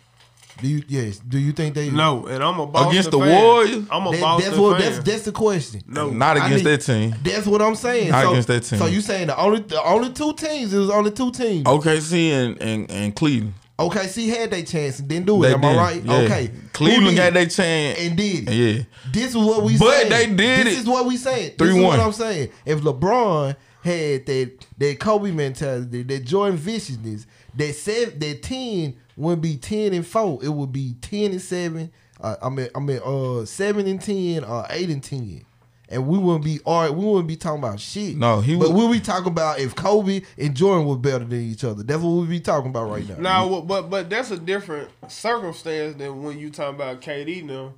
Do 0.60 0.68
you? 0.68 0.82
Yes. 0.88 1.18
Do 1.18 1.38
you 1.38 1.52
think 1.52 1.74
they? 1.74 1.90
no, 1.90 2.26
and 2.26 2.42
I'm 2.42 2.58
a 2.58 2.66
Boston 2.66 2.90
Against 2.90 3.10
the 3.10 3.18
fan. 3.18 3.42
Warriors? 3.44 3.84
I'm 3.90 4.06
a 4.06 4.10
That- 4.12 4.20
Boston 4.20 4.48
that's 4.50 4.60
what. 4.60 4.80
fan. 4.80 4.92
That's 4.92 5.04
that's 5.04 5.22
the 5.24 5.32
question. 5.32 5.82
no, 5.86 6.10
Not 6.10 6.36
I 6.38 6.46
against 6.46 6.64
need- 6.64 6.70
that 6.72 6.80
team. 6.82 7.14
That's 7.22 7.46
what 7.46 7.60
I'm 7.62 7.74
saying. 7.74 8.10
Not 8.10 8.22
so, 8.24 8.30
against 8.30 8.48
that 8.48 8.60
team. 8.62 8.78
So 8.78 8.86
you 8.86 9.00
saying 9.00 9.26
the 9.26 9.38
only 9.38 9.60
the 9.60 9.82
only 9.82 10.12
two 10.12 10.32
teams? 10.34 10.72
It 10.72 10.78
was 10.78 10.90
only 10.90 11.10
two 11.10 11.30
teams. 11.30 11.64
OKC 11.64 12.30
and, 12.30 12.62
and, 12.62 12.90
and 12.90 13.14
Cleveland. 13.14 13.54
OKC 13.78 14.28
had 14.34 14.50
their 14.50 14.62
chance 14.62 15.00
and 15.00 15.08
didn't 15.08 15.26
do 15.26 15.42
it. 15.44 15.48
They 15.48 15.54
Am 15.54 15.60
did. 15.60 15.68
I 15.70 15.76
right? 15.76 16.02
Yeah. 16.02 16.12
Okay. 16.20 16.50
Cleveland 16.72 17.08
did? 17.08 17.16
got 17.16 17.32
their 17.34 17.46
chance. 17.46 17.98
and 18.00 18.16
did 18.16 18.48
it. 18.48 18.54
Yeah. 18.54 18.82
This 19.12 19.30
is 19.32 19.36
what 19.36 19.62
we 19.64 19.72
said. 19.76 19.80
But 19.80 20.08
saying. 20.08 20.36
they 20.36 20.44
did 20.56 20.66
This 20.66 20.74
it. 20.76 20.80
is 20.80 20.86
what 20.86 21.04
we 21.04 21.18
saying. 21.18 21.52
This 21.58 21.68
3-1. 21.74 21.82
what 21.84 22.00
I'm 22.00 22.12
saying. 22.12 22.48
If 22.64 22.80
LeBron 22.80 23.54
had 23.82 24.24
that 24.26 24.52
that 24.78 24.98
Kobe 24.98 25.30
mentality, 25.30 26.02
that 26.04 26.24
Jordan 26.24 26.56
viciousness, 26.56 27.26
that 27.54 27.74
seven, 27.74 28.18
that 28.18 28.42
ten 28.42 28.96
wouldn't 29.16 29.42
be 29.42 29.56
ten 29.56 29.92
and 29.92 30.06
four. 30.06 30.38
It 30.42 30.48
would 30.50 30.72
be 30.72 30.94
ten 31.00 31.32
and 31.32 31.40
seven. 31.42 31.90
Uh, 32.20 32.36
I 32.42 32.48
mean, 32.48 32.68
I 32.74 32.80
mean, 32.80 33.00
uh, 33.04 33.44
seven 33.44 33.86
and 33.86 34.00
ten 34.00 34.44
or 34.44 34.66
eight 34.70 34.90
and 34.90 35.02
ten. 35.02 35.44
And 35.88 36.08
we 36.08 36.18
wouldn't 36.18 36.44
be 36.44 36.58
all 36.64 36.82
right, 36.82 36.90
we 36.92 37.04
wouldn't 37.04 37.28
be 37.28 37.36
talking 37.36 37.60
about 37.62 37.78
shit. 37.78 38.16
No, 38.16 38.40
he 38.40 38.56
But 38.56 38.68
would- 38.70 38.76
we'll 38.76 38.90
be 38.92 38.98
talking 38.98 39.28
about 39.28 39.60
if 39.60 39.76
Kobe 39.76 40.22
and 40.36 40.54
Jordan 40.56 40.84
were 40.86 40.96
better 40.96 41.24
than 41.24 41.40
each 41.40 41.62
other. 41.62 41.84
That's 41.84 42.02
what 42.02 42.10
we'll 42.10 42.24
be 42.26 42.40
talking 42.40 42.70
about 42.70 42.90
right 42.90 43.08
now. 43.08 43.14
Now, 43.18 43.46
what- 43.46 43.66
but 43.68 43.88
but 43.90 44.10
that's 44.10 44.32
a 44.32 44.36
different 44.36 44.88
circumstance 45.06 45.96
than 45.96 46.22
when 46.24 46.38
you 46.40 46.50
talking 46.50 46.74
about 46.74 47.00
KD 47.02 47.42
now, 47.42 47.74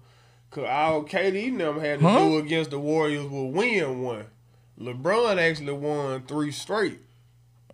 cause 0.50 0.64
all 0.66 1.02
KD 1.04 1.50
them 1.58 1.80
had 1.80 1.98
to 2.00 2.08
Huh? 2.08 2.18
do 2.18 2.38
against 2.38 2.70
the 2.70 2.78
Warriors 2.78 3.26
will 3.28 3.50
win 3.52 4.00
one. 4.02 4.24
LeBron 4.80 5.36
actually 5.38 5.72
won 5.72 6.22
three 6.26 6.50
straight. 6.52 7.00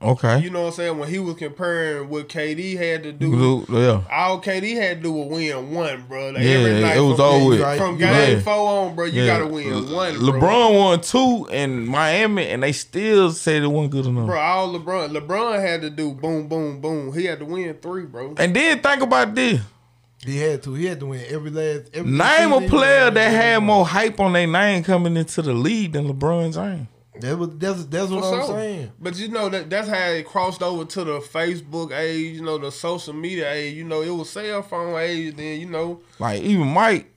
Okay. 0.03 0.41
You 0.41 0.51
know 0.51 0.62
what 0.62 0.66
I'm 0.69 0.73
saying? 0.75 0.99
When 0.99 1.09
he 1.09 1.19
was 1.19 1.37
comparing 1.37 2.09
what 2.11 2.29
KD 2.29 2.77
had 2.77 3.05
to 3.05 3.12
do, 3.12 3.65
yeah. 3.71 4.03
all 4.11 4.41
KD 4.41 4.77
had 4.77 4.99
to 4.99 5.03
do 5.05 5.12
was 5.12 5.29
win 5.29 5.73
one, 5.73 6.05
bro. 6.09 6.31
Like 6.31 6.43
Yeah, 6.43 6.51
every 6.51 6.81
night 6.83 6.97
it 6.97 7.01
was 7.01 7.16
from, 7.16 7.25
over 7.25 7.49
with. 7.49 7.61
Right. 7.61 7.79
from 7.79 7.97
game 7.99 8.35
right. 8.35 8.43
four 8.43 8.69
on, 8.89 8.95
bro. 8.95 9.07
You 9.07 9.23
Yeah. 9.23 9.39
gotta 9.39 9.47
win 9.47 9.93
one. 9.93 10.19
Bro. 10.19 10.33
LeBron 10.33 10.79
won 10.79 11.01
two 11.01 11.49
in 11.51 11.87
Miami, 11.87 12.49
and 12.49 12.62
they 12.62 12.73
still 12.73 13.31
said 13.33 13.62
it 13.62 13.66
wasn't 13.69 13.93
good 13.93 14.07
enough. 14.07 14.27
Bro, 14.27 14.39
all 14.41 14.79
LeBron, 14.79 15.11
LeBron 15.16 15.61
had 15.61 15.81
to 15.83 15.91
do 15.91 16.12
boom, 16.12 16.49
boom, 16.49 16.81
boom. 16.81 17.12
He 17.15 17.25
had 17.25 17.39
to 17.39 17.45
win 17.47 17.75
three, 17.81 18.05
bro. 18.05 18.35
And 18.37 18.55
then 18.55 18.81
think 18.81 19.03
about 19.03 19.35
this. 19.35 19.61
He 20.25 20.39
had 20.39 20.62
to. 20.65 20.75
He 20.75 20.87
had 20.87 21.01
to 21.01 21.07
win 21.07 21.23
every 21.29 21.51
last. 21.51 21.91
Every 21.95 22.11
Name 22.11 22.53
a 22.53 22.66
player 22.69 23.11
that 23.11 23.29
had 23.29 23.62
more 23.62 23.87
hype 23.87 24.19
on 24.21 24.33
their 24.33 24.47
name 24.47 24.83
coming 24.83 25.16
into 25.16 25.43
the 25.43 25.53
league 25.53 25.93
than 25.93 26.09
LeBron 26.09 26.55
James. 26.55 26.89
That 27.20 27.39
was 27.39 27.51
that's 27.59 27.85
that's 27.86 28.11
what 28.11 28.24
For 28.24 28.35
I'm 28.41 28.47
sure. 28.47 28.57
saying. 28.57 28.93
But 28.99 29.16
you 29.16 29.28
know 29.28 29.49
that 29.49 29.70
that's 29.70 29.89
how 29.89 30.09
it 30.09 30.27
crossed 30.27 30.62
over 30.62 30.85
to 30.85 31.05
the 31.05 31.20
Facebook 31.20 31.93
age, 31.97 32.35
you 32.36 32.43
know, 32.43 32.59
the 32.59 32.73
social 32.73 33.12
media 33.15 33.53
age. 33.53 33.74
You 33.77 33.85
know, 33.85 34.03
it 34.03 34.11
was 34.11 34.31
cell 34.31 34.62
phone 34.62 34.99
age. 34.99 35.36
Then 35.36 35.61
you 35.61 35.66
know 35.66 36.01
Like 36.19 36.43
even 36.43 36.66
Mike, 36.66 37.11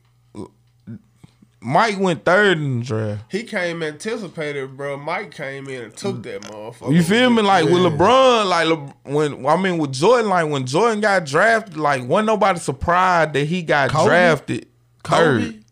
Mike 1.59 1.97
went 1.99 2.23
third 2.23 2.59
in 2.59 2.79
the 2.79 2.85
draft. 2.85 3.23
he 3.31 3.43
came 3.43 3.81
anticipated, 3.81 4.77
bro. 4.77 4.95
Mike 4.97 5.31
came 5.31 5.67
in 5.67 5.85
and 5.85 5.97
took 5.97 6.21
that 6.23 6.41
motherfucker. 6.43 6.93
You 6.93 7.01
feel 7.01 7.29
me? 7.31 7.41
Like 7.41 7.65
with 7.65 7.81
LeBron, 7.81 8.47
like 8.47 8.67
Le- 8.67 8.93
when 9.11 9.45
I 9.45 9.57
mean 9.57 9.79
with 9.79 9.91
Jordan, 9.91 10.29
like 10.29 10.47
when 10.49 10.65
Jordan 10.67 11.01
got 11.01 11.25
drafted, 11.25 11.75
like 11.75 12.03
wasn't 12.03 12.27
nobody 12.27 12.59
surprised 12.59 13.33
that 13.33 13.45
he 13.45 13.63
got 13.63 13.89
Kobe? 13.89 14.05
drafted 14.07 14.67
Kobe, 15.03 15.23
third. 15.43 15.63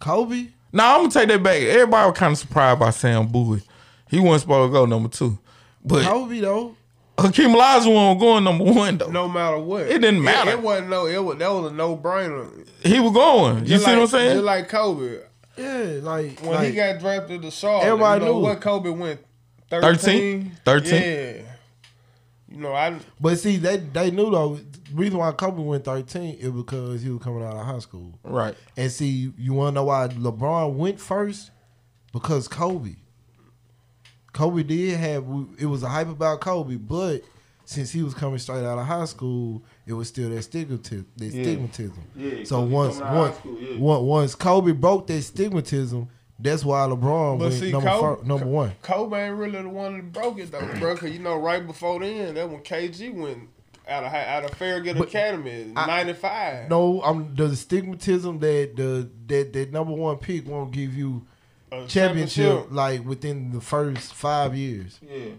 Kobe. 0.00 0.46
Now 0.72 0.94
I'm 0.96 1.00
gonna 1.02 1.10
take 1.12 1.28
that 1.28 1.42
back. 1.42 1.60
Everybody 1.62 2.08
was 2.10 2.18
kind 2.18 2.32
of 2.32 2.38
surprised 2.38 2.80
by 2.80 2.90
Sam 2.90 3.26
Bowie. 3.28 3.62
He 4.08 4.18
wasn't 4.18 4.42
supposed 4.42 4.70
to 4.70 4.72
go 4.72 4.86
number 4.86 5.08
two, 5.08 5.38
but 5.84 6.04
Kobe 6.04 6.40
though. 6.40 6.76
Hakeem 7.18 7.50
Olajuwon 7.50 8.14
was 8.14 8.20
going 8.20 8.44
number 8.44 8.64
one 8.64 8.98
though. 8.98 9.10
No 9.10 9.28
matter 9.28 9.58
what, 9.58 9.82
It 9.82 10.00
didn't 10.00 10.22
matter. 10.24 10.50
It, 10.52 10.60
wasn't 10.62 10.88
no. 10.88 11.06
It 11.06 11.22
was 11.22 11.36
that 11.38 11.48
was 11.52 11.70
a 11.70 11.74
no 11.74 11.96
brainer. 11.96 12.66
He 12.84 12.98
was 13.00 13.12
going. 13.12 13.60
You 13.60 13.64
Just 13.66 13.84
see 13.84 13.90
like, 13.90 13.98
what 13.98 14.02
I'm 14.04 14.08
saying? 14.08 14.32
Just 14.34 14.44
like 14.44 14.68
Kobe. 14.68 15.18
Yeah, 15.56 16.00
like 16.02 16.40
When 16.40 16.52
like, 16.52 16.68
he 16.68 16.74
got 16.74 16.98
drafted 16.98 17.42
to 17.42 17.50
Charlotte, 17.50 17.84
Everybody 17.84 18.24
you 18.24 18.30
know 18.30 18.38
knew. 18.38 18.44
what 18.44 18.60
Kobe 18.62 18.88
went 18.88 19.20
13? 19.68 20.52
13? 20.64 20.90
13? 20.90 20.94
Yeah. 21.02 21.51
You 22.52 22.60
know, 22.60 22.72
I 22.74 22.98
But 23.20 23.38
see, 23.38 23.56
they 23.56 23.78
they 23.78 24.10
knew 24.10 24.30
though. 24.30 24.56
The 24.56 24.94
reason 24.94 25.18
why 25.18 25.32
Kobe 25.32 25.62
went 25.62 25.84
13 25.84 26.34
is 26.36 26.50
because 26.50 27.02
he 27.02 27.08
was 27.10 27.22
coming 27.22 27.42
out 27.42 27.56
of 27.56 27.64
high 27.66 27.78
school. 27.78 28.18
right. 28.24 28.54
And 28.76 28.90
see, 28.92 29.32
you 29.38 29.54
want 29.54 29.72
to 29.72 29.74
know 29.76 29.84
why 29.84 30.08
LeBron 30.08 30.74
went 30.74 31.00
first? 31.00 31.50
Because 32.12 32.46
Kobe. 32.48 32.96
Kobe 34.32 34.62
did 34.62 34.98
have 34.98 35.24
it 35.58 35.66
was 35.66 35.82
a 35.82 35.88
hype 35.88 36.08
about 36.08 36.40
Kobe, 36.40 36.76
but 36.76 37.22
since 37.64 37.90
he 37.90 38.02
was 38.02 38.14
coming 38.14 38.38
straight 38.38 38.64
out 38.64 38.78
of 38.78 38.86
high 38.86 39.04
school, 39.04 39.62
it 39.86 39.92
was 39.92 40.08
still 40.08 40.30
that 40.30 40.38
stigmatism. 40.40 41.04
That 41.16 41.26
Yeah. 41.32 41.44
stigmatism. 41.44 41.98
Yeah, 42.16 42.44
so 42.44 42.56
'cause 42.60 42.68
he 42.68 42.74
once 42.74 42.98
coming 42.98 43.08
out 43.08 43.12
of 43.12 43.16
once 43.18 43.36
school, 43.36 43.58
yeah. 43.60 43.78
once 43.78 44.02
once 44.04 44.34
Kobe 44.34 44.72
broke 44.72 45.06
that 45.06 45.22
stigmatism, 45.22 46.08
that's 46.38 46.64
why 46.64 46.80
LeBron 46.80 47.38
But 47.38 47.50
went 47.50 47.54
see, 47.54 47.72
number 47.72 47.88
Kobe- 47.90 48.26
number 48.26 48.46
one. 48.46 48.72
Kobe 48.82 49.16
ain't 49.16 49.36
really 49.36 49.62
the 49.62 49.68
one 49.68 49.96
that 49.96 50.12
broke 50.12 50.38
it 50.38 50.50
though, 50.50 50.66
bro. 50.78 50.96
Cause 50.96 51.10
you 51.10 51.18
know, 51.18 51.36
right 51.36 51.64
before 51.66 52.00
then, 52.00 52.34
that 52.34 52.48
when 52.48 52.60
KG 52.60 53.14
went 53.14 53.48
out 53.88 54.04
of 54.04 54.12
out 54.12 54.44
of 54.44 54.50
Farragut 54.54 54.96
But 54.96 55.08
Academy, 55.08 55.72
ninety 55.74 56.14
five. 56.14 56.68
No, 56.68 57.02
I'm 57.02 57.34
the 57.34 57.48
stigmatism 57.48 58.40
that 58.40 58.76
the 58.76 59.08
that 59.26 59.52
that 59.52 59.72
number 59.72 59.92
one 59.92 60.16
pick 60.18 60.46
won't 60.46 60.72
give 60.72 60.94
you 60.94 61.26
a 61.70 61.86
championship 61.86 62.66
like 62.70 63.04
within 63.04 63.52
the 63.52 63.60
first 63.60 64.14
five 64.14 64.56
years. 64.56 64.98
Yeah. 65.02 65.30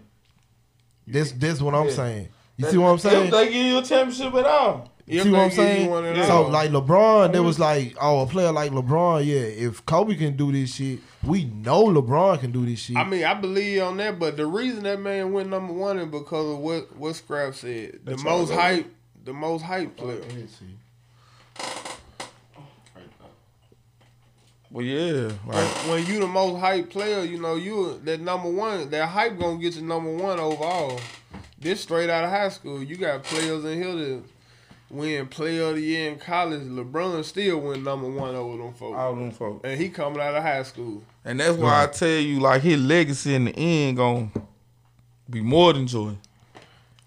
That's 1.06 1.32
that's 1.32 1.60
what 1.60 1.74
I'm 1.74 1.90
saying. 1.90 2.28
You 2.56 2.66
see 2.66 2.78
what 2.78 2.88
I'm 2.88 2.98
saying? 2.98 3.26
If 3.26 3.30
they 3.30 3.46
give 3.52 3.66
you 3.66 3.78
a 3.78 3.82
championship 3.82 4.32
at 4.34 4.46
all. 4.46 4.90
You 5.06 5.22
see 5.22 5.30
what 5.30 5.40
I'm 5.40 5.50
saying? 5.50 6.24
So 6.26 6.48
like 6.48 6.70
LeBron, 6.70 7.32
there 7.32 7.42
was 7.42 7.58
like, 7.58 7.94
oh, 8.00 8.22
a 8.22 8.26
player 8.26 8.52
like 8.52 8.70
LeBron, 8.70 9.24
yeah. 9.26 9.34
If 9.34 9.84
Kobe 9.84 10.14
can 10.14 10.34
do 10.34 10.50
this 10.50 10.74
shit, 10.74 11.00
we 11.22 11.44
know 11.44 11.84
LeBron 11.84 12.40
can 12.40 12.52
do 12.52 12.64
this 12.64 12.80
shit. 12.80 12.96
I 12.96 13.04
mean, 13.04 13.24
I 13.24 13.34
believe 13.34 13.82
on 13.82 13.98
that, 13.98 14.18
but 14.18 14.38
the 14.38 14.46
reason 14.46 14.84
that 14.84 14.98
man 15.00 15.32
went 15.32 15.50
number 15.50 15.74
one 15.74 15.98
is 15.98 16.06
because 16.06 16.54
of 16.54 16.58
what 16.58 16.96
what 16.96 17.14
Scrap 17.16 17.54
said. 17.54 18.00
The 18.04 18.12
That's 18.12 18.24
most 18.24 18.52
hype, 18.52 18.86
the 19.24 19.34
most 19.34 19.62
hype 19.62 19.94
player. 19.96 20.22
Let's. 20.36 20.62
Well, 24.70 24.84
yeah. 24.84 25.28
When, 25.44 25.56
Like, 25.56 25.70
when 25.88 26.06
you 26.06 26.18
the 26.18 26.26
most 26.26 26.58
hype 26.58 26.90
player, 26.90 27.22
you 27.24 27.38
know 27.38 27.56
you 27.56 28.00
that 28.04 28.20
number 28.20 28.50
one. 28.50 28.88
That 28.90 29.06
hype 29.08 29.38
gonna 29.38 29.58
get 29.58 29.76
you 29.76 29.82
number 29.82 30.10
one 30.10 30.40
overall. 30.40 30.98
This 31.60 31.82
straight 31.82 32.10
out 32.10 32.24
of 32.24 32.30
high 32.30 32.48
school, 32.48 32.82
you 32.82 32.96
got 32.96 33.22
players 33.22 33.64
in 33.64 33.80
here 33.80 33.94
that 33.94 34.22
win 34.94 35.26
Player 35.26 35.70
of 35.70 35.76
the 35.76 35.82
Year 35.82 36.10
in 36.10 36.18
college. 36.18 36.62
LeBron 36.62 37.24
still 37.24 37.60
win 37.60 37.82
number 37.82 38.08
one 38.08 38.34
over 38.34 38.62
them 38.62 38.72
folks, 38.74 38.96
all 38.96 39.14
them 39.14 39.30
folks. 39.30 39.60
and 39.64 39.80
he 39.80 39.88
coming 39.88 40.20
out 40.20 40.34
of 40.34 40.42
high 40.42 40.62
school. 40.62 41.02
And 41.24 41.40
that's 41.40 41.56
why 41.56 41.84
I 41.84 41.86
tell 41.86 42.08
you, 42.08 42.40
like, 42.40 42.62
his 42.62 42.80
legacy 42.80 43.34
in 43.34 43.46
the 43.46 43.56
end 43.56 43.96
gonna 43.96 44.30
be 45.28 45.40
more 45.40 45.72
than 45.72 45.86
Jordan. 45.86 46.18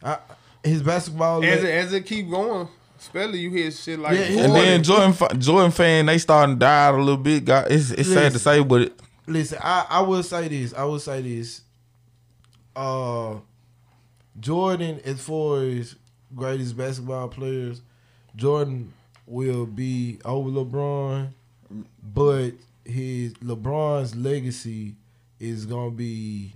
I, 0.04 0.18
his 0.64 0.82
basketball. 0.84 1.44
As 1.44 1.64
it, 1.64 1.70
as 1.70 1.94
it 1.94 2.06
keep 2.06 2.30
going, 2.30 2.68
especially 3.00 3.40
you 3.40 3.50
hear 3.52 3.72
shit 3.72 4.00
like 4.00 4.18
Yeah, 4.18 4.44
And 4.44 4.56
then 4.56 4.84
Jordan, 4.84 5.40
Jordan 5.40 5.72
fan, 5.72 6.08
they 6.08 6.18
starting 6.18 6.56
to 6.56 6.60
die 6.60 6.88
out 6.88 6.96
a 6.96 6.98
little 6.98 7.18
bit. 7.18 7.46
Got 7.46 7.72
it's, 7.72 7.92
it's 7.92 8.12
sad 8.12 8.34
to 8.34 8.40
say, 8.40 8.62
but 8.64 8.82
it, 8.82 9.00
Listen, 9.30 9.60
I, 9.62 9.86
I 9.90 10.02
will 10.02 10.24
say 10.24 10.48
this. 10.48 10.74
I 10.74 10.86
will 10.86 11.00
say 11.00 11.22
this. 11.22 11.62
Uh, 12.76 13.36
Jordan, 14.40 15.02
as 15.04 15.20
far 15.22 15.64
as 15.64 15.96
greatest 16.38 16.78
basketball 16.78 17.28
players, 17.28 17.82
Jordan 18.36 18.94
will 19.26 19.66
be 19.66 20.20
over 20.24 20.50
LeBron, 20.50 21.30
but 22.14 22.52
his 22.86 23.34
LeBron's 23.36 24.16
legacy 24.16 24.96
is 25.40 25.66
gonna 25.66 25.92
be 25.92 26.54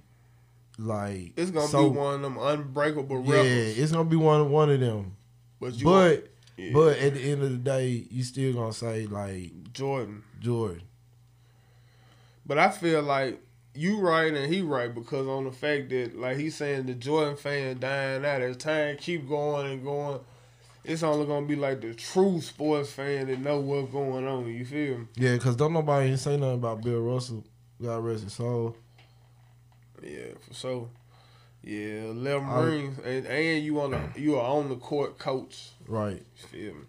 like 0.78 1.34
it's 1.36 1.52
gonna 1.52 1.68
so- 1.68 1.90
be 1.90 1.98
one 1.98 2.16
of 2.16 2.22
them 2.22 2.38
unbreakable 2.40 3.24
Yeah, 3.26 3.34
records. 3.36 3.78
it's 3.78 3.92
gonna 3.92 4.10
be 4.10 4.16
one 4.16 4.50
one 4.50 4.70
of 4.70 4.80
them. 4.80 5.16
But 5.60 5.74
you 5.76 5.84
But 5.86 6.28
yeah. 6.58 6.72
but 6.74 6.98
at 6.98 7.14
the 7.16 7.22
end 7.22 7.44
of 7.44 7.52
the 7.52 7.58
day, 7.58 8.06
you 8.10 8.24
still 8.24 8.54
gonna 8.54 8.74
say 8.74 9.06
like 9.08 9.74
Jordan. 9.74 10.24
Jordan. 10.40 10.82
But 12.46 12.58
I 12.58 12.70
feel 12.72 13.02
like 13.04 13.40
you 13.74 14.00
right 14.00 14.34
and 14.34 14.54
he 14.54 14.62
right 14.62 14.94
because 14.94 15.28
on 15.28 15.46
the 15.46 15.52
fact 15.52 15.90
that 15.90 16.18
like 16.20 16.38
he's 16.38 16.56
saying 16.56 16.86
the 16.88 16.94
Jordan 16.94 17.38
fan 17.38 17.80
dying 17.80 18.26
out 18.26 18.42
as 18.42 18.58
time 18.58 18.98
keep 18.98 19.28
going 19.30 19.72
and 19.72 19.84
going, 19.84 20.20
it's 20.84 21.04
only 21.04 21.26
gonna 21.26 21.46
be 21.46 21.56
like 21.56 21.82
the 21.82 21.94
true 21.94 22.42
sports 22.42 22.92
fan 22.92 23.28
that 23.28 23.40
know 23.40 23.60
what's 23.60 23.92
going 23.92 24.28
on. 24.28 24.48
You 24.48 24.66
feel 24.66 24.98
me? 25.00 25.06
Yeah, 25.16 25.38
cause 25.38 25.56
don't 25.56 25.74
nobody 25.74 26.16
say 26.18 26.38
nothing 26.38 26.56
about 26.56 26.82
Bill 26.84 27.00
Russell. 27.02 27.44
God 27.82 28.04
rest 28.04 28.24
his 28.24 28.34
soul. 28.34 28.76
Yeah, 30.04 30.34
for 30.48 30.54
sure. 30.54 30.90
Yeah, 31.64 32.06
eleven 32.10 32.50
I- 32.50 32.64
rings 32.64 32.98
and, 33.06 33.26
and 33.28 33.64
you 33.64 33.80
on 33.82 33.92
the 33.92 34.02
you 34.20 34.36
are 34.38 34.58
on 34.58 34.70
the 34.70 34.76
court 34.76 35.18
coach. 35.20 35.70
Right. 35.88 36.24
You 36.38 36.48
feel 36.48 36.74
me? 36.74 36.82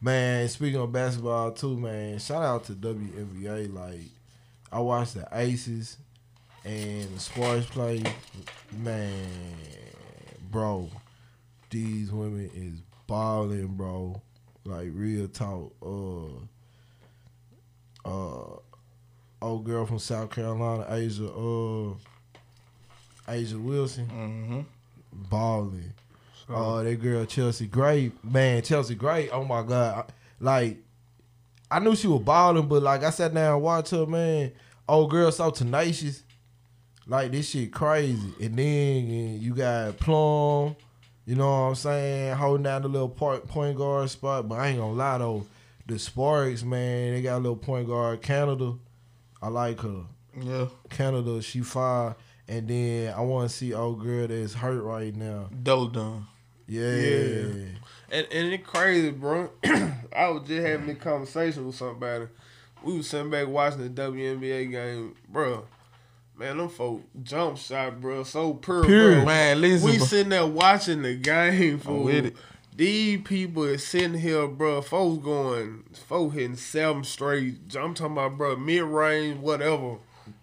Man, 0.00 0.48
speaking 0.48 0.80
of 0.80 0.92
basketball 0.92 1.52
too, 1.52 1.76
man, 1.78 2.18
shout 2.18 2.42
out 2.42 2.64
to 2.64 2.72
WNBA. 2.72 3.72
Like, 3.72 4.00
I 4.72 4.80
watched 4.80 5.14
the 5.14 5.28
Aces 5.32 5.98
and 6.64 7.14
the 7.14 7.20
Sparks 7.20 7.66
play. 7.66 8.02
Man, 8.78 9.28
bro, 10.50 10.88
these 11.68 12.10
women 12.10 12.50
is 12.54 12.80
balling, 13.06 13.66
bro. 13.68 14.20
Like 14.64 14.88
real 14.92 15.28
talk. 15.28 15.74
Uh, 15.82 16.26
uh, 18.08 18.56
old 19.42 19.64
girl 19.64 19.84
from 19.84 19.98
South 19.98 20.30
Carolina, 20.30 20.86
A'ja. 20.88 21.28
Uh, 21.28 21.94
A'ja 23.30 23.62
Wilson, 23.62 24.06
mm-hmm. 24.06 24.60
balling. 25.28 25.92
Oh, 26.48 26.82
that 26.82 26.96
girl 26.96 27.24
Chelsea 27.24 27.66
Gray, 27.66 28.12
man, 28.22 28.62
Chelsea 28.62 28.94
Gray. 28.94 29.28
Oh 29.30 29.44
my 29.44 29.62
god, 29.62 30.12
like 30.40 30.78
I 31.70 31.78
knew 31.78 31.96
she 31.96 32.06
was 32.06 32.22
balling, 32.22 32.68
but 32.68 32.82
like 32.82 33.02
I 33.02 33.10
sat 33.10 33.32
down 33.32 33.54
and 33.54 33.62
watched 33.62 33.90
her, 33.92 34.06
man. 34.06 34.52
Old 34.88 35.10
girl 35.10 35.30
so 35.30 35.50
tenacious, 35.50 36.22
like 37.06 37.32
this 37.32 37.50
shit 37.50 37.72
crazy. 37.72 38.32
And 38.40 38.56
then 38.56 39.40
you 39.40 39.54
got 39.54 39.96
Plum, 39.98 40.76
you 41.24 41.36
know 41.36 41.46
what 41.46 41.68
I'm 41.68 41.74
saying, 41.74 42.34
holding 42.36 42.64
down 42.64 42.82
the 42.82 42.88
little 42.88 43.08
point 43.08 43.46
point 43.46 43.76
guard 43.76 44.10
spot. 44.10 44.48
But 44.48 44.56
I 44.56 44.68
ain't 44.68 44.78
gonna 44.78 44.92
lie 44.92 45.18
though, 45.18 45.46
the 45.86 45.98
Sparks, 45.98 46.62
man, 46.62 47.14
they 47.14 47.22
got 47.22 47.36
a 47.36 47.38
little 47.38 47.56
point 47.56 47.86
guard 47.88 48.22
Canada. 48.22 48.74
I 49.40 49.48
like 49.48 49.80
her. 49.80 50.02
yeah, 50.40 50.66
Canada, 50.90 51.42
she 51.42 51.60
fire. 51.60 52.14
And 52.48 52.68
then 52.68 53.14
I 53.14 53.20
want 53.20 53.50
to 53.50 53.56
see 53.56 53.72
old 53.72 54.02
girl 54.02 54.26
that's 54.26 54.54
hurt 54.54 54.82
right 54.82 55.14
now. 55.14 55.48
double 55.62 55.86
done. 55.88 56.26
Yeah. 56.66 56.94
Yeah. 56.94 57.44
And 58.10 58.26
and 58.30 58.52
it 58.52 58.64
crazy, 58.64 59.10
bro. 59.10 59.50
I 59.64 60.28
was 60.28 60.46
just 60.46 60.66
having 60.66 60.90
a 60.90 60.94
conversation 60.94 61.66
with 61.66 61.76
somebody. 61.76 62.26
We 62.84 62.96
was 62.96 63.08
sitting 63.08 63.30
back 63.30 63.48
watching 63.48 63.82
the 63.82 63.88
WNBA 63.90 64.70
game, 64.70 65.14
bro. 65.28 65.64
Man, 66.36 66.56
them 66.58 66.68
folk 66.68 67.02
jump 67.22 67.58
shot, 67.58 68.00
bro, 68.00 68.24
so 68.24 68.54
pure, 68.54 68.84
Pure. 68.84 69.12
bro. 69.16 69.24
Man, 69.26 69.60
listen, 69.60 69.90
We 69.90 69.98
bro. 69.98 70.06
sitting 70.06 70.30
there 70.30 70.46
watching 70.46 71.02
the 71.02 71.14
game, 71.14 71.78
for 71.78 72.10
it. 72.10 72.34
These 72.74 73.20
people 73.22 73.64
is 73.64 73.86
sitting 73.86 74.14
here, 74.18 74.48
bro. 74.48 74.80
Folks 74.80 75.22
going, 75.22 75.84
folks 76.08 76.34
hitting 76.34 76.56
seven 76.56 77.04
straight. 77.04 77.56
I'm 77.78 77.92
talking 77.94 78.12
about, 78.12 78.38
bro, 78.38 78.56
mid 78.56 78.82
range, 78.82 79.38
whatever, 79.38 79.96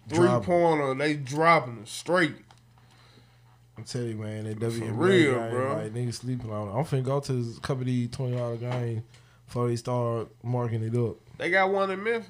three 0.08 0.18
Dropping. 0.18 0.46
pointer. 0.46 0.94
They 0.94 1.14
dropping 1.14 1.74
them 1.76 1.86
straight. 1.86 2.36
I'm 3.76 3.84
telling 3.84 4.10
you, 4.10 4.16
man, 4.16 4.44
that 4.44 4.58
WNBA 4.60 4.92
real, 4.96 5.34
game, 5.40 5.50
bro. 5.50 5.74
like 5.74 5.92
niggas 5.92 6.14
sleeping 6.14 6.50
on 6.52 6.68
it. 6.68 6.72
I'm 6.72 6.84
finna 6.84 7.02
go 7.02 7.18
to 7.20 7.54
a 7.56 7.60
couple 7.60 7.82
of 7.82 7.86
these 7.86 8.10
twenty 8.10 8.36
dollar 8.36 8.56
games 8.56 9.02
before 9.46 9.68
they 9.68 9.76
start 9.76 10.28
marking 10.42 10.82
it 10.84 10.94
up. 10.94 11.16
They 11.40 11.48
got 11.48 11.70
one 11.70 11.90
in 11.90 12.04
Memphis. 12.04 12.28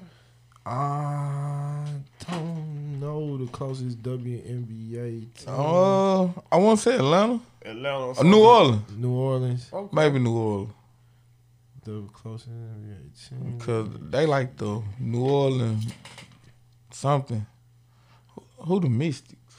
I 0.65 1.85
don't 2.29 2.99
know 3.01 3.35
the 3.37 3.47
closest 3.47 4.01
WNBA 4.01 5.25
team. 5.35 5.47
Uh, 5.47 6.27
I 6.49 6.55
want 6.55 6.79
to 6.79 6.83
say 6.89 6.95
Atlanta, 6.95 7.41
Atlanta. 7.65 8.05
or 8.05 8.19
Uh, 8.19 8.23
New 8.23 8.39
Orleans, 8.41 8.91
New 8.95 9.11
Orleans, 9.11 9.67
Okay. 9.73 9.89
maybe 9.95 10.19
New 10.19 10.37
Orleans, 10.37 10.73
the 11.83 12.03
closest 12.13 12.51
NBA 12.51 13.29
team. 13.29 13.59
cause 13.59 13.89
they 14.09 14.25
like 14.25 14.55
the 14.55 14.81
New 14.97 15.25
Orleans 15.25 15.91
something. 16.91 17.45
Who, 18.35 18.43
who 18.63 18.79
the 18.79 18.89
Mystics? 18.89 19.55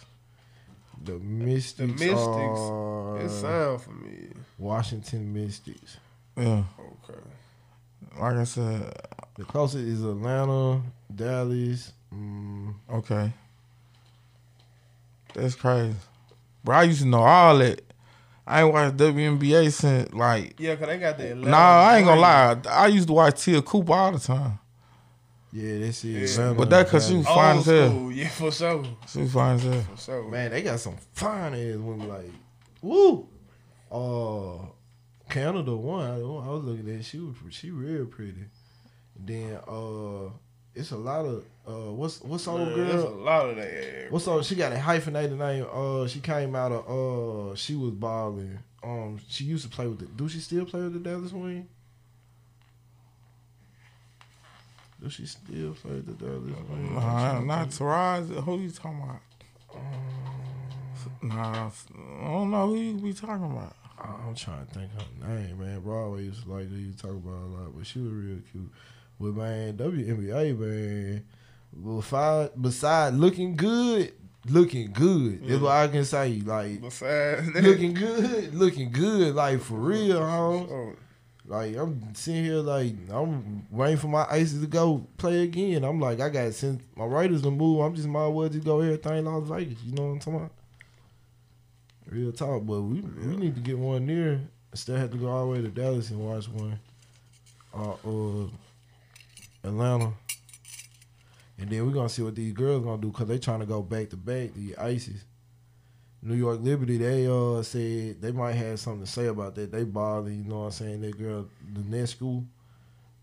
The 1.04 1.18
Mystics, 1.18 1.92
Mystics. 2.00 2.60
are 2.72 3.18
It 3.20 3.28
sound 3.28 3.82
familiar. 3.82 4.32
Washington 4.56 5.30
Mystics. 5.34 5.98
Yeah, 6.38 6.64
Okay. 6.78 7.20
Like 8.18 8.36
I 8.36 8.44
said, 8.44 8.92
The 9.36 9.44
closest 9.44 9.84
is 9.84 10.02
Atlanta, 10.04 10.82
Dallas. 11.14 11.92
Mm, 12.14 12.74
okay, 12.90 13.32
that's 15.34 15.54
crazy. 15.54 15.94
Bro, 16.64 16.76
I 16.76 16.82
used 16.84 17.02
to 17.02 17.08
know 17.08 17.22
all 17.22 17.58
that. 17.58 17.80
I 18.46 18.62
ain't 18.62 18.72
watched 18.72 18.96
WNBA 18.96 19.72
since 19.72 20.12
like. 20.12 20.58
Yeah, 20.58 20.76
cause 20.76 20.86
they 20.88 20.98
got 20.98 21.16
the 21.16 21.30
Atlanta. 21.32 21.50
Nah, 21.50 21.58
I 21.88 21.96
ain't 21.98 22.06
gonna 22.06 22.20
lie. 22.20 22.56
I 22.68 22.86
used 22.88 23.06
to 23.08 23.14
watch 23.14 23.42
Tia 23.44 23.62
Cooper 23.62 23.92
all 23.92 24.12
the 24.12 24.18
time. 24.18 24.58
yeah, 25.52 25.78
that's 25.78 26.04
it. 26.04 26.08
Yeah. 26.08 26.24
Atlanta, 26.28 26.54
But 26.54 26.70
that 26.70 26.88
'cause 26.88 27.06
she 27.08 27.14
was 27.16 27.26
fine 27.26 27.56
Old 27.56 27.60
as 27.60 27.66
hell. 27.66 27.88
school. 27.90 28.12
Yeah, 28.12 28.28
for 28.28 28.52
sure. 28.52 28.84
She 29.08 29.18
was 29.20 29.32
fine 29.32 29.54
as 29.56 29.62
hell. 29.62 29.82
For 29.94 29.96
sure. 30.02 30.28
Man, 30.28 30.50
they 30.50 30.62
got 30.62 30.80
some 30.80 30.96
fine 31.12 31.54
ass 31.54 31.76
women. 31.78 32.08
Like, 32.08 32.30
woo. 32.82 33.28
Uh, 33.90 34.66
Canada 35.28 35.74
won. 35.76 36.10
I, 36.10 36.16
I 36.16 36.18
was 36.20 36.64
looking 36.64 36.88
at. 36.88 37.00
it. 37.00 37.04
She 37.04 37.18
was 37.18 37.34
she 37.50 37.70
real 37.70 38.06
pretty. 38.06 38.44
Then 39.18 39.58
uh, 39.68 40.30
it's 40.74 40.90
a 40.90 40.96
lot 40.96 41.24
of 41.26 41.44
uh, 41.66 41.92
what's 41.92 42.20
what's 42.22 42.46
old 42.48 42.68
Man, 42.68 42.88
There's 42.88 43.02
a 43.02 43.08
lot 43.08 43.50
of 43.50 43.56
that. 43.56 44.06
What's 44.10 44.26
old? 44.26 44.44
She 44.44 44.54
got 44.54 44.72
a 44.72 44.78
hyphenated 44.78 45.38
name. 45.38 45.66
Uh, 45.72 46.06
she 46.06 46.20
came 46.20 46.54
out 46.56 46.72
of 46.72 46.88
uh, 46.88 47.54
she 47.56 47.74
was 47.74 47.90
balling. 47.92 48.58
Um, 48.82 49.20
she 49.28 49.44
used 49.44 49.64
to 49.64 49.70
play 49.70 49.86
with 49.86 50.00
the. 50.00 50.06
Do 50.06 50.28
she 50.28 50.40
still 50.40 50.64
play 50.64 50.80
with 50.80 50.94
the 50.94 50.98
Dallas 50.98 51.32
Wing? 51.32 51.68
Do 55.02 55.10
she 55.10 55.26
still 55.26 55.74
play 55.74 55.92
with 55.92 56.06
the 56.06 56.24
Dallas 56.24 56.68
Wing? 56.70 56.94
Nah, 56.94 57.40
not 57.40 57.68
Taraz. 57.68 58.28
Who 58.44 58.58
you 58.58 58.70
talking 58.70 59.02
about? 59.02 59.20
Nah, 61.22 61.70
I 61.70 62.24
don't 62.24 62.50
know 62.50 62.68
who 62.68 62.76
you 62.76 62.94
be 62.94 63.12
talking 63.12 63.44
about. 63.50 63.74
I'm 63.98 64.34
trying 64.34 64.66
to 64.66 64.72
think 64.72 64.90
her 64.92 65.28
name, 65.28 65.58
man. 65.58 65.80
Broadway 65.80 66.24
used 66.24 66.44
to 66.44 66.52
like 66.52 66.70
you 66.70 66.92
talk 66.92 67.10
about 67.10 67.30
a 67.30 67.46
lot, 67.46 67.76
but 67.76 67.86
she 67.86 68.00
was 68.00 68.12
real 68.12 68.38
cute. 68.50 68.70
But 69.20 69.34
man, 69.34 69.76
WNBA, 69.76 70.58
man, 70.58 71.24
beside, 71.84 72.60
beside 72.60 73.14
looking 73.14 73.54
good, 73.56 74.12
looking 74.48 74.92
good. 74.92 75.42
That's 75.42 75.52
mm-hmm. 75.52 75.64
what 75.64 75.72
I 75.72 75.88
can 75.88 76.04
say. 76.04 76.40
Like 76.44 76.80
Besides 76.80 77.54
looking 77.54 77.94
good, 77.94 78.54
looking 78.54 78.90
good. 78.90 79.34
Like 79.34 79.60
for 79.60 79.74
real, 79.74 80.18
oh, 80.18 80.66
huh? 80.68 80.74
Oh, 80.74 80.92
Like 81.46 81.76
I'm 81.76 82.14
sitting 82.14 82.44
here, 82.44 82.56
like 82.56 82.94
I'm 83.12 83.66
waiting 83.70 83.98
for 83.98 84.08
my 84.08 84.26
aces 84.32 84.60
to 84.60 84.66
go 84.66 85.06
play 85.18 85.42
again. 85.42 85.84
I'm 85.84 86.00
like, 86.00 86.20
I 86.20 86.28
got 86.28 86.52
since 86.54 86.82
my 86.96 87.04
Raiders 87.04 87.42
to 87.42 87.50
move. 87.50 87.80
I'm 87.80 87.94
just 87.94 88.08
might 88.08 88.26
as 88.26 88.32
well 88.32 88.48
just 88.48 88.64
go 88.64 88.80
everything 88.80 89.24
Las 89.24 89.48
Vegas. 89.48 89.82
You 89.84 89.94
know 89.94 90.02
what 90.02 90.12
I'm 90.12 90.18
talking 90.18 90.34
about? 90.36 90.52
Real 92.12 92.30
talk, 92.30 92.66
but 92.66 92.82
we 92.82 93.00
we 93.00 93.36
need 93.36 93.54
to 93.54 93.60
get 93.62 93.78
one 93.78 94.04
near. 94.04 94.38
Instead, 94.70 94.98
have 94.98 95.12
to 95.12 95.16
go 95.16 95.28
all 95.28 95.46
the 95.46 95.52
way 95.52 95.62
to 95.62 95.68
Dallas 95.68 96.10
and 96.10 96.20
watch 96.20 96.46
one. 96.46 96.78
Uh, 97.72 97.92
uh 98.04 98.48
Atlanta, 99.64 100.12
and 101.58 101.70
then 101.70 101.86
we're 101.86 101.92
gonna 101.94 102.10
see 102.10 102.20
what 102.20 102.34
these 102.34 102.52
girls 102.52 102.84
gonna 102.84 103.00
do 103.00 103.08
because 103.08 103.28
they 103.28 103.38
trying 103.38 103.60
to 103.60 103.66
go 103.66 103.80
back 103.80 104.10
to 104.10 104.18
back. 104.18 104.52
The 104.52 104.74
Aces, 104.78 105.24
New 106.20 106.34
York 106.34 106.58
Liberty, 106.60 106.98
they 106.98 107.26
uh 107.26 107.62
said 107.62 108.20
they 108.20 108.30
might 108.32 108.56
have 108.56 108.78
something 108.78 109.06
to 109.06 109.10
say 109.10 109.28
about 109.28 109.54
that. 109.54 109.72
They 109.72 109.84
balling, 109.84 110.44
you 110.44 110.50
know 110.50 110.58
what 110.58 110.64
I'm 110.66 110.72
saying? 110.72 111.00
That 111.00 111.16
girl, 111.18 111.48
the 111.72 111.96
next 111.96 112.10
school, 112.10 112.44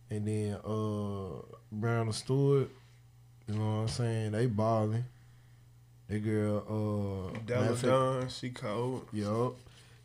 and 0.10 0.28
then 0.28 0.56
uh 0.66 1.44
Brown 1.72 2.08
and 2.08 2.16
Stewart, 2.16 2.70
you 3.48 3.54
know 3.54 3.66
what 3.66 3.82
I'm 3.82 3.88
saying? 3.88 4.32
They 4.32 4.48
balling. 4.48 5.06
That 6.10 6.20
girl, 6.24 7.32
uh, 7.34 7.40
Delle 7.46 7.76
Donne, 7.76 8.30
she 8.30 8.50
cold. 8.50 9.08
Yup. 9.14 9.56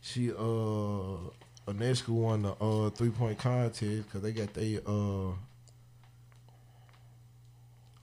She 0.03 0.31
uh 0.31 1.31
Ionescu 1.67 2.11
won 2.11 2.43
the 2.43 2.53
uh 2.61 2.91
three 2.91 3.09
point 3.09 3.39
contest 3.39 4.05
because 4.05 4.21
they 4.21 4.33
got 4.33 4.53
they 4.53 4.81
uh 4.87 5.31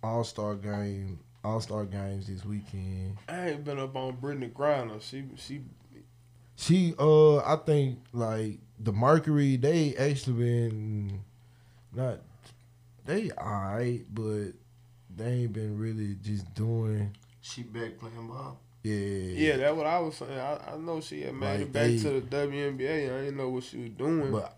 All 0.04 0.24
Star 0.24 0.56
game 0.56 1.20
All 1.44 1.62
Star 1.62 1.86
games 1.86 2.26
this 2.26 2.44
weekend. 2.44 3.18
I 3.30 3.50
ain't 3.50 3.64
been 3.64 3.78
up 3.78 3.96
on 3.96 4.18
Brittney 4.18 4.52
Griner. 4.52 5.00
She 5.00 5.24
she 5.38 5.62
She 6.56 6.96
uh 6.98 7.38
I 7.38 7.58
think 7.58 8.00
like 8.14 8.58
the 8.80 8.92
Mercury 8.92 9.58
they 9.58 9.96
actually 9.96 10.44
been 10.44 11.22
not 11.94 12.18
they 13.06 13.30
alright 13.34 14.06
but 14.12 14.54
they 15.16 15.30
ain't 15.44 15.54
been 15.54 15.78
really 15.78 16.16
just 16.24 16.52
doing 16.56 17.16
She 17.42 17.64
back 17.64 17.98
playing 17.98 18.28
ball. 18.28 18.60
yeah 18.84 18.94
yeah, 18.96 19.58
that's 19.58 19.76
what 19.76 19.86
I 19.88 20.00
was 20.00 20.16
saying. 20.16 20.38
I, 20.40 20.74
I 20.74 20.78
know 20.78 21.02
she 21.02 21.22
had 21.22 21.34
made 21.36 21.52
Like, 21.52 21.60
it 21.62 21.74
back 21.74 21.88
they- 21.88 21.98
to 22.00 22.10
the 22.10 22.22
WNBA. 22.22 23.06
I 23.16 23.20
didn't 23.26 23.38
know 23.38 23.50
what 23.50 23.64
she 23.64 23.78
was 23.84 23.90
doing. 23.92 24.32
but 24.32 24.58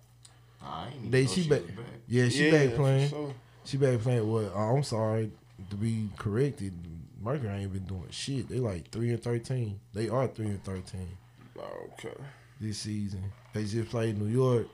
I 0.62 0.88
ain't 0.88 0.96
even 0.98 1.12
They- 1.12 1.24
know 1.24 1.28
she 1.30 1.42
she 1.44 1.50
back- 1.50 1.62
was 1.62 1.72
back. 1.72 1.86
yeah 2.08 2.30
she 2.30 2.46
yeah, 2.52 2.66
back 2.68 2.76
playing. 2.76 3.10
sure. 3.10 3.34
She 3.66 3.78
back 3.78 4.00
playing. 4.00 4.30
Well, 4.32 4.52
uh, 4.56 4.74
I'm 4.76 4.84
sorry 4.84 5.32
to 5.70 5.76
be 5.76 6.10
corrected. 6.18 6.74
Mercury 7.22 7.50
ain't 7.50 7.72
been 7.72 7.86
doing 7.86 8.08
shit. 8.12 8.50
They 8.50 8.60
like 8.60 8.90
three 8.92 9.12
and 9.12 9.24
thirteen. 9.24 9.80
They 9.94 10.10
are 10.10 10.28
three 10.28 10.48
and 10.48 10.64
thirteen. 10.64 11.08
okay. 11.58 12.14
this 12.60 12.80
season. 12.80 13.24
They 13.54 13.64
just 13.66 13.90
played 13.90 14.18
New 14.20 14.28
York. 14.28 14.68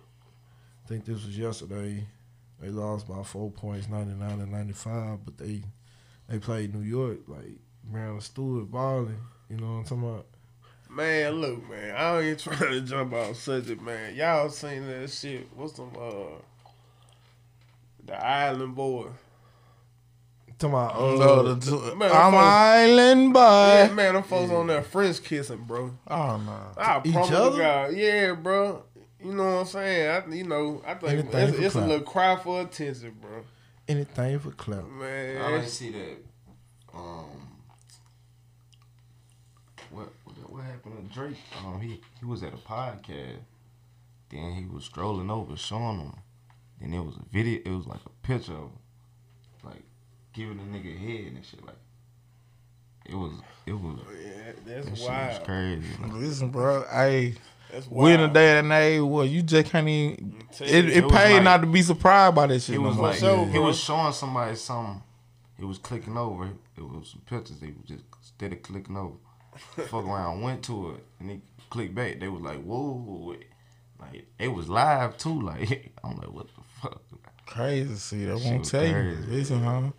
I 0.85 0.87
think 0.87 1.05
this 1.05 1.23
was 1.25 1.37
yesterday. 1.37 2.05
They 2.59 2.69
lost 2.69 3.07
by 3.07 3.21
four 3.23 3.51
points, 3.51 3.87
ninety 3.87 4.13
nine 4.13 4.39
and 4.41 4.51
ninety 4.51 4.73
five. 4.73 5.23
But 5.23 5.37
they 5.37 5.61
they 6.27 6.39
played 6.39 6.73
New 6.73 6.81
York 6.81 7.19
like 7.27 7.59
Brown 7.83 8.21
Stewart 8.21 8.69
balling. 8.71 9.19
You 9.49 9.57
know 9.57 9.67
what 9.67 9.71
I'm 9.79 9.83
talking 9.85 10.03
about? 10.09 10.25
Man, 10.89 11.31
look, 11.33 11.69
man. 11.69 11.95
I 11.95 12.19
ain't 12.21 12.39
trying 12.39 12.59
to 12.71 12.81
jump 12.81 13.13
off 13.13 13.35
subject, 13.35 13.81
man. 13.81 14.15
Y'all 14.15 14.49
seen 14.49 14.87
that 14.87 15.09
shit? 15.09 15.47
What's 15.55 15.75
some 15.75 15.91
uh 15.99 16.37
the 18.05 18.15
Island 18.25 18.75
Boy? 18.75 19.07
Talking 20.57 20.73
about 20.73 20.93
Oh, 20.97 21.21
uh, 21.21 21.53
the, 21.53 21.95
man, 21.95 22.11
I'm 22.11 22.31
folks- 22.33 22.43
island 22.43 23.33
boy. 23.33 23.39
yeah, 23.39 23.91
man, 23.93 24.13
them 24.15 24.23
folks 24.23 24.51
on 24.51 24.67
there 24.67 24.81
French 24.81 25.23
kissing, 25.23 25.63
bro. 25.65 25.95
Oh 26.07 26.37
no. 26.37 26.57
I 26.77 27.01
each 27.05 27.13
promise 27.13 27.31
other? 27.31 27.51
to 27.51 27.57
God, 27.63 27.93
yeah, 27.93 28.33
bro. 28.33 28.83
You 29.23 29.33
know 29.33 29.43
what 29.43 29.59
I'm 29.61 29.65
saying? 29.67 30.09
I, 30.09 30.35
you 30.35 30.43
know, 30.43 30.81
I 30.85 30.95
think 30.95 31.11
Anything 31.13 31.49
it's, 31.49 31.59
it's 31.59 31.75
a 31.75 31.81
little 31.81 32.01
cry 32.05 32.35
for 32.35 32.61
attention, 32.61 33.15
bro. 33.21 33.43
anything 33.87 34.37
for 34.39 34.51
clout. 34.51 34.89
Man, 34.91 35.41
I 35.41 35.51
didn't 35.51 35.67
see 35.69 35.91
that. 35.91 36.17
Um, 36.93 37.25
what 39.91 40.09
what, 40.83 40.95
what 40.95 41.09
to 41.09 41.13
Drake? 41.13 41.37
Um, 41.65 41.79
he 41.81 42.01
he 42.19 42.25
was 42.25 42.43
at 42.43 42.53
a 42.53 42.57
podcast. 42.57 43.37
Then 44.29 44.53
he 44.53 44.65
was 44.65 44.85
strolling 44.85 45.29
over, 45.31 45.55
showing 45.57 45.99
him. 45.99 46.13
Then 46.79 46.91
there 46.91 47.01
was 47.01 47.15
a 47.15 47.23
video. 47.33 47.59
It 47.65 47.75
was 47.75 47.87
like 47.87 48.01
a 48.05 48.27
picture 48.27 48.53
of, 48.53 48.69
like, 49.63 49.81
giving 50.33 50.59
a 50.59 50.63
nigga 50.63 50.97
head 50.97 51.33
and 51.33 51.43
shit. 51.45 51.65
Like, 51.65 51.75
it 53.05 53.15
was 53.15 53.31
it 53.65 53.73
was 53.73 53.99
yeah, 54.23 54.29
that 54.45 54.65
that's 54.65 54.85
shit 54.85 54.91
was 54.91 55.01
wild. 55.07 55.43
crazy. 55.45 55.87
Like, 56.01 56.13
Listen, 56.13 56.49
bro. 56.49 56.83
I. 56.91 57.33
That's 57.71 57.87
we 57.87 58.13
in 58.13 58.19
wild. 58.19 58.29
the 58.31 58.33
day 58.33 58.59
and 58.59 58.71
age, 58.71 59.01
well, 59.01 59.25
you 59.25 59.41
just 59.43 59.71
can't 59.71 59.87
even. 59.87 60.43
It, 60.59 60.71
it 60.85 60.89
it 60.97 61.09
paid 61.09 61.35
like- 61.35 61.43
not 61.43 61.61
to 61.61 61.67
be 61.67 61.81
surprised 61.81 62.35
by 62.35 62.47
this 62.47 62.65
shit. 62.65 62.75
It 62.75 62.79
was 62.79 62.95
more. 62.95 63.07
like 63.07 63.17
sure, 63.19 63.45
he 63.47 63.59
was 63.59 63.79
showing 63.79 64.13
somebody 64.13 64.55
something. 64.55 65.01
He 65.57 65.65
was 65.65 65.77
clicking 65.77 66.17
over. 66.17 66.45
It 66.77 66.81
was 66.83 67.09
some 67.09 67.21
pictures. 67.25 67.59
They 67.59 67.67
was 67.67 67.85
just 67.85 68.03
steady 68.21 68.55
clicking 68.55 68.95
over. 68.95 69.15
Fuck 69.59 70.05
around, 70.05 70.41
went 70.41 70.63
to 70.65 70.91
it, 70.91 71.05
and 71.19 71.31
he 71.31 71.41
clicked 71.69 71.95
back. 71.95 72.19
They 72.19 72.27
was 72.27 72.41
like, 72.41 72.61
"Whoa!" 72.61 73.35
Like 73.99 74.25
it 74.37 74.47
was 74.47 74.69
live 74.69 75.17
too. 75.17 75.41
Like 75.41 75.91
I'm 76.03 76.17
like, 76.17 76.31
"What 76.31 76.47
the 76.47 76.61
fuck?" 76.81 77.01
crazy. 77.45 77.95
See, 77.95 78.25
that 78.25 78.37
Shit 78.37 78.45
won't 78.45 78.59
was 78.59 78.71
tell 78.71 78.85
you. 78.85 79.17
Listen, 79.27 79.63
huh? 79.63 79.89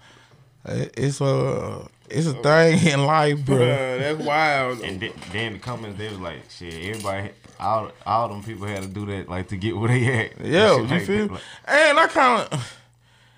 It's 0.65 1.21
a 1.21 1.87
it's 2.09 2.27
a 2.27 2.35
thing 2.35 2.87
in 2.87 3.05
life, 3.07 3.45
bro. 3.45 3.57
Bruh, 3.57 3.99
that's 3.99 4.19
wild. 4.25 4.81
And 4.81 5.01
then, 5.01 5.13
then 5.33 5.53
the 5.55 5.59
comments, 5.59 5.99
they 5.99 6.09
was 6.09 6.19
like, 6.19 6.51
"Shit, 6.51 6.75
everybody, 6.75 7.31
all 7.59 7.91
all 8.05 8.29
them 8.29 8.43
people 8.43 8.67
had 8.67 8.83
to 8.83 8.89
do 8.89 9.07
that, 9.07 9.29
like 9.29 9.49
to 9.49 9.57
get 9.57 9.77
where 9.77 9.89
they 9.89 10.25
at." 10.25 10.41
Yeah, 10.45 10.77
you 10.77 10.83
like 10.85 11.03
feel? 11.03 11.27
that. 11.29 11.33
Like, 11.33 11.43
and 11.67 11.99
I 11.99 12.07
kind 12.09 12.49
of, 12.53 12.80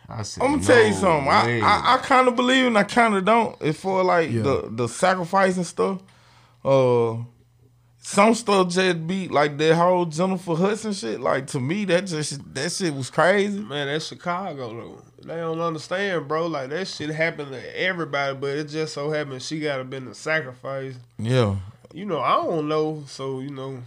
I 0.08 0.22
said, 0.22 0.42
I'm 0.44 0.52
gonna 0.52 0.62
tell 0.64 0.82
you 0.82 0.90
"No 0.90 0.96
something. 1.00 1.28
I. 1.30 1.60
I, 1.60 1.94
I 1.94 1.98
kind 1.98 2.28
of 2.28 2.36
believe 2.36 2.66
and 2.66 2.76
I 2.78 2.82
kind 2.84 3.14
of 3.14 3.24
don't. 3.24 3.56
It's 3.60 3.80
for 3.80 4.02
like 4.04 4.30
Yeah. 4.30 4.42
the 4.42 4.68
the 4.70 4.88
sacrifice 4.88 5.56
and 5.56 5.66
stuff. 5.66 6.00
Uh, 6.64 7.16
some 8.04 8.34
stuff 8.34 8.68
just 8.68 9.06
be 9.06 9.28
like 9.28 9.56
that 9.58 9.74
whole 9.76 10.04
Jennifer 10.06 10.54
Hudson 10.54 10.92
shit. 10.92 11.20
Like 11.20 11.46
to 11.48 11.60
me, 11.60 11.84
that 11.86 12.06
just 12.06 12.54
that 12.54 12.72
shit 12.72 12.94
was 12.94 13.10
crazy. 13.10 13.60
Man, 13.60 13.86
that's 13.86 14.06
Chicago 14.06 14.68
though. 14.74 15.02
They 15.24 15.36
don't 15.36 15.60
understand, 15.60 16.26
bro. 16.26 16.46
Like 16.48 16.70
that 16.70 16.88
shit 16.88 17.10
happened 17.10 17.52
to 17.52 17.80
everybody, 17.80 18.36
but 18.36 18.50
it 18.50 18.64
just 18.68 18.92
so 18.94 19.10
happened 19.10 19.40
she 19.40 19.60
gotta 19.60 19.84
been 19.84 20.06
the 20.06 20.14
sacrifice. 20.16 20.94
Yeah, 21.18 21.56
You 21.94 22.04
know, 22.06 22.20
I 22.20 22.34
don't 22.44 22.66
know, 22.68 23.04
so 23.06 23.38
you 23.40 23.50
know, 23.50 23.82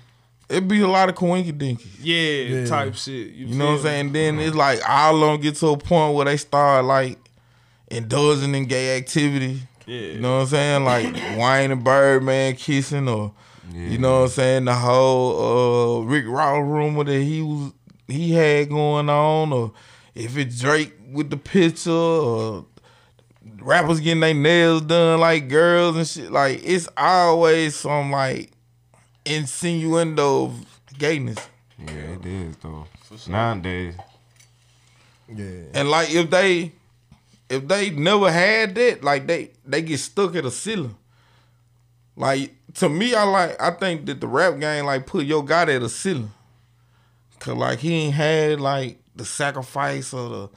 it 0.49 0.67
be 0.67 0.81
a 0.81 0.87
lot 0.87 1.09
of 1.09 1.15
coinky 1.15 1.57
dinky. 1.57 1.89
yeah, 2.01 2.59
Yeah. 2.59 2.65
type 2.65 2.95
shit. 2.95 3.33
You, 3.33 3.47
You 3.47 3.55
know 3.55 3.65
what 3.65 3.71
I'm 3.71 3.77
feel 3.77 3.83
saying? 3.83 4.11
Then 4.13 4.39
it's 4.39 4.55
like 4.55 4.79
all 4.87 5.15
of 5.23 5.31
them 5.31 5.41
get 5.41 5.55
to 5.57 5.67
a 5.69 5.77
point 5.77 6.15
where 6.15 6.25
they 6.25 6.37
start 6.37 6.85
like 6.85 7.17
indulging 7.89 8.53
in 8.55 8.65
gay 8.65 8.97
activity. 8.97 9.61
Yeah, 9.85 9.99
You 9.99 10.19
know 10.19 10.35
what 10.37 10.41
I'm 10.43 10.47
saying? 10.47 10.83
Like 10.85 11.13
Wayne 11.37 11.71
and 11.71 11.83
Birdman 11.83 12.55
kissing 12.55 13.07
or 13.07 13.33
you 13.73 13.97
know 13.97 14.19
what 14.19 14.23
I'm 14.25 14.29
saying, 14.29 14.65
the 14.65 14.75
whole 14.75 16.01
uh 16.01 16.05
Rick 16.05 16.25
Ross 16.27 16.63
rumor 16.63 17.03
that 17.03 17.21
he 17.21 17.41
was 17.41 17.71
he 18.07 18.31
had 18.31 18.69
going 18.69 19.09
on 19.09 19.51
or 19.51 19.73
if 20.13 20.37
it's 20.37 20.59
Drake 20.61 20.93
with 21.11 21.29
the 21.31 21.37
picture 21.37 21.91
or 21.91 22.65
rappers 23.59 23.99
getting 23.99 24.19
their 24.21 24.33
nails 24.35 24.81
done 24.83 25.19
like 25.19 25.49
girls 25.49 25.95
and 25.97 26.07
shit. 26.07 26.31
Like 26.31 26.61
it's 26.63 26.87
always 26.95 27.75
some 27.75 28.11
like 28.11 28.51
insinuendo 29.25 30.45
of 30.45 30.65
gayness. 30.97 31.37
Yeah, 31.77 31.93
it 31.93 32.25
is 32.25 32.55
though. 32.57 32.87
sure. 33.07 33.31
Nowadays, 33.31 33.95
Yeah. 35.27 35.63
And 35.73 35.89
like 35.89 36.13
if 36.13 36.29
they 36.29 36.71
if 37.49 37.67
they 37.67 37.89
never 37.89 38.31
had 38.31 38.75
that, 38.75 39.03
like 39.03 39.27
they 39.27 39.51
they 39.65 39.81
get 39.81 39.99
stuck 39.99 40.35
at 40.35 40.45
a 40.45 40.51
ceiling. 40.51 40.95
Like 42.15 42.53
to 42.75 42.87
me, 42.89 43.13
I 43.13 43.23
like 43.23 43.61
I 43.61 43.71
think 43.71 44.05
that 44.05 44.21
the 44.21 44.27
rap 44.27 44.59
game 44.59 44.85
like 44.85 45.05
put 45.05 45.25
Yo 45.25 45.43
Gotti 45.43 45.75
at 45.75 45.81
a 45.81 45.89
ceiling. 45.89 46.31
Cause 47.39 47.55
like 47.55 47.79
he 47.79 47.93
ain't 47.93 48.15
had 48.15 48.61
like 48.61 48.99
the 49.15 49.25
sacrifice 49.25 50.13
or 50.13 50.29
the 50.29 50.49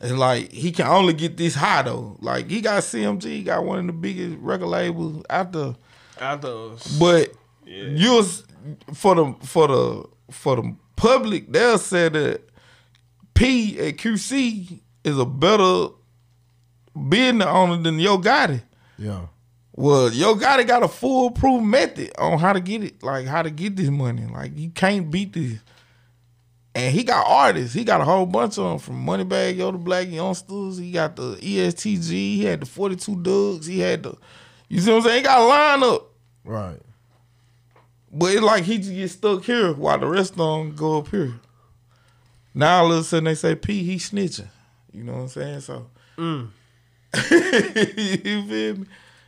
and 0.00 0.18
like 0.18 0.50
he 0.52 0.72
can 0.72 0.86
only 0.86 1.12
get 1.14 1.36
this 1.36 1.54
high 1.54 1.82
though. 1.82 2.16
Like 2.20 2.48
he 2.48 2.60
got 2.60 2.82
CMG, 2.82 3.24
he 3.24 3.42
got 3.42 3.64
one 3.64 3.80
of 3.80 3.86
the 3.86 3.92
biggest 3.92 4.38
record 4.40 4.66
labels 4.66 5.24
out 5.30 5.52
there. 5.52 5.74
after 6.18 6.70
But 6.98 7.32
Yeah. 7.66 7.84
you 7.84 8.12
was 8.16 8.44
for 8.92 9.14
the 9.14 9.34
for 9.42 9.68
the 9.68 10.04
for 10.30 10.56
the 10.56 10.76
public, 10.96 11.52
they'll 11.52 11.78
say 11.78 12.08
that 12.08 12.42
P 13.34 13.78
at 13.78 13.96
QC 13.96 14.80
is 15.04 15.18
a 15.18 15.24
better 15.26 15.88
business 17.08 17.46
owner 17.46 17.76
than 17.82 17.98
Yo 17.98 18.18
Gotti. 18.18 18.62
Yeah. 18.98 19.26
Well, 19.72 20.12
Yo 20.12 20.34
Gotti 20.36 20.66
got 20.66 20.82
a 20.82 20.88
foolproof 20.88 21.62
method 21.62 22.12
on 22.16 22.38
how 22.38 22.52
to 22.52 22.60
get 22.60 22.84
it, 22.84 23.02
like 23.02 23.26
how 23.26 23.42
to 23.42 23.50
get 23.50 23.76
this 23.76 23.88
money. 23.90 24.26
Like 24.26 24.56
you 24.56 24.70
can't 24.70 25.10
beat 25.10 25.32
this. 25.32 25.58
And 26.76 26.92
he 26.92 27.04
got 27.04 27.26
artists. 27.28 27.72
He 27.72 27.84
got 27.84 28.00
a 28.00 28.04
whole 28.04 28.26
bunch 28.26 28.58
of 28.58 28.64
them 28.64 28.78
from 28.78 29.06
Moneybagg, 29.06 29.56
Yo 29.56 29.70
the 29.70 29.78
Blac 29.78 30.10
Youngsta. 30.10 30.80
He 30.80 30.90
got 30.90 31.14
the 31.14 31.38
EST 31.40 32.00
Gee. 32.00 32.36
He 32.38 32.44
had 32.44 32.60
the 32.62 32.66
42 32.66 33.22
Dugg. 33.22 33.64
He 33.64 33.78
had 33.78 34.02
the, 34.02 34.16
you 34.68 34.80
see 34.80 34.90
what 34.90 34.96
I'm 34.98 35.02
saying? 35.04 35.16
He 35.18 35.22
got 35.22 35.38
a 35.38 35.84
lineup. 35.84 36.04
Right. 36.44 36.80
But 38.16 38.32
it's 38.32 38.42
like 38.42 38.62
he 38.64 38.78
just 38.78 38.94
get 38.94 39.10
stuck 39.10 39.42
here 39.44 39.72
while 39.72 39.98
the 39.98 40.06
rest 40.06 40.32
of 40.32 40.36
them 40.38 40.74
go 40.76 40.98
up 40.98 41.08
here. 41.08 41.34
Now 42.54 42.84
all 42.84 42.92
of 42.92 42.98
a 43.00 43.02
sudden 43.04 43.24
they 43.24 43.34
say 43.34 43.56
P 43.56 43.82
he 43.82 43.96
snitching. 43.96 44.46
You 44.92 45.02
know 45.02 45.14
what 45.14 45.20
I'm 45.22 45.28
saying? 45.28 45.60
So 45.60 45.86
Mm. 46.16 46.50
you 47.30 48.46
feel 48.48 48.76
me? 48.76 48.86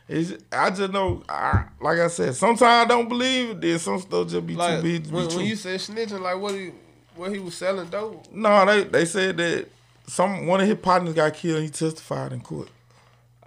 It's, 0.09 0.41
I 0.53 0.69
just 0.69 0.93
know, 0.93 1.21
I, 1.27 1.65
like 1.81 1.99
I 1.99 2.07
said, 2.07 2.33
sometimes 2.35 2.61
I 2.61 2.85
don't 2.85 3.09
believe 3.09 3.49
it. 3.49 3.61
Then 3.61 3.77
some 3.79 3.99
stuff 3.99 4.29
just 4.29 4.47
be 4.47 4.55
like 4.55 4.77
too 4.77 4.83
big 4.83 5.03
to 5.05 5.11
when, 5.13 5.23
be 5.25 5.29
true. 5.29 5.37
when 5.39 5.47
you 5.47 5.55
said 5.57 5.79
snitching, 5.81 6.21
like 6.21 6.39
what 6.39 6.53
he 6.53 6.71
what 7.15 7.31
he 7.33 7.39
was 7.39 7.55
selling 7.55 7.89
dope. 7.89 8.31
no, 8.31 8.65
they 8.65 8.83
they 8.85 9.03
said 9.05 9.35
that 9.37 9.67
some 10.07 10.47
one 10.47 10.61
of 10.61 10.67
his 10.67 10.77
partners 10.77 11.13
got 11.13 11.33
killed. 11.33 11.61
He 11.61 11.69
testified 11.69 12.31
in 12.31 12.39
court, 12.39 12.69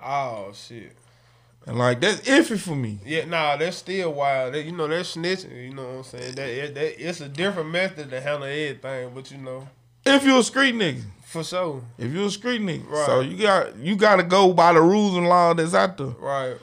Oh 0.03 0.53
shit. 0.55 0.93
And 1.66 1.78
like 1.78 2.01
that's 2.01 2.20
iffy 2.23 2.59
for 2.59 2.74
me. 2.74 2.99
Yeah, 3.05 3.27
nah, 3.27 3.57
that's 3.57 3.77
still 3.78 4.12
wild. 4.15 4.55
That, 4.55 4.65
you 4.65 4.73
know, 4.73 4.89
that's 4.89 5.15
snitching. 5.16 5.55
You 5.69 5.74
know 5.74 5.82
what 5.85 5.97
I'm 5.99 6.03
saying? 6.05 6.35
That, 6.35 6.49
it, 6.49 6.74
that 6.74 7.09
it's 7.09 7.20
a 7.20 7.28
different 7.28 7.70
method 7.70 8.11
to 8.11 8.20
handle 8.20 8.45
everything, 8.45 9.11
but 9.15 9.31
you 9.31 9.39
know, 9.39 9.69
If 10.05 10.24
you're 10.24 10.39
a 10.41 10.43
street 10.43 10.74
nigga, 10.74 11.03
for 11.24 11.45
sure, 11.45 11.82
if 11.99 12.11
you're 12.12 12.27
a 12.27 12.31
street 12.31 12.61
nigga, 12.62 12.89
Right. 12.89 13.07
so 13.07 13.20
you 13.20 13.37
got 13.37 13.77
you 13.77 13.95
got 13.97 14.16
to 14.16 14.23
go 14.24 14.53
by 14.53 14.73
the 14.73 14.81
rules 14.81 15.16
and 15.16 15.28
law 15.28 15.53
that's 15.55 15.74
out 15.74 15.97
there. 15.99 16.07
right, 16.19 16.57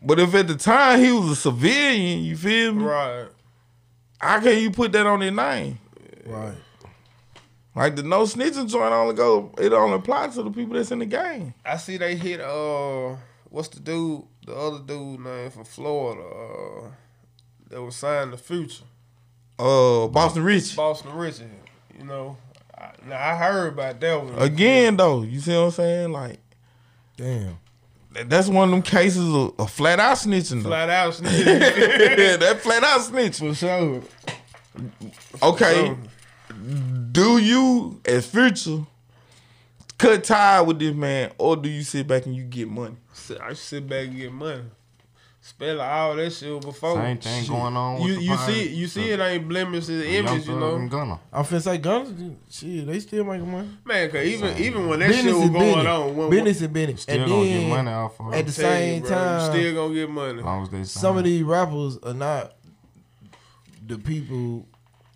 But 0.00 0.18
if 0.20 0.34
at 0.34 0.46
the 0.48 0.56
time 0.56 1.00
he 1.00 1.12
was 1.12 1.30
a 1.30 1.36
civilian, 1.36 2.24
you 2.24 2.36
feel 2.36 2.72
me? 2.72 2.84
right. 2.84 3.26
How 4.18 4.40
can 4.40 4.58
you 4.58 4.70
put 4.70 4.92
that 4.92 5.06
on 5.06 5.20
their 5.20 5.30
name? 5.30 5.78
Right. 6.24 6.54
Like 7.74 7.94
the 7.96 8.02
no 8.02 8.22
snitching 8.22 8.70
joint 8.70 8.94
only 8.94 9.14
go, 9.14 9.52
it 9.58 9.72
only 9.74 9.96
applies 9.96 10.34
to 10.36 10.42
the 10.42 10.50
people 10.50 10.74
that's 10.76 10.90
in 10.90 11.00
the 11.00 11.04
game. 11.06 11.52
I 11.64 11.76
see 11.76 11.98
they 11.98 12.16
hit 12.16 12.40
uh, 12.40 13.16
what's 13.50 13.68
the 13.68 13.80
dude, 13.80 14.22
the 14.46 14.54
other 14.56 14.78
dude 14.78 15.20
name 15.20 15.50
from 15.50 15.64
Florida, 15.64 16.22
uh, 16.22 16.88
that 17.68 17.82
was 17.82 17.96
signed 17.96 18.32
the 18.32 18.38
future, 18.38 18.84
Uh, 19.58 20.06
Boston 20.08 20.42
Rich. 20.44 20.76
Boston 20.76 21.12
Rich. 21.14 21.40
You 21.98 22.04
know, 22.04 22.36
I, 22.76 22.90
now 23.08 23.16
I 23.32 23.36
heard 23.36 23.72
about 23.72 24.00
that 24.00 24.22
one 24.24 24.34
Again 24.38 24.96
though, 24.96 25.22
you 25.22 25.40
see 25.40 25.52
what 25.52 25.64
I'm 25.64 25.70
saying? 25.72 26.12
Like 26.12 26.38
Damn. 27.16 27.58
that's 28.26 28.48
one 28.48 28.68
of 28.68 28.70
them 28.72 28.82
cases 28.82 29.24
of, 29.34 29.58
of 29.58 29.70
flat 29.70 29.98
out 29.98 30.16
snitching 30.18 30.62
though. 30.62 30.68
flat 30.68 30.90
out 30.90 31.12
snitching 31.14 32.18
yeah, 32.18 32.36
that 32.36 32.60
flat 32.60 32.84
out 32.84 33.00
snitching. 33.00 33.48
for 33.50 33.54
sure. 33.54 34.02
Okay. 35.42 35.86
So, 35.86 35.98
Do 37.12 37.38
you 37.38 38.00
as 38.04 38.26
future 38.26 38.84
cut 39.98 40.22
tie 40.24 40.60
with 40.60 40.78
this 40.78 40.94
man 40.94 41.32
or 41.38 41.56
do 41.56 41.68
you 41.70 41.82
sit 41.82 42.06
back 42.06 42.26
and 42.26 42.36
you 42.36 42.42
get 42.44 42.68
money? 42.68 42.96
Sit- 43.26 43.40
I 43.40 43.52
sit 43.54 43.88
back 43.88 44.06
and 44.08 44.16
get 44.16 44.32
money. 44.32 44.62
Spell 45.40 45.80
all 45.80 46.16
that 46.16 46.32
shit 46.32 46.60
before. 46.60 46.96
same 46.96 47.18
thing 47.18 47.46
going 47.46 47.76
on. 47.76 48.00
With 48.00 48.08
You 48.08 48.14
the 48.16 48.22
you 48.22 48.34
Pirates, 48.34 48.52
see 48.52 48.68
you 48.74 48.86
see 48.88 49.02
the- 49.08 49.12
it 49.12 49.20
ain't 49.20 49.48
blemished 49.48 49.86
his 49.86 50.02
the 50.02 50.08
image, 50.16 50.32
you 50.32 50.40
Thug 50.54 50.58
know. 50.60 50.74
and 50.74 50.90
Gunna. 50.90 51.20
I'm 51.32 51.44
finna 51.44 51.62
say 51.62 51.78
guns. 51.78 52.36
Shit, 52.50 52.86
they 52.88 52.98
still 52.98 53.24
making 53.24 53.48
money. 53.52 53.68
Man, 53.84 54.10
cause 54.10 54.24
even 54.26 54.58
even 54.58 54.88
when 54.88 54.98
that 54.98 55.06
shit 55.14 55.24
business 55.24 55.34
was 55.34 55.44
is 55.44 55.50
going 55.50 55.64
business. 55.74 55.86
on, 55.86 56.16
when, 56.16 56.30
business 56.30 56.60
is 56.62 56.68
business. 56.68 57.02
Still 57.02 57.20
and 57.20 57.30
gonna 57.30 57.44
then 57.44 57.60
get 57.60 57.68
money 57.76 57.90
off 57.92 58.20
of 58.20 58.34
at 58.34 58.46
the 58.46 58.52
tell 58.52 58.70
you, 58.70 58.76
same 58.76 59.00
bro, 59.02 59.10
time, 59.10 59.52
still 59.52 59.74
gonna 59.74 59.94
get 59.94 60.10
money. 60.10 60.38
As 60.40 60.44
long 60.44 60.62
as 60.64 60.68
they 60.70 60.84
some 60.84 61.16
of 61.16 61.22
these 61.24 61.42
rappers 61.44 61.98
are 62.02 62.14
not 62.14 62.52
the 63.86 63.98
people 63.98 64.66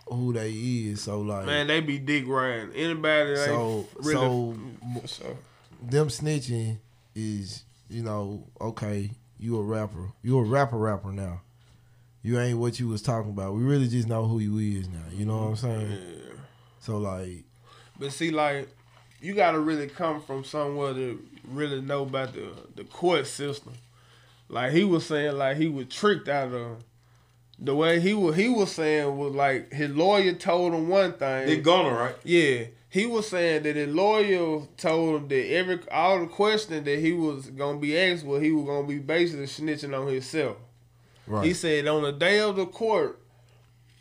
who 0.06 0.32
they 0.32 0.52
is. 0.52 1.02
So 1.02 1.22
like, 1.22 1.46
Man, 1.46 1.66
they 1.66 1.80
be 1.80 1.98
dick 1.98 2.24
riding. 2.28 2.72
Anybody 2.74 3.34
that 3.34 3.46
so 3.46 3.78
ain't 3.78 3.86
really 3.98 4.14
so 4.14 4.56
for 5.02 5.08
sure. 5.08 5.36
them 5.82 6.06
snitching 6.06 6.78
is 7.16 7.64
you 7.90 8.02
know 8.02 8.46
okay. 8.60 9.10
You 9.38 9.58
a 9.58 9.62
rapper. 9.62 10.12
You 10.22 10.38
a 10.38 10.42
rapper 10.42 10.76
rapper 10.76 11.12
now. 11.12 11.40
You 12.22 12.38
ain't 12.38 12.58
what 12.58 12.78
you 12.78 12.88
was 12.88 13.00
talking 13.00 13.30
about. 13.30 13.54
We 13.54 13.62
really 13.62 13.88
just 13.88 14.06
know 14.06 14.26
who 14.26 14.38
you 14.38 14.78
is 14.78 14.86
now. 14.88 14.98
You 15.10 15.24
know 15.24 15.38
what 15.38 15.48
I'm 15.48 15.56
saying? 15.56 15.90
Yeah. 15.90 16.32
So 16.80 16.98
like, 16.98 17.44
But 17.98 18.12
see, 18.12 18.30
like, 18.30 18.68
you 19.22 19.34
gotta 19.34 19.58
really 19.58 19.86
come 19.88 20.20
from 20.20 20.44
somewhere 20.44 20.92
to 20.92 21.22
really 21.48 21.80
know 21.80 22.02
about 22.02 22.34
the 22.34 22.50
the 22.76 22.84
court 22.84 23.26
system. 23.26 23.72
Like 24.48 24.72
he 24.72 24.84
was 24.84 25.06
saying, 25.06 25.36
like 25.38 25.56
he 25.56 25.68
was 25.68 25.86
tricked 25.86 26.28
out 26.28 26.52
of 26.52 26.84
the 27.58 27.74
way 27.74 28.00
he 28.00 28.12
was. 28.12 28.36
He 28.36 28.48
was 28.48 28.72
saying 28.72 29.16
was 29.16 29.32
like 29.34 29.72
his 29.72 29.90
lawyer 29.90 30.34
told 30.34 30.74
him 30.74 30.88
one 30.88 31.14
thing. 31.14 31.62
gonna 31.62 31.94
right? 31.94 32.14
Yeah, 32.24 32.64
he 32.90 33.06
was 33.06 33.28
saying 33.28 33.62
that 33.62 33.76
his 33.76 33.94
lawyer 33.94 34.62
told 34.76 35.16
him 35.22 35.28
that 35.28 35.52
every 35.52 35.78
all 35.90 36.18
the 36.20 36.26
questions 36.26 36.84
that 36.84 36.98
he 36.98 37.12
was 37.12 37.46
gonna 37.50 37.78
be 37.78 37.96
asked, 37.96 38.24
well, 38.24 38.40
he 38.40 38.50
was 38.52 38.66
gonna 38.66 38.86
be 38.86 38.98
basically 38.98 39.46
snitching 39.46 39.98
on 39.98 40.08
himself. 40.12 40.56
right? 41.26 41.46
He 41.46 41.54
said 41.54 41.86
on 41.86 42.02
the 42.02 42.12
day 42.12 42.40
of 42.40 42.56
the 42.56 42.66
court, 42.66 43.18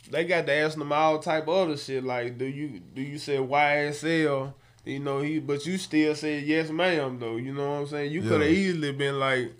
they 0.10 0.26
got 0.26 0.48
to 0.48 0.54
ask 0.54 0.76
him 0.76 0.92
all 0.92 1.20
type 1.20 1.44
of 1.44 1.50
other 1.70 1.78
shit 1.78 2.04
like, 2.04 2.38
do 2.40 2.46
you 2.46 2.80
do 2.80 3.02
you 3.02 3.20
say 3.20 3.38
YSL? 3.38 4.54
You 4.86 5.00
know 5.00 5.22
he, 5.22 5.38
but 5.40 5.66
you 5.68 5.78
still 5.78 6.16
said 6.16 6.44
yes, 6.46 6.70
ma'am. 6.72 7.20
Though 7.20 7.36
you 7.36 7.54
know 7.54 7.70
what 7.74 7.80
I'm 7.82 7.88
saying. 7.88 8.12
You 8.12 8.22
could 8.24 8.42
have 8.42 8.50
easily 8.50 8.92
been 8.92 9.20
like, 9.20 9.54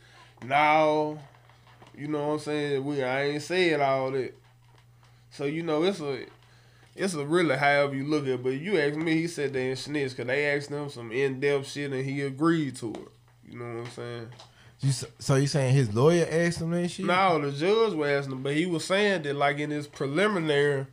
no, 0.44 1.20
you 1.96 2.08
know 2.08 2.30
what 2.30 2.34
I'm 2.34 2.40
saying. 2.40 2.84
We 2.84 3.04
I 3.04 3.26
ain't 3.26 3.44
said 3.44 3.80
all 3.80 4.10
that. 4.12 4.34
So 5.30 5.46
you 5.46 5.62
know 5.62 5.84
it's 5.84 6.00
a. 6.00 6.26
It's 7.00 7.14
a 7.14 7.26
really 7.26 7.56
however 7.56 7.96
you 7.96 8.04
look 8.04 8.24
at 8.24 8.32
it, 8.32 8.44
but 8.44 8.50
you 8.50 8.78
asked 8.78 8.98
me, 8.98 9.14
he 9.14 9.28
said 9.28 9.54
they 9.54 9.70
in 9.70 9.78
snitch 9.78 10.12
because 10.12 10.28
they 10.28 10.54
asked 10.54 10.70
him 10.70 10.90
some 10.90 11.14
in 11.14 11.40
depth 11.40 11.70
shit 11.72 11.94
and 11.94 12.04
he 12.04 12.22
agreed 12.24 12.76
to 12.76 12.92
it. 12.92 13.08
You 13.50 13.58
know 13.58 13.66
what 13.66 13.86
I'm 13.86 13.92
saying? 13.92 14.28
You 14.82 14.92
so 14.92 15.36
you 15.36 15.48
saying 15.48 15.74
his 15.74 15.96
lawyer 15.96 16.28
asked 16.30 16.60
him 16.60 16.72
that 16.72 16.90
shit? 16.90 17.06
No, 17.06 17.40
the 17.40 17.54
judge 17.54 17.94
was 17.94 18.10
asking 18.10 18.34
him, 18.34 18.44
but 18.44 18.54
he 18.54 18.66
was 18.66 18.84
saying 18.84 19.22
that 19.24 19.36
like 19.38 19.60
in 19.60 19.70
his 19.70 19.88
preliminary, 19.88 20.88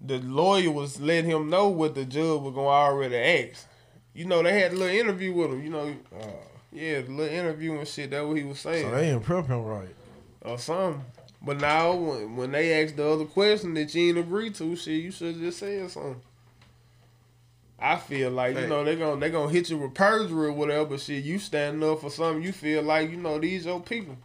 the 0.00 0.18
lawyer 0.20 0.70
was 0.70 0.98
letting 0.98 1.30
him 1.30 1.50
know 1.50 1.68
what 1.68 1.94
the 1.94 2.06
judge 2.06 2.40
was 2.40 2.54
gonna 2.54 2.68
already 2.68 3.16
ask. 3.16 3.66
You 4.14 4.24
know, 4.24 4.42
they 4.42 4.58
had 4.58 4.72
a 4.72 4.76
little 4.76 4.98
interview 4.98 5.34
with 5.34 5.50
him. 5.50 5.62
You 5.62 5.70
know, 5.70 5.94
uh, 6.18 6.26
yeah, 6.72 7.02
the 7.02 7.10
little 7.10 7.34
interview 7.34 7.78
and 7.78 7.86
shit. 7.86 8.10
That 8.10 8.26
what 8.26 8.38
he 8.38 8.44
was 8.44 8.58
saying, 8.58 8.86
So 8.86 8.90
they 8.94 9.10
didn't 9.10 9.24
prep 9.24 9.48
him 9.48 9.64
right. 9.64 9.94
or 10.40 10.58
something. 10.58 11.04
But 11.42 11.58
now 11.60 11.94
when, 11.94 12.36
when 12.36 12.52
they 12.52 12.82
ask 12.84 12.96
the 12.96 13.08
other 13.08 13.24
question 13.24 13.74
that 13.74 13.94
you 13.94 14.08
ain't 14.10 14.18
agree 14.18 14.50
to, 14.50 14.76
shit, 14.76 15.02
you 15.02 15.10
should 15.10 15.38
just 15.38 15.58
say 15.58 15.86
something. 15.88 16.20
I 17.82 17.96
feel 17.96 18.30
like 18.30 18.58
you 18.58 18.66
know 18.66 18.84
they 18.84 18.94
gonna 18.94 19.18
they 19.18 19.30
gonna 19.30 19.50
hit 19.50 19.70
you 19.70 19.78
with 19.78 19.94
perjury 19.94 20.48
or 20.48 20.52
whatever. 20.52 20.98
Shit, 20.98 21.24
you 21.24 21.38
standing 21.38 21.88
up 21.88 22.02
for 22.02 22.10
something. 22.10 22.42
You 22.42 22.52
feel 22.52 22.82
like 22.82 23.10
you 23.10 23.16
know 23.16 23.38
these 23.38 23.64
your 23.64 23.80
people. 23.80 24.16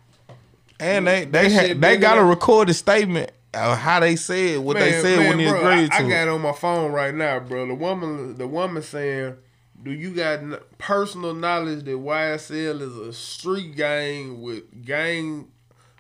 And 0.77 1.07
they 1.07 1.21
That 1.23 1.31
they 1.31 1.49
had, 1.49 1.67
they 1.69 1.73
bigger 1.75 2.01
got 2.01 2.17
a 2.17 2.19
than- 2.19 2.29
recorded 2.29 2.73
statement 2.73 3.31
of 3.53 3.77
how 3.77 4.01
they 4.01 4.17
said 4.17 4.59
what 4.59 4.77
they 4.77 4.91
Man, 4.91 5.01
said 5.01 5.19
man, 5.19 5.29
when 5.29 5.37
they 5.37 5.49
bro, 5.49 5.59
agreed 5.71 5.89
I, 5.93 5.99
to 5.99 6.05
I 6.05 6.09
got 6.09 6.27
it 6.27 6.31
on 6.31 6.41
my 6.41 6.51
phone 6.51 6.91
right 6.91 7.15
now, 7.15 7.39
bro. 7.39 7.65
The 7.65 7.75
woman, 7.75 8.35
the 8.37 8.45
woman 8.45 8.83
saying, 8.83 9.35
"Do 9.81 9.91
you 9.91 10.13
got 10.13 10.77
personal 10.77 11.33
knowledge 11.33 11.85
that 11.85 11.91
YSL 11.91 12.81
is 12.81 12.97
a 12.97 13.13
street 13.13 13.77
gang 13.77 14.41
with 14.41 14.83
gang 14.83 15.47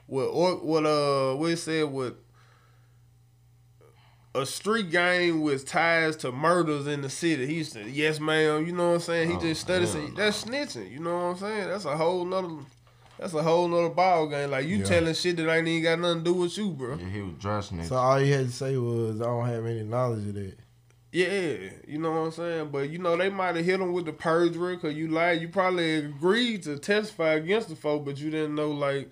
with 0.07 0.27
or 0.27 0.55
what 0.57 0.85
uh 0.85 1.35
what 1.35 1.51
it 1.51 1.57
said 1.57 1.91
with 1.91 2.13
a 4.33 4.45
street 4.45 4.91
gang 4.91 5.41
with 5.41 5.65
ties 5.65 6.15
to 6.17 6.31
murders 6.31 6.87
in 6.87 7.01
the 7.01 7.09
city?" 7.09 7.45
He 7.47 7.63
said, 7.63 7.87
"Yes, 7.87 8.19
ma'am." 8.19 8.65
You 8.65 8.73
know 8.73 8.89
what 8.89 8.95
I'm 8.95 8.99
saying? 9.01 9.29
He 9.29 9.35
Oh, 9.35 9.39
just 9.39 9.61
studied. 9.61 9.85
hell 9.85 9.93
saying. 9.93 10.13
That's 10.15 10.43
snitching. 10.43 10.91
You 10.91 10.99
know 10.99 11.15
what 11.15 11.23
I'm 11.23 11.37
saying? 11.37 11.69
That's 11.69 11.85
a 11.85 11.95
whole 11.95 12.25
nother. 12.25 12.49
That's 13.17 13.33
a 13.33 13.41
whole 13.41 13.69
nother 13.69 13.89
ball 13.89 14.27
game. 14.27 14.51
Like 14.51 14.65
you 14.67 14.79
Yeah. 14.79 14.83
telling 14.83 15.13
shit 15.13 15.37
that 15.37 15.49
ain't 15.49 15.67
even 15.69 15.83
got 15.83 15.99
nothing 15.99 16.23
to 16.25 16.31
do 16.31 16.33
with 16.33 16.57
you, 16.57 16.71
bro. 16.71 16.95
Yeah, 16.95 17.09
he 17.09 17.21
was 17.21 17.33
dressing 17.39 17.79
it. 17.79 17.87
So 17.87 17.95
all 17.95 18.19
you 18.19 18.33
had 18.33 18.47
to 18.47 18.51
say 18.51 18.75
was, 18.77 19.21
I 19.21 19.23
don't 19.23 19.45
have 19.47 19.65
any 19.65 19.83
knowledge 19.83 20.27
of 20.27 20.33
that. 20.35 20.57
Yeah, 21.13 21.69
you 21.87 21.97
know 21.97 22.11
what 22.11 22.17
I'm 22.25 22.31
saying? 22.31 22.69
But 22.73 22.89
you 22.89 22.97
know, 22.97 23.15
they 23.15 23.29
might 23.29 23.55
have 23.55 23.63
hit 23.63 23.79
him 23.79 23.93
with 23.93 24.03
the 24.05 24.11
perjury 24.11 24.75
because 24.75 24.95
you 24.97 25.07
lied. 25.07 25.39
You 25.41 25.47
probably 25.47 25.95
agreed 25.95 26.63
to 26.63 26.77
testify 26.77 27.35
against 27.35 27.69
the 27.69 27.77
folk, 27.77 28.03
but 28.03 28.17
you 28.17 28.29
didn't 28.29 28.53
know, 28.55 28.71
like, 28.71 29.09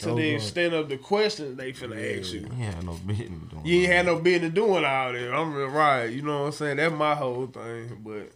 to 0.00 0.10
Oh, 0.10 0.14
the 0.16 0.30
God. 0.30 0.36
extent 0.36 0.74
of 0.74 0.88
the 0.88 0.96
questions 0.96 1.56
they 1.56 1.72
finna 1.72 2.18
ask 2.20 2.32
you. 2.32 2.46
He 2.54 2.62
had 2.62 2.84
no 2.84 2.94
business 2.94 3.28
doing 3.50 3.64
You 3.66 3.76
ain't 3.80 3.88
that. 3.88 3.94
had 3.96 4.06
no 4.06 4.18
business 4.20 4.52
doing 4.52 4.84
all 4.84 5.12
that. 5.12 5.34
I'm 5.34 5.54
right. 5.72 6.06
You 6.06 6.22
know 6.22 6.40
what 6.40 6.46
I'm 6.46 6.52
saying? 6.52 6.76
That's 6.78 6.94
my 6.94 7.14
whole 7.14 7.46
thing. 7.46 8.00
But 8.04 8.32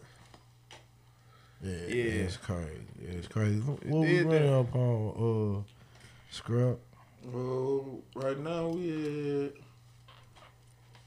Yeah, 1.61 1.71
Yeah. 1.87 2.23
it's 2.25 2.37
crazy. 2.37 2.69
Yeah, 3.01 3.09
it's 3.11 3.27
crazy. 3.27 3.59
What 3.59 3.81
we 4.01 4.05
did 4.07 4.25
running 4.25 4.43
that. 4.43 4.53
up 4.59 4.75
on? 4.75 5.63
Uh, 5.65 5.71
scrap. 6.31 6.77
Well, 7.23 7.99
right 8.15 8.37
now 8.39 8.67
we 8.67 9.45
at 9.45 9.51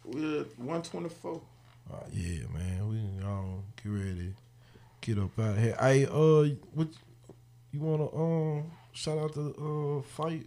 we 0.05 0.41
at 0.41 0.59
one 0.59 0.83
twenty 0.83 1.09
four. 1.11 1.41
Oh, 1.93 2.03
yeah, 2.13 2.41
man. 2.53 2.89
We 2.89 3.25
um 3.25 3.63
get 3.83 3.91
ready, 3.91 4.35
get 5.01 5.19
up 5.19 5.39
out 5.39 5.57
here. 5.59 5.77
Hey, 5.81 6.07
uh, 6.07 6.55
what 6.75 6.89
you 7.73 7.81
wanna 7.81 8.15
um 8.15 8.71
shout 8.93 9.19
out 9.19 9.35
the 9.35 9.51
uh 9.51 10.03
fight? 10.03 10.47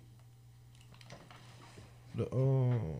The 2.15 2.33
um 2.33 2.97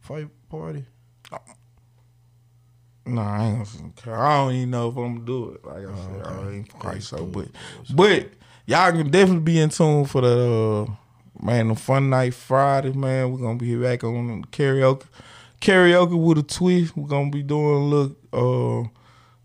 fight 0.00 0.28
party. 0.48 0.84
No, 3.08 3.22
I 3.22 3.46
ain't 3.46 4.04
gonna. 4.04 4.20
I 4.20 4.36
don't 4.36 4.54
even 4.54 4.70
know 4.70 4.90
if 4.90 4.96
I'm 4.96 5.14
gonna 5.14 5.26
do 5.26 5.52
it. 5.52 5.64
Like 5.64 5.86
I 5.86 5.96
said, 5.96 6.26
I 6.26 6.30
okay. 6.30 6.56
ain't 6.56 6.68
quite 6.68 7.02
so, 7.02 7.24
but 7.24 7.48
but 7.94 8.28
y'all 8.66 8.92
can 8.92 9.10
definitely 9.10 9.44
be 9.44 9.60
in 9.60 9.70
tune 9.70 10.04
for 10.04 10.20
the 10.20 10.86
uh, 10.88 11.44
man 11.44 11.68
the 11.68 11.74
fun 11.74 12.10
night 12.10 12.34
Friday. 12.34 12.92
Man, 12.92 13.32
we're 13.32 13.38
gonna 13.38 13.58
be 13.58 13.74
back 13.76 14.04
on 14.04 14.44
karaoke, 14.52 15.06
karaoke 15.60 16.22
with 16.22 16.38
a 16.38 16.42
twist. 16.42 16.96
We're 16.96 17.08
gonna 17.08 17.30
be 17.30 17.42
doing 17.42 17.76
a 17.76 17.78
little 17.78 18.84
uh, 18.84 18.88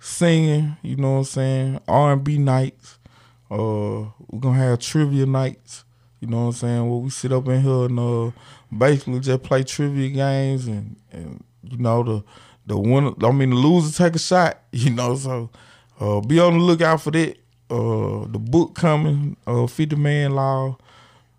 singing. 0.04 0.76
You 0.82 0.98
know 0.98 1.14
what 1.14 1.18
I'm 1.20 1.24
saying? 1.24 1.80
R 1.88 2.14
and 2.14 2.24
B 2.24 2.38
nights. 2.38 3.00
Uh, 3.50 4.12
we're 4.30 4.40
gonna 4.40 4.58
have 4.58 4.80
trivia 4.80 5.26
nights. 5.26 5.86
You 6.20 6.28
know 6.28 6.42
what 6.42 6.48
I'm 6.48 6.52
saying? 6.54 6.90
Where 6.90 7.00
we 7.00 7.10
sit 7.10 7.32
up 7.32 7.48
in 7.48 7.62
here 7.62 7.86
and 7.86 8.00
uh, 8.00 8.32
basically 8.76 9.20
just 9.20 9.44
play 9.44 9.64
trivia 9.64 10.10
games 10.10 10.68
and 10.68 10.96
and 11.12 11.44
you 11.64 11.78
know 11.78 12.04
the 12.04 12.24
the 12.66 12.78
winner. 12.78 13.12
I 13.24 13.32
mean 13.32 13.52
the 13.52 13.56
loser 13.56 13.96
take 13.96 14.16
a 14.16 14.20
shot. 14.20 14.60
You 14.72 14.92
know 14.92 15.16
so 15.16 15.50
uh, 16.00 16.20
be 16.22 16.40
on 16.40 16.58
the 16.58 16.64
lookout 16.64 17.02
for 17.02 17.12
that. 17.12 17.38
Uh, 17.70 18.26
the 18.28 18.40
book 18.40 18.76
coming. 18.76 19.38
Uh, 19.48 19.68
Fifty 19.68 19.96
Man 19.96 20.32
Law. 20.32 20.78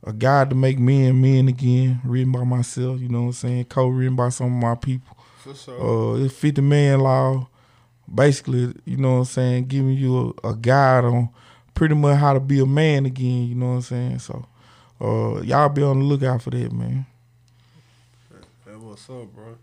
A 0.07 0.13
guide 0.13 0.51
to 0.51 0.57
make 0.57 0.79
men 0.79 1.21
men 1.21 1.49
again. 1.49 2.01
Written 2.05 2.33
by 2.33 2.45
myself. 2.45 3.01
You 3.01 3.09
know 3.09 3.21
what 3.23 3.27
I'm 3.27 3.33
saying? 3.33 3.65
Co-written 3.67 4.17
by 4.17 4.29
some 4.29 4.47
of 4.47 4.63
my 4.63 4.75
people. 4.75 5.17
for 5.39 5.55
sure. 5.55 6.15
Uh, 6.15 6.25
it's 6.25 6.35
50 6.35 6.61
man 6.61 7.01
law. 7.01 7.49
Basically, 8.13 8.75
you 8.85 8.97
know 8.97 9.13
what 9.15 9.19
I'm 9.19 9.25
saying, 9.25 9.67
giving 9.67 9.95
you 9.95 10.35
a, 10.45 10.51
a 10.51 10.55
guide 10.55 11.05
on 11.05 11.31
pretty 11.75 11.95
much 11.95 12.19
how 12.19 12.35
to 12.35 12.41
be 12.41 12.61
a 12.61 12.67
man 12.67 13.07
again, 13.07 13.49
you 13.49 13.55
know 13.55 13.67
what 13.71 13.73
I'm 13.77 13.83
saying? 13.83 14.19
So, 14.21 14.47
uh, 15.01 15.41
y'all 15.43 15.69
be 15.69 15.83
on 15.83 15.99
the 16.01 16.05
lookout 16.05 16.43
for 16.43 16.51
that, 16.51 16.73
man. 16.73 17.07
That 18.67 18.79
what's 18.79 19.09
up, 19.09 19.33
bro? 19.35 19.57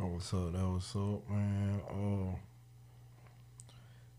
Oh, 0.00 0.06
what's 0.06 0.32
up? 0.34 0.52
That 0.52 0.66
was 0.66 0.92
up, 0.94 1.30
man. 1.30 1.80
Uh, 1.90 2.36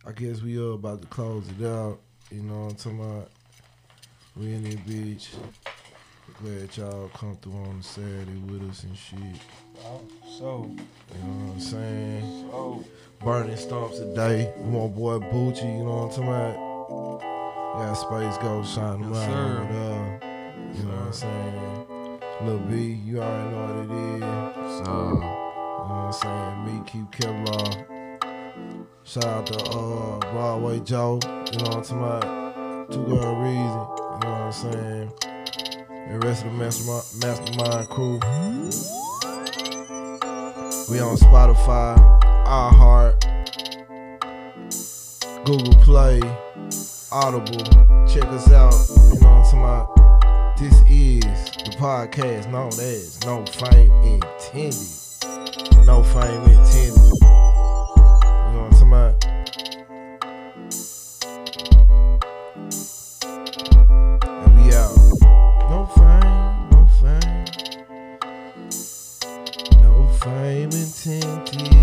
I 0.09 0.11
guess 0.13 0.41
we 0.41 0.57
are 0.57 0.71
about 0.71 1.01
to 1.01 1.07
close 1.07 1.45
it 1.59 1.65
out. 1.65 1.99
You 2.31 2.41
know 2.43 2.65
what 2.65 2.71
I'm 2.71 2.75
talking 2.75 2.99
about? 2.99 3.31
We 4.35 4.53
in 4.53 4.63
the 4.63 4.75
beach. 4.77 5.29
Glad 6.43 6.77
y'all 6.77 7.09
come 7.09 7.35
through 7.37 7.53
on 7.53 7.81
Saturday 7.81 8.37
with 8.45 8.69
us 8.69 8.83
and 8.83 8.95
shit. 8.95 9.17
So, 10.37 10.69
You 11.15 11.23
know 11.23 11.45
what 11.45 11.53
I'm 11.53 11.59
saying? 11.59 12.49
so. 12.51 12.83
Burning 13.23 13.57
stumps 13.57 13.99
today. 13.99 14.53
My 14.63 14.87
boy 14.87 15.19
Bucci, 15.19 15.63
you 15.77 15.83
know 15.83 16.05
what 16.07 16.17
I'm 16.17 16.23
talking 16.25 16.27
about? 16.27 17.21
Got 17.73 17.93
Space 17.95 18.37
Ghost 18.37 18.75
shining 18.75 19.13
Yes, 19.13 19.27
over 19.29 19.73
there. 19.73 20.19
You 20.73 20.83
know 20.83 20.91
what 20.91 21.07
I'm 21.07 21.13
saying? 21.13 21.85
Lil 22.43 22.59
B, 22.69 22.71
you 23.05 23.21
already 23.21 23.49
know 23.51 23.61
what 23.65 23.75
it 23.77 23.91
is. 23.91 24.21
So, 24.77 24.91
You 24.93 25.19
know 25.19 25.87
what 25.89 26.07
I'm 26.07 26.13
saying? 26.13 26.57
Me, 26.65 26.73
keep 26.85 27.07
Kevlar. 27.11 27.69
Shout 29.03 29.25
out 29.25 29.45
to 29.47 29.57
uh, 29.65 30.19
Broadway 30.31 30.79
Joe. 30.81 31.19
You 31.23 31.29
know 31.29 31.69
what 31.69 31.75
I'm 31.75 31.83
talking 31.83 31.97
about? 31.97 32.91
Two 32.91 33.03
Girl 33.05 33.35
Reason. 33.35 33.57
You 33.57 33.65
know 33.67 34.17
what 34.21 34.25
I'm 34.25 34.51
saying? 34.51 35.11
The 36.09 36.19
rest 36.25 36.45
of 36.45 36.51
the 36.51 36.57
mastermind, 36.57 37.05
mastermind 37.21 37.89
crew. 37.89 38.19
We 40.89 40.99
on 41.01 41.17
Spotify, 41.17 41.97
iHeart, 42.47 43.19
Google 45.43 45.75
Play, 45.83 46.21
Audible. 47.11 47.65
Check 48.07 48.23
us 48.27 48.49
out. 48.53 48.73
You 49.13 49.19
know 49.19 49.31
what 49.31 49.37
I'm 49.37 49.43
talking 49.43 49.59
about? 49.59 49.87
This 50.57 50.81
is 50.87 51.23
the 51.57 51.71
podcast 51.77 52.49
known 52.49 52.67
as 52.67 53.19
No 53.25 53.45
Fame 53.47 53.91
Intended. 54.01 55.85
No 55.85 56.03
Fame 56.03 56.43
Intended. 56.43 56.95
You 56.95 57.19
know 58.53 58.63
what 58.63 58.71
I'm 58.71 58.71
talking 58.71 58.91
about? 58.93 59.25
And 64.23 64.51
we 64.55 64.63
out. 64.73 64.95
No 65.69 65.79
fame. 65.97 66.31
No 66.71 66.79
fame. 67.01 67.45
No 69.81 69.91
fame 70.21 70.71
intended. 70.71 71.76